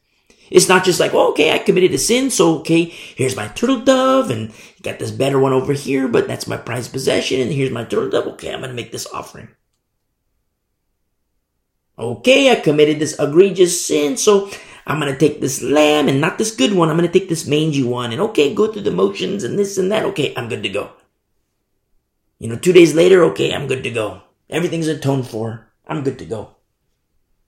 It's 0.51 0.69
not 0.69 0.85
just 0.85 1.01
like, 1.01 1.15
okay, 1.15 1.53
I 1.53 1.59
committed 1.59 1.93
a 1.93 1.99
sin, 1.99 2.31
so 2.31 2.59
okay, 2.59 2.85
here's 2.85 3.36
my 3.36 3.49
turtle 3.49 3.81
dove, 3.81 4.31
and 4.31 4.53
got 4.82 4.99
this 4.99 5.11
better 5.11 5.39
one 5.39 5.53
over 5.53 5.73
here, 5.73 6.09
but 6.09 6.27
that's 6.27 6.47
my 6.47 6.59
prized 6.59 6.93
possession, 6.93 7.40
and 7.40 7.51
here's 7.51 7.70
my 7.70 7.85
turtle 7.85 8.11
dove. 8.11 8.27
Okay, 8.35 8.53
I'm 8.53 8.61
gonna 8.61 8.74
make 8.74 8.93
this 8.93 9.07
offering. 9.12 9.49
Okay, 11.99 12.51
I 12.51 12.57
committed 12.57 12.99
this 12.99 13.19
egregious 13.19 13.86
sin, 13.86 14.16
so 14.16 14.51
I'm 14.86 14.98
gonna 14.98 15.16
take 15.16 15.40
this 15.40 15.62
lamb 15.62 16.09
and 16.09 16.20
not 16.20 16.38
this 16.38 16.54
good 16.54 16.72
one. 16.72 16.88
I'm 16.88 16.96
gonna 16.96 17.09
take 17.09 17.28
this 17.28 17.46
mangy 17.46 17.82
one, 17.82 18.12
and 18.12 18.20
okay, 18.20 18.54
go 18.54 18.72
through 18.72 18.82
the 18.82 18.90
motions 18.90 19.44
and 19.44 19.59
this 19.59 19.78
and 19.78 19.90
that. 19.92 20.04
Okay, 20.06 20.34
I'm 20.36 20.48
good 20.48 20.62
to 20.62 20.68
go. 20.68 20.90
You 22.38 22.48
know, 22.48 22.56
two 22.56 22.72
days 22.72 22.94
later, 22.94 23.22
okay, 23.24 23.54
I'm 23.54 23.68
good 23.68 23.84
to 23.84 23.90
go. 23.90 24.22
Everything's 24.50 24.88
atoned 24.88 25.28
for. 25.28 25.72
I'm 25.86 26.02
good 26.02 26.18
to 26.18 26.24
go. 26.24 26.56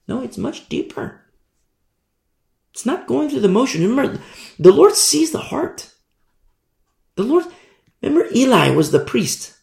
No, 0.06 0.22
it's 0.22 0.38
much 0.38 0.68
deeper. 0.68 1.22
It's 2.72 2.86
not 2.86 3.06
going 3.06 3.28
through 3.28 3.40
the 3.40 3.48
motion. 3.48 3.82
Remember, 3.82 4.20
the 4.58 4.72
Lord 4.72 4.94
sees 4.94 5.32
the 5.32 5.38
heart. 5.38 5.92
The 7.16 7.22
Lord, 7.22 7.46
remember, 8.02 8.28
Eli 8.34 8.70
was 8.70 8.90
the 8.90 9.00
priest. 9.00 9.54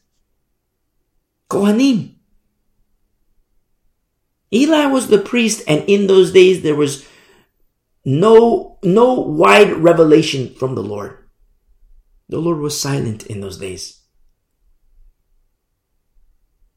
Kohanim. 1.50 2.16
Eli 4.54 4.86
was 4.86 5.08
the 5.08 5.18
priest, 5.18 5.64
and 5.68 5.84
in 5.90 6.08
those 6.08 6.32
days 6.32 6.62
there 6.62 6.76
was 6.76 7.08
no, 8.04 8.80
no 8.84 9.14
wide 9.14 9.72
revelation 9.74 10.54
from 10.54 10.76
the 10.76 10.84
Lord. 10.84 11.18
The 12.30 12.40
Lord 12.40 12.60
was 12.60 12.80
silent 12.80 13.26
in 13.28 13.42
those 13.42 13.58
days. 13.58 14.02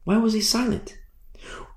Why 0.03 0.17
was 0.17 0.33
he 0.33 0.41
silent? 0.41 0.97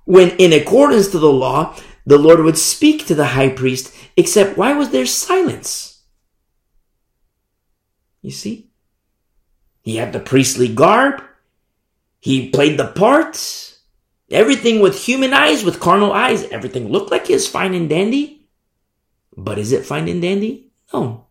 When 0.05 0.31
in 0.37 0.53
accordance 0.53 1.07
to 1.09 1.19
the 1.19 1.31
law, 1.31 1.75
the 2.05 2.17
Lord 2.17 2.39
would 2.41 2.57
speak 2.57 3.05
to 3.05 3.15
the 3.15 3.25
high 3.25 3.49
priest, 3.49 3.93
except 4.17 4.57
why 4.57 4.73
was 4.73 4.89
there 4.89 5.05
silence? 5.05 6.03
You 8.21 8.31
see? 8.31 8.71
He 9.81 9.95
had 9.95 10.13
the 10.13 10.19
priestly 10.19 10.67
garb. 10.67 11.23
He 12.19 12.49
played 12.49 12.77
the 12.77 12.87
part. 12.87 13.77
Everything 14.29 14.79
with 14.79 15.03
human 15.03 15.33
eyes, 15.33 15.63
with 15.63 15.79
carnal 15.79 16.11
eyes, 16.11 16.43
everything 16.45 16.89
looked 16.89 17.11
like 17.11 17.27
his 17.27 17.47
fine 17.47 17.73
and 17.73 17.89
dandy. 17.89 18.38
But 19.39 19.57
is 19.57 19.71
it 19.71 19.85
fine 19.85 20.09
and 20.09 20.21
dandy? 20.21 20.69
No. 20.93 21.27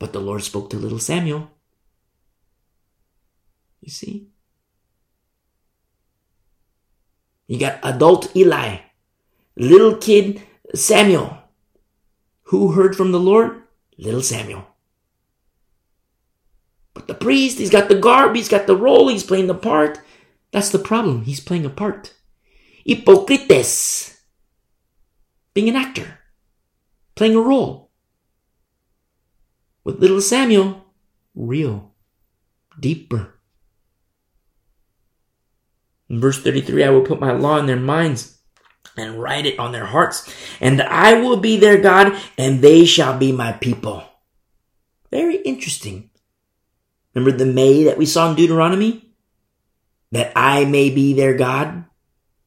But 0.00 0.12
the 0.12 0.20
Lord 0.20 0.42
spoke 0.42 0.70
to 0.70 0.76
little 0.76 0.98
Samuel. 0.98 1.48
You 3.80 3.92
see? 3.92 4.26
You 7.46 7.60
got 7.60 7.78
adult 7.84 8.34
Eli, 8.34 8.78
little 9.56 9.96
kid 9.96 10.42
Samuel. 10.74 11.38
Who 12.44 12.72
heard 12.72 12.96
from 12.96 13.12
the 13.12 13.20
Lord? 13.20 13.62
Little 13.96 14.22
Samuel. 14.22 14.66
But 16.92 17.06
the 17.06 17.14
priest, 17.14 17.58
he's 17.58 17.70
got 17.70 17.88
the 17.88 17.94
garb, 17.94 18.34
he's 18.34 18.48
got 18.48 18.66
the 18.66 18.76
role, 18.76 19.06
he's 19.08 19.22
playing 19.22 19.46
the 19.46 19.54
part. 19.54 20.00
That's 20.50 20.70
the 20.70 20.80
problem. 20.80 21.22
He's 21.22 21.40
playing 21.40 21.64
a 21.64 21.70
part. 21.70 22.14
Hypocrites. 22.84 24.20
Being 25.54 25.68
an 25.68 25.76
actor. 25.76 26.18
Playing 27.14 27.36
a 27.36 27.40
role. 27.40 27.90
With 29.84 30.00
little 30.00 30.20
Samuel, 30.20 30.84
real. 31.34 31.92
Deeper. 32.78 33.34
In 36.08 36.20
verse 36.20 36.42
33, 36.42 36.84
I 36.84 36.90
will 36.90 37.02
put 37.02 37.20
my 37.20 37.32
law 37.32 37.58
in 37.58 37.66
their 37.66 37.76
minds 37.76 38.38
and 38.96 39.20
write 39.20 39.46
it 39.46 39.58
on 39.58 39.72
their 39.72 39.86
hearts, 39.86 40.30
and 40.60 40.82
I 40.82 41.14
will 41.14 41.38
be 41.38 41.56
their 41.56 41.80
God, 41.80 42.18
and 42.36 42.60
they 42.60 42.84
shall 42.84 43.16
be 43.18 43.32
my 43.32 43.52
people. 43.52 44.04
Very 45.10 45.36
interesting. 45.36 46.10
Remember 47.14 47.36
the 47.36 47.46
may 47.46 47.84
that 47.84 47.98
we 47.98 48.06
saw 48.06 48.30
in 48.30 48.36
Deuteronomy? 48.36 49.14
That 50.12 50.32
I 50.36 50.64
may 50.64 50.90
be 50.90 51.14
their 51.14 51.34
God? 51.34 51.84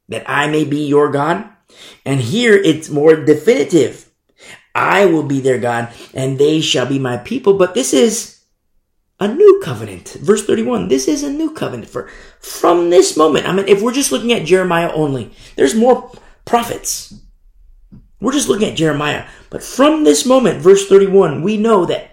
That 0.08 0.28
I 0.28 0.48
may 0.48 0.64
be 0.64 0.86
your 0.86 1.10
God? 1.10 1.48
And 2.04 2.20
here 2.20 2.54
it's 2.54 2.88
more 2.88 3.16
definitive. 3.16 4.05
I 4.76 5.06
will 5.06 5.22
be 5.22 5.40
their 5.40 5.58
God, 5.58 5.88
and 6.12 6.38
they 6.38 6.60
shall 6.60 6.84
be 6.84 6.98
my 6.98 7.16
people. 7.16 7.54
But 7.54 7.72
this 7.72 7.94
is 7.94 8.44
a 9.18 9.26
new 9.26 9.58
covenant. 9.64 10.18
Verse 10.20 10.44
31, 10.44 10.88
this 10.88 11.08
is 11.08 11.22
a 11.22 11.32
new 11.32 11.50
covenant 11.50 11.88
for 11.88 12.10
from 12.40 12.90
this 12.90 13.16
moment. 13.16 13.48
I 13.48 13.52
mean, 13.52 13.66
if 13.68 13.80
we're 13.80 13.94
just 13.94 14.12
looking 14.12 14.34
at 14.34 14.44
Jeremiah 14.44 14.92
only, 14.92 15.32
there's 15.56 15.74
more 15.74 16.12
prophets. 16.44 17.14
We're 18.20 18.32
just 18.32 18.50
looking 18.50 18.68
at 18.68 18.76
Jeremiah. 18.76 19.26
But 19.48 19.62
from 19.62 20.04
this 20.04 20.26
moment, 20.26 20.60
verse 20.60 20.86
31, 20.86 21.42
we 21.42 21.56
know 21.56 21.86
that 21.86 22.10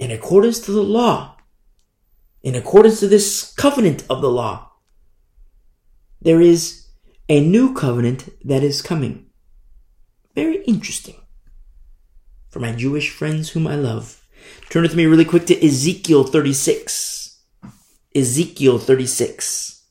in 0.00 0.10
accordance 0.10 0.58
to 0.60 0.72
the 0.72 0.82
law, 0.82 1.36
in 2.42 2.56
accordance 2.56 2.98
to 2.98 3.06
this 3.06 3.52
covenant 3.56 4.02
of 4.10 4.22
the 4.22 4.30
law, 4.30 4.72
there 6.20 6.40
is 6.40 6.88
a 7.28 7.40
new 7.40 7.74
covenant 7.74 8.28
that 8.44 8.64
is 8.64 8.82
coming. 8.82 9.29
Very 10.40 10.62
interesting. 10.64 11.16
For 12.48 12.60
my 12.60 12.72
Jewish 12.72 13.10
friends 13.10 13.50
whom 13.50 13.66
I 13.66 13.74
love, 13.74 14.20
Turn 14.70 14.82
with 14.82 14.94
me 14.94 15.06
really 15.06 15.24
quick 15.24 15.46
to 15.46 15.66
Ezekiel 15.66 16.24
36. 16.24 17.40
Ezekiel 18.14 18.78
36. 18.78 19.84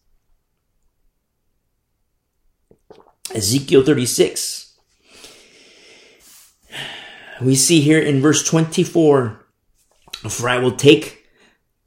Ezekiel 3.36 3.84
36. 3.84 4.78
We 7.42 7.56
see 7.56 7.82
here 7.82 8.00
in 8.00 8.22
verse 8.22 8.44
24, 8.48 9.46
for 10.30 10.50
I 10.50 10.58
will 10.58 10.72
take 10.72 11.19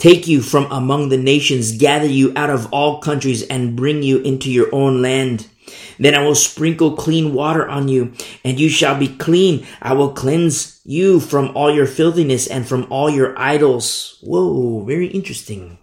take 0.03 0.27
you 0.27 0.43
from 0.43 0.67
among 0.73 1.11
the 1.11 1.17
nations, 1.17 1.79
gather 1.79 2.09
you 2.09 2.33
out 2.35 2.51
of 2.51 2.67
all 2.73 2.99
countries 2.99 3.47
and 3.47 3.77
bring 3.77 4.03
you 4.03 4.19
into 4.19 4.51
your 4.51 4.69
own 4.75 5.01
land. 5.01 5.47
Then 5.97 6.17
I 6.17 6.25
will 6.25 6.35
sprinkle 6.35 6.97
clean 6.97 7.33
water 7.33 7.69
on 7.69 7.87
you, 7.87 8.13
and 8.43 8.59
you 8.59 8.69
shall 8.69 8.99
be 8.99 9.07
clean. 9.07 9.65
I 9.81 9.93
will 9.93 10.13
cleanse 10.13 10.81
you 10.85 11.21
from 11.21 11.57
all 11.57 11.73
your 11.73 11.87
filthiness 11.87 12.49
and 12.49 12.67
from 12.67 12.89
all 12.91 13.09
your 13.09 13.39
idols. 13.39 14.19
Whoa, 14.25 14.83
very 14.85 15.07
interesting. 15.07 15.79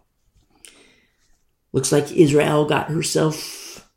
Looks 1.71 1.93
like 1.93 2.11
Israel 2.11 2.65
got 2.65 2.89
herself 2.89 3.89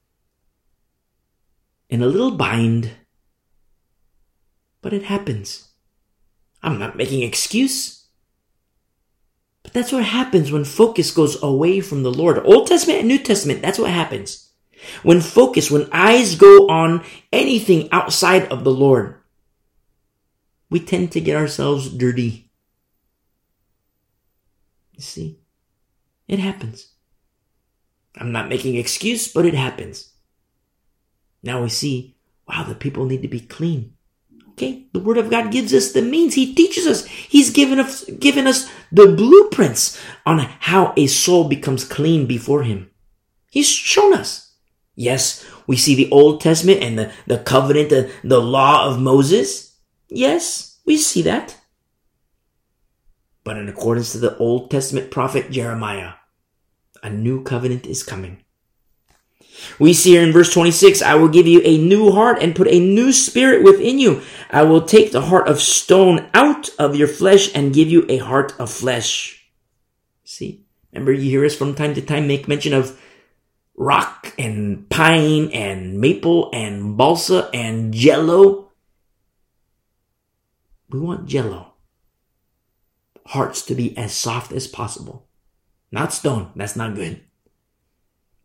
in 1.89 2.01
a 2.01 2.07
little 2.07 2.31
bind. 2.31 2.93
But 4.83 4.93
it 4.93 5.03
happens. 5.03 5.69
I'm 6.63 6.79
not 6.79 6.97
making 6.97 7.23
excuse. 7.23 8.02
But 9.63 9.73
that's 9.73 9.93
what 9.93 10.05
happens 10.05 10.51
when 10.51 10.65
focus 10.65 11.11
goes 11.11 11.43
away 11.43 11.81
from 11.81 12.03
the 12.03 12.13
Lord. 12.13 12.45
Old 12.45 12.67
Testament 12.67 13.01
and 13.01 13.09
New 13.09 13.19
Testament, 13.19 13.63
that's 13.63 13.79
what 13.79 13.91
happens. 13.91 14.51
When 15.03 15.21
focus, 15.21 15.71
when 15.71 15.89
eyes 15.93 16.35
go 16.35 16.69
on 16.69 17.05
anything 17.33 17.89
outside 17.93 18.51
of 18.51 18.65
the 18.65 18.73
Lord, 18.73 19.21
we 20.71 20.81
tend 20.81 21.13
to 21.13 21.21
get 21.21 21.37
ourselves 21.37 21.89
dirty. 21.91 22.51
You 24.93 25.03
see, 25.03 25.39
it 26.27 26.39
happens. 26.39 26.89
I'm 28.17 28.33
not 28.33 28.49
making 28.49 28.77
excuse, 28.77 29.33
but 29.33 29.47
it 29.47 29.55
happens. 29.55 30.11
Now 31.43 31.63
we 31.63 31.69
see, 31.69 32.17
wow, 32.49 32.65
the 32.65 32.75
people 32.75 33.05
need 33.05 33.23
to 33.23 33.29
be 33.29 33.41
clean. 33.41 33.95
Okay, 34.51 34.87
the 34.93 35.01
Word 35.01 35.17
of 35.17 35.31
God 35.31 35.51
gives 35.51 35.73
us 35.73 35.93
the 35.93 36.03
means. 36.03 36.35
He 36.35 36.55
teaches 36.55 36.87
us. 36.87 37.07
He's 37.07 37.51
given 37.51 37.79
us 37.81 38.05
given 38.05 38.47
us 38.47 38.71
the 38.93 39.09
blueprints 39.09 40.01
on 40.25 40.39
how 40.39 40.93
a 40.97 41.07
soul 41.07 41.49
becomes 41.49 41.85
clean 41.85 42.27
before 42.27 42.63
Him. 42.63 42.91
He's 43.51 43.69
shown 43.69 44.13
us. 44.13 44.55
Yes, 44.95 45.45
we 45.67 45.77
see 45.77 45.95
the 45.95 46.11
Old 46.11 46.41
Testament 46.43 46.83
and 46.83 46.99
the, 46.99 47.13
the 47.27 47.39
covenant, 47.39 47.89
the, 47.89 48.13
the 48.23 48.41
law 48.41 48.87
of 48.87 49.01
Moses. 49.01 49.79
Yes, 50.09 50.79
we 50.85 50.99
see 50.99 51.23
that. 51.23 51.59
But 53.45 53.57
in 53.57 53.69
accordance 53.69 54.13
to 54.13 54.19
the 54.19 54.37
Old 54.37 54.71
Testament 54.71 55.11
prophet 55.11 55.51
Jeremiah, 55.51 56.13
a 57.03 57.11
new 57.11 57.43
covenant 57.43 57.87
is 57.87 58.03
coming. 58.03 58.45
We 59.79 59.93
see 59.93 60.13
here 60.13 60.23
in 60.23 60.33
verse 60.33 60.53
26, 60.53 61.03
I 61.03 61.15
will 61.15 61.29
give 61.29 61.47
you 61.47 61.61
a 61.65 61.79
new 61.79 62.11
heart 62.11 62.43
and 62.43 62.57
put 62.57 62.69
a 62.69 62.81
new 62.81 63.13
spirit 63.13 63.63
within 63.63 63.99
you. 63.99 64.23
I 64.51 64.63
will 64.63 64.83
take 64.83 65.13
the 65.13 65.23
heart 65.23 65.49
of 65.49 65.61
stone 65.61 66.29
out 66.35 66.71
of 66.79 66.97
your 66.97 67.09
flesh 67.09 67.55
and 67.55 67.75
give 67.75 67.89
you 67.89 68.07
a 68.09 68.19
heart 68.19 68.55
of 68.59 68.71
flesh. 68.71 69.51
See? 70.25 70.65
Remember 70.93 71.13
you 71.13 71.31
hear 71.31 71.45
us 71.45 71.57
from 71.57 71.75
time 71.75 71.95
to 71.95 72.03
time 72.03 72.27
make 72.27 72.49
mention 72.49 72.75
of 72.75 73.01
rock 73.77 74.35
and 74.39 74.89
pine 74.91 75.51
and 75.53 75.99
maple 75.99 76.51
and 76.53 76.97
balsa 76.97 77.49
and 77.55 77.95
jello. 77.95 78.71
We 80.91 81.01
want 81.01 81.27
jello. 81.27 81.73
Hearts 83.27 83.63
to 83.63 83.75
be 83.75 83.97
as 83.97 84.13
soft 84.13 84.53
as 84.53 84.67
possible. 84.67 85.27
Not 85.91 86.13
stone. 86.13 86.51
That's 86.55 86.77
not 86.77 86.95
good. 86.95 87.23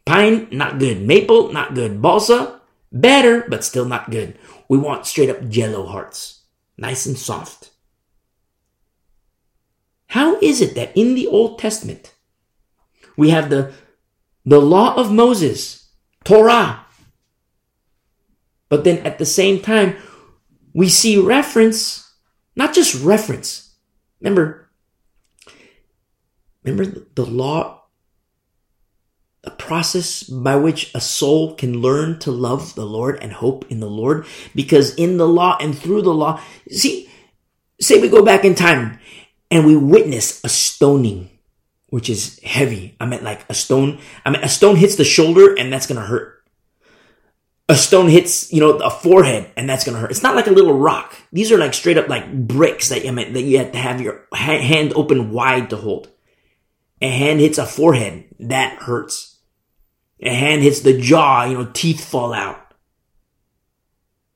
Pine, 0.08 0.48
not 0.52 0.80
good. 0.80 1.02
Maple, 1.02 1.52
not 1.52 1.76
good. 1.76 2.02
Balsa, 2.02 2.62
better, 2.94 3.44
but 3.50 3.66
still 3.66 3.84
not 3.84 4.10
good. 4.10 4.40
We 4.70 4.78
want 4.78 5.06
straight 5.06 5.30
up 5.30 5.50
jello 5.50 5.86
hearts. 5.86 6.44
Nice 6.78 7.06
and 7.06 7.18
soft. 7.18 7.72
How 10.08 10.40
is 10.40 10.62
it 10.62 10.76
that 10.76 10.96
in 10.96 11.14
the 11.14 11.28
Old 11.28 11.60
Testament, 11.60 12.16
we 13.18 13.32
have 13.32 13.50
the, 13.50 13.74
the 14.46 14.62
law 14.62 14.96
of 14.96 15.12
Moses, 15.12 15.90
Torah, 16.24 16.86
but 18.70 18.86
then 18.86 19.06
at 19.06 19.18
the 19.18 19.26
same 19.26 19.60
time, 19.60 19.98
we 20.74 20.88
see 20.88 21.18
reference, 21.18 22.14
not 22.56 22.74
just 22.74 23.04
reference. 23.04 23.76
Remember, 24.22 24.70
remember 26.64 27.02
the 27.16 27.26
law 27.26 27.77
a 29.48 29.52
process 29.52 30.24
by 30.24 30.58
which 30.58 30.94
a 30.94 31.02
soul 31.02 31.56
can 31.56 31.82
learn 31.82 32.20
to 32.20 32.32
love 32.32 32.76
the 32.76 32.86
Lord 32.86 33.18
and 33.22 33.32
hope 33.32 33.66
in 33.72 33.80
the 33.80 33.90
Lord. 33.90 34.26
Because 34.54 34.94
in 34.96 35.18
the 35.18 35.28
law 35.28 35.58
and 35.60 35.78
through 35.78 36.02
the 36.02 36.14
law, 36.14 36.42
see, 36.70 37.10
say 37.80 38.00
we 38.00 38.10
go 38.10 38.24
back 38.24 38.44
in 38.44 38.54
time 38.54 39.00
and 39.50 39.66
we 39.66 39.76
witness 39.76 40.44
a 40.44 40.50
stoning, 40.50 41.30
which 41.90 42.10
is 42.10 42.40
heavy. 42.44 42.96
I 43.00 43.06
meant 43.06 43.24
like 43.24 43.46
a 43.50 43.54
stone. 43.54 44.00
I 44.26 44.30
mean, 44.30 44.44
a 44.44 44.50
stone 44.50 44.76
hits 44.76 44.98
the 44.98 45.06
shoulder 45.06 45.56
and 45.56 45.72
that's 45.72 45.88
going 45.88 46.02
to 46.02 46.06
hurt. 46.06 46.34
A 47.70 47.76
stone 47.76 48.10
hits, 48.10 48.52
you 48.52 48.62
know, 48.62 48.78
a 48.78 48.90
forehead 48.90 49.52
and 49.58 49.70
that's 49.70 49.84
going 49.84 49.96
to 49.96 50.02
hurt. 50.02 50.12
It's 50.12 50.24
not 50.24 50.36
like 50.36 50.48
a 50.48 50.52
little 50.52 50.78
rock. 50.78 51.16
These 51.32 51.52
are 51.52 51.58
like 51.58 51.74
straight 51.74 51.98
up 51.98 52.10
like 52.10 52.48
bricks 52.48 52.90
that 52.90 53.04
you 53.06 53.12
meant 53.14 53.34
that 53.34 53.42
you 53.42 53.58
have 53.58 53.72
to 53.72 53.78
have 53.78 54.02
your 54.02 54.28
hand 54.34 54.94
open 54.96 55.32
wide 55.32 55.70
to 55.70 55.78
hold. 55.78 56.10
A 57.02 57.10
hand 57.10 57.40
hits 57.40 57.58
a 57.58 57.66
forehead. 57.66 58.26
That 58.40 58.82
hurts. 58.82 59.37
A 60.22 60.34
hand 60.34 60.64
hits 60.64 60.82
the 60.82 61.00
jaw, 61.00 61.46
you 61.46 61.58
know, 61.58 61.70
teeth 61.74 62.04
fall 62.04 62.34
out. 62.34 62.74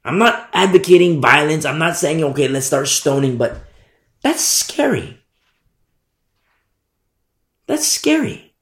I'm 0.04 0.18
not 0.18 0.50
advocating 0.54 1.22
violence. 1.22 1.66
I'm 1.66 1.80
not 1.80 1.96
saying, 1.96 2.24
okay, 2.24 2.48
let's 2.48 2.66
start 2.66 2.88
stoning, 2.88 3.38
but 3.38 3.58
that's 4.22 4.44
scary. 4.44 5.20
That's 7.68 7.88
scary. 7.88 8.54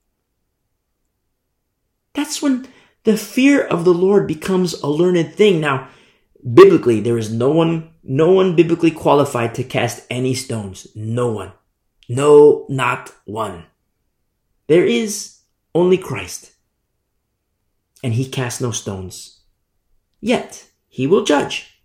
That's 2.14 2.42
when 2.42 2.68
the 3.04 3.18
fear 3.18 3.66
of 3.66 3.86
the 3.86 3.94
Lord 3.94 4.28
becomes 4.28 4.74
a 4.82 4.88
learned 4.88 5.34
thing. 5.34 5.62
Now, 5.62 5.90
biblically, 6.54 7.00
there 7.00 7.18
is 7.18 7.32
no 7.32 7.50
one, 7.50 7.92
no 8.04 8.32
one 8.32 8.56
biblically 8.56 8.92
qualified 8.92 9.56
to 9.56 9.64
cast 9.64 10.06
any 10.10 10.34
stones. 10.34 10.88
No 10.96 11.32
one. 11.32 11.54
No, 12.10 12.66
not 12.70 13.14
one. 13.26 13.66
There 14.68 14.86
is 14.86 15.40
only 15.74 15.98
Christ 15.98 16.52
and 18.04 18.14
he 18.14 18.30
cast 18.30 18.62
no 18.62 18.72
stones. 18.72 19.42
Yet 20.22 20.70
he 20.88 21.08
will 21.08 21.24
judge, 21.24 21.82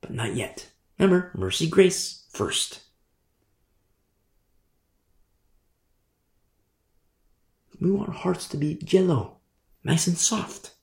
but 0.00 0.12
not 0.12 0.34
yet. 0.34 0.68
Remember, 0.98 1.30
mercy, 1.34 1.68
grace 1.68 2.26
first. 2.30 2.80
We 7.80 7.90
want 7.90 8.08
our 8.08 8.14
hearts 8.14 8.48
to 8.48 8.56
be 8.56 8.76
jello, 8.76 9.38
nice 9.82 10.06
and 10.06 10.16
soft. 10.16 10.73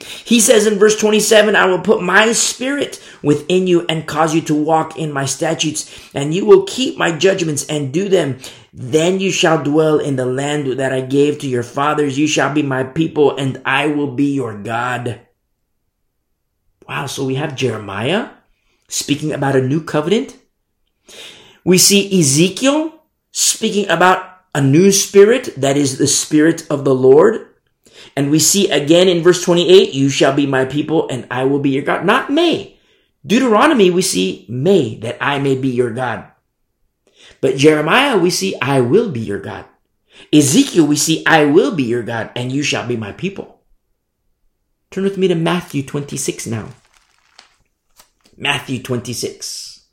He 0.00 0.40
says 0.40 0.66
in 0.66 0.78
verse 0.78 0.98
27, 0.98 1.54
I 1.54 1.66
will 1.66 1.80
put 1.80 2.02
my 2.02 2.32
spirit 2.32 3.02
within 3.22 3.66
you 3.66 3.84
and 3.88 4.06
cause 4.06 4.34
you 4.34 4.40
to 4.42 4.54
walk 4.54 4.96
in 4.96 5.12
my 5.12 5.26
statutes, 5.26 6.10
and 6.14 6.32
you 6.32 6.46
will 6.46 6.64
keep 6.64 6.96
my 6.96 7.12
judgments 7.12 7.66
and 7.66 7.92
do 7.92 8.08
them. 8.08 8.38
Then 8.72 9.20
you 9.20 9.30
shall 9.30 9.62
dwell 9.62 9.98
in 9.98 10.16
the 10.16 10.26
land 10.26 10.78
that 10.78 10.92
I 10.92 11.02
gave 11.02 11.38
to 11.40 11.46
your 11.46 11.62
fathers. 11.62 12.18
You 12.18 12.26
shall 12.26 12.52
be 12.54 12.62
my 12.62 12.84
people, 12.84 13.36
and 13.36 13.60
I 13.64 13.88
will 13.88 14.12
be 14.12 14.32
your 14.32 14.56
God. 14.56 15.20
Wow, 16.88 17.06
so 17.06 17.24
we 17.24 17.34
have 17.34 17.54
Jeremiah 17.54 18.30
speaking 18.88 19.32
about 19.32 19.54
a 19.54 19.62
new 19.62 19.82
covenant. 19.82 20.36
We 21.64 21.78
see 21.78 22.18
Ezekiel 22.18 23.04
speaking 23.32 23.88
about 23.88 24.26
a 24.54 24.60
new 24.60 24.90
spirit, 24.90 25.54
that 25.56 25.76
is 25.76 25.98
the 25.98 26.06
spirit 26.06 26.66
of 26.70 26.84
the 26.84 26.94
Lord. 26.94 27.49
And 28.16 28.30
we 28.30 28.38
see 28.38 28.70
again 28.70 29.08
in 29.08 29.22
verse 29.22 29.42
28, 29.44 29.94
you 29.94 30.08
shall 30.08 30.34
be 30.34 30.46
my 30.46 30.64
people 30.64 31.08
and 31.08 31.26
I 31.30 31.44
will 31.44 31.60
be 31.60 31.70
your 31.70 31.84
God. 31.84 32.04
Not 32.04 32.30
may. 32.30 32.78
Deuteronomy, 33.24 33.90
we 33.90 34.02
see 34.02 34.46
may, 34.48 34.96
that 34.96 35.16
I 35.20 35.38
may 35.38 35.54
be 35.56 35.68
your 35.68 35.90
God. 35.90 36.26
But 37.40 37.56
Jeremiah, 37.56 38.18
we 38.18 38.30
see 38.30 38.56
I 38.60 38.80
will 38.80 39.10
be 39.10 39.20
your 39.20 39.40
God. 39.40 39.66
Ezekiel, 40.32 40.86
we 40.86 40.96
see 40.96 41.24
I 41.26 41.44
will 41.44 41.74
be 41.74 41.84
your 41.84 42.02
God 42.02 42.30
and 42.34 42.52
you 42.52 42.62
shall 42.62 42.86
be 42.86 42.96
my 42.96 43.12
people. 43.12 43.60
Turn 44.90 45.04
with 45.04 45.16
me 45.16 45.28
to 45.28 45.34
Matthew 45.34 45.82
26 45.82 46.46
now. 46.46 46.68
Matthew 48.36 48.82
26. 48.82 49.86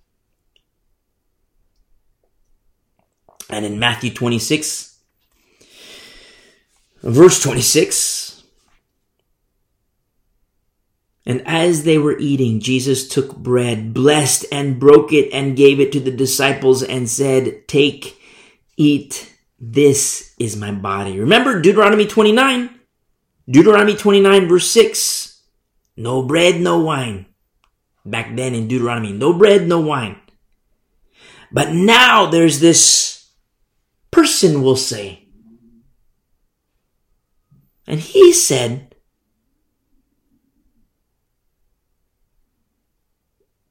And 3.49 3.65
in 3.65 3.79
Matthew 3.79 4.13
26, 4.13 4.96
Verse 7.01 7.41
26. 7.41 8.43
And 11.25 11.45
as 11.45 11.83
they 11.83 11.97
were 11.97 12.17
eating, 12.17 12.61
Jesus 12.61 13.07
took 13.07 13.35
bread, 13.35 13.93
blessed 13.93 14.45
and 14.49 14.79
broke 14.79 15.11
it 15.11 15.29
and 15.33 15.57
gave 15.57 15.79
it 15.81 15.91
to 15.91 15.99
the 15.99 16.09
disciples 16.09 16.81
and 16.81 17.09
said, 17.09 17.67
take, 17.67 18.17
eat, 18.77 19.35
this 19.59 20.33
is 20.39 20.55
my 20.55 20.71
body. 20.71 21.19
Remember 21.19 21.59
Deuteronomy 21.59 22.07
29? 22.07 22.79
Deuteronomy 23.49 23.95
29 23.95 24.47
verse 24.47 24.71
6. 24.71 25.41
No 25.97 26.21
bread, 26.21 26.61
no 26.61 26.79
wine. 26.79 27.25
Back 28.05 28.35
then 28.35 28.55
in 28.55 28.69
Deuteronomy, 28.69 29.11
no 29.11 29.33
bread, 29.33 29.67
no 29.67 29.81
wine. 29.81 30.17
But 31.51 31.73
now 31.73 32.29
there's 32.29 32.61
this 32.61 33.29
person 34.11 34.61
will 34.61 34.77
say, 34.77 35.26
and 37.87 38.01
he 38.01 38.33
said, 38.33 38.93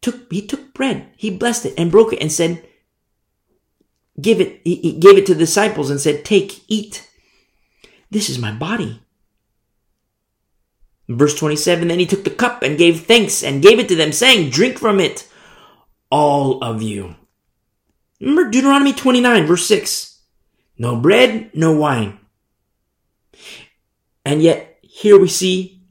took, 0.00 0.32
he 0.32 0.46
took 0.46 0.72
bread, 0.72 1.12
he 1.16 1.30
blessed 1.30 1.66
it 1.66 1.74
and 1.76 1.90
broke 1.90 2.14
it 2.14 2.20
and 2.20 2.32
said, 2.32 2.66
give 4.20 4.40
it, 4.40 4.62
he, 4.64 4.92
gave 4.92 5.18
it 5.18 5.26
to 5.26 5.34
the 5.34 5.40
disciples 5.40 5.90
and 5.90 6.00
said, 6.00 6.24
take, 6.24 6.64
eat. 6.66 7.08
This 8.10 8.30
is 8.30 8.38
my 8.38 8.52
body. 8.52 9.02
Verse 11.08 11.38
27, 11.38 11.88
then 11.88 11.98
he 11.98 12.06
took 12.06 12.24
the 12.24 12.30
cup 12.30 12.62
and 12.62 12.78
gave 12.78 13.04
thanks 13.04 13.44
and 13.44 13.62
gave 13.62 13.78
it 13.78 13.88
to 13.88 13.94
them 13.94 14.12
saying, 14.12 14.50
drink 14.50 14.78
from 14.78 14.98
it, 14.98 15.28
all 16.10 16.64
of 16.64 16.82
you. 16.82 17.14
Remember 18.20 18.50
Deuteronomy 18.50 18.92
29 18.92 19.46
verse 19.46 19.66
6. 19.66 20.20
No 20.78 20.96
bread, 20.96 21.50
no 21.54 21.76
wine. 21.76 22.18
And 24.26 24.42
yet, 24.42 24.80
here 24.82 25.20
we 25.20 25.28
see 25.28 25.82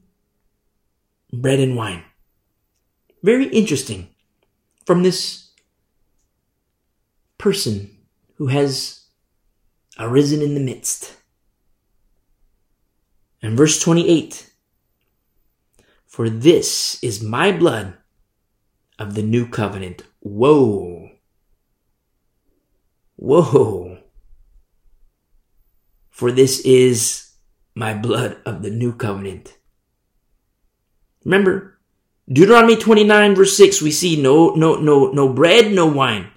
bread 1.32 1.58
and 1.58 1.74
wine. 1.74 2.04
Very 3.22 3.46
interesting 3.46 4.08
from 4.84 5.02
this 5.02 5.52
person 7.38 7.96
who 8.34 8.48
has 8.48 9.06
arisen 9.98 10.42
in 10.42 10.52
the 10.52 10.60
midst. 10.60 11.16
And 13.40 13.56
verse 13.56 13.80
28 13.80 14.52
For 16.06 16.28
this 16.28 17.02
is 17.02 17.22
my 17.22 17.52
blood 17.52 17.94
of 18.98 19.14
the 19.14 19.22
new 19.22 19.48
covenant. 19.48 20.02
Whoa. 20.20 21.08
Whoa. 23.16 23.96
For 26.10 26.30
this 26.30 26.60
is 26.60 27.25
my 27.76 27.94
blood 27.94 28.38
of 28.44 28.62
the 28.62 28.70
new 28.70 28.92
covenant, 28.92 29.56
Remember, 31.26 31.76
Deuteronomy 32.28 32.76
29 32.76 33.34
verse 33.34 33.56
6, 33.56 33.82
we 33.82 33.90
see 33.90 34.22
no, 34.22 34.50
no, 34.50 34.76
no, 34.76 35.10
no 35.10 35.28
bread, 35.28 35.72
no 35.72 35.86
wine. 35.86 36.28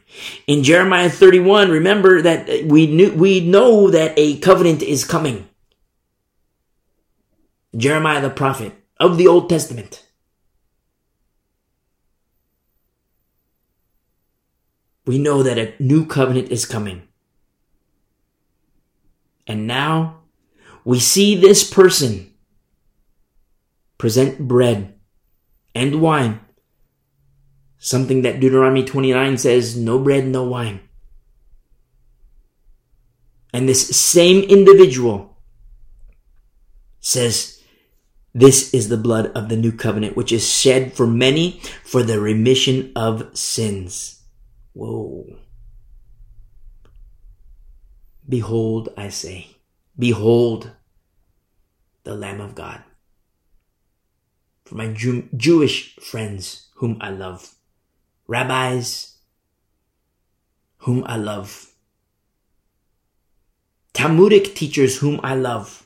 In 0.48 0.64
Jeremiah 0.64 1.12
31, 1.12 1.70
remember 1.70 2.24
that 2.24 2.50
uh, 2.50 2.66
we 2.66 2.88
knew, 2.88 3.14
we 3.14 3.40
know 3.40 3.92
that 3.92 4.14
a 4.18 4.40
covenant 4.40 4.82
is 4.82 5.06
coming. 5.06 5.48
Jeremiah 7.78 8.20
the 8.20 8.32
prophet 8.32 8.74
of 9.00 9.18
the 9.18 9.28
Old 9.28 9.48
Testament. 9.48 10.08
We 15.06 15.20
know 15.20 15.44
that 15.44 15.60
a 15.60 15.76
new 15.80 16.08
covenant 16.08 16.50
is 16.50 16.66
coming. 16.66 17.04
And 19.46 19.68
now 19.68 20.19
we 20.90 21.00
see 21.00 21.36
this 21.36 21.64
person 21.70 22.34
present 24.00 24.40
bread 24.40 24.96
and 25.76 26.02
wine. 26.02 26.40
Something 27.78 28.24
that 28.24 28.40
Deuteronomy 28.40 28.84
29 28.84 29.38
says, 29.38 29.78
no 29.78 30.00
bread, 30.00 30.26
no 30.26 30.46
wine. 30.46 30.80
And 33.54 33.70
this 33.70 33.96
same 33.96 34.42
individual 34.46 35.38
says, 37.00 37.62
this 38.34 38.74
is 38.74 38.90
the 38.90 38.98
blood 38.98 39.32
of 39.36 39.48
the 39.48 39.58
new 39.58 39.72
covenant, 39.72 40.18
which 40.18 40.32
is 40.32 40.52
shed 40.52 40.94
for 40.94 41.06
many 41.06 41.62
for 41.84 42.02
the 42.02 42.20
remission 42.20 42.92
of 42.96 43.38
sins. 43.38 44.24
Whoa. 44.74 45.38
Behold, 48.28 48.90
I 48.98 49.10
say, 49.10 49.56
behold 49.96 50.72
the 52.10 52.16
Lamb 52.16 52.42
of 52.42 52.56
God. 52.56 52.82
For 54.66 54.74
my 54.74 54.88
Jew- 54.92 55.30
Jewish 55.38 55.96
friends 55.98 56.70
whom 56.78 56.98
I 57.00 57.12
love, 57.12 57.54
rabbis 58.26 59.18
whom 60.80 61.04
I 61.06 61.18
love, 61.18 61.68
Talmudic 63.94 64.56
teachers 64.56 64.98
whom 65.00 65.20
I 65.24 65.36
love, 65.36 65.86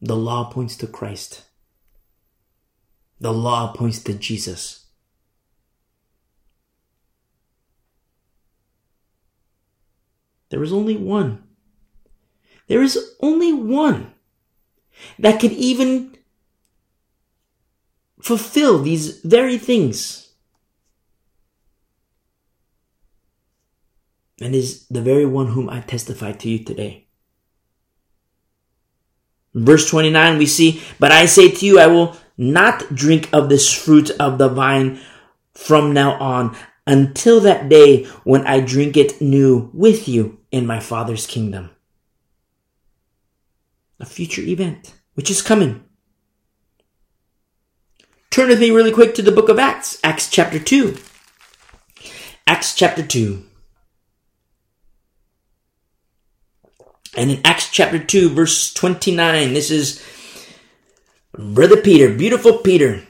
the 0.00 0.16
law 0.16 0.50
points 0.50 0.76
to 0.78 0.88
Christ. 0.88 1.44
The 3.20 3.32
law 3.32 3.72
points 3.74 4.02
to 4.04 4.14
Jesus. 4.14 4.86
There 10.48 10.62
is 10.64 10.72
only 10.72 10.96
one. 10.96 11.49
There 12.70 12.84
is 12.84 13.16
only 13.18 13.52
one 13.52 14.14
that 15.18 15.40
can 15.40 15.50
even 15.50 16.16
fulfill 18.22 18.78
these 18.78 19.18
very 19.22 19.58
things. 19.58 20.30
And 24.40 24.54
is 24.54 24.86
the 24.86 25.02
very 25.02 25.26
one 25.26 25.48
whom 25.48 25.68
I 25.68 25.80
testify 25.80 26.30
to 26.30 26.48
you 26.48 26.62
today. 26.62 27.08
Verse 29.52 29.90
29, 29.90 30.38
we 30.38 30.46
see, 30.46 30.80
But 31.00 31.10
I 31.10 31.26
say 31.26 31.50
to 31.50 31.66
you, 31.66 31.80
I 31.80 31.88
will 31.88 32.16
not 32.38 32.94
drink 32.94 33.28
of 33.32 33.48
this 33.48 33.74
fruit 33.74 34.10
of 34.20 34.38
the 34.38 34.48
vine 34.48 35.00
from 35.54 35.92
now 35.92 36.12
on 36.20 36.56
until 36.86 37.40
that 37.40 37.68
day 37.68 38.04
when 38.22 38.46
I 38.46 38.60
drink 38.60 38.96
it 38.96 39.20
new 39.20 39.72
with 39.74 40.06
you 40.06 40.38
in 40.52 40.66
my 40.66 40.78
Father's 40.78 41.26
kingdom. 41.26 41.70
A 44.00 44.06
future 44.06 44.42
event, 44.42 44.94
which 45.14 45.30
is 45.30 45.42
coming. 45.42 45.84
Turn 48.30 48.48
with 48.48 48.60
me 48.60 48.70
really 48.70 48.92
quick 48.92 49.14
to 49.16 49.22
the 49.22 49.32
book 49.32 49.48
of 49.48 49.58
Acts, 49.58 50.00
Acts 50.02 50.30
chapter 50.30 50.58
2. 50.58 50.96
Acts 52.46 52.74
chapter 52.74 53.06
2. 53.06 53.44
And 57.16 57.30
in 57.30 57.40
Acts 57.44 57.68
chapter 57.70 57.98
2, 57.98 58.30
verse 58.30 58.72
29, 58.72 59.52
this 59.52 59.70
is 59.70 60.02
Brother 61.36 61.76
Peter, 61.76 62.14
beautiful 62.14 62.58
Peter. 62.58 63.02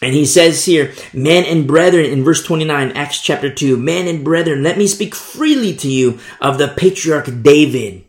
And 0.00 0.14
he 0.14 0.24
says 0.24 0.64
here, 0.64 0.94
men 1.12 1.44
and 1.44 1.66
brethren, 1.66 2.06
in 2.06 2.24
verse 2.24 2.42
29, 2.42 2.92
Acts 2.92 3.20
chapter 3.20 3.52
2, 3.52 3.76
men 3.76 4.06
and 4.06 4.24
brethren, 4.24 4.62
let 4.62 4.78
me 4.78 4.86
speak 4.86 5.14
freely 5.14 5.74
to 5.76 5.90
you 5.90 6.20
of 6.40 6.56
the 6.56 6.68
patriarch 6.68 7.42
David. 7.42 8.04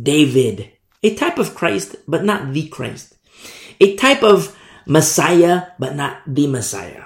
David, 0.00 0.70
a 1.02 1.14
type 1.14 1.38
of 1.38 1.54
Christ, 1.54 1.96
but 2.06 2.24
not 2.24 2.52
the 2.52 2.68
Christ. 2.68 3.16
A 3.80 3.96
type 3.96 4.22
of 4.22 4.56
Messiah, 4.86 5.68
but 5.78 5.94
not 5.94 6.22
the 6.26 6.46
Messiah. 6.46 7.04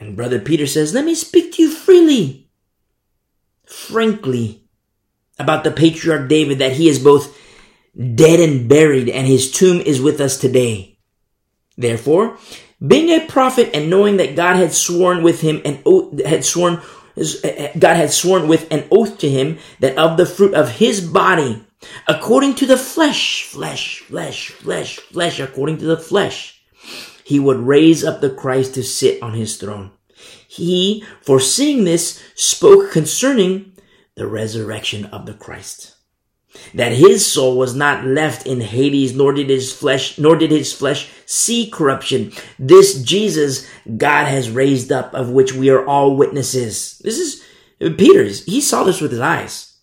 And 0.00 0.16
brother 0.16 0.40
Peter 0.40 0.66
says, 0.66 0.92
let 0.92 1.04
me 1.04 1.14
speak 1.14 1.52
to 1.54 1.62
you 1.62 1.70
freely, 1.70 2.48
frankly, 3.64 4.64
about 5.38 5.64
the 5.64 5.70
patriarch 5.70 6.28
David 6.28 6.58
that 6.58 6.72
he 6.72 6.88
is 6.88 6.98
both 6.98 7.36
dead 8.14 8.40
and 8.40 8.68
buried 8.68 9.08
and 9.08 9.26
his 9.26 9.50
tomb 9.50 9.80
is 9.80 10.00
with 10.00 10.20
us 10.20 10.36
today. 10.36 10.98
Therefore, 11.76 12.38
being 12.84 13.10
a 13.10 13.26
prophet 13.26 13.70
and 13.72 13.88
knowing 13.88 14.16
that 14.18 14.36
God 14.36 14.56
had 14.56 14.72
sworn 14.72 15.22
with 15.22 15.40
him 15.40 15.62
and 15.64 15.82
had 16.20 16.44
sworn 16.44 16.82
Eh, 17.16 17.24
eh, 17.42 17.72
God 17.78 17.96
had 17.96 18.10
sworn 18.10 18.48
with 18.48 18.70
an 18.72 18.86
oath 18.90 19.18
to 19.18 19.30
him 19.30 19.58
that 19.80 19.96
of 19.96 20.16
the 20.16 20.26
fruit 20.26 20.54
of 20.54 20.78
his 20.78 21.00
body, 21.00 21.64
according 22.08 22.54
to 22.56 22.66
the 22.66 22.76
flesh, 22.76 23.44
flesh, 23.44 24.00
flesh, 24.00 24.50
flesh, 24.50 24.96
flesh, 24.96 25.40
according 25.40 25.78
to 25.78 25.86
the 25.86 25.98
flesh, 25.98 26.62
he 27.24 27.38
would 27.38 27.58
raise 27.58 28.04
up 28.04 28.20
the 28.20 28.30
Christ 28.30 28.74
to 28.74 28.82
sit 28.82 29.22
on 29.22 29.34
his 29.34 29.56
throne. 29.56 29.92
He, 30.48 31.04
foreseeing 31.22 31.84
this, 31.84 32.22
spoke 32.34 32.92
concerning 32.92 33.72
the 34.14 34.26
resurrection 34.26 35.06
of 35.06 35.26
the 35.26 35.34
Christ. 35.34 35.93
That 36.74 36.92
his 36.92 37.26
soul 37.26 37.56
was 37.56 37.74
not 37.74 38.04
left 38.04 38.46
in 38.46 38.60
Hades, 38.60 39.14
nor 39.14 39.32
did 39.32 39.50
his 39.50 39.72
flesh, 39.72 40.18
nor 40.18 40.36
did 40.36 40.50
his 40.50 40.72
flesh 40.72 41.10
see 41.26 41.70
corruption. 41.70 42.32
This 42.58 43.02
Jesus 43.02 43.68
God 43.96 44.26
has 44.26 44.50
raised 44.50 44.90
up, 44.90 45.14
of 45.14 45.30
which 45.30 45.52
we 45.52 45.70
are 45.70 45.86
all 45.86 46.16
witnesses. 46.16 47.00
This 47.04 47.18
is 47.18 47.44
Peter's. 47.96 48.44
He 48.44 48.60
saw 48.60 48.84
this 48.84 49.00
with 49.00 49.10
his 49.10 49.20
eyes. 49.20 49.76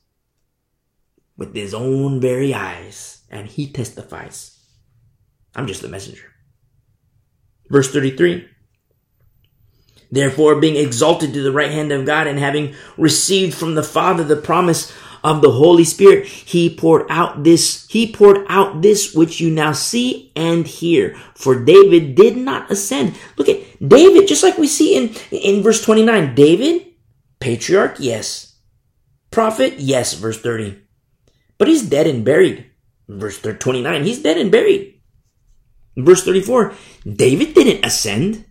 With 1.38 1.56
his 1.56 1.74
own 1.74 2.20
very 2.20 2.54
eyes. 2.54 3.24
And 3.30 3.48
he 3.48 3.72
testifies. 3.72 4.60
I'm 5.56 5.68
just 5.68 5.82
the 5.82 5.88
messenger. 5.88 6.32
Verse 7.70 7.92
33. 7.92 8.48
Therefore, 10.12 10.60
being 10.60 10.76
exalted 10.76 11.34
to 11.34 11.42
the 11.42 11.54
right 11.54 11.72
hand 11.72 11.92
of 11.92 12.06
God 12.06 12.28
and 12.28 12.38
having 12.38 12.76
received 12.98 13.54
from 13.54 13.76
the 13.76 13.84
Father 13.84 14.26
the 14.26 14.36
promise 14.36 14.92
of 15.24 15.42
the 15.42 15.52
Holy 15.52 15.84
Spirit, 15.84 16.26
he 16.26 16.74
poured 16.74 17.06
out 17.10 17.44
this, 17.44 17.88
he 17.88 18.12
poured 18.12 18.46
out 18.50 18.82
this 18.82 19.14
which 19.14 19.40
you 19.40 19.50
now 19.50 19.72
see 19.72 20.32
and 20.36 20.66
hear. 20.66 21.16
For 21.36 21.64
David 21.64 22.16
did 22.16 22.38
not 22.38 22.72
ascend. 22.72 23.16
Look 23.38 23.50
at 23.50 23.62
David, 23.86 24.28
just 24.28 24.44
like 24.44 24.58
we 24.58 24.68
see 24.68 24.96
in, 24.96 25.16
in 25.32 25.64
verse 25.64 25.84
29. 25.84 26.36
David, 26.36 26.88
patriarch, 27.40 27.98
yes. 28.00 28.58
Prophet, 29.32 29.80
yes, 29.80 30.14
verse 30.14 30.40
30. 30.42 30.82
But 31.58 31.68
he's 31.68 31.88
dead 31.88 32.08
and 32.08 32.26
buried. 32.26 32.66
Verse 33.08 33.40
29, 33.40 34.04
he's 34.04 34.22
dead 34.22 34.38
and 34.38 34.52
buried. 34.52 35.02
Verse 35.98 36.24
34, 36.24 36.74
David 37.04 37.54
didn't 37.54 37.86
ascend. 37.86 38.46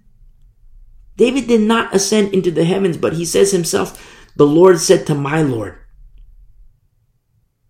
David 1.17 1.49
did 1.49 1.63
not 1.63 1.95
ascend 1.95 2.35
into 2.35 2.51
the 2.51 2.65
heavens, 2.65 2.97
but 2.97 3.15
he 3.15 3.25
says 3.25 3.53
himself, 3.53 3.99
the 4.37 4.47
Lord 4.47 4.79
said 4.79 5.07
to 5.07 5.15
my 5.15 5.43
Lord. 5.43 5.79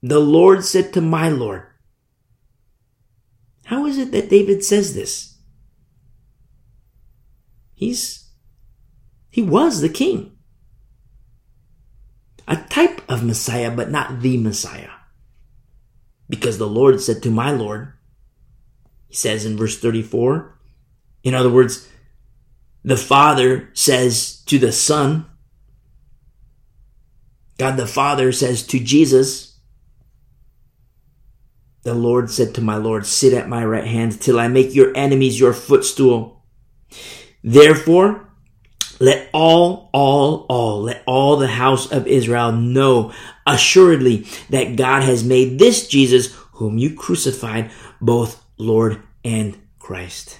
The 0.03 0.19
Lord 0.19 0.65
said 0.65 0.93
to 0.95 1.01
my 1.01 1.29
Lord. 1.29 1.67
How 3.65 3.87
is 3.87 3.99
it 3.99 4.11
that 4.13 4.31
David 4.31 4.65
says 4.65 4.95
this? 4.95 5.39
He's, 7.75 8.31
he 9.31 9.43
was 9.43 9.81
the 9.81 9.89
king. 9.89 10.37
A 12.49 12.57
type 12.57 13.01
of 13.09 13.25
Messiah, 13.25 13.71
but 13.71 13.91
not 13.91 14.21
the 14.21 14.37
Messiah. 14.39 14.91
Because 16.29 16.59
the 16.59 16.67
Lord 16.67 17.01
said 17.01 17.23
to 17.23 17.31
my 17.31 17.51
Lord, 17.51 17.93
he 19.07 19.15
says 19.15 19.45
in 19.45 19.57
verse 19.57 19.79
34, 19.79 20.59
in 21.23 21.35
other 21.35 21.51
words, 21.51 21.89
the 22.83 22.97
Father 22.97 23.71
says 23.75 24.43
to 24.47 24.59
the 24.59 24.73
Son, 24.73 25.27
God 27.59 27.77
the 27.77 27.87
Father 27.87 28.33
says 28.33 28.67
to 28.69 28.81
Jesus, 28.81 29.50
the 31.83 31.95
Lord 31.95 32.31
said 32.31 32.55
to 32.55 32.61
my 32.61 32.77
Lord, 32.77 33.07
sit 33.07 33.33
at 33.33 33.49
my 33.49 33.65
right 33.65 33.87
hand 33.87 34.21
till 34.21 34.39
I 34.39 34.49
make 34.49 34.75
your 34.75 34.97
enemies 34.97 35.41
your 35.41 35.53
footstool. 35.53 36.43
Therefore, 37.43 38.29
let 38.99 39.31
all, 39.33 39.89
all, 39.95 40.45
all, 40.51 40.83
let 40.83 41.03
all 41.07 41.37
the 41.37 41.49
house 41.49 41.91
of 41.91 42.07
Israel 42.07 42.53
know 42.53 43.13
assuredly 43.47 44.27
that 44.51 44.77
God 44.77 45.03
has 45.03 45.25
made 45.25 45.59
this 45.59 45.89
Jesus 45.89 46.35
whom 46.53 46.77
you 46.77 46.95
crucified, 46.95 47.71
both 48.01 48.45
Lord 48.59 49.03
and 49.25 49.59
Christ. 49.79 50.39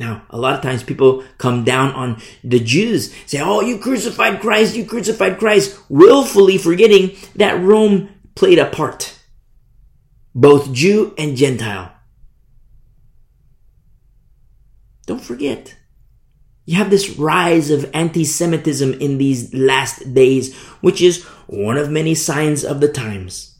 Now, 0.00 0.24
a 0.30 0.38
lot 0.38 0.54
of 0.54 0.62
times 0.62 0.82
people 0.82 1.22
come 1.38 1.62
down 1.62 1.92
on 1.92 2.20
the 2.42 2.58
Jews, 2.58 3.14
say, 3.26 3.40
Oh, 3.40 3.60
you 3.60 3.78
crucified 3.78 4.40
Christ, 4.40 4.74
you 4.74 4.84
crucified 4.84 5.38
Christ, 5.38 5.78
willfully 5.88 6.58
forgetting 6.58 7.16
that 7.36 7.62
Rome 7.62 8.08
played 8.34 8.58
a 8.58 8.66
part. 8.66 9.16
Both 10.34 10.72
Jew 10.72 11.14
and 11.18 11.36
Gentile. 11.36 11.92
Don't 15.06 15.20
forget. 15.20 15.76
You 16.64 16.76
have 16.76 16.90
this 16.90 17.18
rise 17.18 17.70
of 17.70 17.90
anti-Semitism 17.92 18.94
in 18.94 19.18
these 19.18 19.52
last 19.52 20.14
days, 20.14 20.56
which 20.80 21.02
is 21.02 21.24
one 21.46 21.76
of 21.76 21.90
many 21.90 22.14
signs 22.14 22.64
of 22.64 22.80
the 22.80 22.88
times. 22.88 23.58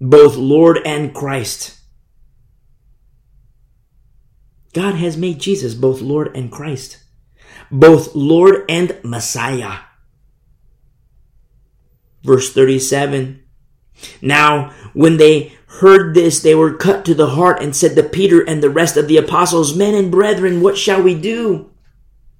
Both 0.00 0.36
Lord 0.36 0.80
and 0.84 1.14
Christ. 1.14 1.78
God 4.72 4.96
has 4.96 5.16
made 5.16 5.38
Jesus 5.38 5.74
both 5.74 6.00
Lord 6.00 6.36
and 6.36 6.50
Christ, 6.50 7.04
both 7.70 8.16
Lord 8.16 8.64
and 8.68 8.98
Messiah. 9.04 9.78
Verse 12.24 12.52
37. 12.52 13.43
Now, 14.20 14.70
when 14.92 15.16
they 15.16 15.52
heard 15.66 16.14
this, 16.14 16.40
they 16.40 16.54
were 16.54 16.74
cut 16.74 17.04
to 17.04 17.14
the 17.14 17.30
heart 17.30 17.62
and 17.62 17.74
said 17.74 17.96
to 17.96 18.02
Peter 18.02 18.42
and 18.42 18.62
the 18.62 18.70
rest 18.70 18.96
of 18.96 19.08
the 19.08 19.16
apostles, 19.16 19.76
Men 19.76 19.94
and 19.94 20.10
brethren, 20.10 20.60
what 20.60 20.78
shall 20.78 21.02
we 21.02 21.14
do? 21.14 21.70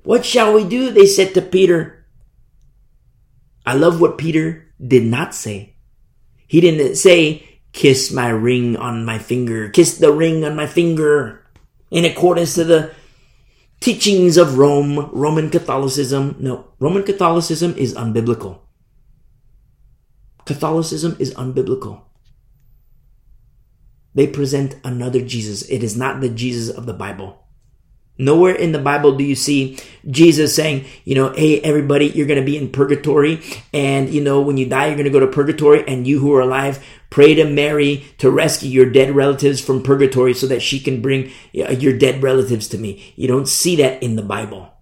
What 0.03 0.25
shall 0.25 0.53
we 0.53 0.65
do? 0.65 0.91
They 0.91 1.07
said 1.07 1.35
to 1.35 1.43
Peter. 1.43 2.07
I 3.67 3.75
love 3.75 4.01
what 4.01 4.19
Peter 4.19 4.73
did 4.85 5.05
not 5.05 5.35
say. 5.35 5.77
He 6.47 6.61
didn't 6.61 6.97
say, 6.97 7.55
Kiss 7.75 8.13
my 8.13 8.29
ring 8.29 8.77
on 8.77 9.05
my 9.05 9.19
finger, 9.19 9.69
kiss 9.69 9.99
the 9.99 10.13
ring 10.13 10.45
on 10.45 10.55
my 10.55 10.65
finger, 10.65 11.45
in 11.91 12.05
accordance 12.05 12.55
to 12.55 12.63
the 12.63 12.93
teachings 13.81 14.37
of 14.37 14.59
Rome, 14.59 15.11
Roman 15.13 15.51
Catholicism. 15.51 16.37
No, 16.39 16.69
Roman 16.79 17.03
Catholicism 17.03 17.75
is 17.77 17.93
unbiblical. 17.95 18.61
Catholicism 20.47 21.17
is 21.19 21.35
unbiblical. 21.35 22.03
They 24.15 24.27
present 24.27 24.77
another 24.85 25.21
Jesus. 25.21 25.63
It 25.69 25.83
is 25.83 25.97
not 25.97 26.21
the 26.21 26.29
Jesus 26.29 26.75
of 26.75 26.87
the 26.87 26.93
Bible. 26.93 27.41
Nowhere 28.17 28.55
in 28.55 28.71
the 28.71 28.79
Bible 28.79 29.17
do 29.17 29.25
you 29.25 29.35
see 29.35 29.77
Jesus 30.09 30.55
saying, 30.55 30.85
you 31.05 31.17
know, 31.17 31.33
hey, 31.33 31.61
everybody, 31.61 32.07
you're 32.07 32.29
going 32.29 32.39
to 32.39 32.47
be 32.47 32.57
in 32.57 32.71
purgatory. 32.71 33.43
And, 33.73 34.09
you 34.09 34.23
know, 34.23 34.41
when 34.41 34.57
you 34.57 34.67
die, 34.67 34.87
you're 34.87 34.95
going 34.95 35.05
to 35.05 35.11
go 35.11 35.19
to 35.19 35.27
purgatory. 35.27 35.85
And 35.89 36.07
you 36.07 36.21
who 36.21 36.33
are 36.35 36.41
alive, 36.41 36.85
pray 37.11 37.35
to 37.35 37.45
Mary 37.45 38.05
to 38.19 38.31
rescue 38.31 38.71
your 38.71 38.89
dead 38.89 39.17
relatives 39.17 39.61
from 39.61 39.83
purgatory 39.83 40.33
so 40.33 40.47
that 40.47 40.63
she 40.63 40.79
can 40.79 41.03
bring 41.03 41.33
uh, 41.59 41.73
your 41.73 41.99
dead 41.99 42.23
relatives 42.23 42.69
to 42.69 42.79
me. 42.79 43.13
You 43.17 43.27
don't 43.27 43.49
see 43.49 43.75
that 43.77 44.01
in 44.01 44.15
the 44.15 44.23
Bible. 44.23 44.73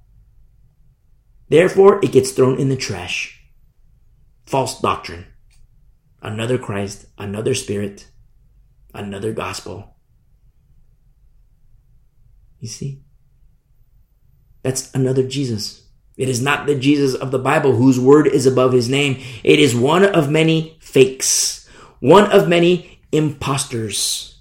Therefore, 1.48 2.00
it 2.04 2.12
gets 2.12 2.32
thrown 2.32 2.58
in 2.58 2.68
the 2.68 2.76
trash. 2.76 3.42
False 4.44 4.78
doctrine. 4.78 5.31
Another 6.22 6.56
Christ, 6.56 7.06
another 7.18 7.54
Spirit, 7.54 8.06
another 8.94 9.32
gospel. 9.32 9.96
You 12.60 12.68
see? 12.68 13.02
That's 14.62 14.94
another 14.94 15.26
Jesus. 15.26 15.88
It 16.16 16.28
is 16.28 16.40
not 16.40 16.66
the 16.66 16.76
Jesus 16.76 17.14
of 17.14 17.32
the 17.32 17.38
Bible 17.38 17.74
whose 17.74 17.98
word 17.98 18.28
is 18.28 18.46
above 18.46 18.72
his 18.72 18.88
name. 18.88 19.20
It 19.42 19.58
is 19.58 19.74
one 19.74 20.04
of 20.04 20.30
many 20.30 20.78
fakes, 20.80 21.68
one 21.98 22.30
of 22.30 22.48
many 22.48 23.00
imposters. 23.10 24.38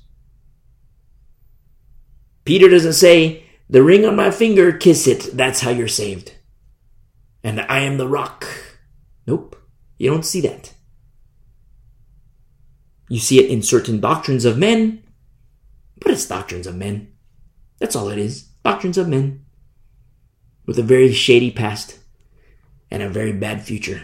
Peter 2.46 2.70
doesn't 2.70 2.94
say, 2.94 3.44
the 3.70 3.82
ring 3.82 4.06
on 4.06 4.16
my 4.16 4.30
finger, 4.30 4.72
kiss 4.72 5.08
it. 5.08 5.32
That's 5.34 5.62
how 5.62 5.72
you're 5.72 5.88
saved. 5.88 6.34
And 7.44 7.62
I 7.62 7.80
am 7.80 7.98
the 7.98 8.08
rock. 8.08 8.46
Nope. 9.26 9.56
You 9.98 10.12
don't 10.12 10.26
see 10.26 10.42
that. 10.42 10.74
You 13.12 13.20
see 13.20 13.44
it 13.44 13.50
in 13.50 13.62
certain 13.62 14.00
doctrines 14.00 14.46
of 14.46 14.58
men, 14.58 15.04
but 16.00 16.14
it's 16.14 16.26
doctrines 16.26 16.66
of 16.66 16.78
men. 16.78 17.12
That's 17.78 17.94
all 17.94 18.08
it 18.08 18.18
is. 18.18 18.44
Doctrines 18.64 18.98
of 18.98 19.10
men. 19.10 19.44
With 20.66 20.80
a 20.80 20.82
very 20.82 21.12
shady 21.12 21.52
past 21.52 22.00
and 22.90 23.04
a 23.04 23.10
very 23.10 23.34
bad 23.34 23.64
future. 23.64 24.04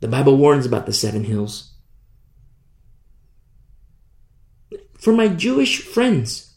The 0.00 0.08
Bible 0.08 0.38
warns 0.38 0.64
about 0.64 0.86
the 0.86 0.92
seven 0.94 1.24
hills. 1.24 1.74
For 4.96 5.12
my 5.12 5.28
Jewish 5.28 5.82
friends, 5.82 6.54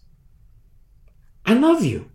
I 1.45 1.55
love 1.55 1.83
you. 1.83 2.09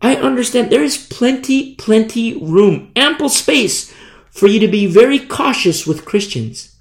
I 0.00 0.14
understand 0.14 0.70
there 0.70 0.84
is 0.84 1.08
plenty, 1.08 1.74
plenty 1.74 2.38
room, 2.40 2.92
ample 2.94 3.30
space 3.30 3.92
for 4.30 4.46
you 4.46 4.60
to 4.60 4.68
be 4.68 4.86
very 4.86 5.18
cautious 5.18 5.88
with 5.88 6.04
Christians 6.04 6.73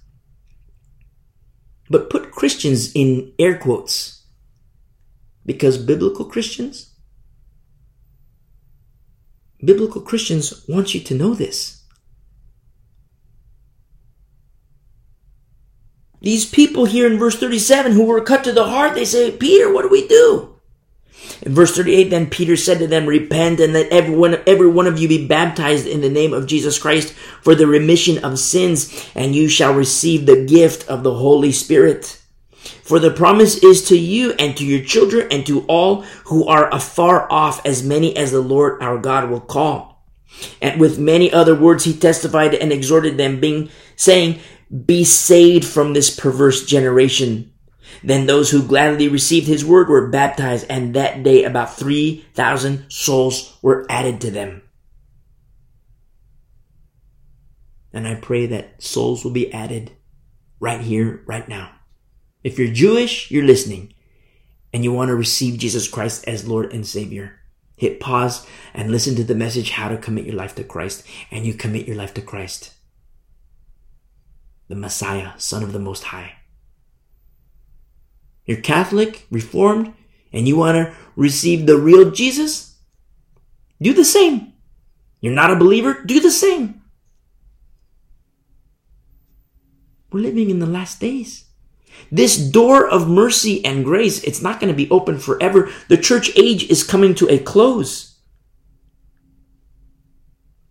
but 1.94 2.10
put 2.10 2.32
Christians 2.32 2.92
in 2.96 3.32
air 3.38 3.56
quotes. 3.56 4.24
Because 5.46 5.78
biblical 5.78 6.26
Christians, 6.26 6.96
biblical 9.64 10.02
Christians 10.02 10.66
want 10.68 10.96
you 10.96 11.02
to 11.02 11.14
know 11.14 11.36
this. 11.36 11.84
These 16.22 16.50
people 16.50 16.86
here 16.86 17.06
in 17.06 17.20
verse 17.20 17.40
37 17.40 17.92
who 17.92 18.06
were 18.06 18.22
cut 18.22 18.44
to 18.46 18.52
the 18.52 18.64
heart, 18.64 18.96
they 18.96 19.06
say, 19.06 19.30
Peter, 19.30 19.72
what 19.72 19.84
do 19.84 19.90
we 19.90 20.08
do? 20.08 20.53
In 21.42 21.54
verse 21.54 21.76
38, 21.76 22.10
then 22.10 22.30
Peter 22.30 22.56
said 22.56 22.80
to 22.80 22.88
them, 22.88 23.06
Repent 23.06 23.60
and 23.60 23.74
let 23.74 23.92
everyone, 23.92 24.42
every 24.48 24.68
one 24.68 24.88
of 24.88 25.00
you 25.00 25.08
be 25.08 25.28
baptized 25.28 25.88
in 25.88 26.02
the 26.02 26.10
name 26.10 26.34
of 26.34 26.48
Jesus 26.48 26.80
Christ 26.80 27.14
for 27.42 27.56
the 27.56 27.68
remission 27.68 28.24
of 28.24 28.40
sins, 28.40 29.10
and 29.16 29.36
you 29.36 29.48
shall 29.50 29.74
receive 29.74 30.26
the 30.26 30.46
gift 30.46 30.88
of 30.88 31.04
the 31.04 31.16
Holy 31.16 31.52
Spirit. 31.52 32.20
For 32.84 33.00
the 33.00 33.12
promise 33.12 33.58
is 33.64 33.88
to 33.88 33.98
you 33.98 34.34
and 34.34 34.56
to 34.58 34.66
your 34.66 34.84
children 34.84 35.28
and 35.32 35.46
to 35.48 35.62
all 35.62 36.02
who 36.26 36.48
are 36.48 36.74
afar 36.74 37.32
off, 37.32 37.66
as 37.66 37.84
many 37.84 38.16
as 38.16 38.32
the 38.32 38.42
Lord 38.42 38.82
our 38.82 38.98
God 38.98 39.30
will 39.30 39.42
call. 39.42 40.06
And 40.62 40.80
with 40.80 41.00
many 41.00 41.32
other 41.32 41.56
words 41.56 41.84
he 41.84 41.94
testified 41.94 42.54
and 42.54 42.72
exhorted 42.72 43.18
them, 43.18 43.40
being 43.40 43.70
saying, 43.96 44.40
Be 44.86 45.04
saved 45.04 45.66
from 45.66 45.94
this 45.94 46.14
perverse 46.18 46.66
generation. 46.66 47.53
Then 48.04 48.26
those 48.26 48.52
who 48.52 48.68
gladly 48.68 49.08
received 49.08 49.48
his 49.48 49.64
word 49.64 49.88
were 49.88 50.10
baptized, 50.10 50.66
and 50.70 50.94
that 50.94 51.24
day 51.24 51.46
about 51.46 51.78
3,000 51.78 52.90
souls 52.90 53.58
were 53.62 53.86
added 53.90 54.20
to 54.22 54.32
them. 54.32 54.62
And 57.94 58.08
I 58.08 58.16
pray 58.16 58.46
that 58.48 58.84
souls 58.84 59.24
will 59.24 59.32
be 59.32 59.54
added 59.54 59.92
right 60.60 60.82
here, 60.82 61.24
right 61.26 61.48
now. 61.48 61.72
If 62.44 62.60
you're 62.60 62.74
Jewish, 62.74 63.32
you're 63.32 63.46
listening, 63.46 63.94
and 64.74 64.84
you 64.84 64.92
want 64.92 65.10
to 65.10 65.16
receive 65.16 65.60
Jesus 65.60 65.88
Christ 65.88 66.28
as 66.28 66.48
Lord 66.48 66.74
and 66.74 66.86
Savior. 66.86 67.40
Hit 67.78 68.00
pause 68.00 68.46
and 68.74 68.92
listen 68.92 69.16
to 69.16 69.24
the 69.24 69.36
message 69.36 69.72
how 69.72 69.88
to 69.88 69.98
commit 69.98 70.26
your 70.26 70.36
life 70.36 70.56
to 70.56 70.64
Christ, 70.64 71.06
and 71.32 71.46
you 71.46 71.54
commit 71.54 71.88
your 71.88 71.96
life 71.96 72.14
to 72.16 72.22
Christ, 72.22 72.74
the 74.68 74.76
Messiah, 74.76 75.32
Son 75.38 75.64
of 75.64 75.72
the 75.72 75.80
Most 75.80 76.06
High 76.06 76.34
you're 78.46 78.62
Catholic, 78.62 79.26
Reformed, 79.32 79.94
and 80.32 80.48
you 80.48 80.58
want 80.58 80.76
to 80.76 80.96
receive 81.16 81.66
the 81.66 81.78
real 81.78 82.12
Jesus, 82.12 82.78
do 83.82 83.94
the 83.94 84.06
same. 84.06 84.54
You're 85.22 85.34
not 85.34 85.52
a 85.52 85.56
believer, 85.56 86.04
do 86.06 86.20
the 86.20 86.32
same. 86.32 86.82
We're 90.12 90.20
living 90.20 90.50
in 90.50 90.60
the 90.60 90.66
last 90.66 91.00
days. 91.00 91.46
This 92.12 92.38
door 92.38 92.88
of 92.88 93.08
mercy 93.08 93.64
and 93.64 93.84
grace, 93.84 94.24
it's 94.24 94.42
not 94.42 94.60
going 94.60 94.72
to 94.72 94.78
be 94.78 94.90
open 94.90 95.18
forever. 95.18 95.72
The 95.88 95.98
church 95.98 96.32
age 96.36 96.70
is 96.70 96.84
coming 96.84 97.16
to 97.16 97.28
a 97.30 97.40
close. 97.40 98.14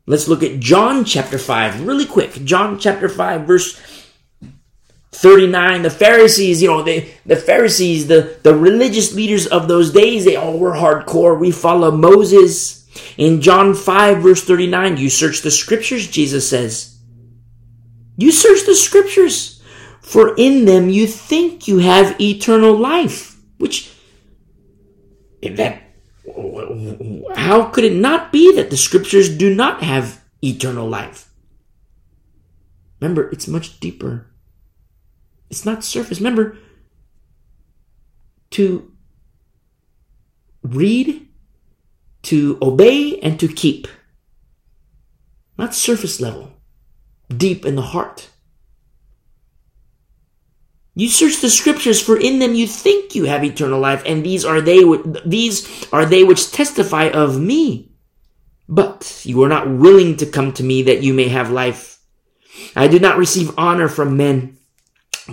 Let's 0.06 0.28
look 0.28 0.42
at 0.42 0.60
John 0.60 1.04
chapter 1.04 1.38
5 1.38 1.86
really 1.86 2.06
quick. 2.06 2.32
John 2.44 2.78
chapter 2.78 3.08
5 3.08 3.46
verse 3.46 3.80
39 5.12 5.82
the 5.82 5.90
pharisees 5.90 6.62
you 6.62 6.68
know 6.68 6.82
they, 6.82 7.14
the 7.26 7.36
pharisees 7.36 8.06
the, 8.06 8.38
the 8.42 8.54
religious 8.54 9.14
leaders 9.14 9.46
of 9.46 9.68
those 9.68 9.92
days 9.92 10.24
they 10.24 10.36
all 10.36 10.58
were 10.58 10.72
hardcore. 10.72 11.38
We 11.38 11.50
follow 11.50 11.90
moses. 11.90 12.80
In 13.16 13.40
john 13.40 13.74
5 13.74 14.22
verse 14.22 14.42
39 14.44 14.96
you 14.96 15.10
search 15.10 15.42
the 15.42 15.50
scriptures 15.50 16.08
jesus 16.08 16.48
says. 16.48 16.98
You 18.16 18.32
search 18.32 18.66
the 18.66 18.74
scriptures 18.74 19.62
for 20.00 20.34
in 20.36 20.64
them 20.64 20.88
you 20.88 21.06
think 21.06 21.68
you 21.68 21.78
have 21.78 22.20
eternal 22.20 22.76
life 22.76 23.38
which 23.58 23.92
that 25.42 25.82
how 27.34 27.64
could 27.64 27.84
it 27.84 27.94
not 27.94 28.32
be 28.32 28.54
that 28.54 28.70
the 28.70 28.76
scriptures 28.76 29.28
do 29.28 29.54
not 29.54 29.82
have 29.82 30.22
eternal 30.42 30.88
life? 30.88 31.30
Remember 33.00 33.28
it's 33.30 33.48
much 33.48 33.80
deeper 33.80 34.31
it's 35.52 35.66
not 35.66 35.84
surface. 35.84 36.18
Remember, 36.18 36.56
to 38.52 38.90
read, 40.62 41.28
to 42.22 42.58
obey, 42.62 43.20
and 43.20 43.38
to 43.38 43.48
keep. 43.48 43.86
Not 45.58 45.74
surface 45.74 46.22
level, 46.22 46.54
deep 47.28 47.66
in 47.66 47.76
the 47.76 47.82
heart. 47.82 48.30
You 50.94 51.08
search 51.08 51.42
the 51.42 51.50
scriptures 51.50 52.00
for 52.00 52.18
in 52.18 52.38
them 52.38 52.54
you 52.54 52.66
think 52.66 53.14
you 53.14 53.24
have 53.24 53.44
eternal 53.44 53.80
life 53.80 54.02
and 54.06 54.24
these 54.24 54.44
are 54.44 54.60
they 54.60 54.82
these 55.24 55.86
are 55.92 56.04
they 56.04 56.24
which 56.24 56.50
testify 56.50 57.08
of 57.08 57.38
me. 57.38 57.92
But 58.68 59.20
you 59.24 59.42
are 59.42 59.48
not 59.48 59.68
willing 59.68 60.16
to 60.16 60.26
come 60.26 60.52
to 60.54 60.62
me 60.62 60.82
that 60.84 61.02
you 61.02 61.12
may 61.12 61.28
have 61.28 61.50
life. 61.50 61.98
I 62.74 62.88
do 62.88 62.98
not 62.98 63.18
receive 63.18 63.52
honor 63.58 63.88
from 63.88 64.16
men, 64.16 64.58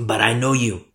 but 0.05 0.21
I 0.21 0.33
know 0.33 0.53
you 0.53 0.85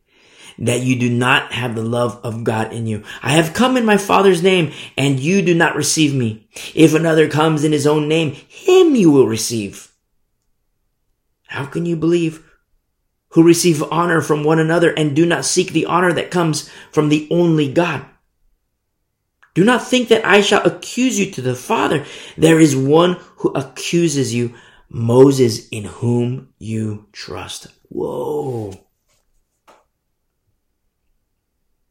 that 0.59 0.82
you 0.82 0.98
do 0.98 1.10
not 1.10 1.52
have 1.52 1.74
the 1.74 1.82
love 1.82 2.20
of 2.22 2.44
God 2.44 2.72
in 2.72 2.86
you. 2.86 3.02
I 3.22 3.32
have 3.32 3.55
come 3.55 3.76
in 3.76 3.85
my 3.85 3.97
Father's 3.97 4.43
name 4.43 4.72
and 4.97 5.18
you 5.18 5.43
do 5.43 5.55
not 5.55 5.76
receive 5.76 6.14
me. 6.14 6.48
If 6.74 6.94
another 6.94 7.28
comes 7.28 7.64
in 7.64 7.72
his 7.72 7.86
own 7.86 8.09
name, 8.09 8.32
him 8.48 8.94
you 8.94 9.10
will 9.10 9.26
receive. 9.26 9.93
How 11.48 11.66
can 11.66 11.86
you 11.86 11.97
believe 11.97 12.44
who 13.31 13.43
receive 13.43 13.82
honor 13.90 14.20
from 14.20 14.44
one 14.44 14.60
another 14.60 14.93
and 14.93 15.16
do 15.16 15.26
not 15.26 15.44
seek 15.44 15.72
the 15.72 15.86
honor 15.86 16.12
that 16.12 16.31
comes 16.31 16.68
from 16.93 17.09
the 17.09 17.28
only 17.31 17.72
God? 17.72 18.05
Do 19.55 19.64
not 19.64 19.86
think 19.86 20.09
that 20.09 20.24
I 20.24 20.40
shall 20.40 20.64
accuse 20.64 21.18
you 21.18 21.31
to 21.32 21.43
the 21.43 21.55
Father. 21.55 22.05
There 22.36 22.59
is 22.59 22.74
one 22.74 23.18
who 23.36 23.51
accuses 23.51 24.35
you, 24.35 24.55
Moses, 24.89 25.68
in 25.68 25.85
whom 25.85 26.52
you 26.59 27.06
trust. 27.12 27.68
Whoa. 27.89 28.84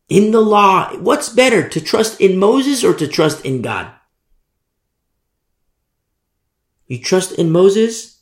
In 0.09 0.31
the 0.31 0.41
law, 0.41 0.95
what's 0.97 1.29
better 1.29 1.67
to 1.69 1.81
trust 1.81 2.19
in 2.19 2.37
Moses 2.37 2.83
or 2.83 2.93
to 2.93 3.07
trust 3.07 3.45
in 3.45 3.61
God? 3.61 3.91
You 6.87 6.99
trust 6.99 7.33
in 7.33 7.51
Moses? 7.51 8.19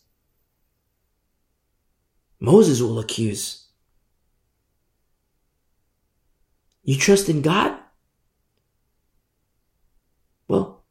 Moses 2.39 2.81
will 2.81 2.99
accuse. 2.99 3.67
You 6.83 6.97
trust 6.97 7.29
in 7.29 7.41
God? 7.41 7.77
Well, 10.47 10.83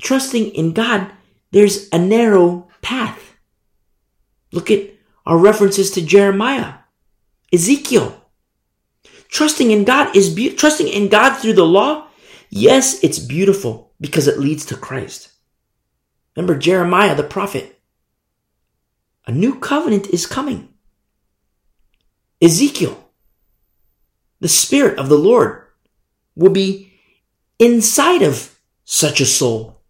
trusting 0.00 0.46
in 0.54 0.72
God, 0.72 1.10
there's 1.50 1.88
a 1.92 1.98
narrow 1.98 2.68
path. 2.82 3.36
Look 4.52 4.70
at 4.70 4.90
our 5.26 5.38
references 5.38 5.90
to 5.92 6.02
Jeremiah, 6.02 6.74
Ezekiel. 7.52 8.23
Trusting 9.34 9.72
in 9.72 9.82
God 9.82 10.14
is 10.14 10.32
be- 10.32 10.54
trusting 10.54 10.86
in 10.86 11.08
God 11.08 11.34
through 11.34 11.54
the 11.54 11.66
law. 11.66 12.06
Yes, 12.50 13.02
it's 13.02 13.18
beautiful 13.18 13.92
because 14.00 14.28
it 14.28 14.38
leads 14.38 14.64
to 14.66 14.76
Christ. 14.76 15.32
Remember 16.36 16.56
Jeremiah 16.56 17.16
the 17.16 17.24
prophet. 17.24 17.80
A 19.26 19.32
new 19.32 19.58
covenant 19.58 20.06
is 20.06 20.24
coming. 20.24 20.68
Ezekiel, 22.40 23.10
the 24.38 24.46
Spirit 24.46 25.00
of 25.00 25.08
the 25.08 25.18
Lord 25.18 25.64
will 26.36 26.52
be 26.52 26.92
inside 27.58 28.22
of 28.22 28.56
such 28.84 29.20
a 29.20 29.26
soul. 29.26 29.82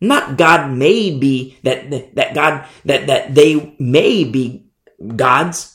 Not 0.00 0.38
God 0.38 0.70
may 0.70 1.10
be 1.10 1.58
that, 1.64 1.90
that 2.14 2.34
God, 2.34 2.68
that, 2.84 3.08
that 3.08 3.34
they 3.34 3.74
may 3.80 4.22
be 4.22 4.68
gods, 5.16 5.73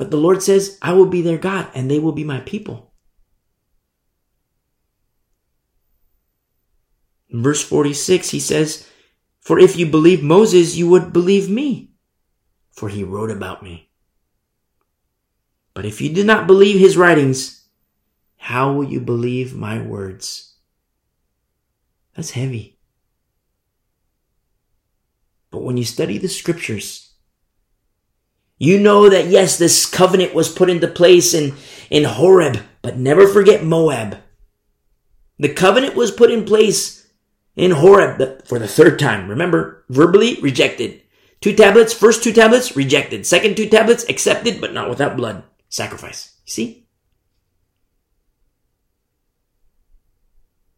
but 0.00 0.10
the 0.10 0.16
Lord 0.16 0.42
says, 0.42 0.78
I 0.80 0.94
will 0.94 1.04
be 1.04 1.20
their 1.20 1.36
God 1.36 1.68
and 1.74 1.90
they 1.90 1.98
will 1.98 2.12
be 2.12 2.24
my 2.24 2.40
people. 2.40 2.94
In 7.28 7.42
verse 7.42 7.62
46, 7.62 8.30
he 8.30 8.40
says, 8.40 8.88
For 9.42 9.58
if 9.58 9.76
you 9.76 9.84
believe 9.84 10.22
Moses, 10.22 10.74
you 10.74 10.88
would 10.88 11.12
believe 11.12 11.50
me, 11.50 11.90
for 12.72 12.88
he 12.88 13.04
wrote 13.04 13.30
about 13.30 13.62
me. 13.62 13.90
But 15.74 15.84
if 15.84 16.00
you 16.00 16.08
do 16.08 16.24
not 16.24 16.46
believe 16.46 16.80
his 16.80 16.96
writings, 16.96 17.68
how 18.38 18.72
will 18.72 18.90
you 18.90 19.00
believe 19.00 19.54
my 19.54 19.82
words? 19.82 20.56
That's 22.16 22.30
heavy. 22.30 22.78
But 25.50 25.60
when 25.60 25.76
you 25.76 25.84
study 25.84 26.16
the 26.16 26.28
scriptures, 26.28 27.09
you 28.60 28.78
know 28.78 29.08
that 29.08 29.28
yes, 29.28 29.56
this 29.56 29.86
covenant 29.86 30.34
was 30.34 30.52
put 30.52 30.68
into 30.68 30.86
place 30.86 31.32
in, 31.32 31.56
in 31.88 32.04
Horeb, 32.04 32.58
but 32.82 32.98
never 32.98 33.26
forget 33.26 33.64
Moab. 33.64 34.18
The 35.38 35.48
covenant 35.48 35.96
was 35.96 36.10
put 36.10 36.30
in 36.30 36.44
place 36.44 37.08
in 37.56 37.70
Horeb 37.70 38.44
for 38.44 38.58
the 38.58 38.68
third 38.68 38.98
time. 38.98 39.30
Remember, 39.30 39.86
verbally 39.88 40.38
rejected. 40.42 41.00
Two 41.40 41.56
tablets, 41.56 41.94
first 41.94 42.22
two 42.22 42.34
tablets, 42.34 42.76
rejected. 42.76 43.26
Second 43.26 43.56
two 43.56 43.66
tablets, 43.66 44.06
accepted, 44.10 44.60
but 44.60 44.74
not 44.74 44.90
without 44.90 45.16
blood. 45.16 45.42
Sacrifice. 45.70 46.36
See? 46.44 46.86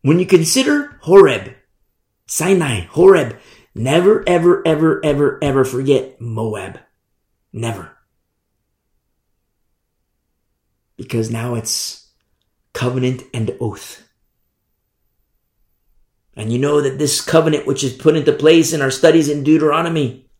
When 0.03 0.21
you 0.21 0.27
consider 0.27 0.99
Horeb, 1.03 1.57
Sinai, 2.27 2.83
Horeb, 2.83 3.37
never, 3.75 4.23
ever, 4.29 4.63
ever, 4.65 5.05
ever, 5.05 5.39
ever 5.43 5.65
forget 5.65 6.21
Moab. 6.21 6.79
Never. 7.53 7.97
Because 10.97 11.31
now 11.31 11.55
it's 11.55 12.09
covenant 12.73 13.23
and 13.35 13.57
oath. 13.61 14.09
And 16.35 16.51
you 16.51 16.59
know 16.59 16.81
that 16.81 16.99
this 16.99 17.20
covenant, 17.20 17.66
which 17.66 17.85
is 17.85 17.93
put 17.93 18.16
into 18.16 18.33
place 18.33 18.73
in 18.73 18.81
our 18.81 18.91
studies 18.91 19.29
in 19.29 19.45
Deuteronomy, 19.45 20.31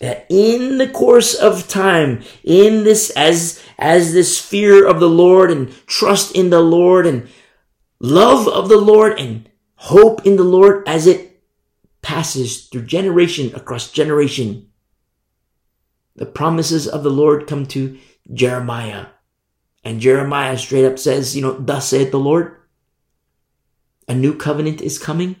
that 0.00 0.26
in 0.28 0.76
the 0.76 0.88
course 0.88 1.34
of 1.34 1.68
time, 1.68 2.22
in 2.44 2.84
this, 2.84 3.10
as, 3.16 3.62
as 3.78 4.12
this 4.12 4.38
fear 4.38 4.86
of 4.86 5.00
the 5.00 5.08
Lord 5.08 5.50
and 5.50 5.72
trust 5.86 6.36
in 6.36 6.50
the 6.50 6.60
Lord 6.60 7.06
and 7.06 7.28
love 8.00 8.46
of 8.46 8.68
the 8.68 8.78
Lord 8.78 9.18
and 9.18 9.48
hope 9.76 10.26
in 10.26 10.36
the 10.36 10.44
Lord 10.44 10.86
as 10.86 11.06
it 11.06 11.42
passes 12.02 12.66
through 12.66 12.84
generation 12.84 13.54
across 13.54 13.90
generation, 13.90 14.68
the 16.14 16.26
promises 16.26 16.86
of 16.86 17.02
the 17.02 17.10
Lord 17.10 17.46
come 17.46 17.66
to 17.66 17.98
Jeremiah. 18.32 19.06
And 19.84 20.00
Jeremiah 20.00 20.56
straight 20.58 20.84
up 20.84 20.98
says, 20.98 21.34
you 21.34 21.42
know, 21.42 21.52
thus 21.52 21.88
saith 21.88 22.10
the 22.10 22.18
Lord, 22.18 22.56
a 24.08 24.14
new 24.14 24.34
covenant 24.34 24.80
is 24.80 24.98
coming. 24.98 25.36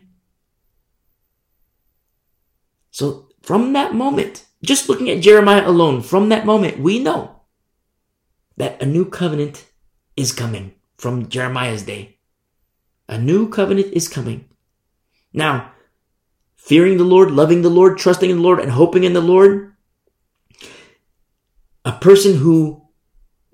So 2.90 3.28
from 3.42 3.72
that 3.72 3.94
moment, 3.94 4.46
just 4.62 4.88
looking 4.88 5.10
at 5.10 5.22
Jeremiah 5.22 5.68
alone, 5.68 6.02
from 6.02 6.28
that 6.28 6.46
moment, 6.46 6.78
we 6.78 6.98
know 6.98 7.42
that 8.56 8.80
a 8.82 8.86
new 8.86 9.04
covenant 9.04 9.66
is 10.16 10.32
coming 10.32 10.74
from 10.96 11.28
Jeremiah's 11.28 11.82
day. 11.82 12.18
A 13.08 13.18
new 13.18 13.48
covenant 13.48 13.92
is 13.92 14.08
coming. 14.08 14.48
Now, 15.32 15.72
fearing 16.54 16.96
the 16.96 17.04
Lord, 17.04 17.30
loving 17.30 17.62
the 17.62 17.70
Lord, 17.70 17.98
trusting 17.98 18.30
in 18.30 18.36
the 18.36 18.42
Lord, 18.42 18.60
and 18.60 18.70
hoping 18.70 19.04
in 19.04 19.12
the 19.12 19.20
Lord, 19.20 19.71
a 21.84 21.92
person 21.92 22.36
who 22.36 22.86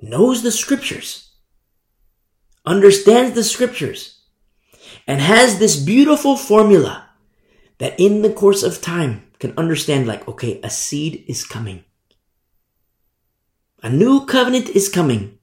knows 0.01 0.43
the 0.43 0.53
scriptures, 0.53 1.33
understands 2.67 3.35
the 3.35 3.45
scriptures, 3.45 4.23
and 5.07 5.21
has 5.21 5.59
this 5.59 5.77
beautiful 5.77 6.37
formula 6.37 7.09
that 7.79 7.99
in 7.99 8.23
the 8.23 8.33
course 8.33 8.63
of 8.63 8.83
time 8.83 9.25
can 9.39 9.55
understand 9.57 10.07
like, 10.07 10.27
okay, 10.29 10.61
a 10.63 10.71
seed 10.71 11.25
is 11.29 11.45
coming. 11.45 11.85
A 13.83 13.89
new 13.89 14.27
covenant 14.27 14.69
is 14.71 14.89
coming. 14.89 15.39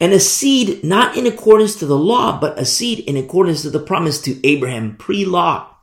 And 0.00 0.12
a 0.12 0.20
seed 0.20 0.84
not 0.84 1.16
in 1.16 1.26
accordance 1.26 1.76
to 1.76 1.86
the 1.86 1.98
law, 1.98 2.38
but 2.38 2.58
a 2.58 2.64
seed 2.64 3.00
in 3.00 3.16
accordance 3.16 3.62
to 3.62 3.70
the 3.70 3.80
promise 3.80 4.20
to 4.22 4.46
Abraham 4.46 4.96
pre-law. 4.96 5.76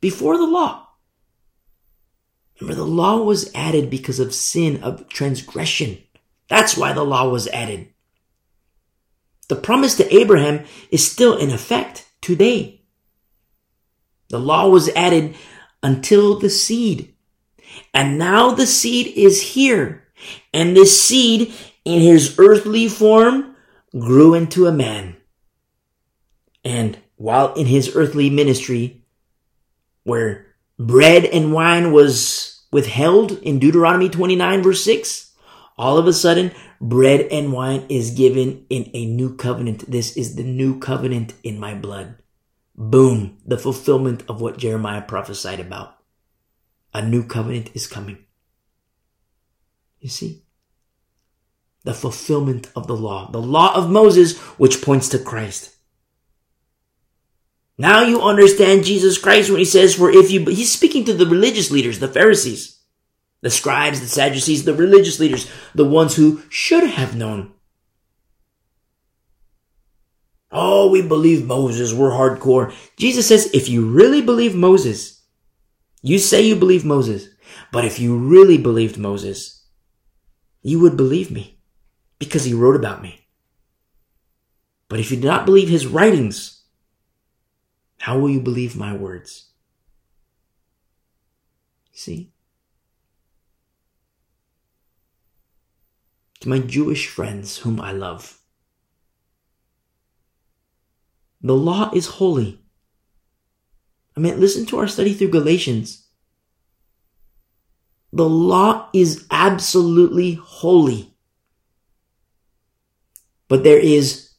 Before 0.00 0.36
the 0.36 0.46
law. 0.46 0.87
Remember, 2.60 2.74
the 2.74 2.86
law 2.86 3.22
was 3.22 3.50
added 3.54 3.88
because 3.88 4.18
of 4.18 4.34
sin, 4.34 4.82
of 4.82 5.08
transgression. 5.08 5.98
That's 6.48 6.76
why 6.76 6.92
the 6.92 7.04
law 7.04 7.28
was 7.28 7.46
added. 7.48 7.88
The 9.48 9.56
promise 9.56 9.96
to 9.96 10.14
Abraham 10.14 10.64
is 10.90 11.10
still 11.10 11.36
in 11.36 11.50
effect 11.50 12.08
today. 12.20 12.82
The 14.28 14.40
law 14.40 14.68
was 14.68 14.88
added 14.90 15.36
until 15.82 16.38
the 16.38 16.50
seed. 16.50 17.14
And 17.94 18.18
now 18.18 18.50
the 18.50 18.66
seed 18.66 19.06
is 19.16 19.40
here. 19.40 20.08
And 20.52 20.76
this 20.76 21.00
seed, 21.00 21.54
in 21.84 22.00
his 22.00 22.38
earthly 22.38 22.88
form, 22.88 23.54
grew 23.98 24.34
into 24.34 24.66
a 24.66 24.72
man. 24.72 25.16
And 26.64 26.98
while 27.16 27.54
in 27.54 27.66
his 27.66 27.94
earthly 27.94 28.28
ministry, 28.28 29.04
where 30.04 30.47
bread 30.78 31.24
and 31.24 31.52
wine 31.52 31.92
was 31.92 32.64
withheld 32.70 33.32
in 33.42 33.58
Deuteronomy 33.58 34.08
29 34.08 34.62
verse 34.62 34.84
6, 34.84 35.32
all 35.76 35.96
of 35.96 36.06
a 36.06 36.12
sudden, 36.12 36.52
bread 36.80 37.20
and 37.30 37.52
wine 37.52 37.86
is 37.88 38.10
given 38.10 38.66
in 38.68 38.90
a 38.94 39.06
new 39.06 39.34
covenant. 39.36 39.90
This 39.90 40.16
is 40.16 40.34
the 40.34 40.44
new 40.44 40.78
covenant 40.78 41.34
in 41.42 41.58
my 41.58 41.74
blood. 41.74 42.16
Boom, 42.74 43.38
the 43.44 43.58
fulfillment 43.58 44.22
of 44.28 44.40
what 44.40 44.58
Jeremiah 44.58 45.02
prophesied 45.02 45.60
about. 45.60 45.96
A 46.94 47.04
new 47.04 47.24
covenant 47.24 47.70
is 47.74 47.86
coming. 47.86 48.24
You 50.00 50.08
see? 50.08 50.44
The 51.84 51.94
fulfillment 51.94 52.70
of 52.76 52.86
the 52.86 52.96
law, 52.96 53.30
the 53.30 53.40
law 53.40 53.74
of 53.74 53.90
Moses, 53.90 54.38
which 54.58 54.82
points 54.82 55.08
to 55.10 55.18
Christ. 55.18 55.74
Now 57.78 58.02
you 58.02 58.20
understand 58.20 58.84
Jesus 58.84 59.18
Christ 59.18 59.50
when 59.50 59.60
he 59.60 59.64
says, 59.64 59.94
for 59.94 60.10
if 60.10 60.32
you, 60.32 60.44
he's 60.46 60.72
speaking 60.72 61.04
to 61.04 61.14
the 61.14 61.26
religious 61.26 61.70
leaders, 61.70 62.00
the 62.00 62.08
Pharisees, 62.08 62.80
the 63.40 63.50
scribes, 63.50 64.00
the 64.00 64.08
Sadducees, 64.08 64.64
the 64.64 64.74
religious 64.74 65.20
leaders, 65.20 65.48
the 65.76 65.84
ones 65.84 66.16
who 66.16 66.42
should 66.48 66.84
have 66.84 67.14
known. 67.14 67.52
Oh, 70.50 70.90
we 70.90 71.02
believe 71.02 71.46
Moses. 71.46 71.92
We're 71.92 72.10
hardcore. 72.10 72.74
Jesus 72.96 73.28
says, 73.28 73.50
if 73.54 73.68
you 73.68 73.88
really 73.88 74.22
believe 74.22 74.56
Moses, 74.56 75.22
you 76.02 76.18
say 76.18 76.42
you 76.42 76.56
believe 76.56 76.84
Moses, 76.84 77.28
but 77.70 77.84
if 77.84 78.00
you 78.00 78.16
really 78.16 78.58
believed 78.58 78.98
Moses, 78.98 79.66
you 80.62 80.80
would 80.80 80.96
believe 80.96 81.30
me 81.30 81.60
because 82.18 82.44
he 82.44 82.54
wrote 82.54 82.76
about 82.76 83.02
me. 83.02 83.26
But 84.88 84.98
if 84.98 85.10
you 85.12 85.16
do 85.18 85.28
not 85.28 85.46
believe 85.46 85.68
his 85.68 85.86
writings, 85.86 86.57
how 87.98 88.18
will 88.18 88.30
you 88.30 88.40
believe 88.40 88.76
my 88.76 88.94
words? 88.94 89.50
See? 91.92 92.32
To 96.40 96.48
my 96.48 96.60
Jewish 96.60 97.08
friends 97.08 97.58
whom 97.58 97.80
I 97.80 97.92
love, 97.92 98.38
the 101.40 101.54
law 101.54 101.90
is 101.94 102.06
holy. 102.06 102.60
I 104.16 104.20
mean, 104.20 104.40
listen 104.40 104.66
to 104.66 104.78
our 104.78 104.88
study 104.88 105.14
through 105.14 105.30
Galatians. 105.30 106.06
The 108.12 108.28
law 108.28 108.88
is 108.92 109.26
absolutely 109.30 110.34
holy. 110.34 111.14
But 113.48 113.64
there 113.64 113.78
is 113.78 114.30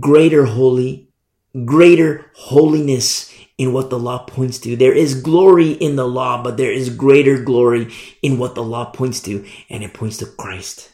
greater 0.00 0.44
holy, 0.44 1.11
greater 1.64 2.30
holiness 2.34 3.32
in 3.58 3.72
what 3.72 3.90
the 3.90 3.98
law 3.98 4.24
points 4.24 4.58
to. 4.60 4.76
There 4.76 4.94
is 4.94 5.20
glory 5.20 5.72
in 5.72 5.96
the 5.96 6.06
law, 6.06 6.42
but 6.42 6.56
there 6.56 6.72
is 6.72 6.90
greater 6.90 7.42
glory 7.42 7.92
in 8.22 8.38
what 8.38 8.54
the 8.54 8.62
law 8.62 8.86
points 8.86 9.20
to, 9.22 9.46
and 9.68 9.82
it 9.84 9.94
points 9.94 10.16
to 10.18 10.26
Christ, 10.26 10.92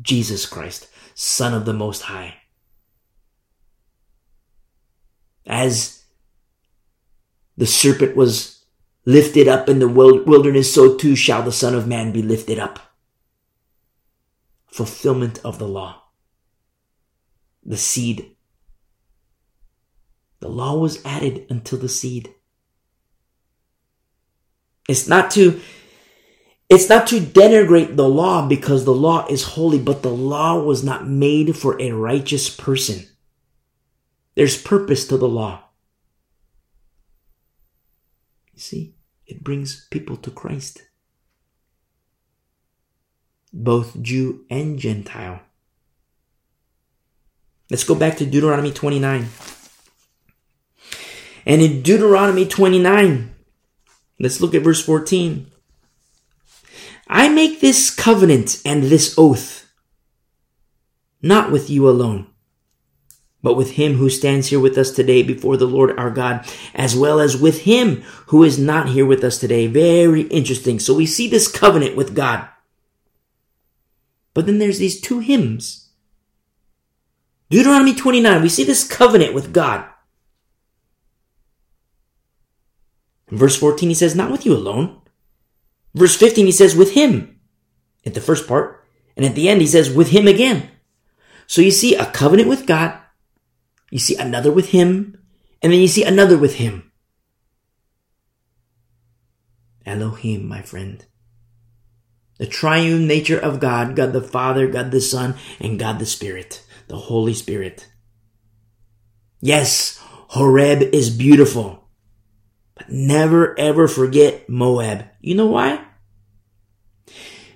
Jesus 0.00 0.46
Christ, 0.46 0.88
Son 1.14 1.52
of 1.52 1.64
the 1.64 1.74
Most 1.74 2.02
High. 2.02 2.34
As 5.46 6.04
the 7.56 7.66
serpent 7.66 8.14
was 8.14 8.64
lifted 9.04 9.48
up 9.48 9.68
in 9.68 9.80
the 9.80 9.88
wilderness, 9.88 10.72
so 10.72 10.96
too 10.96 11.16
shall 11.16 11.42
the 11.42 11.50
Son 11.50 11.74
of 11.74 11.88
Man 11.88 12.12
be 12.12 12.22
lifted 12.22 12.58
up. 12.58 12.78
Fulfillment 14.66 15.40
of 15.44 15.58
the 15.58 15.66
law. 15.66 16.02
The 17.64 17.76
seed. 17.76 18.36
The 20.40 20.48
law 20.48 20.78
was 20.78 21.04
added 21.04 21.46
until 21.50 21.78
the 21.78 21.88
seed. 21.88 22.34
It's 24.88 25.08
not 25.08 25.30
to 25.32 25.60
it's 26.68 26.88
not 26.88 27.06
to 27.08 27.20
denigrate 27.20 27.96
the 27.96 28.08
law 28.08 28.46
because 28.46 28.84
the 28.84 28.94
law 28.94 29.26
is 29.28 29.54
holy, 29.56 29.78
but 29.78 30.02
the 30.02 30.10
law 30.10 30.60
was 30.62 30.84
not 30.84 31.08
made 31.08 31.56
for 31.56 31.80
a 31.80 31.92
righteous 31.92 32.50
person. 32.50 33.06
There's 34.34 34.60
purpose 34.60 35.06
to 35.08 35.16
the 35.16 35.28
law. 35.28 35.64
You 38.52 38.60
see? 38.60 38.94
It 39.26 39.42
brings 39.42 39.86
people 39.90 40.16
to 40.18 40.30
Christ. 40.30 40.82
Both 43.52 44.00
Jew 44.02 44.44
and 44.50 44.78
Gentile. 44.78 45.40
Let's 47.70 47.84
go 47.84 47.94
back 47.94 48.16
to 48.18 48.26
Deuteronomy 48.26 48.72
29. 48.72 49.28
And 51.48 51.62
in 51.62 51.80
Deuteronomy 51.80 52.46
29, 52.46 53.34
let's 54.20 54.42
look 54.42 54.54
at 54.54 54.60
verse 54.60 54.84
14. 54.84 55.50
I 57.08 57.30
make 57.30 57.60
this 57.60 57.88
covenant 57.88 58.60
and 58.66 58.82
this 58.84 59.14
oath, 59.16 59.66
not 61.22 61.50
with 61.50 61.70
you 61.70 61.88
alone, 61.88 62.26
but 63.42 63.54
with 63.54 63.72
him 63.72 63.94
who 63.94 64.10
stands 64.10 64.48
here 64.48 64.60
with 64.60 64.76
us 64.76 64.90
today 64.90 65.22
before 65.22 65.56
the 65.56 65.66
Lord 65.66 65.98
our 65.98 66.10
God, 66.10 66.46
as 66.74 66.94
well 66.94 67.18
as 67.18 67.40
with 67.40 67.62
him 67.62 68.02
who 68.26 68.44
is 68.44 68.58
not 68.58 68.90
here 68.90 69.06
with 69.06 69.24
us 69.24 69.38
today. 69.38 69.66
Very 69.68 70.22
interesting. 70.24 70.78
So 70.78 70.92
we 70.92 71.06
see 71.06 71.30
this 71.30 71.48
covenant 71.50 71.96
with 71.96 72.14
God. 72.14 72.46
But 74.34 74.44
then 74.44 74.58
there's 74.58 74.78
these 74.78 75.00
two 75.00 75.20
hymns. 75.20 75.88
Deuteronomy 77.48 77.94
29, 77.94 78.42
we 78.42 78.50
see 78.50 78.64
this 78.64 78.86
covenant 78.86 79.32
with 79.32 79.54
God. 79.54 79.88
In 83.30 83.36
verse 83.36 83.56
14, 83.56 83.88
he 83.88 83.94
says, 83.94 84.14
not 84.14 84.30
with 84.30 84.46
you 84.46 84.54
alone. 84.54 85.00
Verse 85.94 86.16
15, 86.16 86.46
he 86.46 86.52
says, 86.52 86.74
with 86.74 86.92
him. 86.92 87.40
At 88.06 88.14
the 88.14 88.20
first 88.20 88.46
part. 88.48 88.84
And 89.16 89.26
at 89.26 89.34
the 89.34 89.48
end, 89.48 89.60
he 89.60 89.66
says, 89.66 89.92
with 89.92 90.10
him 90.10 90.26
again. 90.26 90.70
So 91.46 91.60
you 91.60 91.70
see 91.70 91.94
a 91.94 92.06
covenant 92.06 92.48
with 92.48 92.66
God 92.66 92.98
you 93.90 93.98
see 93.98 94.16
another 94.16 94.52
with 94.52 94.70
him, 94.70 95.18
and 95.62 95.72
then 95.72 95.80
you 95.80 95.88
see 95.88 96.04
another 96.04 96.36
with 96.36 96.56
him. 96.56 96.92
Elohim, 99.86 100.46
my 100.46 100.60
friend. 100.60 101.04
The 102.38 102.46
triune 102.46 103.06
nature 103.06 103.38
of 103.38 103.58
God, 103.58 103.96
God 103.96 104.12
the 104.12 104.20
Father, 104.20 104.68
God 104.68 104.90
the 104.90 105.00
Son, 105.00 105.34
and 105.58 105.78
God 105.78 105.98
the 105.98 106.06
Spirit, 106.06 106.62
the 106.86 106.96
Holy 106.96 107.34
Spirit. 107.34 107.88
Yes, 109.40 109.98
Horeb 110.28 110.82
is 110.82 111.10
beautiful, 111.10 111.77
but 112.78 112.88
never 112.88 113.58
ever 113.58 113.86
forget 113.86 114.48
Moab. 114.48 115.04
You 115.20 115.34
know 115.34 115.48
why? 115.48 115.84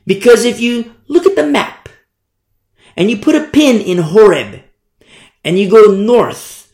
Because 0.07 0.45
if 0.45 0.61
you 0.61 0.95
look 1.09 1.25
at 1.25 1.37
the 1.37 1.47
map 1.47 1.89
and 2.97 3.11
you 3.11 3.17
put 3.17 3.37
a 3.37 3.47
pin 3.47 3.81
in 3.81 3.99
Horeb, 3.99 4.63
and 5.45 5.59
you 5.59 5.71
go 5.71 5.93
north 5.93 6.73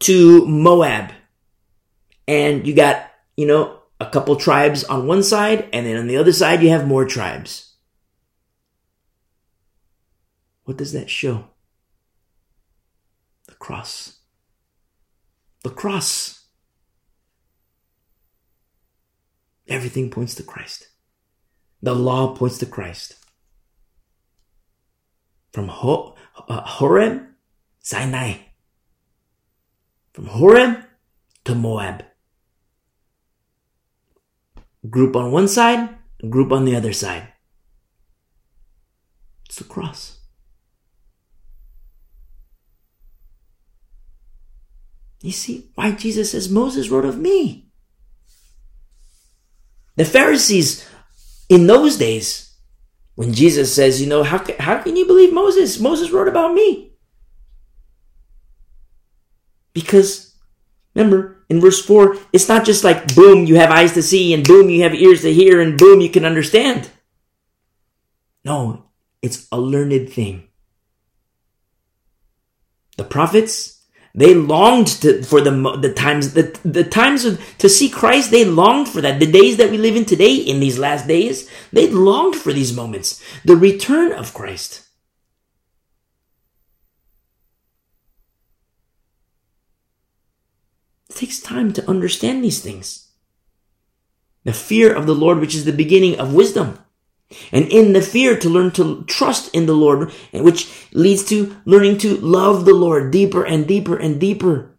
to 0.00 0.46
Moab 0.46 1.12
and 2.28 2.66
you 2.66 2.74
got, 2.74 3.10
you 3.36 3.46
know, 3.46 3.80
a 3.98 4.06
couple 4.06 4.36
tribes 4.36 4.84
on 4.84 5.06
one 5.06 5.22
side 5.22 5.68
and 5.72 5.86
then 5.86 5.96
on 5.96 6.06
the 6.06 6.16
other 6.16 6.32
side 6.32 6.62
you 6.62 6.70
have 6.70 6.86
more 6.86 7.04
tribes. 7.04 7.74
What 10.64 10.76
does 10.76 10.92
that 10.92 11.10
show? 11.10 11.46
The 13.46 13.54
cross. 13.54 14.18
The 15.64 15.70
cross. 15.70 16.39
Everything 19.70 20.10
points 20.10 20.34
to 20.34 20.42
Christ. 20.42 20.88
The 21.80 21.94
law 21.94 22.34
points 22.34 22.58
to 22.58 22.66
Christ. 22.66 23.14
From 25.52 25.70
uh, 25.70 26.60
Horeb 26.60 27.22
Sinai. 27.78 28.34
From 30.12 30.26
Horeb 30.26 30.84
to 31.44 31.54
Moab. 31.54 32.04
Group 34.88 35.14
on 35.14 35.30
one 35.30 35.46
side, 35.46 35.90
group 36.28 36.50
on 36.50 36.64
the 36.64 36.74
other 36.74 36.92
side. 36.92 37.28
It's 39.46 39.56
the 39.56 39.64
cross. 39.64 40.18
You 45.22 45.32
see 45.32 45.70
why 45.74 45.92
Jesus 45.92 46.32
says 46.32 46.48
Moses 46.48 46.88
wrote 46.88 47.04
of 47.04 47.18
me. 47.18 47.69
The 50.00 50.06
Pharisees 50.06 50.88
in 51.50 51.66
those 51.66 51.98
days, 51.98 52.56
when 53.16 53.34
Jesus 53.34 53.74
says, 53.74 54.00
you 54.00 54.08
know, 54.08 54.22
how, 54.22 54.42
how 54.58 54.78
can 54.78 54.96
you 54.96 55.04
believe 55.06 55.30
Moses? 55.30 55.78
Moses 55.78 56.10
wrote 56.10 56.26
about 56.26 56.54
me. 56.54 56.94
Because 59.74 60.34
remember, 60.94 61.44
in 61.50 61.60
verse 61.60 61.84
4, 61.84 62.16
it's 62.32 62.48
not 62.48 62.64
just 62.64 62.82
like 62.82 63.14
boom, 63.14 63.44
you 63.44 63.56
have 63.56 63.70
eyes 63.70 63.92
to 63.92 64.02
see, 64.02 64.32
and 64.32 64.42
boom, 64.42 64.70
you 64.70 64.84
have 64.84 64.94
ears 64.94 65.20
to 65.20 65.34
hear, 65.34 65.60
and 65.60 65.78
boom, 65.78 66.00
you 66.00 66.08
can 66.08 66.24
understand. 66.24 66.88
No, 68.42 68.86
it's 69.20 69.48
a 69.52 69.60
learned 69.60 70.08
thing. 70.08 70.48
The 72.96 73.04
prophets, 73.04 73.79
they 74.14 74.34
longed 74.34 74.88
to, 75.02 75.22
for 75.22 75.40
the, 75.40 75.50
the 75.80 75.92
times, 75.92 76.34
the, 76.34 76.58
the 76.64 76.84
times 76.84 77.24
of, 77.24 77.40
to 77.58 77.68
see 77.68 77.88
Christ, 77.88 78.30
they 78.30 78.44
longed 78.44 78.88
for 78.88 79.00
that. 79.00 79.20
The 79.20 79.30
days 79.30 79.56
that 79.58 79.70
we 79.70 79.78
live 79.78 79.94
in 79.94 80.04
today, 80.04 80.34
in 80.34 80.58
these 80.58 80.78
last 80.78 81.06
days, 81.06 81.48
they 81.72 81.88
longed 81.88 82.34
for 82.34 82.52
these 82.52 82.74
moments. 82.74 83.22
The 83.44 83.56
return 83.56 84.12
of 84.12 84.34
Christ. 84.34 84.86
It 91.08 91.16
takes 91.16 91.40
time 91.40 91.72
to 91.74 91.88
understand 91.88 92.42
these 92.42 92.60
things. 92.60 93.12
The 94.44 94.52
fear 94.52 94.92
of 94.92 95.06
the 95.06 95.14
Lord, 95.14 95.38
which 95.38 95.54
is 95.54 95.64
the 95.64 95.72
beginning 95.72 96.18
of 96.18 96.34
wisdom. 96.34 96.78
And 97.52 97.66
in 97.68 97.92
the 97.92 98.02
fear 98.02 98.36
to 98.38 98.48
learn 98.48 98.72
to 98.72 99.04
trust 99.04 99.54
in 99.54 99.66
the 99.66 99.74
Lord, 99.74 100.10
which 100.32 100.88
leads 100.92 101.24
to 101.26 101.56
learning 101.64 101.98
to 101.98 102.16
love 102.16 102.64
the 102.64 102.74
Lord 102.74 103.12
deeper 103.12 103.44
and 103.44 103.66
deeper 103.66 103.96
and 103.96 104.20
deeper. 104.20 104.76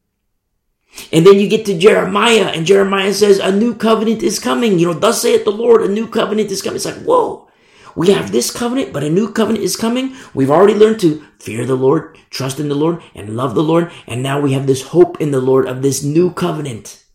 And 1.11 1.25
then 1.25 1.39
you 1.39 1.47
get 1.47 1.65
to 1.65 1.77
Jeremiah, 1.77 2.47
and 2.47 2.65
Jeremiah 2.65 3.13
says, 3.13 3.39
A 3.39 3.51
new 3.51 3.73
covenant 3.73 4.23
is 4.23 4.39
coming. 4.39 4.79
You 4.79 4.87
know, 4.87 4.93
thus 4.93 5.21
saith 5.21 5.45
the 5.45 5.51
Lord, 5.51 5.81
a 5.81 5.87
new 5.87 6.07
covenant 6.07 6.51
is 6.51 6.61
coming. 6.61 6.75
It's 6.75 6.85
like, 6.85 7.01
whoa, 7.03 7.47
we 7.95 8.11
have 8.11 8.31
this 8.31 8.51
covenant, 8.51 8.93
but 8.93 9.03
a 9.03 9.09
new 9.09 9.31
covenant 9.31 9.63
is 9.63 9.75
coming. 9.75 10.15
We've 10.33 10.51
already 10.51 10.73
learned 10.73 10.99
to 11.01 11.25
fear 11.39 11.65
the 11.65 11.75
Lord, 11.75 12.17
trust 12.29 12.59
in 12.59 12.69
the 12.69 12.75
Lord, 12.75 13.01
and 13.15 13.35
love 13.35 13.55
the 13.55 13.63
Lord. 13.63 13.91
And 14.07 14.21
now 14.21 14.39
we 14.39 14.53
have 14.53 14.67
this 14.67 14.87
hope 14.87 15.19
in 15.21 15.31
the 15.31 15.41
Lord 15.41 15.65
of 15.65 15.81
this 15.81 16.03
new 16.03 16.31
covenant. 16.31 17.05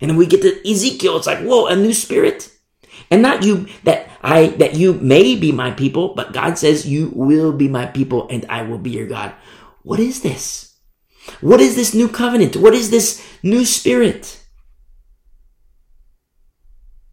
And 0.00 0.10
then 0.10 0.16
we 0.16 0.26
get 0.26 0.42
to 0.42 0.70
Ezekiel. 0.70 1.16
It's 1.16 1.26
like, 1.26 1.40
whoa, 1.40 1.66
a 1.66 1.76
new 1.76 1.92
spirit. 1.92 2.52
And 3.10 3.22
not 3.22 3.44
you 3.44 3.66
that 3.84 4.05
I 4.26 4.48
that 4.58 4.74
you 4.74 4.94
may 4.94 5.36
be 5.36 5.52
my 5.52 5.70
people, 5.70 6.12
but 6.16 6.32
God 6.32 6.58
says 6.58 6.84
you 6.84 7.12
will 7.14 7.52
be 7.52 7.68
my 7.68 7.86
people 7.86 8.26
and 8.28 8.44
I 8.48 8.62
will 8.62 8.76
be 8.76 8.90
your 8.90 9.06
God. 9.06 9.32
What 9.84 10.00
is 10.00 10.22
this? 10.22 10.74
What 11.40 11.60
is 11.60 11.76
this 11.76 11.94
new 11.94 12.08
covenant? 12.08 12.56
What 12.56 12.74
is 12.74 12.90
this 12.90 13.24
new 13.44 13.64
spirit? 13.64 14.42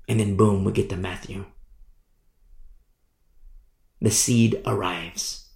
And 0.07 0.19
then 0.19 0.35
boom, 0.35 0.64
we 0.64 0.72
get 0.72 0.90
to 0.90 0.98
Matthew. 0.98 1.45
The 4.02 4.10
seed 4.10 4.64
arrives. 4.65 5.52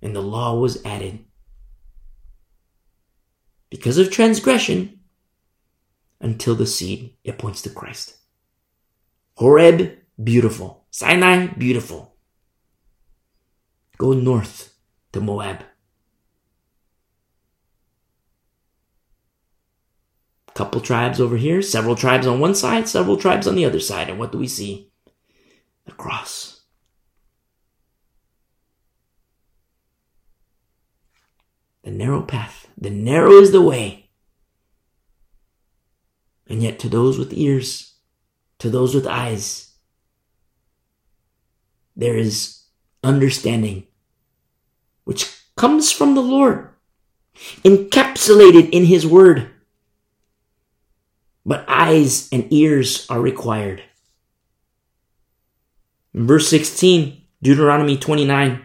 And 0.00 0.14
the 0.14 0.22
law 0.22 0.54
was 0.54 0.84
added. 0.84 1.24
Because 3.70 3.98
of 3.98 4.12
transgression, 4.12 5.00
until 6.20 6.54
the 6.54 6.66
seed, 6.66 7.16
it 7.24 7.38
points 7.38 7.60
to 7.62 7.70
Christ. 7.70 8.19
Horeb, 9.40 9.96
beautiful. 10.22 10.84
Sinai, 10.90 11.46
beautiful. 11.46 12.14
Go 13.96 14.12
north 14.12 14.74
to 15.12 15.20
Moab. 15.20 15.64
Couple 20.54 20.82
tribes 20.82 21.20
over 21.20 21.38
here, 21.38 21.62
several 21.62 21.96
tribes 21.96 22.26
on 22.26 22.38
one 22.38 22.54
side, 22.54 22.86
several 22.86 23.16
tribes 23.16 23.46
on 23.46 23.54
the 23.54 23.64
other 23.64 23.80
side. 23.80 24.10
And 24.10 24.18
what 24.18 24.30
do 24.30 24.36
we 24.36 24.46
see? 24.46 24.92
The 25.86 25.92
cross. 25.92 26.60
The 31.82 31.90
narrow 31.90 32.20
path. 32.20 32.68
The 32.76 32.90
narrow 32.90 33.32
is 33.32 33.52
the 33.52 33.62
way 33.62 34.10
and 36.50 36.64
yet, 36.64 36.80
to 36.80 36.88
those 36.88 37.16
with 37.16 37.32
ears, 37.32 37.89
to 38.60 38.70
those 38.70 38.94
with 38.94 39.06
eyes, 39.06 39.72
there 41.96 42.16
is 42.16 42.62
understanding 43.02 43.86
which 45.04 45.34
comes 45.56 45.90
from 45.90 46.14
the 46.14 46.22
Lord, 46.22 46.68
encapsulated 47.64 48.70
in 48.70 48.84
His 48.84 49.06
Word. 49.06 49.50
But 51.44 51.64
eyes 51.66 52.28
and 52.30 52.46
ears 52.52 53.06
are 53.10 53.20
required. 53.20 53.82
In 56.14 56.26
verse 56.26 56.48
16, 56.48 57.20
Deuteronomy 57.42 57.96
29. 57.96 58.64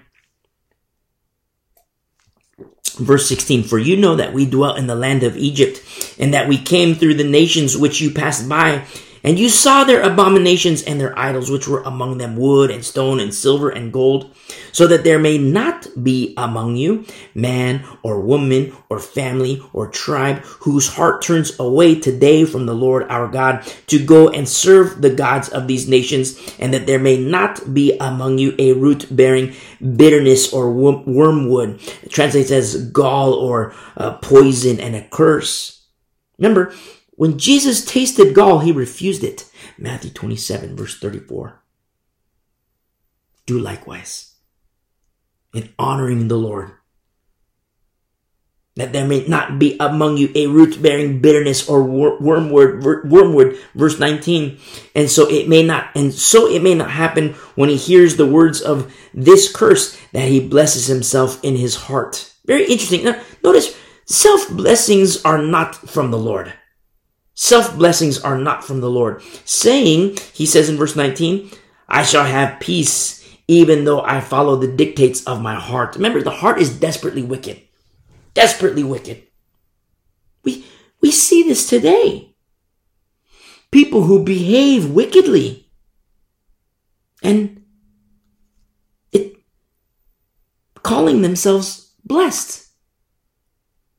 Verse 2.98 3.28
16, 3.28 3.64
for 3.64 3.78
you 3.80 3.98
know 3.98 4.16
that 4.16 4.34
we 4.34 4.46
dwelt 4.46 4.78
in 4.78 4.88
the 4.88 4.96
land 4.96 5.24
of 5.24 5.36
Egypt, 5.36 5.82
and 6.20 6.34
that 6.34 6.48
we 6.48 6.58
came 6.58 6.96
through 6.96 7.16
the 7.16 7.24
nations 7.24 7.78
which 7.78 8.00
you 8.00 8.12
passed 8.12 8.48
by, 8.48 8.86
and 9.26 9.40
you 9.40 9.50
saw 9.50 9.84
their 9.84 10.04
abominations 10.04 10.84
and 10.84 11.02
their 11.02 11.18
idols, 11.18 11.50
which 11.50 11.68
were 11.68 11.82
among 11.82 12.20
them 12.20 12.38
wood 12.38 12.70
and 12.70 12.86
stone 12.86 13.20
and 13.20 13.34
silver 13.34 13.70
and 13.70 13.92
gold, 13.92 14.32
so 14.72 14.86
that 14.86 15.04
there 15.04 15.18
may 15.18 15.40
not 15.40 15.88
be 16.04 16.36
among 16.38 16.76
you 16.76 17.04
man 17.34 17.84
or 18.04 18.22
woman 18.22 18.72
or 18.88 19.00
family 19.00 19.64
or 19.74 19.90
tribe 19.90 20.44
whose 20.62 20.88
heart 20.88 21.24
turns 21.24 21.60
away 21.60 22.00
today 22.00 22.46
from 22.46 22.68
the 22.68 22.76
Lord 22.76 23.08
our 23.10 23.28
God 23.28 23.66
to 23.88 23.98
go 23.98 24.30
and 24.30 24.48
serve 24.48 25.02
the 25.02 25.10
gods 25.10 25.50
of 25.50 25.68
these 25.68 25.90
nations, 25.90 26.40
and 26.60 26.72
that 26.72 26.86
there 26.86 27.00
may 27.00 27.18
not 27.18 27.74
be 27.74 27.98
among 27.98 28.38
you 28.38 28.54
a 28.60 28.74
root 28.74 29.08
bearing 29.10 29.56
bitterness 29.82 30.54
or 30.54 30.72
wormwood. 30.72 31.82
It 32.04 32.12
translates 32.12 32.52
as 32.52 32.92
gall 32.92 33.34
or 33.34 33.74
uh, 33.98 34.18
poison 34.18 34.80
and 34.80 34.96
a 34.96 35.02
curse. 35.10 35.84
Remember, 36.38 36.76
when 37.16 37.40
Jesus 37.40 37.86
tasted 37.86 38.34
gall, 38.34 38.60
he 38.60 38.72
refused 38.72 39.24
it. 39.24 39.50
Matthew 39.78 40.12
27, 40.12 40.76
verse 40.76 40.98
34. 41.00 41.62
Do 43.46 43.60
likewise 43.60 44.36
in 45.54 45.74
honoring 45.80 46.28
the 46.28 46.38
Lord. 46.38 46.72
That 48.76 48.92
there 48.92 49.08
may 49.08 49.26
not 49.26 49.58
be 49.58 49.78
among 49.80 50.18
you 50.18 50.30
a 50.36 50.48
root 50.48 50.82
bearing 50.82 51.22
bitterness 51.22 51.70
or 51.70 51.82
wormwood, 51.82 52.84
wormwood, 53.06 53.58
verse 53.74 53.98
19. 53.98 54.58
And 54.94 55.10
so 55.10 55.30
it 55.30 55.48
may 55.48 55.64
not, 55.64 55.92
and 55.96 56.14
so 56.14 56.46
it 56.46 56.62
may 56.62 56.76
not 56.76 56.92
happen 56.92 57.36
when 57.56 57.70
he 57.70 57.78
hears 57.78 58.18
the 58.18 58.26
words 58.26 58.60
of 58.60 58.94
this 59.14 59.50
curse 59.50 59.98
that 60.12 60.28
he 60.28 60.46
blesses 60.46 60.88
himself 60.88 61.42
in 61.42 61.56
his 61.56 61.76
heart. 61.76 62.34
Very 62.46 62.64
interesting. 62.64 63.06
Now, 63.06 63.22
notice 63.42 63.78
self 64.04 64.50
blessings 64.50 65.24
are 65.24 65.42
not 65.42 65.76
from 65.76 66.12
the 66.12 66.20
Lord. 66.20 66.54
Self 67.36 67.78
blessings 67.78 68.20
are 68.20 68.38
not 68.38 68.64
from 68.64 68.82
the 68.82 68.90
Lord. 68.90 69.22
Saying, 69.44 70.18
he 70.34 70.46
says 70.46 70.70
in 70.70 70.78
verse 70.78 70.96
19, 70.96 71.52
I 71.88 72.04
shall 72.04 72.26
have 72.26 72.60
peace 72.60 73.16
even 73.48 73.84
though 73.84 74.02
I 74.02 74.22
follow 74.22 74.56
the 74.56 74.68
dictates 74.68 75.24
of 75.26 75.42
my 75.42 75.56
heart. 75.56 75.96
Remember, 75.96 76.22
the 76.22 76.32
heart 76.32 76.60
is 76.60 76.80
desperately 76.80 77.22
wicked. 77.22 77.62
Desperately 78.34 78.84
wicked. 78.84 79.24
We, 80.44 80.66
we 81.02 81.12
see 81.12 81.44
this 81.44 81.70
today. 81.70 82.36
People 83.72 84.04
who 84.04 84.24
behave 84.24 84.90
wickedly. 84.90 85.70
And 87.22 87.64
it, 89.12 89.38
calling 90.82 91.22
themselves 91.22 91.94
blessed. 92.04 92.65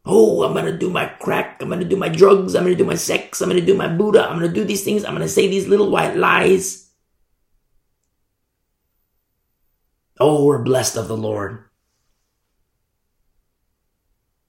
Oh, 0.07 0.45
I'm 0.45 0.55
gonna 0.55 0.77
do 0.77 0.89
my 0.89 1.07
crack. 1.07 1.61
I'm 1.61 1.69
gonna 1.69 1.85
do 1.85 1.97
my 1.97 2.09
drugs. 2.09 2.55
I'm 2.55 2.62
gonna 2.62 2.77
do 2.77 2.85
my 2.85 2.95
sex. 2.95 3.41
I'm 3.41 3.49
gonna 3.49 3.61
do 3.61 3.74
my 3.74 3.89
Buddha. 3.89 4.23
I'm 4.23 4.39
gonna 4.39 4.53
do 4.53 4.65
these 4.65 4.85
things. 4.85 5.05
I'm 5.05 5.15
gonna 5.15 5.28
say 5.28 5.49
these 5.49 5.66
little 5.66 5.91
white 5.91 6.16
lies. 6.16 6.91
Oh, 10.20 10.45
we're 10.45 10.62
blessed 10.62 10.97
of 10.97 11.09
the 11.09 11.16
Lord. 11.16 11.65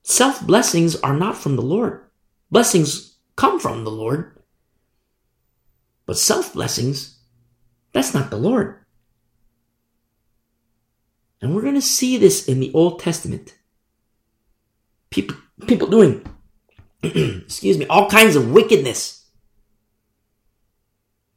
Self 0.04 0.46
blessings 0.46 0.96
are 0.98 1.18
not 1.18 1.36
from 1.36 1.56
the 1.56 1.64
Lord. 1.64 2.06
Blessings 2.52 3.18
come 3.36 3.60
from 3.60 3.84
the 3.84 3.92
Lord. 3.92 4.42
But 6.06 6.18
self 6.18 6.54
blessings, 6.54 7.20
that's 7.92 8.14
not 8.14 8.30
the 8.30 8.38
Lord. 8.38 8.86
And 11.42 11.54
we're 11.54 11.62
going 11.62 11.76
to 11.76 11.82
see 11.82 12.18
this 12.18 12.48
in 12.48 12.60
the 12.60 12.72
Old 12.74 13.00
Testament. 13.00 13.56
People 15.10 15.36
people 15.66 15.88
doing, 15.88 16.26
excuse 17.04 17.78
me, 17.78 17.88
all 17.88 18.10
kinds 18.10 18.36
of 18.36 18.52
wickedness. 18.52 19.26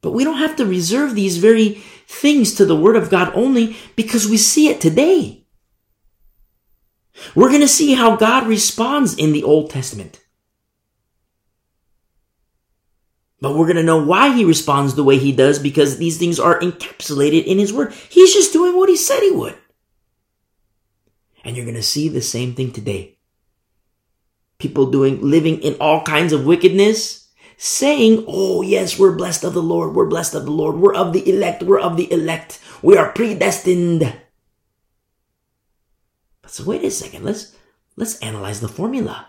But 0.01 0.11
we 0.11 0.23
don't 0.23 0.37
have 0.37 0.55
to 0.57 0.65
reserve 0.65 1.15
these 1.15 1.37
very 1.37 1.81
things 2.07 2.55
to 2.55 2.65
the 2.65 2.75
Word 2.75 2.95
of 2.95 3.09
God 3.09 3.31
only 3.35 3.77
because 3.95 4.27
we 4.27 4.37
see 4.37 4.67
it 4.67 4.81
today. 4.81 5.45
We're 7.35 7.49
going 7.49 7.61
to 7.61 7.67
see 7.67 7.93
how 7.93 8.15
God 8.15 8.47
responds 8.47 9.15
in 9.15 9.31
the 9.31 9.43
Old 9.43 9.69
Testament. 9.69 10.19
But 13.39 13.55
we're 13.55 13.65
going 13.65 13.77
to 13.77 13.83
know 13.83 14.03
why 14.03 14.35
he 14.35 14.45
responds 14.45 14.93
the 14.93 15.03
way 15.03 15.17
he 15.17 15.31
does 15.31 15.57
because 15.57 15.97
these 15.97 16.17
things 16.17 16.39
are 16.39 16.59
encapsulated 16.59 17.45
in 17.45 17.57
his 17.57 17.73
word. 17.73 17.93
He's 18.09 18.33
just 18.33 18.53
doing 18.53 18.75
what 18.75 18.89
he 18.89 18.95
said 18.95 19.21
he 19.21 19.31
would. 19.31 19.57
And 21.43 21.55
you're 21.55 21.65
going 21.65 21.75
to 21.75 21.83
see 21.83 22.07
the 22.07 22.21
same 22.21 22.53
thing 22.53 22.71
today 22.71 23.17
people 24.61 24.89
doing, 24.89 25.21
living 25.21 25.59
in 25.61 25.75
all 25.79 26.03
kinds 26.03 26.31
of 26.31 26.45
wickedness, 26.45 27.27
saying, 27.57 28.23
Oh, 28.27 28.61
yes, 28.61 28.97
we're 28.97 29.15
blessed 29.15 29.43
of 29.43 29.53
the 29.53 29.61
Lord. 29.61 29.93
We're 29.93 30.05
blessed 30.05 30.35
of 30.35 30.45
the 30.45 30.51
Lord. 30.51 30.77
We're 30.77 30.95
of 30.95 31.13
the 31.13 31.27
elect. 31.27 31.63
We're 31.63 31.79
of 31.79 31.97
the 31.97 32.11
elect. 32.11 32.59
We 32.81 32.97
are 32.97 33.11
predestined. 33.11 34.13
But 36.41 36.51
so 36.51 36.63
wait 36.63 36.83
a 36.83 36.91
second. 36.91 37.23
Let's, 37.23 37.55
let's 37.95 38.19
analyze 38.19 38.61
the 38.61 38.67
formula. 38.67 39.27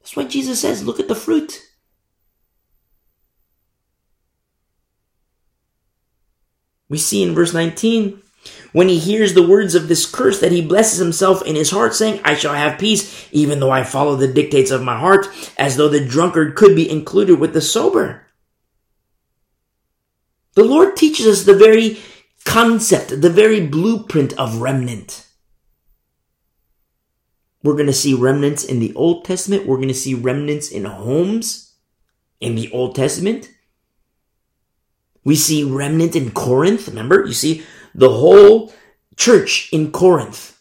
That's 0.00 0.16
why 0.16 0.24
Jesus 0.24 0.60
says, 0.60 0.84
look 0.84 1.00
at 1.00 1.08
the 1.08 1.14
fruit. 1.14 1.60
We 6.88 6.98
see 6.98 7.22
in 7.22 7.34
verse 7.34 7.52
19, 7.52 8.22
when 8.72 8.88
he 8.88 8.98
hears 8.98 9.34
the 9.34 9.46
words 9.46 9.74
of 9.74 9.88
this 9.88 10.10
curse 10.10 10.40
that 10.40 10.52
he 10.52 10.60
blesses 10.60 10.98
himself 10.98 11.42
in 11.42 11.56
his 11.56 11.70
heart 11.70 11.94
saying, 11.94 12.20
I 12.24 12.34
shall 12.34 12.54
have 12.54 12.78
peace, 12.78 13.28
even 13.32 13.60
though 13.60 13.70
I 13.70 13.84
follow 13.84 14.16
the 14.16 14.32
dictates 14.32 14.70
of 14.70 14.82
my 14.82 14.98
heart, 14.98 15.26
as 15.58 15.76
though 15.76 15.88
the 15.88 16.04
drunkard 16.04 16.54
could 16.54 16.76
be 16.76 16.90
included 16.90 17.38
with 17.38 17.52
the 17.52 17.60
sober. 17.60 18.26
The 20.54 20.64
Lord 20.64 20.96
teaches 20.96 21.26
us 21.26 21.44
the 21.44 21.54
very 21.54 22.00
concept, 22.44 23.20
the 23.20 23.30
very 23.30 23.66
blueprint 23.66 24.32
of 24.38 24.60
remnant. 24.60 25.26
We're 27.62 27.74
going 27.74 27.86
to 27.86 27.92
see 27.92 28.14
remnants 28.14 28.64
in 28.64 28.78
the 28.78 28.94
Old 28.94 29.24
Testament. 29.24 29.66
We're 29.66 29.76
going 29.76 29.88
to 29.88 29.94
see 29.94 30.14
remnants 30.14 30.70
in 30.70 30.84
homes 30.84 31.74
in 32.40 32.54
the 32.54 32.70
Old 32.70 32.94
Testament. 32.94 33.50
We 35.24 35.34
see 35.34 35.64
remnant 35.64 36.14
in 36.14 36.30
Corinth. 36.30 36.86
Remember, 36.86 37.26
you 37.26 37.32
see 37.32 37.64
the 37.96 38.10
whole 38.10 38.72
church 39.16 39.70
in 39.72 39.90
Corinth. 39.90 40.60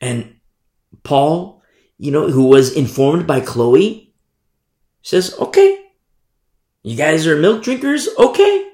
And 0.00 0.36
Paul, 1.02 1.62
you 1.98 2.12
know, 2.12 2.28
who 2.28 2.46
was 2.46 2.72
informed 2.72 3.26
by 3.26 3.40
Chloe, 3.40 4.14
says, 5.02 5.34
okay, 5.38 5.84
you 6.82 6.96
guys 6.96 7.26
are 7.26 7.36
milk 7.36 7.64
drinkers? 7.64 8.08
Okay. 8.16 8.70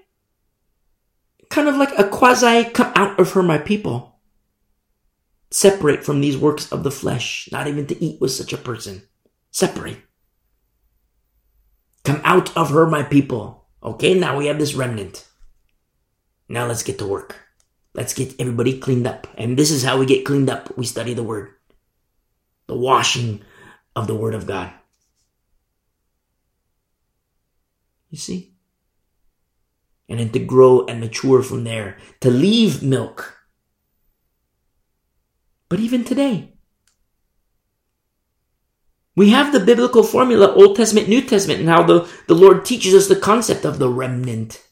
Kind 1.48 1.68
of 1.68 1.76
like 1.76 1.98
a 1.98 2.08
quasi 2.08 2.64
come 2.64 2.92
out 2.94 3.18
of 3.18 3.32
her, 3.32 3.42
my 3.42 3.58
people. 3.58 4.20
Separate 5.50 6.04
from 6.04 6.20
these 6.20 6.36
works 6.36 6.70
of 6.70 6.82
the 6.82 6.90
flesh, 6.90 7.48
not 7.50 7.66
even 7.66 7.86
to 7.86 8.04
eat 8.04 8.20
with 8.20 8.32
such 8.32 8.52
a 8.52 8.58
person. 8.58 9.02
Separate. 9.50 9.96
Come 12.04 12.20
out 12.24 12.54
of 12.54 12.70
her, 12.70 12.86
my 12.86 13.02
people. 13.02 13.66
Okay, 13.82 14.12
now 14.12 14.36
we 14.36 14.46
have 14.46 14.58
this 14.58 14.74
remnant. 14.74 15.27
Now 16.48 16.66
let's 16.66 16.82
get 16.82 16.98
to 16.98 17.06
work. 17.06 17.36
Let's 17.94 18.14
get 18.14 18.40
everybody 18.40 18.78
cleaned 18.78 19.06
up. 19.06 19.26
And 19.36 19.58
this 19.58 19.70
is 19.70 19.82
how 19.82 19.98
we 19.98 20.06
get 20.06 20.24
cleaned 20.24 20.50
up. 20.50 20.76
We 20.76 20.86
study 20.86 21.14
the 21.14 21.22
word. 21.22 21.50
The 22.66 22.76
washing 22.76 23.42
of 23.96 24.06
the 24.06 24.14
word 24.14 24.34
of 24.34 24.46
God. 24.46 24.72
You 28.10 28.18
see? 28.18 28.54
And 30.08 30.20
then 30.20 30.30
to 30.30 30.38
grow 30.38 30.86
and 30.86 31.00
mature 31.00 31.42
from 31.42 31.64
there, 31.64 31.98
to 32.20 32.30
leave 32.30 32.82
milk 32.82 33.38
but 35.68 35.80
even 35.80 36.04
today, 36.04 36.52
we 39.14 39.30
have 39.30 39.52
the 39.52 39.60
biblical 39.60 40.02
formula, 40.02 40.52
Old 40.54 40.76
Testament, 40.76 41.08
New 41.08 41.22
Testament, 41.22 41.60
and 41.60 41.68
how 41.68 41.82
the, 41.82 42.08
the 42.26 42.34
Lord 42.34 42.64
teaches 42.64 42.94
us 42.94 43.08
the 43.08 43.16
concept 43.16 43.64
of 43.64 43.78
the 43.78 43.88
remnant. 43.88 44.64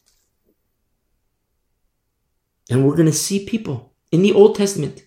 And 2.70 2.84
we're 2.84 2.96
going 2.96 3.06
to 3.06 3.12
see 3.12 3.46
people 3.46 3.92
in 4.10 4.22
the 4.22 4.32
Old 4.32 4.56
Testament. 4.56 5.04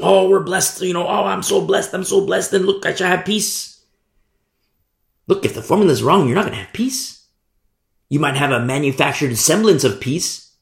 Oh, 0.00 0.28
we're 0.28 0.42
blessed. 0.42 0.82
You 0.82 0.94
know, 0.94 1.06
oh, 1.06 1.24
I'm 1.24 1.42
so 1.42 1.60
blessed. 1.60 1.92
I'm 1.94 2.04
so 2.04 2.24
blessed. 2.24 2.52
And 2.54 2.66
look, 2.66 2.86
I 2.86 2.94
shall 2.94 3.08
have 3.08 3.24
peace. 3.24 3.82
Look, 5.26 5.44
if 5.44 5.54
the 5.54 5.62
formula 5.62 5.92
is 5.92 6.02
wrong, 6.02 6.26
you're 6.26 6.34
not 6.34 6.46
going 6.46 6.54
to 6.54 6.64
have 6.64 6.72
peace. 6.72 7.28
You 8.08 8.18
might 8.18 8.36
have 8.36 8.50
a 8.50 8.58
manufactured 8.58 9.36
semblance 9.36 9.84
of 9.84 10.00
peace, 10.00 10.56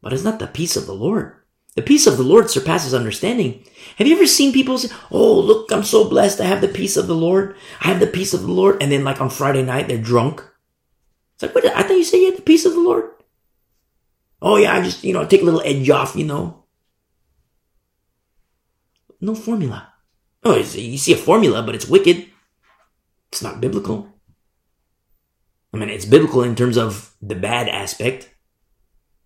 but 0.00 0.12
it's 0.12 0.24
not 0.24 0.40
the 0.40 0.48
peace 0.48 0.76
of 0.76 0.86
the 0.86 0.94
Lord. 0.94 1.36
The 1.76 1.82
peace 1.82 2.08
of 2.08 2.16
the 2.16 2.24
Lord 2.24 2.50
surpasses 2.50 2.92
understanding. 2.92 3.64
Have 3.96 4.08
you 4.08 4.16
ever 4.16 4.26
seen 4.26 4.52
people 4.52 4.76
say, 4.76 4.92
Oh, 5.10 5.38
look, 5.38 5.70
I'm 5.70 5.84
so 5.84 6.08
blessed. 6.08 6.40
I 6.40 6.46
have 6.46 6.60
the 6.60 6.68
peace 6.68 6.96
of 6.96 7.06
the 7.06 7.14
Lord. 7.14 7.54
I 7.80 7.88
have 7.88 8.00
the 8.00 8.08
peace 8.08 8.34
of 8.34 8.42
the 8.42 8.50
Lord. 8.50 8.82
And 8.82 8.90
then 8.90 9.04
like 9.04 9.20
on 9.20 9.30
Friday 9.30 9.62
night, 9.62 9.86
they're 9.86 9.96
drunk. 9.96 10.44
It's 11.34 11.44
like, 11.44 11.54
what? 11.54 11.64
I 11.64 11.82
thought 11.82 11.96
you 11.96 12.04
said 12.04 12.18
you 12.18 12.30
had 12.30 12.38
the 12.38 12.42
peace 12.42 12.66
of 12.66 12.72
the 12.72 12.80
Lord. 12.80 13.11
Oh 14.42 14.56
yeah, 14.56 14.74
I 14.74 14.82
just, 14.82 15.04
you 15.04 15.12
know, 15.12 15.24
take 15.24 15.40
a 15.40 15.44
little 15.44 15.62
edge 15.64 15.88
off, 15.88 16.16
you 16.16 16.24
know. 16.24 16.64
No 19.20 19.36
formula. 19.36 19.92
Oh, 20.42 20.56
you 20.56 20.98
see 20.98 21.12
a 21.12 21.16
formula, 21.16 21.62
but 21.62 21.76
it's 21.76 21.86
wicked. 21.86 22.26
It's 23.30 23.42
not 23.42 23.60
biblical. 23.60 24.08
I 25.72 25.76
mean, 25.76 25.88
it's 25.88 26.04
biblical 26.04 26.42
in 26.42 26.56
terms 26.56 26.76
of 26.76 27.14
the 27.22 27.36
bad 27.36 27.68
aspect. 27.68 28.34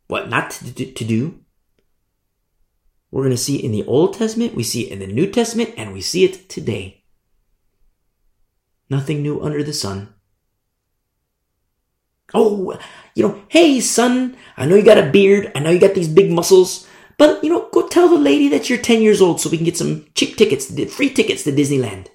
What 0.07 0.29
not 0.29 0.51
to, 0.51 0.93
to 0.93 1.05
do. 1.05 1.41
We're 3.11 3.23
going 3.23 3.31
to 3.31 3.39
see 3.39 3.57
it 3.57 3.65
in 3.65 3.73
the 3.73 3.87
Old 3.87 4.13
Testament, 4.13 4.55
we 4.55 4.63
see 4.63 4.83
it 4.87 4.93
in 4.93 4.99
the 4.99 5.07
New 5.07 5.31
Testament, 5.31 5.73
and 5.79 5.95
we 5.95 6.03
see 6.03 6.25
it 6.25 6.51
today. 6.51 7.05
Nothing 8.91 9.23
new 9.23 9.41
under 9.41 9.63
the 9.63 9.73
sun. 9.73 10.13
Oh, 12.35 12.79
you 13.15 13.23
know, 13.23 13.43
hey 13.49 13.81
son, 13.81 14.37
I 14.57 14.67
know 14.67 14.75
you 14.75 14.85
got 14.85 14.99
a 14.99 15.11
beard, 15.11 15.53
I 15.55 15.61
know 15.61 15.71
you 15.71 15.79
got 15.79 15.95
these 15.95 16.09
big 16.09 16.31
muscles, 16.31 16.87
but 17.19 17.43
you 17.43 17.51
know, 17.51 17.69
go 17.73 17.87
tell 17.87 18.09
the 18.09 18.19
lady 18.19 18.49
that 18.49 18.69
you're 18.69 18.79
10 18.79 19.01
years 19.01 19.23
old 19.23 19.41
so 19.41 19.49
we 19.49 19.57
can 19.57 19.65
get 19.65 19.77
some 19.77 20.07
cheap 20.15 20.37
tickets, 20.37 20.67
free 20.95 21.11
tickets 21.11 21.45
to 21.45 21.53
Disneyland. 21.53 22.09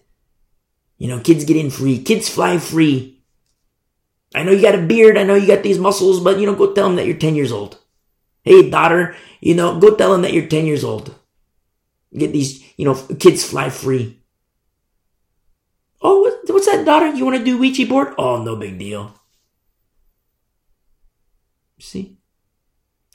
You 0.97 1.07
know, 1.07 1.19
kids 1.19 1.45
get 1.45 1.57
in 1.57 1.71
free, 1.71 1.97
kids 1.97 2.29
fly 2.29 2.59
free. 2.59 3.23
I 4.35 4.43
know 4.43 4.51
you 4.51 4.61
got 4.61 4.75
a 4.75 4.81
beard, 4.85 5.17
I 5.17 5.23
know 5.23 5.35
you 5.35 5.47
got 5.47 5.63
these 5.63 5.79
muscles, 5.79 6.19
but 6.19 6.39
you 6.39 6.45
know, 6.45 6.55
go 6.55 6.73
tell 6.73 6.87
them 6.87 6.97
that 6.97 7.05
you're 7.05 7.17
10 7.17 7.35
years 7.35 7.51
old. 7.51 7.79
Hey, 8.43 8.69
daughter, 8.69 9.15
you 9.39 9.55
know, 9.55 9.79
go 9.79 9.95
tell 9.95 10.11
them 10.11 10.23
that 10.23 10.33
you're 10.33 10.47
10 10.47 10.65
years 10.65 10.83
old. 10.83 11.15
Get 12.15 12.33
these, 12.33 12.63
you 12.75 12.85
know, 12.85 12.95
kids 13.19 13.45
fly 13.45 13.69
free. 13.69 14.21
Oh, 16.01 16.21
what's 16.47 16.65
that, 16.65 16.85
daughter? 16.85 17.07
You 17.07 17.23
want 17.23 17.37
to 17.37 17.43
do 17.43 17.57
Ouija 17.57 17.85
board? 17.85 18.13
Oh, 18.17 18.41
no 18.43 18.55
big 18.55 18.77
deal. 18.77 19.15
See? 21.81 22.17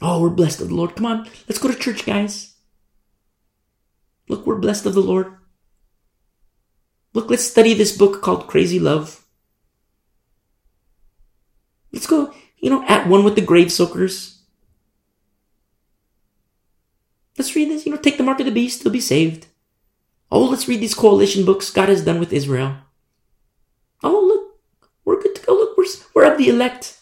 Oh, 0.03 0.21
we're 0.21 0.31
blessed 0.31 0.61
of 0.61 0.69
the 0.69 0.75
Lord. 0.75 0.97
Come 0.97 1.07
on, 1.07 1.29
let's 1.49 1.59
go 1.59 1.71
to 1.71 1.79
church, 1.79 2.05
guys. 2.05 2.55
Look, 4.29 4.47
we're 4.47 4.59
blessed 4.59 4.87
of 4.87 4.95
the 4.95 5.01
Lord. 5.01 5.33
Look, 7.15 7.31
let's 7.31 7.45
study 7.45 7.73
this 7.73 7.97
book 7.97 8.21
called 8.21 8.49
Crazy 8.49 8.79
Love. 8.79 9.25
Let's 11.93 12.07
go, 12.07 12.35
you 12.59 12.69
know, 12.69 12.85
at 12.87 13.07
one 13.07 13.25
with 13.25 13.37
the 13.37 13.41
grave 13.41 13.73
soakers. 13.73 14.43
Let's 17.39 17.55
read 17.55 17.71
this, 17.71 17.87
you 17.87 17.93
know, 17.93 17.99
take 17.99 18.19
the 18.19 18.25
mark 18.25 18.41
of 18.41 18.47
the 18.47 18.53
beast, 18.53 18.83
they'll 18.83 18.93
be 18.93 19.01
saved. 19.01 19.47
Oh, 20.31 20.45
let's 20.45 20.67
read 20.67 20.81
these 20.81 20.95
coalition 20.95 21.45
books 21.45 21.71
God 21.71 21.89
has 21.89 22.05
done 22.05 22.19
with 22.19 22.33
Israel. 22.33 22.79
Oh, 24.03 24.21
look, 24.21 24.59
we're 25.05 25.23
good 25.23 25.37
to 25.37 25.47
go. 25.47 25.55
Look, 25.55 25.79
we're, 25.79 25.87
we're 26.15 26.31
of 26.31 26.37
the 26.37 26.49
elect. 26.49 26.99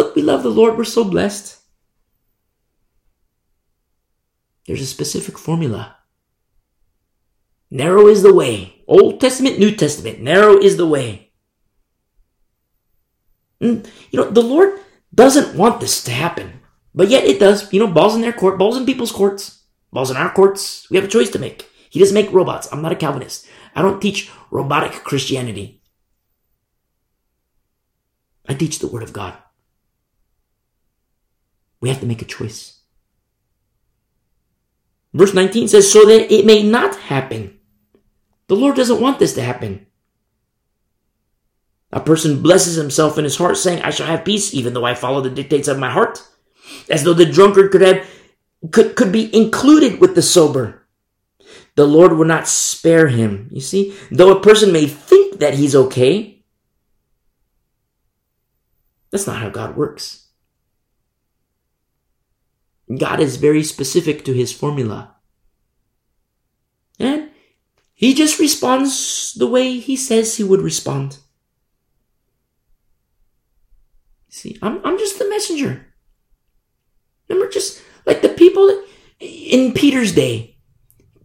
Look, 0.00 0.16
we 0.16 0.22
love 0.22 0.42
the 0.42 0.48
Lord. 0.48 0.78
We're 0.78 0.84
so 0.84 1.04
blessed. 1.04 1.58
There's 4.66 4.80
a 4.80 4.86
specific 4.86 5.36
formula. 5.36 5.98
Narrow 7.70 8.06
is 8.06 8.22
the 8.22 8.32
way. 8.32 8.82
Old 8.88 9.20
Testament, 9.20 9.58
New 9.58 9.76
Testament. 9.76 10.22
Narrow 10.22 10.56
is 10.56 10.78
the 10.78 10.86
way. 10.86 11.32
And, 13.60 13.86
you 14.10 14.18
know, 14.18 14.30
the 14.30 14.40
Lord 14.40 14.80
doesn't 15.14 15.54
want 15.54 15.80
this 15.80 16.02
to 16.04 16.12
happen. 16.12 16.60
But 16.94 17.10
yet 17.10 17.24
it 17.24 17.38
does. 17.38 17.70
You 17.70 17.80
know, 17.80 17.92
balls 17.92 18.14
in 18.14 18.22
their 18.22 18.32
court, 18.32 18.58
balls 18.58 18.78
in 18.78 18.86
people's 18.86 19.12
courts, 19.12 19.64
balls 19.92 20.10
in 20.10 20.16
our 20.16 20.32
courts. 20.32 20.88
We 20.90 20.96
have 20.96 21.04
a 21.04 21.08
choice 21.08 21.28
to 21.32 21.38
make. 21.38 21.68
He 21.90 22.00
doesn't 22.00 22.14
make 22.14 22.32
robots. 22.32 22.72
I'm 22.72 22.80
not 22.80 22.92
a 22.92 22.96
Calvinist. 22.96 23.46
I 23.76 23.82
don't 23.82 24.00
teach 24.00 24.30
robotic 24.50 24.92
Christianity. 25.04 25.82
I 28.48 28.54
teach 28.54 28.78
the 28.78 28.88
Word 28.88 29.02
of 29.02 29.12
God. 29.12 29.36
We 31.80 31.88
have 31.88 32.00
to 32.00 32.06
make 32.06 32.22
a 32.22 32.26
choice. 32.26 32.80
Verse 35.12 35.34
19 35.34 35.68
says, 35.68 35.90
so 35.90 36.04
that 36.04 36.32
it 36.32 36.46
may 36.46 36.62
not 36.62 36.94
happen. 36.96 37.58
The 38.46 38.56
Lord 38.56 38.76
doesn't 38.76 39.00
want 39.00 39.18
this 39.18 39.34
to 39.34 39.42
happen. 39.42 39.86
A 41.92 42.00
person 42.00 42.42
blesses 42.42 42.76
himself 42.76 43.18
in 43.18 43.24
his 43.24 43.36
heart, 43.36 43.56
saying, 43.56 43.82
I 43.82 43.90
shall 43.90 44.06
have 44.06 44.24
peace, 44.24 44.54
even 44.54 44.74
though 44.74 44.84
I 44.84 44.94
follow 44.94 45.20
the 45.20 45.30
dictates 45.30 45.66
of 45.66 45.78
my 45.78 45.90
heart 45.90 46.22
as 46.88 47.02
though 47.02 47.14
the 47.14 47.26
drunkard 47.26 47.72
could 47.72 47.80
have 47.80 48.08
could, 48.70 48.94
could 48.94 49.10
be 49.10 49.34
included 49.34 50.00
with 50.00 50.14
the 50.14 50.22
sober. 50.22 50.86
The 51.76 51.86
Lord 51.86 52.12
will 52.12 52.26
not 52.26 52.46
spare 52.46 53.08
him. 53.08 53.48
You 53.50 53.60
see, 53.60 53.96
though 54.10 54.36
a 54.36 54.42
person 54.42 54.72
may 54.72 54.86
think 54.86 55.38
that 55.38 55.54
he's 55.54 55.74
okay, 55.74 56.42
that's 59.10 59.26
not 59.26 59.40
how 59.40 59.48
God 59.48 59.76
works. 59.76 60.28
God 62.98 63.20
is 63.20 63.36
very 63.36 63.62
specific 63.62 64.24
to 64.24 64.32
his 64.32 64.52
formula. 64.52 65.16
And 66.98 67.30
he 67.94 68.14
just 68.14 68.38
responds 68.38 69.34
the 69.34 69.46
way 69.46 69.78
he 69.78 69.96
says 69.96 70.36
he 70.36 70.44
would 70.44 70.60
respond. 70.60 71.18
See, 74.28 74.58
I'm, 74.62 74.80
I'm 74.84 74.98
just 74.98 75.18
the 75.18 75.28
messenger. 75.28 75.86
Remember, 77.28 77.50
just 77.50 77.82
like 78.06 78.22
the 78.22 78.28
people, 78.28 78.82
in 79.20 79.72
Peter's 79.72 80.14
day 80.14 80.56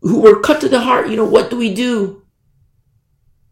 who 0.02 0.22
were 0.22 0.40
cut 0.40 0.62
to 0.62 0.70
the 0.70 0.82
heart. 0.82 1.10
You 1.10 1.18
know, 1.18 1.26
what 1.26 1.50
do 1.50 1.58
we 1.58 1.74
do? 1.74 2.22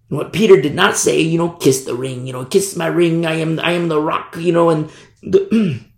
what 0.10 0.32
Peter 0.32 0.62
did 0.62 0.76
not 0.76 0.96
say, 0.96 1.20
you 1.20 1.40
know, 1.40 1.50
kiss 1.50 1.86
the 1.86 1.96
ring, 1.96 2.28
you 2.28 2.34
know, 2.34 2.46
kiss 2.46 2.76
my 2.76 2.86
ring. 2.86 3.26
I 3.26 3.34
am, 3.36 3.60
I 3.60 3.72
am 3.72 3.88
the 3.88 4.00
rock, 4.00 4.36
you 4.38 4.52
know, 4.52 4.70
and 4.70 4.92
the, 5.24 5.84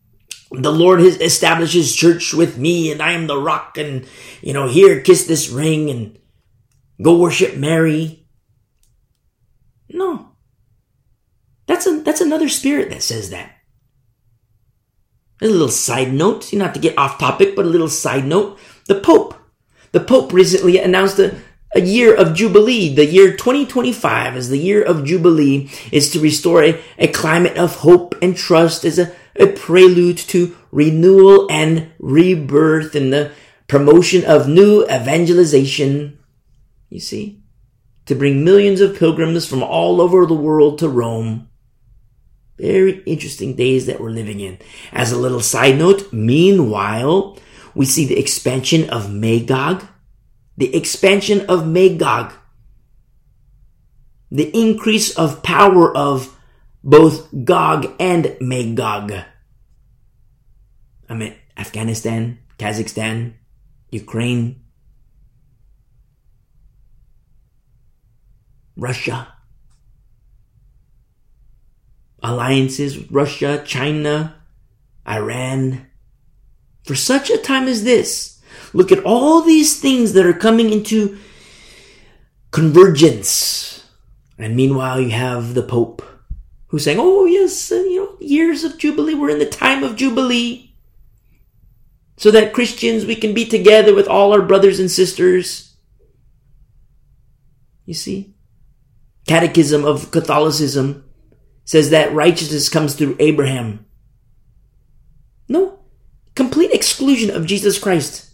the 0.52 0.72
Lord 0.72 1.00
has 1.00 1.18
established 1.18 1.74
his 1.74 1.96
church 1.96 2.34
with 2.34 2.58
me 2.58 2.92
and 2.92 3.02
I 3.02 3.12
am 3.14 3.28
the 3.28 3.38
rock 3.38 3.78
and, 3.78 4.06
you 4.42 4.54
know, 4.54 4.68
here, 4.68 5.02
kiss 5.02 5.26
this 5.26 5.50
ring 5.50 5.90
and 5.90 6.18
go 7.02 7.18
worship 7.18 7.56
Mary. 7.56 8.26
No. 9.90 10.30
That's 11.68 11.88
a, 11.88 12.00
that's 12.02 12.22
another 12.22 12.50
spirit 12.50 12.90
that 12.90 13.04
says 13.04 13.32
that. 13.32 13.52
A 15.42 15.48
little 15.48 15.70
side 15.70 16.14
note, 16.14 16.54
you 16.54 16.60
know, 16.60 16.66
not 16.66 16.76
to 16.76 16.80
get 16.80 16.98
off 16.98 17.20
topic, 17.20 17.56
but 17.56 17.66
a 17.66 17.70
little 17.70 17.90
side 17.90 18.26
note. 18.26 18.58
The 18.88 18.96
Pope, 18.96 19.36
the 19.92 20.00
Pope 20.00 20.32
recently 20.32 20.78
announced 20.78 21.20
a, 21.20 21.36
a 21.76 21.82
year 21.82 22.16
of 22.16 22.36
Jubilee. 22.36 22.94
The 22.94 23.06
year 23.06 23.32
2025 23.32 24.36
as 24.36 24.50
the 24.50 24.58
year 24.58 24.82
of 24.82 25.04
Jubilee 25.04 25.70
is 25.92 26.12
to 26.12 26.20
restore 26.20 26.64
a, 26.64 26.82
a 26.98 27.08
climate 27.08 27.58
of 27.58 27.78
hope 27.78 28.16
and 28.22 28.38
trust 28.38 28.86
as 28.86 29.00
a, 29.00 29.14
a 29.38 29.48
prelude 29.48 30.18
to 30.18 30.56
renewal 30.72 31.48
and 31.52 31.91
rebirth 31.99 32.95
and 32.95 33.12
the 33.12 33.32
promotion 33.68 34.24
of 34.26 34.48
new 34.48 34.84
evangelization. 34.84 36.20
You 36.90 36.99
see? 36.99 37.41
To 38.06 38.16
bring 38.16 38.44
millions 38.44 38.82
of 38.82 38.98
pilgrims 38.98 39.48
from 39.48 39.64
all 39.64 39.99
over 39.99 40.26
the 40.26 40.34
world 40.34 40.80
to 40.80 40.90
Rome. 40.90 41.49
Very 42.57 43.03
interesting 43.03 43.56
days 43.56 43.86
that 43.88 43.99
we're 43.99 44.12
living 44.12 44.40
in. 44.40 44.60
As 44.94 45.12
a 45.12 45.18
little 45.18 45.41
side 45.41 45.78
note, 45.78 46.14
meanwhile, 46.14 47.38
we 47.74 47.86
see 47.86 48.06
the 48.06 48.18
expansion 48.18 48.90
of 48.90 49.12
Magog, 49.12 49.86
the 50.56 50.74
expansion 50.74 51.45
of 51.48 51.68
Magog, 51.68 52.32
the 54.32 54.49
increase 54.57 55.16
of 55.18 55.44
power 55.44 55.95
of 55.95 56.35
both 56.86 57.28
Gog 57.44 57.88
and 57.99 58.38
Magog. 58.40 59.12
I 61.10 61.14
mean, 61.16 61.34
Afghanistan, 61.57 62.38
Kazakhstan, 62.60 63.34
Ukraine, 63.90 64.62
Russia 68.78 69.36
alliances 72.22 72.98
with 72.98 73.12
Russia, 73.12 73.64
China, 73.66 74.36
Iran. 75.07 75.88
For 76.84 76.95
such 76.95 77.30
a 77.30 77.38
time 77.38 77.68
as 77.68 77.84
this, 77.84 78.41
look 78.74 78.91
at 78.91 79.03
all 79.03 79.41
these 79.41 79.80
things 79.80 80.14
that 80.14 80.26
are 80.26 80.34
coming 80.34 80.72
into 80.72 81.18
convergence. 82.52 83.88
And 84.38 84.56
meanwhile, 84.56 84.99
you 84.99 85.12
have 85.12 85.53
the 85.53 85.64
Pope 85.64 86.15
who's 86.76 86.84
saying, 86.84 87.00
Oh, 87.00 87.24
yes, 87.24 87.72
uh, 87.72 87.76
you 87.76 88.04
know, 88.04 88.18
years 88.20 88.66
of 88.66 88.78
Jubilee, 88.78 89.14
we're 89.14 89.30
in 89.30 89.40
the 89.40 89.46
time 89.46 89.82
of 89.82 89.96
Jubilee. 89.96 90.76
So 92.18 92.32
that 92.32 92.52
Christians, 92.52 93.06
we 93.06 93.16
can 93.16 93.34
be 93.34 93.46
together 93.46 93.96
with 93.96 94.10
all 94.10 94.34
our 94.34 94.42
brothers 94.42 94.78
and 94.78 94.92
sisters. 94.92 95.78
You 97.86 97.94
see? 97.94 98.36
Catechism 99.26 99.86
of 99.86 100.12
Catholicism 100.12 101.06
says 101.64 101.92
that 101.92 102.14
righteousness 102.14 102.68
comes 102.68 102.94
through 102.94 103.16
Abraham. 103.20 103.86
No, 105.48 105.80
complete 106.36 106.72
exclusion 106.72 107.34
of 107.34 107.46
Jesus 107.46 107.80
Christ. 107.80 108.32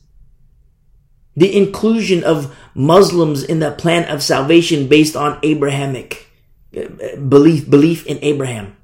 The 1.36 1.56
inclusion 1.56 2.24
of 2.24 2.56
Muslims 2.74 3.44
in 3.44 3.60
the 3.60 3.70
plan 3.70 4.10
of 4.10 4.24
salvation 4.24 4.88
based 4.88 5.16
on 5.16 5.38
Abrahamic 5.44 6.31
belief, 6.72 7.70
belief 7.70 8.06
in 8.06 8.20
Abraham. 8.22 8.78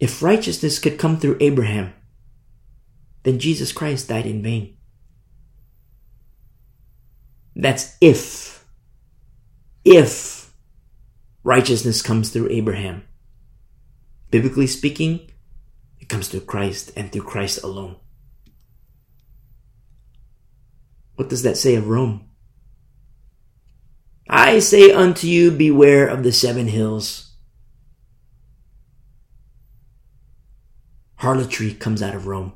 If 0.00 0.22
righteousness 0.22 0.78
could 0.78 0.98
come 0.98 1.18
through 1.18 1.36
Abraham, 1.40 1.92
then 3.22 3.38
Jesus 3.38 3.72
Christ 3.72 4.08
died 4.08 4.26
in 4.26 4.42
vain. 4.42 4.76
That's 7.54 7.96
if. 8.00 8.64
If 9.84 10.52
righteousness 11.44 12.02
comes 12.02 12.30
through 12.30 12.48
Abraham. 12.50 13.04
Biblically 14.30 14.66
speaking, 14.66 15.30
it 16.00 16.08
comes 16.08 16.28
through 16.28 16.40
Christ 16.40 16.92
and 16.96 17.12
through 17.12 17.22
Christ 17.22 17.62
alone. 17.62 17.96
What 21.16 21.28
does 21.28 21.42
that 21.42 21.56
say 21.56 21.74
of 21.74 21.88
Rome? 21.88 22.28
I 24.28 24.58
say 24.60 24.92
unto 24.92 25.26
you, 25.26 25.50
beware 25.50 26.06
of 26.06 26.22
the 26.22 26.32
seven 26.32 26.68
hills. 26.68 27.32
Harlotry 31.16 31.72
comes 31.74 32.02
out 32.02 32.14
of 32.14 32.26
Rome. 32.26 32.52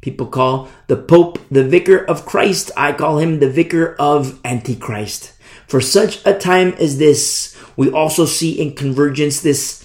People 0.00 0.26
call 0.26 0.68
the 0.88 0.96
Pope 0.96 1.38
the 1.50 1.62
vicar 1.62 1.98
of 1.98 2.26
Christ. 2.26 2.72
I 2.76 2.92
call 2.92 3.18
him 3.18 3.38
the 3.38 3.48
vicar 3.48 3.94
of 3.98 4.40
Antichrist. 4.44 5.32
For 5.68 5.80
such 5.80 6.24
a 6.26 6.36
time 6.36 6.74
as 6.80 6.98
this, 6.98 7.56
we 7.76 7.90
also 7.90 8.24
see 8.26 8.60
in 8.60 8.74
convergence 8.74 9.40
this 9.40 9.84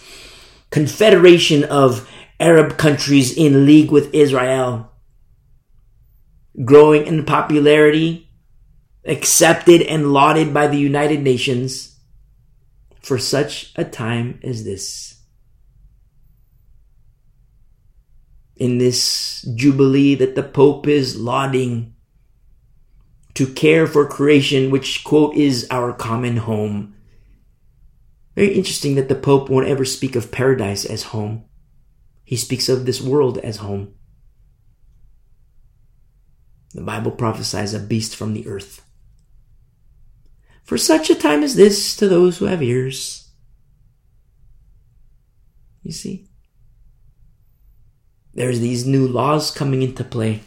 confederation 0.72 1.64
of 1.64 2.10
Arab 2.40 2.78
countries 2.78 3.36
in 3.38 3.66
league 3.66 3.92
with 3.92 4.14
Israel, 4.14 4.92
growing 6.66 7.06
in 7.06 7.24
popularity, 7.24 8.27
accepted 9.08 9.82
and 9.82 10.14
lauded 10.14 10.54
by 10.54 10.68
the 10.68 10.78
United 10.78 11.22
Nations 11.22 11.98
for 13.02 13.18
such 13.18 13.74
a 13.76 13.86
time 13.86 14.40
as 14.44 14.64
this. 14.64 15.22
In 18.56 18.78
this 18.78 19.44
jubilee 19.56 20.16
that 20.16 20.36
the 20.36 20.44
Pope 20.44 20.88
is 20.88 21.16
lauding, 21.16 21.96
to 23.38 23.46
care 23.46 23.86
for 23.86 24.08
creation, 24.08 24.72
which, 24.72 25.04
quote, 25.04 25.36
is 25.36 25.68
our 25.70 25.94
common 25.94 26.38
home. 26.38 26.96
Very 28.34 28.56
interesting 28.56 28.96
that 28.96 29.10
the 29.10 29.16
Pope 29.16 29.48
won't 29.48 29.68
ever 29.68 29.86
speak 29.86 30.16
of 30.16 30.32
paradise 30.32 30.86
as 30.86 31.04
home. 31.04 31.46
He 32.24 32.36
speaks 32.36 32.68
of 32.68 32.88
this 32.88 33.00
world 33.00 33.38
as 33.38 33.58
home. 33.58 33.94
The 36.74 36.82
Bible 36.82 37.12
prophesies 37.12 37.76
a 37.76 37.80
beast 37.80 38.16
from 38.16 38.34
the 38.34 38.48
earth. 38.48 38.84
For 40.68 40.78
such 40.78 41.10
a 41.10 41.16
time 41.16 41.44
as 41.44 41.56
this, 41.56 41.96
to 41.96 42.10
those 42.10 42.38
who 42.38 42.46
have 42.46 42.62
ears. 42.62 43.30
You 45.82 45.94
see? 45.94 46.28
There's 48.34 48.60
these 48.60 48.86
new 48.86 49.08
laws 49.08 49.50
coming 49.50 49.82
into 49.82 50.04
play. 50.04 50.42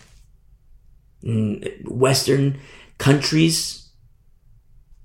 Western 1.87 2.61
countries, 2.99 3.89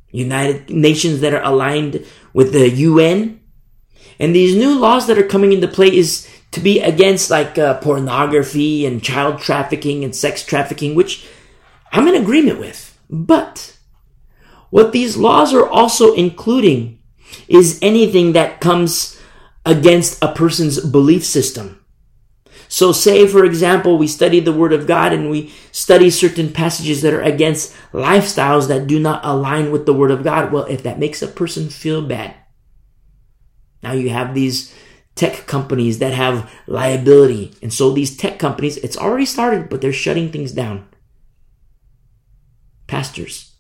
United 0.10 0.70
Nations 0.70 1.22
that 1.22 1.34
are 1.34 1.44
aligned 1.44 2.06
with 2.34 2.52
the 2.52 2.70
UN. 2.70 3.40
And 4.20 4.36
these 4.36 4.54
new 4.54 4.78
laws 4.78 5.08
that 5.08 5.18
are 5.18 5.28
coming 5.28 5.54
into 5.54 5.70
play 5.70 5.96
is 5.96 6.30
to 6.52 6.60
be 6.60 6.82
against 6.82 7.30
like 7.30 7.58
uh, 7.58 7.76
pornography 7.80 8.86
and 8.86 9.02
child 9.02 9.40
trafficking 9.40 10.04
and 10.04 10.14
sex 10.14 10.46
trafficking, 10.46 10.94
which 10.94 11.26
I'm 11.94 12.10
in 12.10 12.22
agreement 12.22 12.60
with. 12.60 13.00
But 13.10 13.75
what 14.76 14.92
these 14.92 15.16
laws 15.16 15.54
are 15.54 15.70
also 15.70 16.14
including 16.16 17.00
is 17.48 17.80
anything 17.82 18.34
that 18.34 18.60
comes 18.60 19.18
against 19.66 20.22
a 20.22 20.34
person's 20.34 20.86
belief 20.86 21.24
system. 21.24 21.80
So 22.68 22.92
say, 22.92 23.26
for 23.26 23.46
example, 23.46 23.98
we 23.98 24.08
study 24.08 24.42
the 24.42 24.52
Word 24.52 24.74
of 24.74 24.86
God 24.86 25.14
and 25.14 25.30
we 25.30 25.54
study 25.72 26.10
certain 26.10 26.52
passages 26.52 27.02
that 27.04 27.14
are 27.14 27.22
against 27.22 27.74
lifestyles 27.94 28.68
that 28.68 28.86
do 28.86 29.00
not 29.00 29.24
align 29.24 29.72
with 29.72 29.86
the 29.86 29.94
Word 29.94 30.12
of 30.12 30.26
God. 30.26 30.52
Well, 30.52 30.66
if 30.66 30.84
that 30.84 31.00
makes 31.00 31.22
a 31.22 31.30
person 31.30 31.70
feel 31.70 32.06
bad, 32.06 32.36
now 33.82 33.94
you 33.94 34.10
have 34.10 34.36
these 34.36 34.76
tech 35.16 35.48
companies 35.48 36.00
that 36.00 36.12
have 36.12 36.52
liability. 36.68 37.54
And 37.62 37.72
so 37.72 37.92
these 37.92 38.18
tech 38.18 38.40
companies, 38.40 38.76
it's 38.76 38.98
already 38.98 39.26
started, 39.26 39.70
but 39.70 39.80
they're 39.80 39.94
shutting 39.94 40.34
things 40.34 40.52
down. 40.52 40.86
Pastors, 42.88 43.55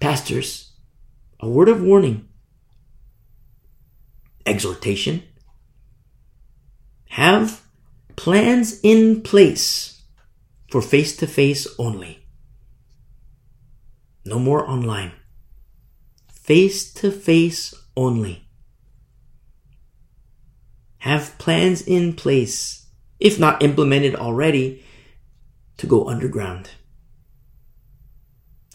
pastors, 0.00 0.72
a 1.40 1.48
word 1.48 1.68
of 1.68 1.82
warning, 1.82 2.28
exhortation, 4.46 5.22
have 7.10 7.62
plans 8.16 8.80
in 8.82 9.22
place 9.22 10.02
for 10.70 10.82
face 10.82 11.16
to 11.16 11.26
face 11.26 11.66
only. 11.78 12.26
No 14.24 14.38
more 14.38 14.68
online. 14.68 15.12
Face 16.28 16.92
to 16.94 17.10
face 17.10 17.74
only. 17.96 18.48
Have 20.98 21.38
plans 21.38 21.82
in 21.82 22.14
place 22.14 22.78
if 23.18 23.38
not 23.38 23.62
implemented 23.62 24.14
already, 24.14 24.84
to 25.76 25.86
go 25.86 26.08
underground. 26.08 26.70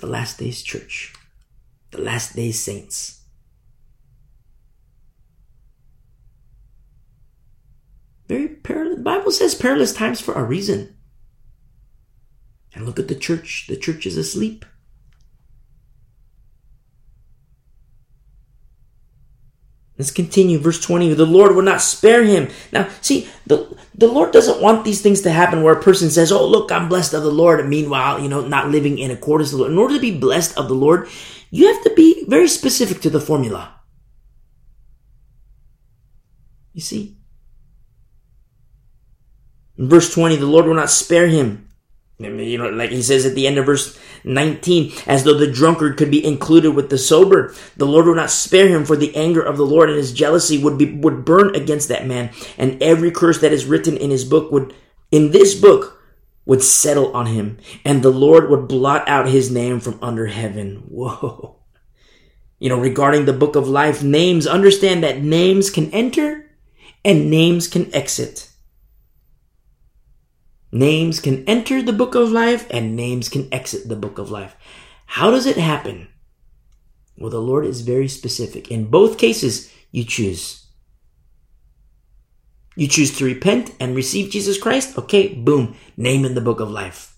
The 0.03 0.09
last 0.09 0.37
days 0.37 0.61
church, 0.61 1.13
the 1.91 2.01
last 2.01 2.35
days 2.35 2.59
saints. 2.59 3.21
Very 8.27 8.49
perilous. 8.49 8.97
The 8.97 9.01
Bible 9.01 9.31
says 9.31 9.55
perilous 9.55 9.93
times 9.93 10.19
for 10.19 10.33
a 10.33 10.43
reason. 10.43 10.97
And 12.75 12.85
look 12.85 12.99
at 12.99 13.07
the 13.07 13.15
church. 13.15 13.67
The 13.69 13.77
church 13.77 14.05
is 14.05 14.17
asleep. 14.17 14.65
Let's 19.97 20.11
continue. 20.11 20.57
Verse 20.57 20.81
20. 20.81 21.13
The 21.13 21.25
Lord 21.25 21.55
will 21.55 21.61
not 21.61 21.81
spare 21.81 22.23
him. 22.23 22.49
Now, 22.71 22.89
see, 23.01 23.29
the, 23.45 23.77
the 23.93 24.07
Lord 24.07 24.31
doesn't 24.31 24.61
want 24.61 24.83
these 24.83 25.01
things 25.01 25.21
to 25.21 25.31
happen 25.31 25.61
where 25.61 25.73
a 25.73 25.81
person 25.81 26.09
says, 26.09 26.31
Oh, 26.31 26.47
look, 26.47 26.71
I'm 26.71 26.89
blessed 26.89 27.13
of 27.13 27.23
the 27.23 27.31
Lord. 27.31 27.59
And 27.59 27.69
meanwhile, 27.69 28.19
you 28.19 28.27
know, 28.27 28.41
not 28.41 28.69
living 28.69 28.97
in 28.97 29.11
accordance 29.11 29.51
to 29.51 29.57
the 29.57 29.61
Lord. 29.61 29.71
In 29.71 29.77
order 29.77 29.95
to 29.95 30.01
be 30.01 30.17
blessed 30.17 30.57
of 30.57 30.67
the 30.67 30.73
Lord, 30.73 31.07
you 31.51 31.71
have 31.71 31.83
to 31.83 31.93
be 31.95 32.25
very 32.27 32.47
specific 32.47 33.01
to 33.01 33.09
the 33.11 33.21
formula. 33.21 33.75
You 36.73 36.81
see? 36.81 37.17
In 39.77 39.89
verse 39.89 40.11
20, 40.13 40.37
the 40.37 40.47
Lord 40.47 40.65
will 40.65 40.73
not 40.73 40.89
spare 40.89 41.27
him. 41.27 41.69
You 42.19 42.57
know, 42.57 42.69
like 42.69 42.91
he 42.91 43.01
says 43.01 43.25
at 43.25 43.35
the 43.35 43.47
end 43.47 43.57
of 43.57 43.65
verse 43.65 43.99
19, 44.23 44.91
as 45.07 45.23
though 45.23 45.33
the 45.33 45.51
drunkard 45.51 45.97
could 45.97 46.11
be 46.11 46.25
included 46.25 46.71
with 46.71 46.89
the 46.89 46.97
sober. 46.97 47.53
The 47.77 47.85
Lord 47.85 48.05
will 48.05 48.15
not 48.15 48.31
spare 48.31 48.67
him 48.67 48.85
for 48.85 48.95
the 48.95 49.15
anger 49.15 49.41
of 49.41 49.57
the 49.57 49.65
Lord 49.65 49.89
and 49.89 49.97
his 49.97 50.13
jealousy 50.13 50.57
would 50.57 50.77
be, 50.77 50.93
would 50.93 51.25
burn 51.25 51.55
against 51.55 51.89
that 51.89 52.07
man. 52.07 52.31
And 52.57 52.81
every 52.81 53.11
curse 53.11 53.39
that 53.41 53.53
is 53.53 53.65
written 53.65 53.97
in 53.97 54.09
his 54.09 54.25
book 54.25 54.51
would, 54.51 54.73
in 55.11 55.31
this 55.31 55.59
book, 55.59 56.01
would 56.45 56.61
settle 56.61 57.15
on 57.15 57.27
him. 57.27 57.57
And 57.85 58.01
the 58.01 58.09
Lord 58.09 58.49
would 58.49 58.67
blot 58.67 59.07
out 59.07 59.27
his 59.29 59.51
name 59.51 59.79
from 59.79 59.99
under 60.01 60.27
heaven. 60.27 60.83
Whoa. 60.87 61.57
You 62.59 62.69
know, 62.69 62.79
regarding 62.79 63.25
the 63.25 63.33
book 63.33 63.55
of 63.55 63.67
life, 63.67 64.03
names, 64.03 64.47
understand 64.47 65.03
that 65.03 65.21
names 65.21 65.69
can 65.69 65.91
enter 65.91 66.49
and 67.03 67.29
names 67.29 67.67
can 67.67 67.93
exit. 67.93 68.49
Names 70.73 71.19
can 71.19 71.45
enter 71.45 71.83
the 71.83 71.93
book 71.93 72.15
of 72.15 72.31
life 72.31 72.65
and 72.71 72.95
names 72.95 73.29
can 73.29 73.47
exit 73.53 73.87
the 73.87 73.95
book 73.95 74.17
of 74.17 74.31
life. 74.31 74.55
How 75.05 75.29
does 75.29 75.45
it 75.45 75.57
happen? 75.57 76.07
Well, 77.15 77.29
the 77.29 77.39
Lord 77.39 77.63
is 77.63 77.81
very 77.81 78.07
specific. 78.07 78.71
In 78.71 78.89
both 78.89 79.19
cases, 79.19 79.71
you 79.91 80.03
choose. 80.03 80.65
You 82.75 82.87
choose 82.87 83.15
to 83.19 83.25
repent 83.25 83.75
and 83.79 83.95
receive 83.95 84.31
Jesus 84.31 84.57
Christ. 84.57 84.97
Okay, 84.97 85.35
boom, 85.35 85.75
name 85.95 86.25
in 86.25 86.33
the 86.33 86.41
book 86.41 86.59
of 86.59 86.71
life. 86.71 87.15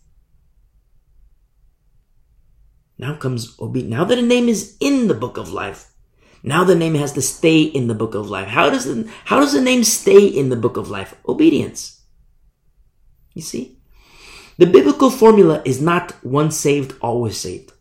Now 2.97 3.15
comes 3.15 3.55
obedience. 3.57 3.91
Now 3.91 4.03
that 4.03 4.19
a 4.19 4.21
name 4.21 4.49
is 4.49 4.75
in 4.81 5.07
the 5.07 5.13
book 5.13 5.37
of 5.37 5.53
life, 5.53 5.93
now 6.43 6.65
the 6.65 6.75
name 6.75 6.95
has 6.95 7.13
to 7.13 7.21
stay 7.21 7.61
in 7.61 7.87
the 7.87 7.95
book 7.95 8.15
of 8.15 8.29
life. 8.29 8.49
How 8.49 8.69
does 8.69 8.83
the, 8.83 9.09
how 9.23 9.39
does 9.39 9.53
the 9.53 9.61
name 9.61 9.85
stay 9.85 10.27
in 10.27 10.49
the 10.49 10.57
book 10.57 10.75
of 10.75 10.89
life? 10.89 11.15
Obedience. 11.25 11.94
You 13.35 13.43
see? 13.43 13.77
The 14.57 14.65
biblical 14.65 15.11
formula 15.11 15.61
is 15.65 15.81
not 15.81 16.15
once 16.23 16.57
saved, 16.57 16.95
always 17.01 17.37
saved. 17.37 17.73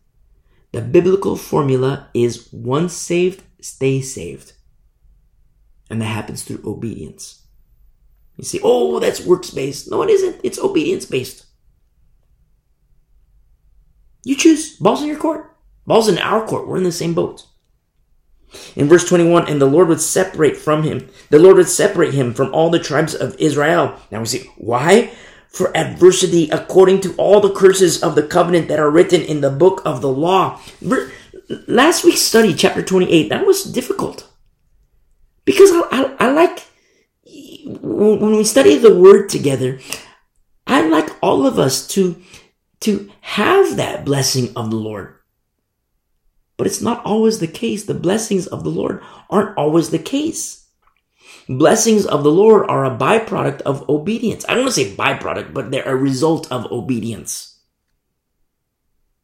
The 0.73 0.83
biblical 0.83 1.37
formula 1.37 2.09
is 2.13 2.53
once 2.53 2.93
saved, 2.93 3.43
stay 3.61 4.01
saved. 4.03 4.53
And 5.89 6.03
that 6.03 6.07
happens 6.07 6.43
through 6.43 6.63
obedience. 6.67 7.45
You 8.37 8.45
see, 8.45 8.61
oh, 8.63 8.99
that's 8.99 9.25
works 9.25 9.51
based. 9.51 9.89
No, 9.89 10.03
it 10.03 10.11
isn't. 10.11 10.41
It's 10.43 10.59
obedience 10.59 11.07
based. 11.07 11.47
You 14.25 14.35
choose. 14.35 14.77
Ball's 14.77 15.03
in 15.03 15.09
your 15.09 15.19
court. 15.19 15.57
Ball's 15.87 16.09
in 16.09 16.19
our 16.19 16.45
court. 16.45 16.67
We're 16.67 16.79
in 16.79 16.85
the 16.85 16.91
same 16.91 17.15
boat. 17.15 17.47
In 18.75 18.89
verse 18.89 19.09
21, 19.09 19.49
and 19.49 19.61
the 19.61 19.67
Lord 19.67 19.89
would 19.89 20.01
separate 20.01 20.57
from 20.57 20.83
him. 20.83 21.09
The 21.31 21.39
Lord 21.39 21.57
would 21.57 21.69
separate 21.69 22.15
him 22.15 22.35
from 22.35 22.53
all 22.55 22.71
the 22.71 22.79
tribes 22.79 23.15
of 23.15 23.37
Israel. 23.39 23.97
Now 24.11 24.21
we 24.21 24.27
see 24.27 24.51
why? 24.57 25.13
For 25.55 25.75
adversity 25.77 26.51
according 26.51 27.01
to 27.01 27.15
all 27.15 27.41
the 27.41 27.55
curses 27.55 28.03
of 28.03 28.17
the 28.17 28.27
covenant 28.27 28.67
that 28.67 28.81
are 28.81 28.91
written 28.91 29.23
in 29.23 29.41
the 29.41 29.51
book 29.51 29.81
of 29.85 30.01
the 30.01 30.11
law. 30.11 30.61
Last 31.69 32.03
week's 32.03 32.23
study, 32.23 32.53
chapter 32.55 32.83
28, 32.83 33.29
that 33.29 33.47
was 33.47 33.63
difficult. 33.63 34.29
Because 35.45 35.71
I, 35.71 35.83
I, 35.93 36.27
I 36.27 36.33
like, 36.33 36.67
when 37.81 38.37
we 38.37 38.43
study 38.43 38.79
the 38.79 38.99
word 38.99 39.29
together, 39.29 39.79
I 40.67 40.89
like 40.89 41.11
all 41.23 41.47
of 41.47 41.57
us 41.57 41.87
to, 41.89 42.21
to 42.81 43.09
have 43.21 43.77
that 43.77 44.05
blessing 44.05 44.49
of 44.57 44.71
the 44.71 44.77
Lord. 44.77 45.15
But 46.57 46.67
it's 46.67 46.83
not 46.83 47.05
always 47.05 47.39
the 47.39 47.47
case. 47.47 47.85
The 47.85 47.95
blessings 47.95 48.49
of 48.49 48.65
the 48.65 48.71
Lord 48.71 49.01
aren't 49.31 49.57
always 49.57 49.91
the 49.91 50.01
case. 50.01 50.64
Blessings 51.49 52.07
of 52.07 52.25
the 52.25 52.31
Lord 52.31 52.69
are 52.71 52.85
a 52.85 52.97
byproduct 52.97 53.63
of 53.63 53.89
obedience. 53.89 54.45
I 54.49 54.55
don't 54.55 54.65
want 54.65 54.75
to 54.75 54.85
say 54.85 54.95
byproduct, 54.95 55.53
but 55.53 55.71
they're 55.71 55.85
a 55.85 55.97
result 55.97 56.51
of 56.51 56.71
obedience. 56.73 57.59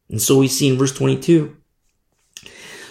And 0.09 0.21
so 0.21 0.37
we 0.37 0.47
see 0.47 0.69
in 0.69 0.77
verse 0.77 0.93
22 0.93 1.57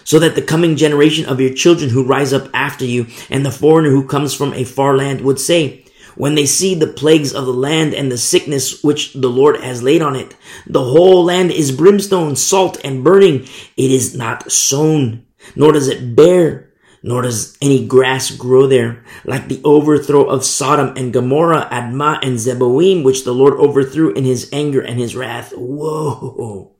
so 0.04 0.18
that 0.18 0.34
the 0.34 0.42
coming 0.42 0.74
generation 0.76 1.26
of 1.26 1.40
your 1.40 1.52
children 1.52 1.90
who 1.90 2.06
rise 2.06 2.32
up 2.32 2.48
after 2.52 2.84
you 2.84 3.06
and 3.28 3.46
the 3.46 3.50
foreigner 3.50 3.90
who 3.90 4.06
comes 4.06 4.34
from 4.34 4.52
a 4.54 4.64
far 4.64 4.96
land 4.96 5.20
would 5.20 5.38
say, 5.38 5.84
when 6.16 6.34
they 6.34 6.46
see 6.46 6.74
the 6.74 6.88
plagues 6.88 7.32
of 7.32 7.46
the 7.46 7.52
land 7.52 7.94
and 7.94 8.10
the 8.10 8.18
sickness 8.18 8.82
which 8.82 9.12
the 9.12 9.28
Lord 9.28 9.60
has 9.60 9.82
laid 9.82 10.02
on 10.02 10.16
it, 10.16 10.34
the 10.66 10.82
whole 10.82 11.24
land 11.24 11.52
is 11.52 11.70
brimstone, 11.70 12.34
salt, 12.34 12.80
and 12.82 13.04
burning. 13.04 13.42
It 13.76 13.90
is 13.90 14.16
not 14.16 14.50
sown, 14.50 15.26
nor 15.54 15.72
does 15.72 15.86
it 15.86 16.16
bear 16.16 16.69
nor 17.02 17.22
does 17.22 17.56
any 17.60 17.86
grass 17.86 18.30
grow 18.30 18.66
there, 18.66 19.04
like 19.24 19.48
the 19.48 19.60
overthrow 19.64 20.24
of 20.24 20.44
Sodom 20.44 20.96
and 20.96 21.12
Gomorrah, 21.12 21.68
Admah 21.70 22.18
and 22.22 22.36
Zeboim, 22.36 23.04
which 23.04 23.24
the 23.24 23.34
Lord 23.34 23.54
overthrew 23.54 24.12
in 24.12 24.24
his 24.24 24.50
anger 24.52 24.80
and 24.80 24.98
his 24.98 25.16
wrath. 25.16 25.52
Whoa. 25.56 26.72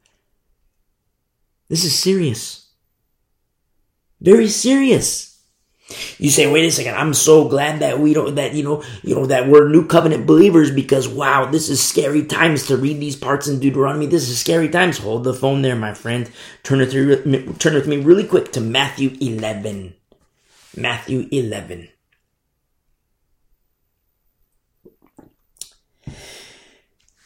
This 1.69 1.85
is 1.85 1.99
serious. 1.99 2.69
Very 4.21 4.49
serious. 4.49 5.31
You 6.19 6.31
say, 6.31 6.51
wait 6.51 6.65
a 6.65 6.71
second, 6.71 6.95
I'm 6.95 7.15
so 7.15 7.49
glad 7.49 7.81
that 7.81 7.99
we 7.99 8.15
don't, 8.15 8.37
that, 8.37 8.55
you 8.55 8.63
know, 8.63 8.85
you 9.03 9.15
know, 9.15 9.27
that 9.27 9.49
we're 9.49 9.69
new 9.69 9.87
covenant 9.87 10.27
believers 10.27 10.71
because 10.71 11.09
wow, 11.09 11.47
this 11.47 11.69
is 11.69 11.83
scary 11.83 12.25
times 12.25 12.67
to 12.67 12.77
read 12.77 13.01
these 13.01 13.17
parts 13.17 13.49
in 13.49 13.59
Deuteronomy. 13.59 14.07
This 14.07 14.29
is 14.29 14.39
scary 14.39 14.69
times. 14.69 14.99
Hold 14.99 15.25
the 15.25 15.35
phone 15.35 15.63
there, 15.63 15.75
my 15.75 15.95
friend. 15.95 16.31
Turn 16.63 16.81
it 16.81 16.91
through, 16.91 17.55
turn 17.55 17.75
with 17.75 17.89
me 17.89 17.97
really 17.97 18.25
quick 18.25 18.53
to 18.53 18.61
Matthew 18.61 19.17
11. 19.21 19.95
Matthew 20.77 21.29
11. 21.31 21.89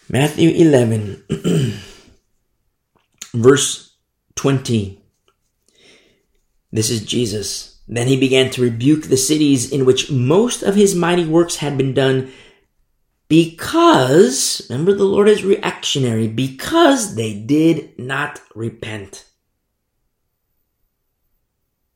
Matthew 0.08 0.50
11, 0.50 1.24
verse 3.34 3.96
20. 4.36 5.02
This 6.70 6.90
is 6.90 7.04
Jesus. 7.04 7.80
Then 7.88 8.06
he 8.06 8.18
began 8.18 8.50
to 8.50 8.62
rebuke 8.62 9.04
the 9.04 9.16
cities 9.16 9.72
in 9.72 9.84
which 9.84 10.10
most 10.10 10.62
of 10.62 10.74
his 10.74 10.94
mighty 10.94 11.26
works 11.26 11.56
had 11.56 11.76
been 11.76 11.94
done 11.94 12.32
because, 13.28 14.66
remember 14.68 14.94
the 14.94 15.04
Lord 15.04 15.28
is 15.28 15.44
reactionary, 15.44 16.28
because 16.28 17.14
they 17.14 17.34
did 17.34 17.98
not 17.98 18.40
repent. 18.54 19.24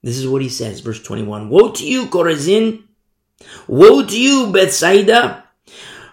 This 0.02 0.18
is 0.18 0.28
what 0.28 0.42
he 0.42 0.48
says, 0.48 0.80
verse 0.80 1.02
21. 1.02 1.48
Woe 1.50 1.72
to 1.72 1.86
you, 1.86 2.06
Chorazin! 2.06 2.84
Woe 3.66 4.04
to 4.04 4.20
you, 4.20 4.52
Bethsaida! 4.52 5.44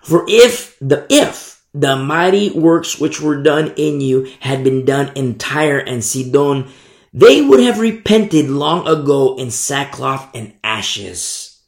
For 0.01 0.25
if 0.27 0.77
the, 0.79 1.05
if 1.09 1.63
the 1.73 1.95
mighty 1.95 2.51
works 2.51 2.99
which 2.99 3.21
were 3.21 3.43
done 3.43 3.73
in 3.75 4.01
you 4.01 4.31
had 4.39 4.63
been 4.63 4.85
done 4.85 5.11
in 5.15 5.37
Tyre 5.37 5.79
and 5.79 6.03
Sidon, 6.03 6.69
they 7.13 7.41
would 7.41 7.59
have 7.59 7.79
repented 7.79 8.49
long 8.49 8.87
ago 8.87 9.37
in 9.37 9.51
sackcloth 9.51 10.35
and 10.35 10.53
ashes. 10.63 11.61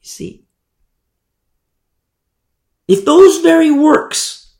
You 0.00 0.08
see? 0.08 0.46
If 2.88 3.04
those 3.04 3.38
very 3.38 3.70
works, 3.70 4.54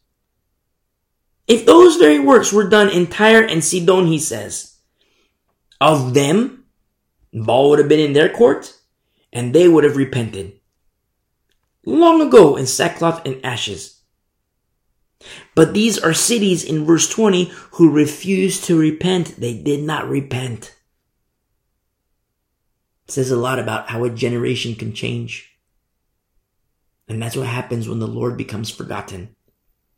if 1.47 1.67
those 1.67 1.97
very 1.97 2.19
works 2.19 2.53
were 2.53 2.69
done 2.69 2.89
in 2.89 3.07
Tyre 3.07 3.45
and 3.45 3.65
Sidon, 3.65 4.07
he 4.07 4.19
says, 4.19 4.77
of 5.81 6.15
them, 6.15 6.62
ball 7.33 7.71
would 7.71 7.79
have 7.79 7.89
been 7.89 8.01
in 8.01 8.13
their 8.13 8.29
court 8.29 8.79
and 9.33 9.55
they 9.55 9.69
would 9.69 9.85
have 9.85 9.97
repented 9.97 10.61
long 11.85 12.21
ago 12.21 12.57
in 12.57 12.67
sackcloth 12.67 13.25
and 13.27 13.45
ashes. 13.45 14.01
But 15.55 15.75
these 15.75 15.99
are 15.99 16.15
cities 16.15 16.65
in 16.65 16.85
verse 16.85 17.09
20 17.09 17.53
who 17.73 17.91
refused 17.91 18.65
to 18.65 18.79
repent. 18.79 19.37
They 19.41 19.55
did 19.55 19.83
not 19.83 20.09
repent. 20.09 20.75
It 23.07 23.13
says 23.13 23.31
a 23.31 23.37
lot 23.37 23.59
about 23.59 23.91
how 23.91 24.05
a 24.05 24.11
generation 24.11 24.75
can 24.75 24.93
change. 24.93 25.57
And 27.09 27.23
that's 27.23 27.37
what 27.37 27.47
happens 27.47 27.89
when 27.89 27.99
the 27.99 28.07
Lord 28.07 28.37
becomes 28.37 28.71
forgotten. 28.71 29.37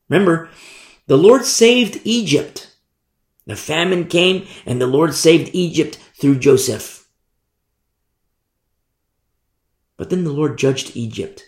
Remember, 0.08 0.50
the 1.06 1.18
Lord 1.18 1.44
saved 1.44 2.00
Egypt. 2.04 2.74
The 3.46 3.56
famine 3.56 4.06
came 4.06 4.46
and 4.66 4.80
the 4.80 4.86
Lord 4.86 5.14
saved 5.14 5.50
Egypt 5.54 5.98
through 6.18 6.38
Joseph. 6.38 7.03
But 9.96 10.10
then 10.10 10.24
the 10.24 10.32
Lord 10.32 10.58
judged 10.58 10.96
Egypt. 10.96 11.44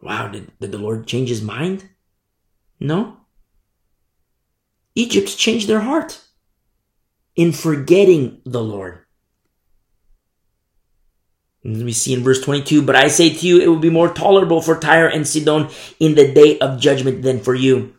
Wow, 0.00 0.28
did, 0.28 0.52
did 0.60 0.72
the 0.72 0.78
Lord 0.78 1.06
change 1.06 1.28
his 1.28 1.42
mind? 1.42 1.88
No. 2.78 3.16
Egypt 4.94 5.36
changed 5.36 5.68
their 5.68 5.80
heart 5.80 6.22
in 7.34 7.52
forgetting 7.52 8.40
the 8.44 8.62
Lord. 8.62 9.00
We 11.64 11.92
see 11.92 12.14
in 12.14 12.22
verse 12.22 12.40
22, 12.40 12.82
but 12.82 12.94
I 12.94 13.08
say 13.08 13.30
to 13.30 13.46
you, 13.46 13.60
it 13.60 13.66
will 13.66 13.80
be 13.80 13.90
more 13.90 14.12
tolerable 14.12 14.62
for 14.62 14.78
Tyre 14.78 15.08
and 15.08 15.26
Sidon 15.26 15.68
in 15.98 16.14
the 16.14 16.32
day 16.32 16.58
of 16.60 16.80
judgment 16.80 17.22
than 17.22 17.40
for 17.40 17.54
you. 17.54 17.95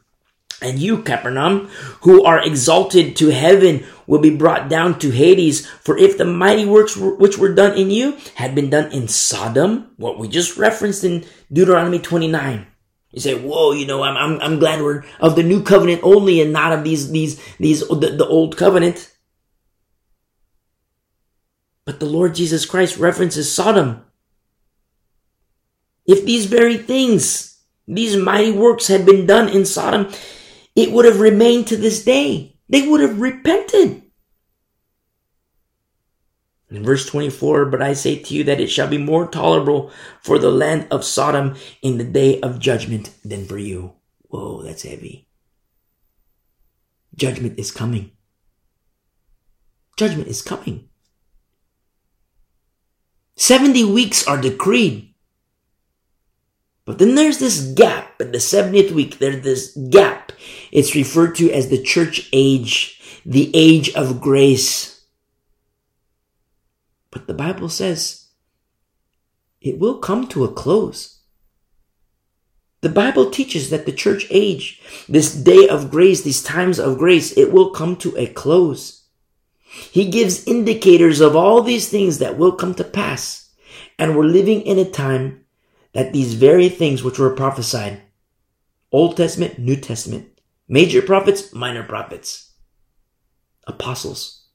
And 0.62 0.80
you, 0.80 1.04
Capernaum, 1.04 1.68
who 2.02 2.24
are 2.24 2.44
exalted 2.44 3.16
to 3.18 3.28
heaven, 3.30 3.86
will 4.08 4.20
be 4.20 4.36
brought 4.36 4.70
down 4.70 4.98
to 5.00 5.12
Hades. 5.12 5.68
For 5.68 5.98
if 5.98 6.18
the 6.18 6.26
mighty 6.26 6.66
works 6.66 6.98
which 6.98 7.38
were 7.38 7.54
done 7.54 7.78
in 7.78 7.92
you 7.92 8.18
had 8.36 8.56
been 8.56 8.70
done 8.70 8.92
in 8.92 9.08
Sodom, 9.08 9.92
what 9.98 10.18
we 10.18 10.28
just 10.28 10.58
referenced 10.58 11.04
in 11.04 11.26
Deuteronomy 11.54 12.00
29, 12.00 12.66
you 13.12 13.22
say, 13.22 13.36
"Whoa, 13.40 13.72
you 13.72 13.86
know, 13.86 14.02
I'm 14.02 14.18
I'm, 14.18 14.42
I'm 14.42 14.60
glad 14.60 14.82
we're 14.82 15.04
of 15.20 15.36
the 15.36 15.44
new 15.44 15.62
covenant 15.62 16.02
only 16.04 16.42
and 16.42 16.52
not 16.52 16.74
of 16.74 16.84
these 16.84 17.12
these 17.12 17.40
these 17.58 17.88
the, 17.88 18.16
the 18.18 18.28
old 18.28 18.58
covenant." 18.58 19.14
But 21.86 22.00
the 22.00 22.06
Lord 22.06 22.36
Jesus 22.36 22.66
Christ 22.66 22.98
references 22.98 23.54
Sodom. 23.54 24.04
If 26.06 26.26
these 26.26 26.46
very 26.46 26.78
things, 26.78 27.62
these 27.88 28.18
mighty 28.18 28.52
works 28.52 28.88
had 28.88 29.06
been 29.06 29.26
done 29.26 29.50
in 29.50 29.66
Sodom, 29.66 30.12
it 30.78 30.92
would 30.92 31.06
have 31.06 31.20
remained 31.20 31.68
to 31.68 31.76
this 31.76 32.06
day. 32.06 32.56
They 32.70 32.88
would 32.88 33.02
have 33.02 33.20
repented. 33.20 34.04
In 36.70 36.84
verse 36.84 37.08
24, 37.08 37.66
but 37.66 37.82
I 37.82 37.94
say 37.94 38.20
to 38.20 38.34
you 38.36 38.44
that 38.44 38.60
it 38.60 38.68
shall 38.68 38.88
be 38.88 39.00
more 39.00 39.28
tolerable 39.28 39.92
for 40.22 40.38
the 40.38 40.52
land 40.52 40.88
of 40.92 41.04
Sodom 41.04 41.56
in 41.82 41.98
the 41.98 42.04
day 42.04 42.40
of 42.42 42.60
judgment 42.60 43.10
than 43.26 43.46
for 43.46 43.58
you. 43.58 43.94
Whoa, 44.30 44.62
that's 44.62 44.84
heavy. 44.84 45.28
Judgment 47.16 47.58
is 47.58 47.72
coming. 47.72 48.12
Judgment 49.98 50.28
is 50.28 50.44
coming. 50.44 50.90
70 53.36 53.84
weeks 53.86 54.28
are 54.28 54.40
decreed. 54.40 55.16
But 56.86 57.00
then 57.00 57.16
there's 57.16 57.40
this 57.40 57.60
gap 57.74 58.22
in 58.22 58.32
the 58.32 58.38
70th 58.38 58.92
week. 58.92 59.20
There's 59.20 59.44
this 59.44 59.76
gap. 59.90 60.32
It's 60.72 60.96
referred 60.96 61.36
to 61.36 61.52
as 61.52 61.70
the 61.70 61.82
church 61.82 62.30
age, 62.34 63.22
the 63.26 63.52
age 63.54 63.94
of 63.96 64.22
grace. 64.22 65.06
But 67.12 67.28
the 67.28 67.34
Bible 67.34 67.70
says 67.70 68.28
it 69.62 69.80
will 69.80 69.98
come 69.98 70.28
to 70.30 70.44
a 70.44 70.52
close. 70.52 71.20
The 72.82 72.90
Bible 72.90 73.32
teaches 73.32 73.70
that 73.72 73.86
the 73.86 73.92
church 73.92 74.28
age, 74.30 74.82
this 75.10 75.34
day 75.34 75.68
of 75.68 75.90
grace, 75.90 76.22
these 76.22 76.44
times 76.44 76.80
of 76.80 77.00
grace, 77.00 77.36
it 77.36 77.52
will 77.52 77.72
come 77.72 77.96
to 77.98 78.16
a 78.16 78.28
close. 78.28 79.04
He 79.66 80.10
gives 80.10 80.46
indicators 80.46 81.20
of 81.20 81.36
all 81.36 81.62
these 81.62 81.90
things 81.90 82.20
that 82.20 82.38
will 82.38 82.52
come 82.52 82.76
to 82.76 82.84
pass. 82.84 83.50
And 83.98 84.16
we're 84.16 84.26
living 84.26 84.62
in 84.62 84.78
a 84.78 84.90
time 84.90 85.44
that 85.94 86.14
these 86.14 86.36
very 86.36 86.70
things 86.70 87.04
which 87.04 87.18
were 87.18 87.32
prophesied, 87.32 88.02
Old 88.92 89.18
Testament, 89.18 89.58
New 89.58 89.76
Testament, 89.76 90.37
major 90.68 91.02
prophets, 91.02 91.54
minor 91.54 91.84
prophets, 91.84 92.52
apostles, 93.66 94.46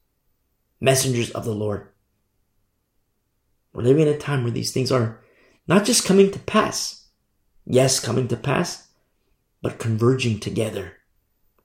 messengers 0.80 1.30
of 1.30 1.44
the 1.44 1.54
Lord. 1.54 1.88
We're 3.72 3.82
living 3.82 4.06
in 4.06 4.14
a 4.14 4.18
time 4.18 4.42
where 4.42 4.52
these 4.52 4.72
things 4.72 4.92
are 4.92 5.20
not 5.66 5.84
just 5.84 6.04
coming 6.04 6.30
to 6.30 6.38
pass, 6.38 7.08
yes, 7.64 8.00
coming 8.00 8.28
to 8.28 8.36
pass, 8.36 8.88
but 9.62 9.78
converging 9.78 10.40
together, 10.40 10.94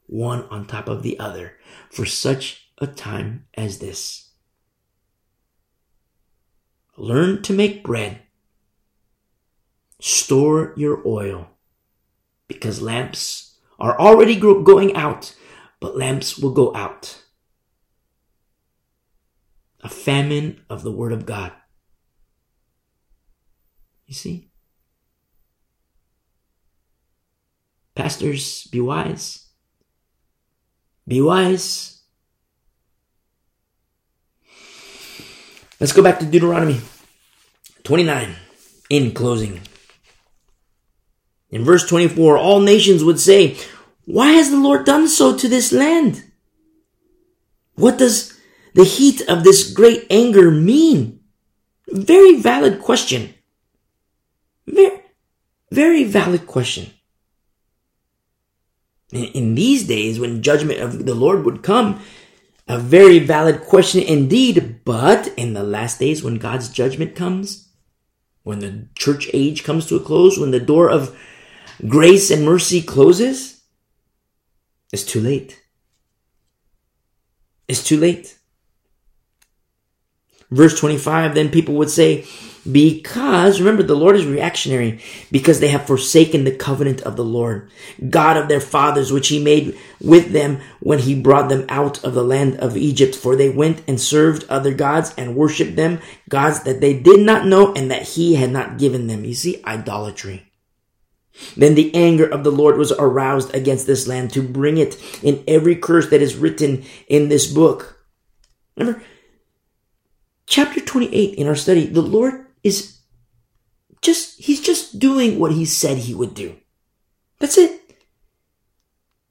one 0.05 0.43
on 0.43 0.65
top 0.65 0.87
of 0.87 1.03
the 1.03 1.19
other, 1.19 1.57
for 1.89 2.05
such 2.05 2.69
a 2.77 2.87
time 2.87 3.47
as 3.55 3.79
this. 3.79 4.29
Learn 6.95 7.41
to 7.43 7.53
make 7.53 7.83
bread. 7.83 8.21
Store 9.99 10.73
your 10.77 11.01
oil 11.05 11.49
because 12.47 12.81
lamps 12.81 13.46
are 13.79 13.99
already 13.99 14.35
going 14.39 14.95
out, 14.95 15.35
but 15.79 15.97
lamps 15.97 16.37
will 16.37 16.51
go 16.51 16.75
out. 16.75 17.23
A 19.81 19.89
famine 19.89 20.61
of 20.69 20.83
the 20.83 20.91
Word 20.91 21.11
of 21.11 21.25
God. 21.25 21.51
You 24.05 24.15
see? 24.15 24.49
Pastors, 27.95 28.67
be 28.67 28.79
wise. 28.81 29.47
Be 31.07 31.21
wise 31.21 31.97
Let's 35.79 35.93
go 35.93 36.01
back 36.01 36.17
to 36.19 36.25
Deuteronomy 36.25 36.81
29 37.83 38.35
in 38.89 39.11
closing. 39.11 39.61
In 41.49 41.63
verse 41.63 41.87
24, 41.87 42.37
all 42.37 42.59
nations 42.59 43.03
would 43.03 43.19
say, 43.19 43.57
Why 44.05 44.31
has 44.31 44.51
the 44.51 44.59
Lord 44.59 44.85
done 44.85 45.07
so 45.07 45.37
to 45.37 45.47
this 45.47 45.71
land? 45.71 46.23
What 47.75 47.97
does 47.97 48.37
the 48.73 48.83
heat 48.83 49.21
of 49.29 49.43
this 49.43 49.71
great 49.71 50.05
anger 50.09 50.51
mean? 50.51 51.21
Very 51.87 52.35
valid 52.35 52.81
question. 52.81 53.33
Very, 54.65 55.01
very 55.71 56.03
valid 56.03 56.47
question. 56.47 56.91
In 59.13 59.55
these 59.55 59.87
days, 59.87 60.19
when 60.19 60.43
judgment 60.43 60.81
of 60.81 61.05
the 61.05 61.15
Lord 61.15 61.45
would 61.45 61.63
come, 61.63 62.01
a 62.67 62.77
very 62.77 63.19
valid 63.19 63.61
question 63.61 64.03
indeed, 64.03 64.81
but 64.83 65.29
in 65.37 65.53
the 65.53 65.63
last 65.63 65.99
days 65.99 66.21
when 66.21 66.35
God's 66.35 66.67
judgment 66.67 67.15
comes, 67.15 67.69
when 68.43 68.59
the 68.59 68.89
church 68.95 69.29
age 69.33 69.63
comes 69.63 69.85
to 69.85 69.95
a 69.95 70.01
close, 70.01 70.37
when 70.37 70.51
the 70.51 70.59
door 70.59 70.89
of 70.89 71.17
grace 71.85 72.31
and 72.31 72.45
mercy 72.45 72.81
closes, 72.81 73.61
it's 74.91 75.03
too 75.03 75.19
late. 75.19 75.61
It's 77.67 77.83
too 77.83 77.97
late. 77.97 78.37
Verse 80.49 80.79
25, 80.79 81.35
then 81.35 81.49
people 81.49 81.75
would 81.75 81.89
say, 81.89 82.25
because, 82.69 83.59
remember, 83.59 83.83
the 83.83 83.95
Lord 83.95 84.15
is 84.15 84.25
reactionary 84.25 85.01
because 85.31 85.59
they 85.59 85.69
have 85.69 85.87
forsaken 85.87 86.43
the 86.43 86.55
covenant 86.55 87.01
of 87.01 87.15
the 87.15 87.23
Lord, 87.23 87.69
God 88.09 88.37
of 88.37 88.47
their 88.47 88.59
fathers, 88.59 89.11
which 89.11 89.29
he 89.29 89.43
made 89.43 89.77
with 90.01 90.31
them 90.31 90.59
when 90.79 90.99
he 90.99 91.19
brought 91.19 91.49
them 91.49 91.65
out 91.69 92.03
of 92.03 92.13
the 92.13 92.23
land 92.23 92.57
of 92.57 92.75
Egypt. 92.75 93.15
For 93.15 93.35
they 93.35 93.49
went 93.49 93.83
and 93.87 93.99
served 93.99 94.45
other 94.49 94.73
gods 94.73 95.13
and 95.17 95.35
worshiped 95.35 95.75
them, 95.75 95.99
gods 96.29 96.63
that 96.63 96.81
they 96.81 96.97
did 96.99 97.21
not 97.21 97.45
know 97.45 97.73
and 97.73 97.89
that 97.91 98.03
he 98.03 98.35
had 98.35 98.51
not 98.51 98.77
given 98.77 99.07
them. 99.07 99.23
You 99.23 99.33
see, 99.33 99.61
idolatry. 99.65 100.46
Then 101.55 101.76
the 101.76 101.93
anger 101.93 102.26
of 102.26 102.43
the 102.43 102.51
Lord 102.51 102.77
was 102.77 102.91
aroused 102.93 103.53
against 103.53 103.88
this 103.88 104.07
land 104.07 104.31
to 104.34 104.41
bring 104.41 104.77
it 104.77 104.97
in 105.23 105.43
every 105.47 105.76
curse 105.76 106.09
that 106.09 106.22
is 106.22 106.35
written 106.35 106.84
in 107.07 107.30
this 107.30 107.47
book. 107.47 108.05
Remember, 108.76 109.01
chapter 110.45 110.80
28 110.80 111.35
in 111.35 111.47
our 111.47 111.55
study, 111.55 111.85
the 111.85 112.01
Lord 112.01 112.45
is 112.64 112.99
just, 114.01 114.39
he's 114.39 114.61
just 114.61 114.99
doing 114.99 115.39
what 115.39 115.51
he 115.51 115.65
said 115.65 115.97
he 115.97 116.14
would 116.14 116.34
do. 116.34 116.55
That's 117.39 117.57
it. 117.57 117.81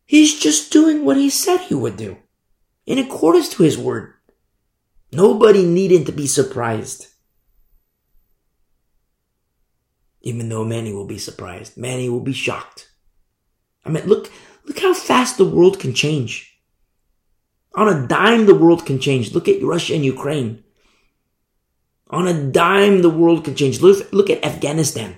He's 0.04 0.38
just 0.38 0.72
doing 0.72 1.04
what 1.04 1.16
he 1.16 1.30
said 1.30 1.58
he 1.58 1.74
would 1.74 1.96
do 1.96 2.18
in 2.86 2.98
accordance 2.98 3.48
to 3.50 3.64
his 3.64 3.76
word. 3.76 4.14
Nobody 5.12 5.64
needed 5.64 6.06
to 6.06 6.12
be 6.12 6.26
surprised. 6.26 7.08
Even 10.26 10.48
though 10.48 10.64
many 10.64 10.92
will 10.92 11.06
be 11.06 11.18
surprised, 11.18 11.76
many 11.76 12.08
will 12.08 12.18
be 12.20 12.32
shocked. 12.32 12.90
I 13.84 13.90
mean, 13.90 14.06
look, 14.06 14.28
look 14.64 14.80
how 14.80 14.92
fast 14.92 15.38
the 15.38 15.44
world 15.44 15.78
can 15.78 15.94
change. 15.94 16.58
On 17.76 17.86
a 17.86 18.08
dime, 18.08 18.46
the 18.46 18.54
world 18.54 18.84
can 18.84 18.98
change. 18.98 19.32
Look 19.32 19.46
at 19.46 19.62
Russia 19.62 19.94
and 19.94 20.04
Ukraine. 20.04 20.64
On 22.10 22.26
a 22.26 22.50
dime, 22.50 23.02
the 23.02 23.10
world 23.22 23.44
can 23.44 23.54
change. 23.54 23.80
Look, 23.80 24.12
look 24.12 24.28
at 24.28 24.44
Afghanistan. 24.44 25.16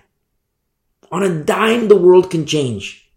On 1.11 1.23
a 1.23 1.43
dime, 1.43 1.89
the 1.89 1.97
world 1.97 2.31
can 2.31 2.45
change. 2.45 3.11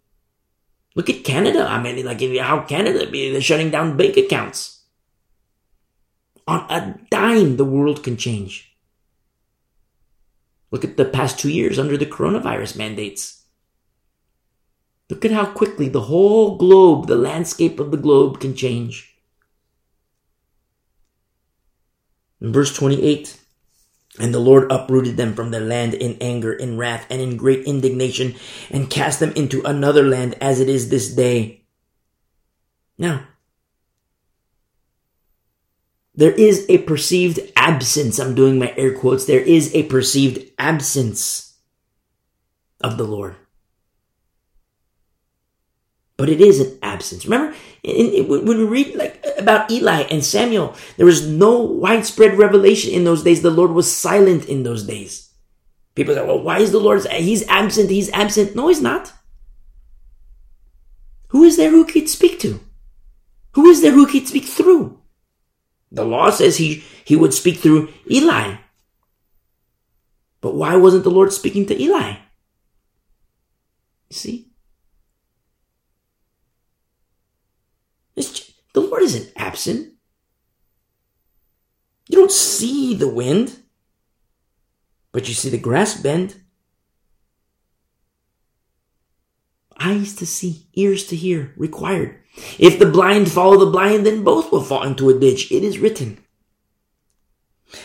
Look 0.95 1.09
at 1.09 1.26
Canada. 1.26 1.68
I 1.68 1.84
mean, 1.84 2.05
like 2.05 2.22
how 2.39 2.61
Canada, 2.61 3.05
they're 3.05 3.41
shutting 3.41 3.69
down 3.69 3.97
bank 3.97 4.15
accounts. 4.15 4.84
On 6.47 6.65
a 6.69 6.97
dime, 7.09 7.57
the 7.57 7.65
world 7.65 8.01
can 8.01 8.15
change. 8.15 8.70
Look 10.72 10.85
at 10.85 10.98
the 10.98 11.06
past 11.06 11.38
two 11.38 11.52
years 11.52 11.77
under 11.77 11.98
the 11.98 12.06
coronavirus 12.06 12.77
mandates. 12.77 13.43
Look 15.10 15.26
at 15.26 15.31
how 15.31 15.45
quickly 15.45 15.89
the 15.89 16.02
whole 16.02 16.57
globe, 16.57 17.07
the 17.07 17.18
landscape 17.18 17.80
of 17.80 17.91
the 17.91 17.98
globe 17.98 18.39
can 18.39 18.56
change. 18.56 19.14
In 22.39 22.53
verse 22.53 22.73
28, 22.73 23.38
and 24.19 24.34
the 24.34 24.39
Lord 24.39 24.72
uprooted 24.72 25.18
them 25.18 25.34
from 25.34 25.52
their 25.52 25.61
land 25.61 25.93
in 25.93 26.18
anger, 26.22 26.53
in 26.53 26.77
wrath, 26.77 27.06
and 27.10 27.22
in 27.22 27.38
great 27.38 27.65
indignation, 27.65 28.35
and 28.69 28.89
cast 28.89 29.19
them 29.19 29.31
into 29.34 29.61
another 29.64 30.03
land 30.03 30.35
as 30.41 30.60
it 30.60 30.69
is 30.69 30.89
this 30.89 31.14
day. 31.14 31.65
Now, 32.98 33.27
there 36.13 36.31
is 36.31 36.65
a 36.69 36.79
perceived 36.79 37.39
absence. 37.55 38.19
I'm 38.19 38.35
doing 38.35 38.59
my 38.59 38.73
air 38.75 38.93
quotes. 38.93 39.25
There 39.25 39.39
is 39.39 39.73
a 39.73 39.83
perceived 39.83 40.51
absence 40.59 41.57
of 42.81 42.97
the 42.97 43.05
Lord. 43.05 43.35
But 46.17 46.29
it 46.29 46.41
is 46.41 46.59
an 46.59 46.77
absence. 46.83 47.25
Remember, 47.25 47.55
in, 47.81 48.07
in, 48.07 48.27
when 48.27 48.45
we 48.45 48.63
read 48.63 48.95
like 48.95 49.25
about 49.38 49.71
Eli 49.71 50.01
and 50.01 50.23
Samuel, 50.23 50.75
there 50.97 51.05
was 51.05 51.25
no 51.27 51.61
widespread 51.61 52.38
revelation 52.38 52.93
in 52.93 53.05
those 53.05 53.23
days. 53.23 53.41
The 53.41 53.49
Lord 53.49 53.71
was 53.71 53.91
silent 53.91 54.45
in 54.45 54.63
those 54.63 54.83
days. 54.83 55.29
People 55.95 56.13
say, 56.13 56.23
well, 56.23 56.41
why 56.41 56.59
is 56.59 56.71
the 56.71 56.79
Lord, 56.79 57.03
he's 57.07 57.47
absent, 57.47 57.89
he's 57.89 58.11
absent. 58.11 58.55
No, 58.55 58.67
he's 58.67 58.81
not. 58.81 59.13
Who 61.29 61.43
is 61.43 61.57
there 61.57 61.71
who 61.71 61.85
could 61.85 62.07
speak 62.07 62.39
to? 62.41 62.59
Who 63.53 63.65
is 63.65 63.81
there 63.81 63.91
who 63.93 64.05
could 64.05 64.27
speak 64.27 64.45
through? 64.45 65.01
The 65.91 66.05
law 66.05 66.30
says 66.30 66.57
he, 66.57 66.84
he 67.03 67.15
would 67.15 67.34
speak 67.34 67.57
through 67.57 67.91
Eli. 68.09 68.55
But 70.39 70.55
why 70.55 70.76
wasn't 70.76 71.03
the 71.03 71.11
Lord 71.11 71.34
speaking 71.34 71.65
to 71.68 71.80
Eli? 71.80 72.15
You 74.09 74.15
see? 74.15 74.51
It's, 78.15 78.51
the 78.73 78.81
Lord 78.81 79.03
isn't 79.03 79.31
absent. 79.35 79.93
You 82.07 82.18
don't 82.18 82.31
see 82.31 82.95
the 82.95 83.07
wind, 83.07 83.57
but 85.11 85.27
you 85.27 85.34
see 85.34 85.49
the 85.49 85.57
grass 85.57 85.99
bend. 85.99 86.41
Eyes 89.80 90.15
to 90.15 90.26
see, 90.26 90.68
ears 90.73 91.05
to 91.07 91.15
hear, 91.15 91.53
required. 91.55 92.20
If 92.57 92.79
the 92.79 92.85
blind 92.85 93.31
follow 93.31 93.57
the 93.57 93.71
blind, 93.71 94.05
then 94.05 94.23
both 94.23 94.51
will 94.51 94.63
fall 94.63 94.83
into 94.83 95.09
a 95.09 95.19
ditch. 95.19 95.51
It 95.51 95.63
is 95.63 95.79
written. 95.79 96.17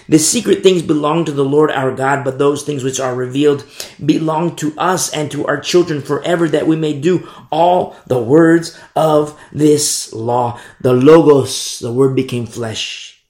The 0.08 0.18
secret 0.18 0.62
things 0.62 0.82
belong 0.82 1.24
to 1.24 1.32
the 1.32 1.44
Lord 1.44 1.70
our 1.70 1.94
God, 1.94 2.24
but 2.24 2.38
those 2.38 2.62
things 2.62 2.82
which 2.82 2.98
are 2.98 3.14
revealed 3.14 3.64
belong 4.04 4.56
to 4.56 4.74
us 4.76 5.12
and 5.12 5.30
to 5.30 5.46
our 5.46 5.60
children 5.60 6.02
forever, 6.02 6.48
that 6.48 6.66
we 6.66 6.76
may 6.76 6.98
do 6.98 7.28
all 7.50 7.96
the 8.06 8.20
words 8.20 8.78
of 8.94 9.38
this 9.52 10.12
law. 10.12 10.60
The 10.80 10.92
Logos, 10.92 11.78
the 11.78 11.92
word 11.92 12.16
became 12.16 12.46
flesh. 12.46 13.24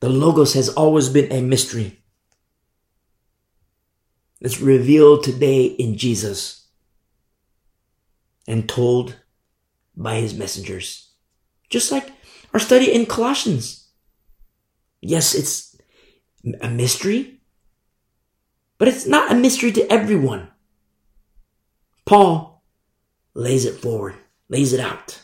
The 0.00 0.08
Logos 0.08 0.54
has 0.54 0.68
always 0.68 1.08
been 1.08 1.30
a 1.30 1.42
mystery. 1.42 1.98
It's 4.40 4.60
revealed 4.60 5.22
today 5.22 5.64
in 5.64 5.96
Jesus 5.96 6.66
and 8.48 8.68
told 8.68 9.19
by 10.00 10.16
his 10.16 10.34
messengers. 10.34 11.10
Just 11.68 11.92
like 11.92 12.10
our 12.52 12.60
study 12.60 12.92
in 12.92 13.06
Colossians. 13.06 13.88
Yes, 15.00 15.34
it's 15.34 15.76
a 16.60 16.68
mystery, 16.68 17.40
but 18.78 18.88
it's 18.88 19.06
not 19.06 19.30
a 19.30 19.34
mystery 19.34 19.72
to 19.72 19.92
everyone. 19.92 20.48
Paul 22.06 22.64
lays 23.34 23.64
it 23.64 23.74
forward, 23.74 24.14
lays 24.48 24.72
it 24.72 24.80
out. 24.80 25.22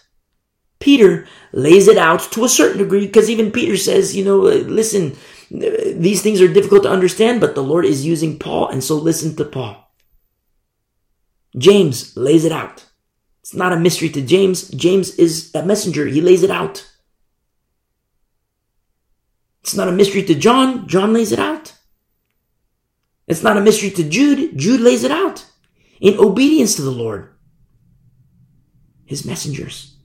Peter 0.78 1.26
lays 1.52 1.88
it 1.88 1.96
out 1.96 2.20
to 2.32 2.44
a 2.44 2.48
certain 2.48 2.78
degree 2.78 3.06
because 3.06 3.28
even 3.28 3.50
Peter 3.50 3.76
says, 3.76 4.14
you 4.14 4.24
know, 4.24 4.38
listen, 4.38 5.16
these 5.50 6.22
things 6.22 6.40
are 6.40 6.52
difficult 6.52 6.82
to 6.84 6.90
understand, 6.90 7.40
but 7.40 7.54
the 7.54 7.62
Lord 7.62 7.84
is 7.84 8.06
using 8.06 8.38
Paul, 8.38 8.68
and 8.68 8.84
so 8.84 8.94
listen 8.94 9.34
to 9.36 9.44
Paul. 9.44 9.90
James 11.56 12.16
lays 12.16 12.44
it 12.44 12.52
out. 12.52 12.85
It's 13.46 13.54
not 13.54 13.72
a 13.72 13.78
mystery 13.78 14.08
to 14.08 14.22
James. 14.22 14.68
James 14.70 15.14
is 15.20 15.54
a 15.54 15.64
messenger. 15.64 16.04
He 16.04 16.20
lays 16.20 16.42
it 16.42 16.50
out. 16.50 16.84
It's 19.62 19.76
not 19.76 19.86
a 19.86 19.92
mystery 19.92 20.24
to 20.24 20.34
John. 20.34 20.88
John 20.88 21.12
lays 21.12 21.30
it 21.30 21.38
out. 21.38 21.72
It's 23.28 23.44
not 23.44 23.56
a 23.56 23.60
mystery 23.60 23.90
to 23.90 24.02
Jude. 24.02 24.58
Jude 24.58 24.80
lays 24.80 25.04
it 25.04 25.12
out 25.12 25.46
in 26.00 26.18
obedience 26.18 26.74
to 26.74 26.82
the 26.82 26.90
Lord. 26.90 27.36
His 29.04 29.24
messengers. 29.24 29.96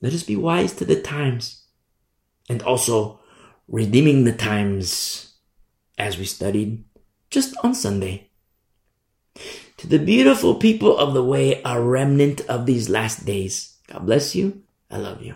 Let 0.00 0.14
us 0.14 0.22
be 0.22 0.36
wise 0.36 0.72
to 0.76 0.86
the 0.86 0.98
times 0.98 1.66
and 2.48 2.62
also 2.62 3.20
redeeming 3.68 4.24
the 4.24 4.32
times 4.32 5.34
as 5.98 6.16
we 6.16 6.24
studied 6.24 6.86
just 7.28 7.54
on 7.62 7.74
Sunday. 7.74 8.25
To 9.78 9.86
the 9.86 9.98
beautiful 9.98 10.54
people 10.54 10.96
of 10.96 11.14
the 11.14 11.22
way, 11.22 11.60
a 11.64 11.80
remnant 11.80 12.40
of 12.48 12.66
these 12.66 12.88
last 12.88 13.26
days. 13.26 13.76
God 13.86 14.06
bless 14.06 14.34
you. 14.34 14.62
I 14.90 14.98
love 14.98 15.22
you. 15.22 15.34